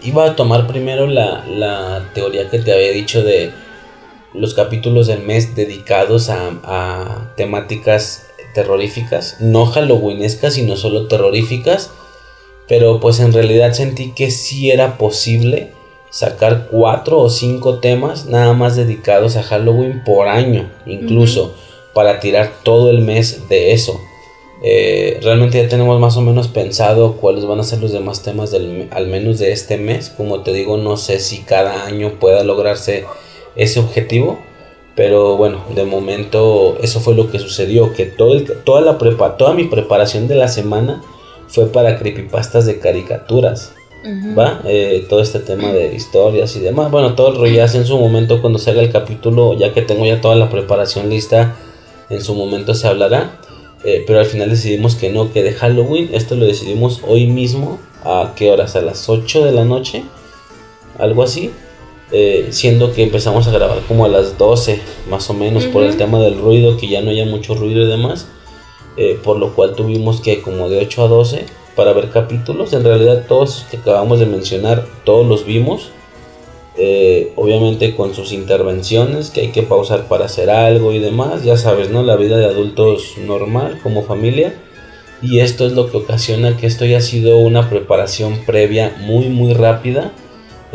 iba 0.04 0.26
a 0.26 0.36
tomar 0.36 0.68
primero 0.68 1.08
la, 1.08 1.46
la 1.48 2.10
teoría 2.14 2.50
que 2.50 2.60
te 2.60 2.74
había 2.74 2.92
dicho 2.92 3.24
de 3.24 3.52
los 4.34 4.54
capítulos 4.54 5.08
del 5.08 5.22
mes 5.22 5.56
dedicados 5.56 6.30
a, 6.30 7.34
temáticas 7.38 8.28
terroríficas, 8.54 9.38
no 9.40 9.66
halloweenescas, 9.66 10.56
sino 10.56 10.76
solo 10.76 11.08
terroríficas, 11.08 11.92
pero 12.68 13.00
pues 13.00 13.20
en 13.20 13.34
realidad 13.34 13.74
sentí 13.74 14.12
que 14.12 14.32
sí 14.32 14.72
era 14.72 14.98
posible 14.98 15.72
sacar 16.14 16.68
cuatro 16.70 17.20
o 17.20 17.30
cinco 17.30 17.80
temas 17.80 18.28
nada 18.28 18.54
más 18.54 18.76
dedicados 18.76 19.36
a 19.36 19.42
Halloween 19.42 20.04
por 20.06 20.28
año, 20.28 20.70
incluso, 20.86 21.56
para 21.96 22.20
tirar 22.20 22.52
todo 22.62 22.92
el 22.92 23.02
mes 23.02 23.50
de 23.50 23.74
eso. 23.74 24.00
Eh, 24.62 25.20
realmente 25.24 25.62
ya 25.62 25.68
tenemos 25.68 26.00
más 26.00 26.16
o 26.16 26.22
menos 26.22 26.48
pensado 26.50 27.16
cuáles 27.16 27.46
van 27.46 27.60
a 27.60 27.64
ser 27.64 27.82
los 27.82 27.92
demás 27.92 28.22
temas 28.22 28.52
del, 28.52 28.90
al 28.92 29.08
menos 29.08 29.40
de 29.40 29.52
este 29.52 29.78
mes. 29.78 30.12
Como 30.16 30.42
te 30.42 30.54
digo, 30.54 30.78
no 30.78 30.98
sé 30.98 31.20
si 31.20 31.40
cada 31.40 31.84
año 31.86 32.20
pueda 32.20 32.44
lograrse 32.44 33.06
ese 33.56 33.80
objetivo. 33.80 34.40
Pero 34.96 35.36
bueno, 35.36 35.64
de 35.74 35.84
momento 35.84 36.78
eso 36.84 37.00
fue 37.00 37.16
lo 37.16 37.32
que 37.32 37.40
sucedió, 37.40 37.92
que 37.94 38.06
todo 38.06 38.36
el, 38.36 38.46
toda, 38.64 38.82
la 38.82 39.00
prepa, 39.00 39.38
toda 39.38 39.56
mi 39.56 39.64
preparación 39.64 40.28
de 40.28 40.36
la 40.36 40.48
semana 40.48 41.02
fue 41.48 41.66
para 41.72 41.98
creepypastas 41.98 42.68
de 42.68 42.78
caricaturas. 42.78 43.74
¿Va? 44.38 44.62
Eh, 44.66 45.06
todo 45.10 45.22
este 45.22 45.40
tema 45.40 45.72
de 45.72 45.94
historias 45.96 46.56
y 46.56 46.60
demás. 46.60 46.92
Bueno, 46.92 47.16
todo 47.16 47.30
el 47.30 47.38
rollo 47.38 47.64
en 47.64 47.86
su 47.86 47.98
momento 47.98 48.42
cuando 48.42 48.60
salga 48.60 48.82
el 48.82 48.92
capítulo, 48.92 49.58
ya 49.58 49.74
que 49.74 49.82
tengo 49.82 50.06
ya 50.06 50.20
toda 50.20 50.36
la 50.36 50.50
preparación 50.50 51.10
lista, 51.10 51.56
en 52.10 52.22
su 52.22 52.36
momento 52.36 52.74
se 52.74 52.88
hablará. 52.88 53.40
Eh, 53.86 54.04
pero 54.08 54.20
al 54.20 54.26
final 54.26 54.50
decidimos 54.50 54.96
que 54.96 55.10
no, 55.10 55.32
que 55.34 55.44
de 55.44 55.54
Halloween, 55.54 56.10
esto 56.14 56.36
lo 56.36 56.46
decidimos 56.46 57.02
hoy 57.06 57.28
mismo, 57.28 57.80
a 58.04 58.34
qué 58.36 58.50
horas, 58.50 58.76
a 58.76 58.82
las 58.82 59.10
8 59.10 59.44
de 59.44 59.52
la 59.52 59.66
noche, 59.66 60.04
algo 60.98 61.24
así. 61.24 61.52
Eh, 62.12 62.50
siendo 62.52 62.94
que 62.94 63.02
empezamos 63.02 63.48
a 63.48 63.52
grabar 63.52 63.80
como 63.88 64.06
a 64.06 64.08
las 64.08 64.38
12 64.38 64.80
más 65.10 65.30
o 65.32 65.34
menos 65.34 65.66
por 65.66 65.84
el 65.84 65.98
tema 65.98 66.20
del 66.20 66.38
ruido, 66.38 66.78
que 66.78 66.88
ya 66.88 67.02
no 67.02 67.10
haya 67.10 67.26
mucho 67.26 67.56
ruido 67.56 67.82
y 67.82 67.88
demás, 67.88 68.28
eh, 68.98 69.20
por 69.24 69.38
lo 69.40 69.56
cual 69.56 69.74
tuvimos 69.74 70.22
que 70.22 70.42
como 70.42 70.70
de 70.70 70.78
8 70.78 71.06
a 71.06 71.08
12 71.08 71.46
para 71.76 71.94
ver 71.94 72.10
capítulos, 72.10 72.74
en 72.74 72.84
realidad 72.84 73.26
todos 73.28 73.66
que 73.70 73.78
acabamos 73.78 74.20
de 74.20 74.26
mencionar, 74.26 74.86
todos 75.04 75.28
los 75.28 75.46
vimos, 75.46 75.90
eh, 76.76 77.32
obviamente 77.36 77.96
con 77.96 78.16
sus 78.16 78.32
intervenciones 78.32 79.30
que 79.30 79.42
hay 79.42 79.52
que 79.52 79.64
pausar 79.64 80.08
para 80.08 80.26
hacer 80.26 80.50
algo 80.50 80.92
y 80.94 81.00
demás, 81.00 81.44
ya 81.44 81.58
sabes, 81.58 81.90
¿no? 81.90 82.02
La 82.04 82.16
vida 82.16 82.38
de 82.38 82.46
adultos 82.46 83.14
normal 83.20 83.80
como 83.84 84.04
familia. 84.04 84.56
Y 85.22 85.40
esto 85.40 85.66
es 85.66 85.72
lo 85.72 85.90
que 85.90 85.98
ocasiona 85.98 86.58
que 86.58 86.68
esto 86.68 86.86
ya 86.86 86.98
ha 86.98 87.02
sido 87.02 87.38
una 87.38 87.70
preparación 87.70 88.40
previa 88.46 88.94
muy 89.00 89.30
muy 89.30 89.54
rápida 89.54 90.12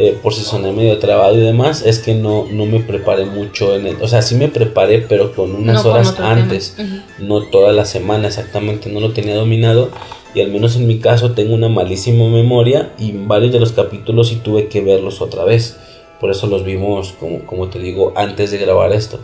eh, 0.01 0.17
por 0.23 0.33
si 0.33 0.43
soné 0.43 0.71
medio 0.71 0.97
trabado 0.99 1.37
y 1.37 1.41
demás, 1.41 1.83
es 1.85 1.99
que 1.99 2.15
no, 2.15 2.47
no 2.53 2.67
me 2.67 2.79
preparé 2.79 3.25
mucho 3.25 3.75
en 3.75 3.85
el, 3.85 4.01
o 4.01 4.07
sea, 4.07 4.23
sí 4.23 4.37
me 4.37 4.47
preparé, 4.47 5.01
pero 5.01 5.35
con 5.35 5.57
unas 5.57 5.85
horas 5.85 6.15
antes, 6.21 6.77
no 7.19 7.43
toda 7.43 7.73
la 7.73 7.85
semana 7.85 8.29
exactamente, 8.29 8.91
no 8.91 9.01
lo 9.01 9.13
tenía 9.13 9.35
dominado 9.35 9.91
y 10.35 10.41
al 10.41 10.53
menos 10.53 10.77
en 10.77 10.87
mi 10.87 11.01
caso 11.01 11.33
tengo 11.33 11.53
una 11.53 11.69
malísima 11.69 12.29
memoria 12.29 12.93
y 12.97 13.11
varios 13.11 13.51
de 13.51 13.59
los 13.59 13.73
capítulos 13.73 14.29
sí 14.29 14.37
tuve 14.37 14.69
que 14.69 14.83
verlos 14.83 15.21
otra 15.21 15.43
vez, 15.43 15.77
por 16.21 16.31
eso 16.31 16.47
los 16.47 16.63
vimos, 16.63 17.15
como, 17.19 17.45
como 17.45 17.69
te 17.69 17.81
digo, 17.81 18.13
antes 18.15 18.53
de 18.53 18.59
grabar 18.59 18.93
esto. 18.93 19.19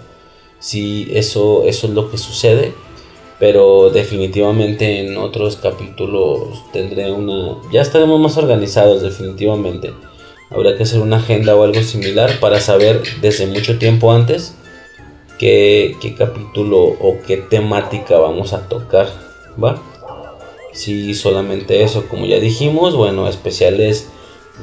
Sí, 0.59 1.07
eso, 1.13 1.63
eso 1.67 1.87
es 1.87 1.93
lo 1.93 2.11
que 2.11 2.19
sucede, 2.19 2.73
pero 3.39 3.91
definitivamente 3.91 5.07
en 5.07 5.19
otros 5.19 5.55
capítulos 5.55 6.65
tendré 6.73 7.13
una, 7.13 7.59
ya 7.73 7.81
estaremos 7.83 8.19
más 8.19 8.37
organizados 8.37 9.03
definitivamente 9.03 9.93
Habría 10.51 10.77
que 10.77 10.85
hacer 10.85 11.01
una 11.01 11.17
agenda 11.17 11.57
o 11.57 11.63
algo 11.63 11.83
similar 11.83 12.39
para 12.41 12.61
saber 12.61 13.03
desde 13.21 13.47
mucho 13.47 13.79
tiempo 13.79 14.13
antes 14.13 14.55
qué, 15.39 16.15
capítulo 16.17 16.79
o 16.79 17.19
qué 17.27 17.37
temática 17.37 18.19
vamos 18.19 18.53
a 18.53 18.69
tocar, 18.69 19.09
¿va? 19.63 19.83
Si 20.73 21.15
solamente 21.15 21.83
eso, 21.83 22.09
como 22.09 22.27
ya 22.27 22.41
dijimos, 22.41 22.97
bueno, 22.97 23.29
especiales 23.29 24.09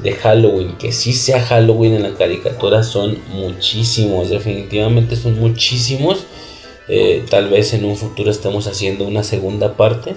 de 0.02 0.12
Halloween, 0.12 0.76
que 0.78 0.92
sí 0.92 1.12
sea 1.12 1.40
Halloween 1.40 1.94
en 1.94 2.02
la 2.02 2.14
caricatura 2.14 2.82
son 2.82 3.18
muchísimos, 3.28 4.30
definitivamente 4.30 5.16
son 5.16 5.38
muchísimos. 5.38 6.24
Eh, 6.88 7.24
tal 7.30 7.48
vez 7.48 7.72
en 7.74 7.84
un 7.84 7.96
futuro 7.96 8.30
estemos 8.30 8.66
haciendo 8.66 9.06
una 9.06 9.22
segunda 9.22 9.76
parte 9.76 10.16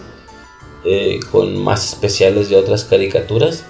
eh, 0.83 1.19
con 1.31 1.55
más 1.57 1.93
especiales 1.93 2.49
de 2.49 2.57
otras 2.57 2.83
caricaturas. 2.83 3.65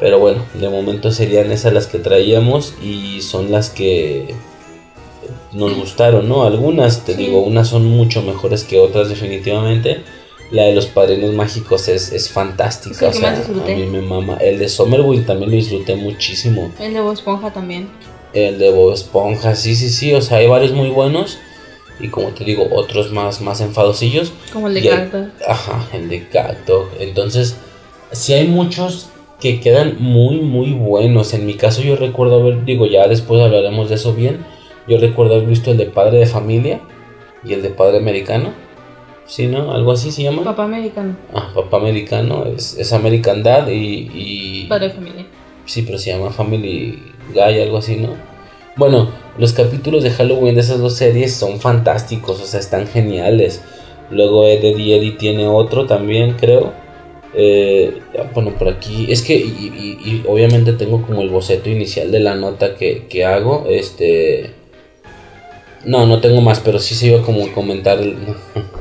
Pero 0.00 0.18
bueno, 0.18 0.44
de 0.54 0.68
momento 0.68 1.10
serían 1.10 1.50
esas 1.50 1.72
las 1.72 1.86
que 1.86 1.98
traíamos 1.98 2.74
y 2.82 3.20
son 3.22 3.50
las 3.50 3.70
que 3.70 4.34
nos 5.52 5.74
gustaron, 5.74 6.28
¿no? 6.28 6.44
Algunas, 6.44 7.04
te 7.04 7.14
digo, 7.14 7.40
unas 7.40 7.68
son 7.68 7.84
mucho 7.86 8.22
mejores 8.22 8.64
que 8.64 8.78
otras 8.78 9.08
definitivamente. 9.08 10.02
La 10.50 10.62
de 10.62 10.74
los 10.74 10.86
padrinos 10.86 11.34
mágicos 11.34 11.88
es, 11.88 12.10
es 12.12 12.30
fantástica, 12.30 13.08
o 13.08 13.12
sea, 13.12 13.34
a 13.34 13.68
mí 13.68 13.86
me 13.86 14.00
mama. 14.00 14.38
El 14.40 14.58
de 14.58 14.68
Somerville 14.68 15.24
también 15.24 15.50
lo 15.50 15.56
disfruté 15.56 15.94
muchísimo. 15.94 16.72
El 16.80 16.94
de 16.94 17.00
Bob 17.00 17.12
Esponja 17.12 17.52
también. 17.52 17.90
El 18.32 18.58
de 18.58 18.70
Bob 18.70 18.92
Esponja, 18.94 19.54
sí, 19.54 19.74
sí, 19.74 19.90
sí, 19.90 20.14
o 20.14 20.22
sea, 20.22 20.38
hay 20.38 20.46
varios 20.46 20.72
muy 20.72 20.88
buenos 20.88 21.38
y 22.00 22.08
como 22.08 22.28
te 22.28 22.44
digo, 22.44 22.66
otros 22.70 23.12
más, 23.12 23.40
más 23.40 23.60
enfadosillos. 23.60 24.32
Como 24.52 24.68
el 24.68 24.74
de 24.74 24.88
Cacto. 24.88 25.26
Ajá, 25.46 25.86
el 25.92 26.08
de 26.08 26.28
Cacto. 26.28 26.88
Entonces, 26.98 27.56
si 28.12 28.32
hay 28.32 28.46
muchos 28.46 29.08
que 29.40 29.60
quedan 29.60 29.96
muy 30.00 30.40
muy 30.40 30.72
buenos. 30.72 31.34
En 31.34 31.46
mi 31.46 31.54
caso 31.54 31.82
yo 31.82 31.96
recuerdo 31.96 32.40
haber, 32.40 32.64
digo 32.64 32.86
ya 32.86 33.06
después 33.08 33.40
hablaremos 33.40 33.88
de 33.88 33.96
eso 33.96 34.14
bien, 34.14 34.44
yo 34.86 34.98
recuerdo 34.98 35.36
haber 35.36 35.48
visto 35.48 35.70
el 35.70 35.76
de 35.76 35.86
Padre 35.86 36.18
de 36.18 36.26
Familia 36.26 36.80
y 37.44 37.52
el 37.52 37.62
de 37.62 37.70
Padre 37.70 37.98
Americano. 37.98 38.52
Sí, 39.26 39.46
¿no? 39.46 39.72
Algo 39.72 39.92
así 39.92 40.10
se 40.10 40.22
llama. 40.22 40.42
Papá 40.42 40.64
Americano. 40.64 41.14
Ah, 41.34 41.50
Papá 41.54 41.76
Americano, 41.76 42.46
es, 42.46 42.78
es 42.78 42.92
American 42.94 43.42
Dad 43.42 43.68
y, 43.68 44.64
Padre 44.68 44.88
de 44.88 44.94
Familia. 44.94 45.26
Sí, 45.66 45.82
pero 45.82 45.98
se 45.98 46.10
llama 46.10 46.30
Family 46.30 46.98
Guy, 47.34 47.60
algo 47.60 47.76
así, 47.76 47.96
¿no? 47.96 48.16
Bueno, 48.76 49.08
Los 49.38 49.52
capítulos 49.52 50.02
de 50.02 50.10
Halloween 50.10 50.54
de 50.54 50.62
esas 50.62 50.80
dos 50.80 50.94
series 50.94 51.34
son 51.34 51.60
fantásticos, 51.60 52.40
o 52.40 52.44
sea, 52.44 52.58
están 52.58 52.86
geniales. 52.86 53.62
Luego 54.10 54.46
Eddie 54.46 54.96
Eddie 54.96 55.12
tiene 55.12 55.46
otro 55.46 55.86
también, 55.86 56.32
creo. 56.32 56.72
Eh, 57.34 58.00
bueno, 58.34 58.54
por 58.56 58.68
aquí. 58.68 59.06
Es 59.10 59.22
que, 59.22 59.34
y, 59.36 60.24
obviamente 60.26 60.72
tengo 60.72 61.02
como 61.02 61.22
el 61.22 61.28
boceto 61.28 61.68
inicial 61.68 62.10
de 62.10 62.20
la 62.20 62.34
nota 62.34 62.74
que, 62.74 63.06
que 63.08 63.24
hago. 63.24 63.66
Este. 63.68 64.50
No, 65.84 66.06
no 66.06 66.20
tengo 66.20 66.40
más, 66.40 66.60
pero 66.60 66.78
sí 66.78 66.94
se 66.94 67.06
iba 67.06 67.22
como 67.22 67.44
a 67.46 67.52
comentar. 67.52 67.98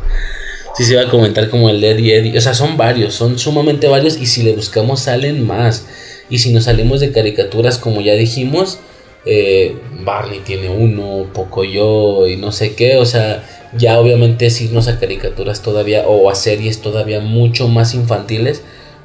sí 0.76 0.84
se 0.84 0.94
iba 0.94 1.04
a 1.04 1.10
comentar 1.10 1.50
como 1.50 1.70
el 1.70 1.82
de 1.82 1.92
Eddie. 1.92 2.38
O 2.38 2.42
sea, 2.42 2.54
son 2.54 2.78
varios, 2.78 3.14
son 3.14 3.38
sumamente 3.38 3.88
varios. 3.88 4.18
Y 4.18 4.26
si 4.26 4.44
le 4.44 4.54
buscamos, 4.54 5.02
salen 5.02 5.46
más. 5.46 5.86
Y 6.30 6.40
si 6.40 6.52
nos 6.52 6.66
salimos 6.66 7.00
de 7.00 7.12
caricaturas, 7.12 7.78
como 7.78 8.02
ya 8.02 8.14
dijimos, 8.14 8.80
eh, 9.26 9.78
Barney 10.04 10.40
tiene 10.40 10.70
uno, 10.70 11.28
Poco 11.34 11.64
yo 11.64 12.28
y 12.28 12.38
no 12.38 12.52
sé 12.52 12.76
qué. 12.76 12.98
O 12.98 13.06
sea, 13.06 13.44
ya 13.76 14.00
obviamente 14.00 14.46
es 14.46 14.62
irnos 14.62 14.88
a 14.88 15.00
caricaturas 15.00 15.62
todavía 15.62 16.08
o 16.08 16.30
a 16.30 16.36
series 16.36 16.82
todavía 16.82 17.20
mucho 17.20 17.68
más 17.68 17.94
infantiles. 17.94 18.64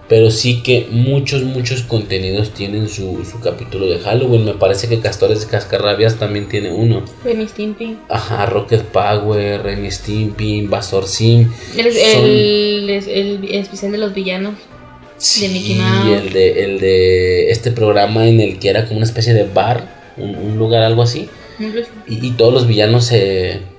Pero 0.09 0.31
sí 0.31 0.63
que 0.63 0.89
muchos, 0.91 1.43
muchos 1.43 1.83
contenidos 1.83 2.53
tienen 2.53 2.89
su, 2.89 3.25
su 3.25 3.41
capítulo 3.41 3.87
de 3.87 3.99
Halloween. 4.01 4.45
Me 4.45 4.53
parece 4.53 4.87
que 4.87 5.01
Castores 5.01 5.41
de 5.41 5.47
Cascarrabias 5.47 6.19
también 6.19 6.49
tiene 6.49 6.71
uno. 6.71 7.03
Remy 7.25 7.49
Stimpy. 7.49 7.97
Ajá, 8.11 8.45
Rocket 8.45 8.83
Power, 8.83 9.63
Remy 9.63 9.91
Stimpy, 9.91 10.59
Invasor 10.59 11.07
Sim. 11.07 11.51
El, 11.79 11.87
el, 11.87 12.91
el, 12.91 13.45
especial 13.53 13.93
de 13.93 13.99
los 13.99 14.13
villanos. 14.13 14.55
de 15.41 15.49
Mickey 15.49 15.77
Mouse. 15.77 16.21
El 16.21 16.33
de, 16.35 16.65
el 16.65 16.81
de 16.81 17.51
este 17.51 17.71
programa 17.71 18.29
en 18.29 18.41
el 18.41 18.59
que 18.59 18.69
era 18.69 18.85
como 18.85 18.99
una 18.99 19.07
especie 19.07 19.33
de 19.33 19.45
bar, 19.45 20.13
un, 20.19 20.59
lugar, 20.59 20.83
algo 20.83 21.01
así. 21.01 21.31
Y, 22.07 22.27
y, 22.27 22.31
todos 22.33 22.53
los 22.53 22.67
villanos 22.67 23.07
se 23.07 23.72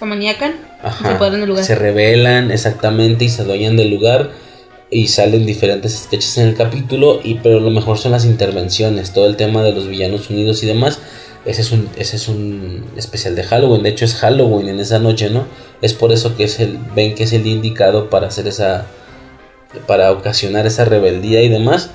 se 0.00 1.30
del 1.30 1.46
lugar. 1.46 1.64
Se 1.64 1.74
revelan 1.74 2.50
exactamente 2.50 3.24
y 3.24 3.28
se 3.28 3.42
adueñan 3.42 3.76
del 3.76 3.90
lugar 3.90 4.30
y 4.90 5.06
salen 5.06 5.46
diferentes 5.46 5.96
sketches 5.96 6.38
en 6.38 6.48
el 6.48 6.56
capítulo 6.56 7.20
y 7.22 7.34
pero 7.34 7.60
lo 7.60 7.70
mejor 7.70 7.98
son 7.98 8.12
las 8.12 8.24
intervenciones, 8.24 9.12
todo 9.12 9.26
el 9.26 9.36
tema 9.36 9.62
de 9.62 9.72
los 9.72 9.86
villanos 9.86 10.30
unidos 10.30 10.62
y 10.62 10.66
demás. 10.66 10.98
Ese 11.44 11.62
es 11.62 11.70
un 11.70 11.88
ese 11.96 12.16
es 12.16 12.28
un 12.28 12.84
especial 12.96 13.36
de 13.36 13.44
Halloween, 13.44 13.82
de 13.82 13.90
hecho 13.90 14.04
es 14.04 14.14
Halloween 14.14 14.68
en 14.68 14.80
esa 14.80 14.98
noche, 14.98 15.30
¿no? 15.30 15.46
Es 15.80 15.94
por 15.94 16.12
eso 16.12 16.36
que 16.36 16.44
es 16.44 16.60
el 16.60 16.78
ven 16.94 17.14
que 17.14 17.24
es 17.24 17.32
el 17.32 17.46
indicado 17.46 18.10
para 18.10 18.26
hacer 18.26 18.46
esa 18.46 18.86
para 19.86 20.10
ocasionar 20.12 20.66
esa 20.66 20.84
rebeldía 20.84 21.42
y 21.42 21.48
demás. 21.48 21.90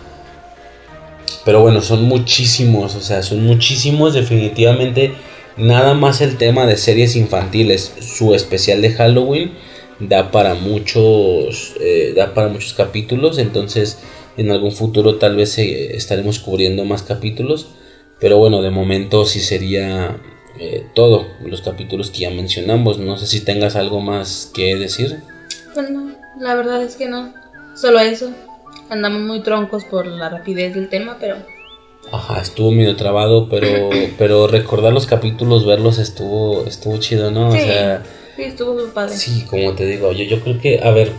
Pero 1.43 1.61
bueno, 1.61 1.81
son 1.81 2.03
muchísimos, 2.03 2.95
o 2.95 3.01
sea, 3.01 3.21
son 3.21 3.45
muchísimos 3.45 4.13
definitivamente 4.13 5.13
Nada 5.57 5.93
más 5.93 6.19
el 6.19 6.37
tema 6.37 6.65
de 6.65 6.75
series 6.75 7.15
infantiles, 7.15 7.93
su 8.01 8.35
especial 8.35 8.81
de 8.81 8.91
Halloween 8.91 9.53
da 9.99 10.29
para 10.29 10.53
muchos, 10.53 11.75
eh, 11.79 12.13
da 12.13 12.33
para 12.33 12.49
muchos 12.49 12.73
capítulos, 12.73 13.37
entonces 13.37 13.99
en 14.35 14.51
algún 14.51 14.73
futuro 14.73 15.15
tal 15.15 15.37
vez 15.37 15.57
eh, 15.57 15.95
estaremos 15.95 16.39
cubriendo 16.39 16.83
más 16.83 17.03
capítulos, 17.03 17.67
pero 18.19 18.37
bueno, 18.37 18.61
de 18.61 18.71
momento 18.71 19.25
sí 19.25 19.39
sería 19.39 20.17
eh, 20.59 20.85
todo, 20.93 21.25
los 21.45 21.61
capítulos 21.61 22.11
que 22.11 22.19
ya 22.19 22.31
mencionamos, 22.31 22.97
no 22.97 23.17
sé 23.17 23.25
si 23.25 23.39
tengas 23.39 23.77
algo 23.77 24.01
más 24.01 24.51
que 24.53 24.75
decir. 24.75 25.19
Pues 25.73 25.89
no, 25.89 26.11
la 26.37 26.55
verdad 26.55 26.83
es 26.83 26.97
que 26.97 27.07
no, 27.07 27.33
solo 27.75 27.99
eso, 27.99 28.33
andamos 28.89 29.21
muy 29.21 29.41
troncos 29.41 29.85
por 29.85 30.05
la 30.05 30.27
rapidez 30.27 30.75
del 30.75 30.89
tema, 30.89 31.15
pero 31.17 31.37
Ajá, 32.11 32.41
estuvo 32.41 32.71
medio 32.71 32.95
trabado, 32.95 33.49
pero 33.49 33.89
pero 34.17 34.47
recordar 34.47 34.93
los 34.93 35.05
capítulos, 35.05 35.65
verlos 35.65 35.97
estuvo 35.97 36.65
estuvo 36.65 36.97
chido, 36.97 37.31
¿no? 37.31 37.51
Sí, 37.51 37.57
o 37.57 37.61
sea, 37.61 38.03
sí, 38.35 38.43
estuvo 38.43 38.85
padre. 38.93 39.15
Sí, 39.15 39.45
como 39.49 39.73
te 39.73 39.85
digo, 39.85 40.11
yo, 40.11 40.23
yo 40.23 40.39
creo 40.41 40.59
que, 40.59 40.81
a 40.83 40.91
ver, 40.91 41.11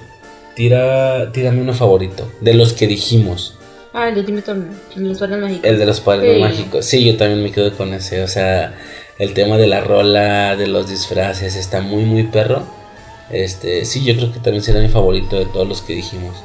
tira, 0.54 1.32
tírame 1.32 1.60
uno 1.60 1.74
favorito, 1.74 2.30
de 2.40 2.54
los 2.54 2.72
que 2.72 2.86
dijimos. 2.86 3.54
Ah, 3.92 4.10
el 4.10 4.14
de 4.14 4.20
el 4.20 4.26
de 4.26 5.06
los 5.06 5.18
padres 5.18 5.40
mágicos. 5.40 5.64
El 5.64 5.78
de 5.78 5.86
los 5.86 6.00
padres 6.00 6.40
mágicos, 6.40 6.84
sí, 6.84 7.04
yo 7.04 7.16
también 7.16 7.42
me 7.42 7.50
quedo 7.50 7.74
con 7.74 7.94
ese, 7.94 8.22
o 8.22 8.28
sea, 8.28 8.74
el 9.18 9.32
tema 9.32 9.56
de 9.56 9.66
la 9.66 9.80
rola, 9.80 10.54
de 10.54 10.66
los 10.66 10.88
disfraces, 10.88 11.56
está 11.56 11.80
muy, 11.80 12.04
muy 12.04 12.24
perro. 12.24 12.62
Este, 13.30 13.84
sí, 13.86 14.04
yo 14.04 14.14
creo 14.14 14.32
que 14.32 14.40
también 14.40 14.62
será 14.62 14.80
mi 14.80 14.88
favorito 14.88 15.38
de 15.38 15.46
todos 15.46 15.66
los 15.66 15.80
que 15.80 15.94
dijimos. 15.94 16.36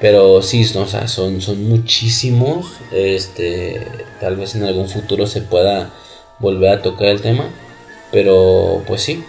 Pero 0.00 0.40
sí, 0.40 0.64
o 0.76 0.86
sea, 0.86 1.08
son, 1.08 1.40
son 1.40 1.68
muchísimos. 1.68 2.72
Este, 2.92 3.86
tal 4.20 4.36
vez 4.36 4.54
en 4.54 4.64
algún 4.64 4.88
futuro 4.88 5.26
se 5.26 5.42
pueda 5.42 5.92
volver 6.38 6.70
a 6.70 6.82
tocar 6.82 7.08
el 7.08 7.20
tema. 7.20 7.50
Pero 8.10 8.82
pues 8.86 9.02
sí, 9.02 9.22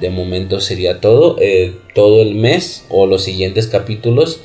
de 0.00 0.10
momento 0.10 0.60
sería 0.60 1.00
todo. 1.00 1.36
Eh, 1.40 1.76
todo 1.94 2.22
el 2.22 2.34
mes 2.34 2.84
o 2.90 3.06
los 3.06 3.24
siguientes 3.24 3.68
capítulos 3.68 4.40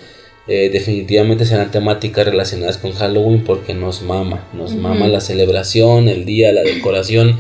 eh, 0.48 0.70
definitivamente 0.72 1.46
serán 1.46 1.72
temáticas 1.72 2.26
relacionadas 2.26 2.78
con 2.78 2.94
Halloween 2.94 3.44
porque 3.44 3.74
nos 3.74 4.02
mama. 4.02 4.48
Nos 4.54 4.76
mama 4.76 5.08
la 5.08 5.22
celebración, 5.22 6.08
el 6.08 6.24
día, 6.24 6.54
la 6.54 6.62
decoración. 6.62 7.40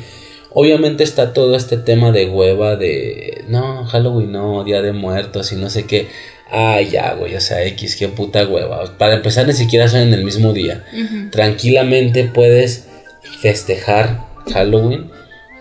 Obviamente 0.52 1.04
está 1.04 1.34
todo 1.34 1.56
este 1.56 1.78
tema 1.78 2.12
de 2.12 2.30
hueva 2.30 2.76
de 2.76 3.44
no, 3.48 3.86
Halloween 3.86 4.32
no, 4.32 4.64
Día 4.64 4.82
de 4.82 4.94
Muertos 4.94 5.52
y 5.52 5.56
no 5.56 5.70
sé 5.70 5.86
qué. 5.86 6.08
Ah, 6.50 6.82
ya, 6.82 7.14
güey, 7.14 7.36
o 7.36 7.42
sea, 7.42 7.64
X, 7.66 7.96
qué 7.96 8.08
puta 8.10 8.48
hueva. 8.48 8.98
Para 8.98 9.16
empezar, 9.16 9.48
ni 9.48 9.54
siquiera 9.54 9.88
son 9.88 10.02
en 10.02 10.14
el 10.14 10.24
mismo 10.24 10.54
día. 10.54 10.86
Tranquilamente 11.32 12.26
puedes 12.26 12.86
festejar 13.42 14.20
Halloween 14.54 15.10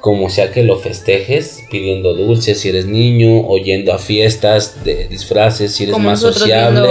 como 0.03 0.29
sea 0.31 0.51
que 0.51 0.65
lo 0.65 0.81
festejes, 0.81 1.61
pidiendo 1.71 2.15
dulces 2.15 2.59
si 2.59 2.69
eres 2.69 2.87
niño, 2.87 3.47
o 3.47 3.57
yendo 3.59 3.93
a 3.93 4.01
fiestas 4.01 4.83
de 4.85 5.07
disfraces 5.07 5.73
si 5.73 5.85
eres 5.85 5.97
más 5.99 6.19
sociable. 6.21 6.89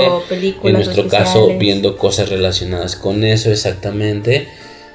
En 0.64 0.74
nuestro 0.74 1.10
caso, 1.10 1.58
viendo 1.58 1.98
cosas 1.98 2.30
relacionadas 2.30 2.96
con 2.96 3.26
eso, 3.26 3.52
exactamente. 3.52 4.48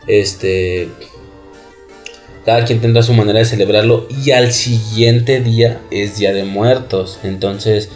Este. 0.06 0.88
Cada 2.46 2.64
quien 2.64 2.80
tendrá 2.80 3.02
su 3.02 3.12
manera 3.12 3.40
de 3.40 3.44
celebrarlo. 3.44 4.08
Y 4.24 4.30
al 4.30 4.50
siguiente 4.52 5.40
día 5.40 5.82
es 5.90 6.16
Día 6.16 6.32
de 6.32 6.44
Muertos. 6.44 7.18
Entonces 7.22 7.90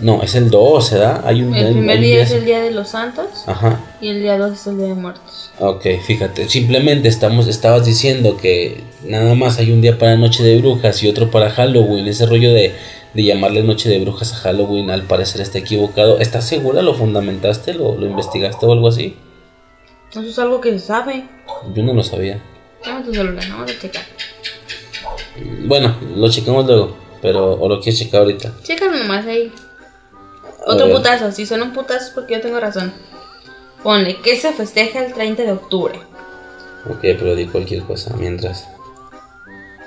no, 0.00 0.22
es 0.22 0.34
el 0.34 0.50
2, 0.50 0.90
¿verdad? 0.92 1.22
Hay 1.24 1.42
un, 1.42 1.54
el 1.54 1.72
primer 1.72 2.00
día, 2.00 2.22
es 2.22 2.32
el 2.32 2.44
Día 2.44 2.60
de 2.60 2.70
los 2.70 2.88
Santos. 2.88 3.26
Ajá. 3.46 3.80
Y 4.00 4.08
el 4.08 4.20
día 4.20 4.36
2 4.38 4.52
es 4.52 4.66
el 4.66 4.78
Día 4.78 4.86
de 4.88 4.94
Muertos. 4.94 5.50
Ok, 5.58 5.86
fíjate. 6.04 6.48
Simplemente 6.48 7.08
estamos, 7.08 7.46
estabas 7.46 7.84
diciendo 7.84 8.36
que 8.36 8.82
nada 9.04 9.34
más 9.34 9.58
hay 9.58 9.70
un 9.70 9.80
día 9.80 9.98
para 9.98 10.16
Noche 10.16 10.42
de 10.42 10.58
Brujas 10.58 11.02
y 11.02 11.08
otro 11.08 11.30
para 11.30 11.50
Halloween. 11.50 12.08
Ese 12.08 12.26
rollo 12.26 12.52
de, 12.52 12.74
de 13.14 13.24
llamarle 13.24 13.62
Noche 13.62 13.88
de 13.88 14.00
Brujas 14.00 14.32
a 14.32 14.36
Halloween 14.36 14.90
al 14.90 15.02
parecer 15.02 15.40
está 15.40 15.58
equivocado. 15.58 16.18
¿Estás 16.18 16.48
segura? 16.48 16.82
¿Lo 16.82 16.94
fundamentaste? 16.94 17.74
¿Lo, 17.74 17.96
lo 17.96 18.06
investigaste 18.06 18.66
o 18.66 18.72
algo 18.72 18.88
así? 18.88 19.16
Eso 20.10 20.22
es 20.22 20.38
algo 20.38 20.60
que 20.60 20.72
se 20.72 20.80
sabe. 20.80 21.24
Yo 21.74 21.82
no 21.82 21.94
lo 21.94 22.02
sabía. 22.02 22.42
Dame 22.84 23.04
tu 23.04 23.14
celular, 23.14 23.44
vamos 23.48 23.70
a 23.70 23.78
checar. 23.78 24.02
Bueno, 25.64 25.96
lo 26.16 26.28
checamos 26.28 26.66
luego. 26.66 26.96
Pero, 27.22 27.52
¿o 27.52 27.68
lo 27.68 27.80
quieres 27.80 28.00
checar 28.00 28.22
ahorita? 28.22 28.52
Chécalo 28.64 28.98
nomás 28.98 29.24
ahí. 29.26 29.52
Otro 30.66 30.90
putazo, 30.90 31.32
si 31.32 31.46
son 31.46 31.62
un 31.62 31.72
putazo 31.72 32.06
es 32.06 32.10
porque 32.10 32.34
yo 32.34 32.40
tengo 32.40 32.60
razón. 32.60 32.92
Ponle 33.82 34.16
que 34.16 34.36
se 34.36 34.52
festeja 34.52 35.04
el 35.04 35.12
30 35.12 35.42
de 35.42 35.52
octubre. 35.52 35.98
Ok, 36.88 37.00
pero 37.00 37.34
di 37.34 37.46
cualquier 37.46 37.82
cosa 37.82 38.14
mientras. 38.16 38.68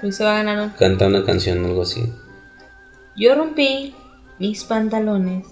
se 0.10 0.23
va 0.23 0.34
a 0.34 0.43
ganar 0.43 0.61
un... 0.61 0.69
Canta 0.72 1.07
una 1.07 1.23
canción 1.23 1.64
o 1.64 1.68
algo 1.68 1.81
así. 1.84 2.11
Yo 3.15 3.35
rompí 3.35 3.95
mis 4.39 4.65
pantalones 4.65 5.47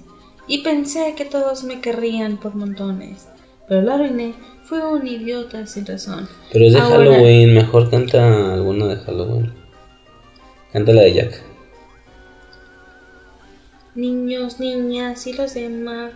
y 0.47 0.63
pensé 0.63 1.13
que 1.15 1.25
todos 1.25 1.63
me 1.63 1.79
querrían 1.79 2.37
por 2.37 2.55
montones. 2.55 3.27
Pero 3.67 3.81
la 3.81 3.95
arruiné, 3.95 4.33
fui 4.63 4.79
un 4.79 5.07
idiota 5.07 5.65
sin 5.67 5.85
razón. 5.85 6.27
Pero 6.51 6.65
es 6.65 6.73
de 6.73 6.81
Halloween, 6.81 7.53
mejor 7.53 7.89
canta 7.89 8.53
alguna 8.53 8.87
de 8.87 8.97
Halloween. 8.97 9.53
Canta 10.73 10.91
la 10.91 11.03
de 11.03 11.13
Jack 11.13 11.52
niños, 13.95 14.59
niñas 14.59 15.27
y 15.27 15.33
los 15.33 15.53
demás. 15.53 16.11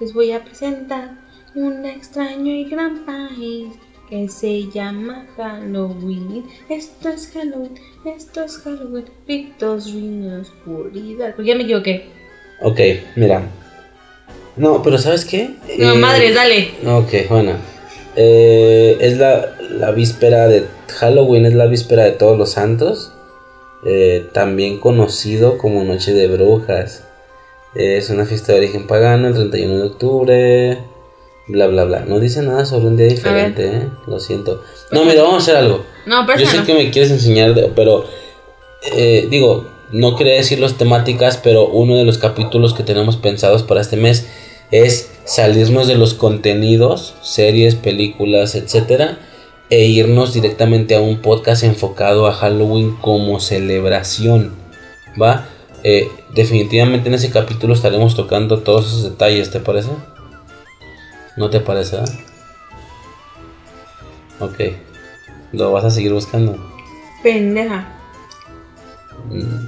Les 0.00 0.12
voy 0.12 0.32
a 0.32 0.44
presentar 0.44 1.10
un 1.54 1.84
extraño 1.84 2.52
y 2.52 2.64
gran 2.64 3.04
país 3.04 3.68
que 4.08 4.28
se 4.28 4.70
llama 4.70 5.26
Halloween. 5.36 6.44
Esto 6.68 7.08
es 7.10 7.30
Halloween, 7.32 7.74
esto 8.04 8.44
es 8.44 8.58
Halloween, 8.58 9.04
pitos, 9.26 9.92
riños, 9.92 10.48
oscuridad. 10.48 11.34
Ya 11.38 11.54
me 11.54 11.64
equivoqué. 11.64 12.06
Ok, 12.62 12.80
mira. 13.16 13.42
No, 14.56 14.82
pero 14.82 14.98
¿sabes 14.98 15.24
qué? 15.24 15.50
No, 15.78 15.96
madre, 15.96 16.32
dale. 16.32 16.70
Ok, 16.86 17.28
bueno. 17.28 17.52
Eh, 18.16 18.96
es 19.00 19.16
la, 19.18 19.56
la 19.70 19.92
víspera 19.92 20.48
de 20.48 20.66
Halloween, 20.88 21.46
es 21.46 21.54
la 21.54 21.66
víspera 21.66 22.04
de 22.04 22.12
todos 22.12 22.36
los 22.36 22.52
santos. 22.52 23.12
Eh, 23.84 24.28
también 24.32 24.78
conocido 24.80 25.56
como 25.58 25.84
Noche 25.84 26.12
de 26.12 26.26
Brujas. 26.26 27.04
es 27.74 28.10
una 28.10 28.24
fiesta 28.24 28.52
de 28.52 28.58
origen 28.58 28.86
pagano 28.86 29.28
el 29.28 29.34
31 29.34 29.76
de 29.76 29.82
octubre. 29.84 30.78
Bla, 31.46 31.66
bla, 31.68 31.84
bla. 31.84 32.00
No 32.00 32.18
dice 32.20 32.42
nada 32.42 32.64
sobre 32.66 32.86
un 32.88 32.96
día 32.96 33.06
diferente, 33.06 33.66
¿eh? 33.68 33.88
Lo 34.06 34.18
siento. 34.20 34.62
No, 34.90 35.04
mira, 35.04 35.22
vamos 35.22 35.36
a 35.36 35.38
hacer 35.38 35.56
algo. 35.56 35.84
No, 36.06 36.24
pero 36.26 36.40
Yo 36.40 36.46
sé 36.46 36.62
que 36.64 36.74
me 36.74 36.90
quieres 36.90 37.10
enseñar, 37.10 37.54
de- 37.54 37.70
pero 37.74 38.04
eh, 38.94 39.26
digo, 39.30 39.66
no 39.90 40.16
quería 40.16 40.34
decir 40.34 40.58
las 40.58 40.76
temáticas, 40.76 41.38
pero 41.42 41.66
uno 41.68 41.96
de 41.96 42.04
los 42.04 42.18
capítulos 42.18 42.74
que 42.74 42.82
tenemos 42.82 43.16
pensados 43.16 43.62
para 43.62 43.80
este 43.80 43.96
mes 43.96 44.26
es 44.70 45.10
salirnos 45.24 45.86
de 45.88 45.94
los 45.94 46.12
contenidos, 46.14 47.14
series, 47.22 47.74
películas, 47.76 48.54
etcétera, 48.54 49.18
e 49.70 49.84
irnos 49.86 50.32
directamente 50.32 50.94
a 50.94 51.00
un 51.00 51.20
podcast 51.20 51.62
enfocado 51.64 52.26
a 52.26 52.32
Halloween 52.32 52.96
como 52.96 53.38
celebración, 53.40 54.54
¿va? 55.20 55.46
Eh, 55.84 56.10
definitivamente 56.34 57.08
en 57.08 57.14
ese 57.14 57.30
capítulo 57.30 57.74
estaremos 57.74 58.16
tocando 58.16 58.60
todos 58.60 58.86
esos 58.86 59.02
detalles, 59.04 59.50
¿te 59.50 59.60
parece? 59.60 59.90
¿No 61.36 61.50
te 61.50 61.60
parece? 61.60 61.96
ah? 61.98 62.04
Ok. 64.40 64.54
¿Lo 65.52 65.72
vas 65.72 65.84
a 65.84 65.90
seguir 65.90 66.12
buscando? 66.12 66.56
Pendeja. 67.22 67.88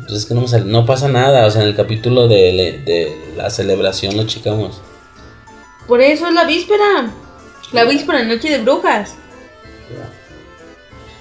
Pues 0.07 0.19
es 0.19 0.27
que 0.27 0.35
no, 0.35 0.43
me 0.43 0.49
sale- 0.49 0.65
no 0.65 0.87
pasa 0.87 1.09
nada, 1.09 1.47
o 1.47 1.51
sea, 1.51 1.63
en 1.63 1.69
el 1.69 1.77
capítulo 1.77 2.29
de, 2.29 2.81
de 2.85 3.35
la 3.37 3.51
celebración 3.51 4.17
lo 4.17 4.25
checamos. 4.27 4.81
Por 5.87 6.01
eso 6.01 6.27
es 6.29 6.35
la 6.35 6.45
víspera. 6.45 7.11
La 7.73 7.85
víspera, 7.85 8.23
noche 8.25 8.49
de 8.51 8.59
brujas. 8.59 9.17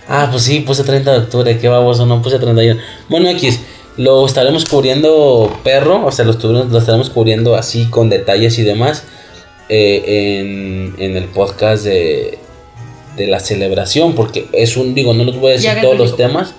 Ah, 0.08 0.28
pues 0.32 0.44
sí, 0.44 0.62
puse 0.62 0.84
30 0.84 1.12
de 1.12 1.18
octubre, 1.20 1.60
qué 1.60 1.68
baboso, 1.68 2.06
no 2.06 2.22
puse 2.22 2.40
31. 2.40 2.80
Bueno, 3.10 3.30
X, 3.30 3.60
lo 3.98 4.26
estaremos 4.26 4.66
cubriendo 4.66 5.56
perro, 5.64 6.06
o 6.06 6.12
sea, 6.12 6.26
lo, 6.26 6.34
lo 6.34 6.78
estaremos 6.80 7.10
cubriendo 7.12 7.56
así 7.56 7.86
con 7.90 8.10
detalles 8.10 8.58
y 8.58 8.64
demás 8.64 9.04
eh, 9.70 10.40
en, 10.40 10.96
en 10.98 11.16
el 11.16 11.26
podcast 11.26 11.84
de, 11.84 12.40
de 13.18 13.28
la 13.28 13.40
celebración, 13.40 14.16
porque 14.16 14.48
es 14.52 14.78
un, 14.78 14.96
digo, 14.96 15.14
no 15.14 15.24
les 15.26 15.36
voy 15.36 15.52
a 15.52 15.54
decir 15.56 15.72
todos 15.82 15.98
los 15.98 16.18
temas, 16.18 16.54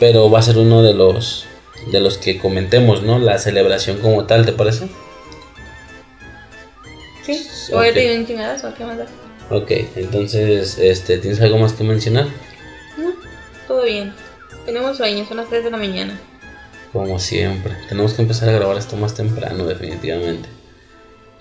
pero 0.00 0.28
va 0.28 0.40
a 0.40 0.42
ser 0.42 0.58
uno 0.58 0.82
de 0.82 0.94
los 0.94 1.44
de 1.92 2.00
los 2.00 2.18
que 2.18 2.38
comentemos, 2.38 3.02
¿no? 3.04 3.18
La 3.20 3.38
celebración 3.38 3.98
como 3.98 4.24
tal, 4.24 4.44
¿te 4.44 4.52
parece? 4.52 4.88
Sí. 7.24 7.46
Voy 7.70 7.86
a 7.86 7.88
Ok. 7.90 7.94
pedir 7.94 8.18
un 8.18 8.26
chingadazo, 8.26 8.74
¿qué 8.76 8.84
más 8.84 8.98
da? 8.98 9.06
Ok, 9.50 9.70
entonces, 9.96 10.78
este, 10.78 11.18
¿tienes 11.18 11.40
algo 11.40 11.58
más 11.58 11.72
que 11.72 11.84
mencionar? 11.84 12.26
No, 12.98 13.12
todo 13.66 13.82
bien. 13.84 14.12
Tenemos 14.66 14.96
sueño, 14.98 15.24
son 15.26 15.38
las 15.38 15.48
3 15.48 15.64
de 15.64 15.70
la 15.70 15.76
mañana. 15.78 16.20
Como 16.92 17.18
siempre. 17.18 17.74
Tenemos 17.88 18.12
que 18.14 18.22
empezar 18.22 18.48
a 18.48 18.52
grabar 18.52 18.76
esto 18.76 18.96
más 18.96 19.14
temprano, 19.14 19.64
definitivamente. 19.66 20.48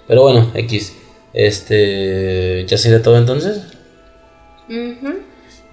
Pero 0.07 0.21
bueno, 0.23 0.51
X. 0.53 0.93
Este. 1.33 2.65
¿Ya 2.67 2.77
sería 2.77 3.01
todo 3.01 3.17
entonces? 3.17 3.61
Ujú. 4.69 5.19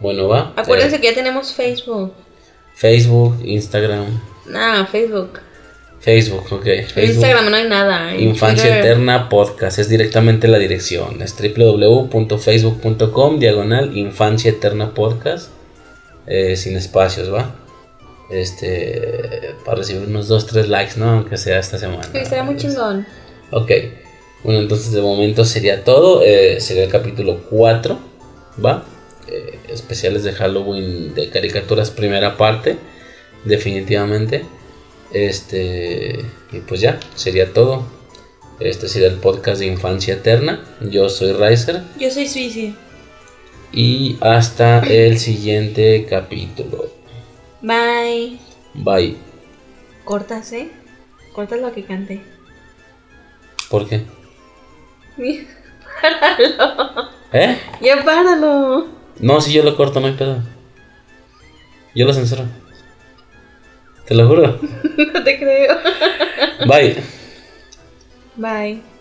Bueno, 0.01 0.29
va. 0.29 0.53
Acuérdense 0.57 0.97
Eh, 0.97 1.01
que 1.01 1.07
ya 1.09 1.15
tenemos 1.15 1.53
Facebook. 1.53 2.13
Facebook, 2.75 3.39
Instagram. 3.45 4.21
Nah, 4.47 4.85
Facebook. 4.87 5.41
Facebook, 6.05 6.45
ok. 6.53 6.65
Facebook. 6.65 7.05
Instagram 7.05 7.51
no 7.51 7.57
hay 7.57 7.69
nada. 7.69 8.13
en 8.15 8.21
Infancia 8.21 8.65
Twitter- 8.65 8.81
Eterna 8.85 9.29
Podcast. 9.31 9.79
Es 9.79 9.89
directamente 9.89 10.49
la 10.49 10.59
dirección. 10.59 11.23
Es 11.23 11.35
www.facebook.com 11.37 13.39
diagonal 13.39 13.97
Infancia 13.97 14.51
Eterna 14.51 14.93
Podcast. 14.95 15.51
eh, 16.27 16.57
sin 16.57 16.77
espacios, 16.77 17.33
¿va? 17.33 17.55
Este. 18.31 19.55
Para 19.65 19.79
recibir 19.79 20.07
unos 20.09 20.29
2-3 20.31 20.67
likes, 20.69 20.95
¿no? 20.97 21.11
Aunque 21.11 21.37
sea 21.37 21.59
esta 21.59 21.79
semana. 21.79 22.09
Sí, 22.13 22.35
muy 22.45 22.57
chingón. 22.57 23.07
Ok. 23.51 23.71
Bueno, 24.43 24.61
entonces 24.61 24.93
de 24.93 25.01
momento 25.03 25.45
sería 25.45 25.85
todo. 25.85 26.23
eh, 26.23 26.61
sería 26.61 26.85
el 26.85 26.91
capítulo 26.91 27.43
4. 27.51 27.99
¿Va? 28.65 28.85
Eh, 29.29 29.59
especiales 29.69 30.23
de 30.25 30.33
Halloween 30.33 31.15
de 31.15 31.29
caricaturas, 31.31 31.91
primera 31.91 32.37
parte. 32.37 32.77
Definitivamente. 33.45 34.45
Este. 35.15 36.25
Y 36.53 36.59
pues 36.67 36.81
ya, 36.81 37.01
sería 37.15 37.53
todo. 37.53 37.87
Este 38.61 38.89
sería 38.89 39.09
el 39.09 39.17
podcast 39.17 39.61
de 39.61 39.67
Infancia 39.67 40.15
Eterna. 40.15 40.65
Yo 40.81 41.09
soy 41.09 41.33
Riser. 41.33 41.83
Yo 41.99 42.11
soy 42.11 42.29
Suici. 42.29 42.75
Y 43.73 44.19
hasta 44.21 44.81
el 44.81 45.19
siguiente 45.19 46.07
capítulo. 46.09 46.91
Bye. 47.63 48.39
Bye. 48.75 49.17
Cortas, 50.05 50.53
¿eh? 50.53 50.71
Cortas 51.33 51.61
lo 51.61 51.73
que 51.73 51.85
cante. 51.85 52.21
¿Por 53.71 53.89
qué? 53.89 54.03
Páralo. 56.01 57.09
¿Eh? 57.33 57.59
Ya 57.81 58.05
páralo. 58.05 58.87
No, 59.19 59.41
si 59.41 59.53
yo 59.53 59.63
lo 59.63 59.77
corto, 59.77 60.01
no 60.01 60.09
hay 60.09 60.15
pedo. 60.15 60.43
Yo 61.95 62.05
lo 62.05 62.13
censuro. 62.13 62.45
Te 64.07 64.15
lo 64.15 64.29
juro. 64.29 64.59
No 65.13 65.25
te 65.25 65.39
creo. 65.39 65.77
Bye. 66.69 66.97
Bye. 68.37 68.94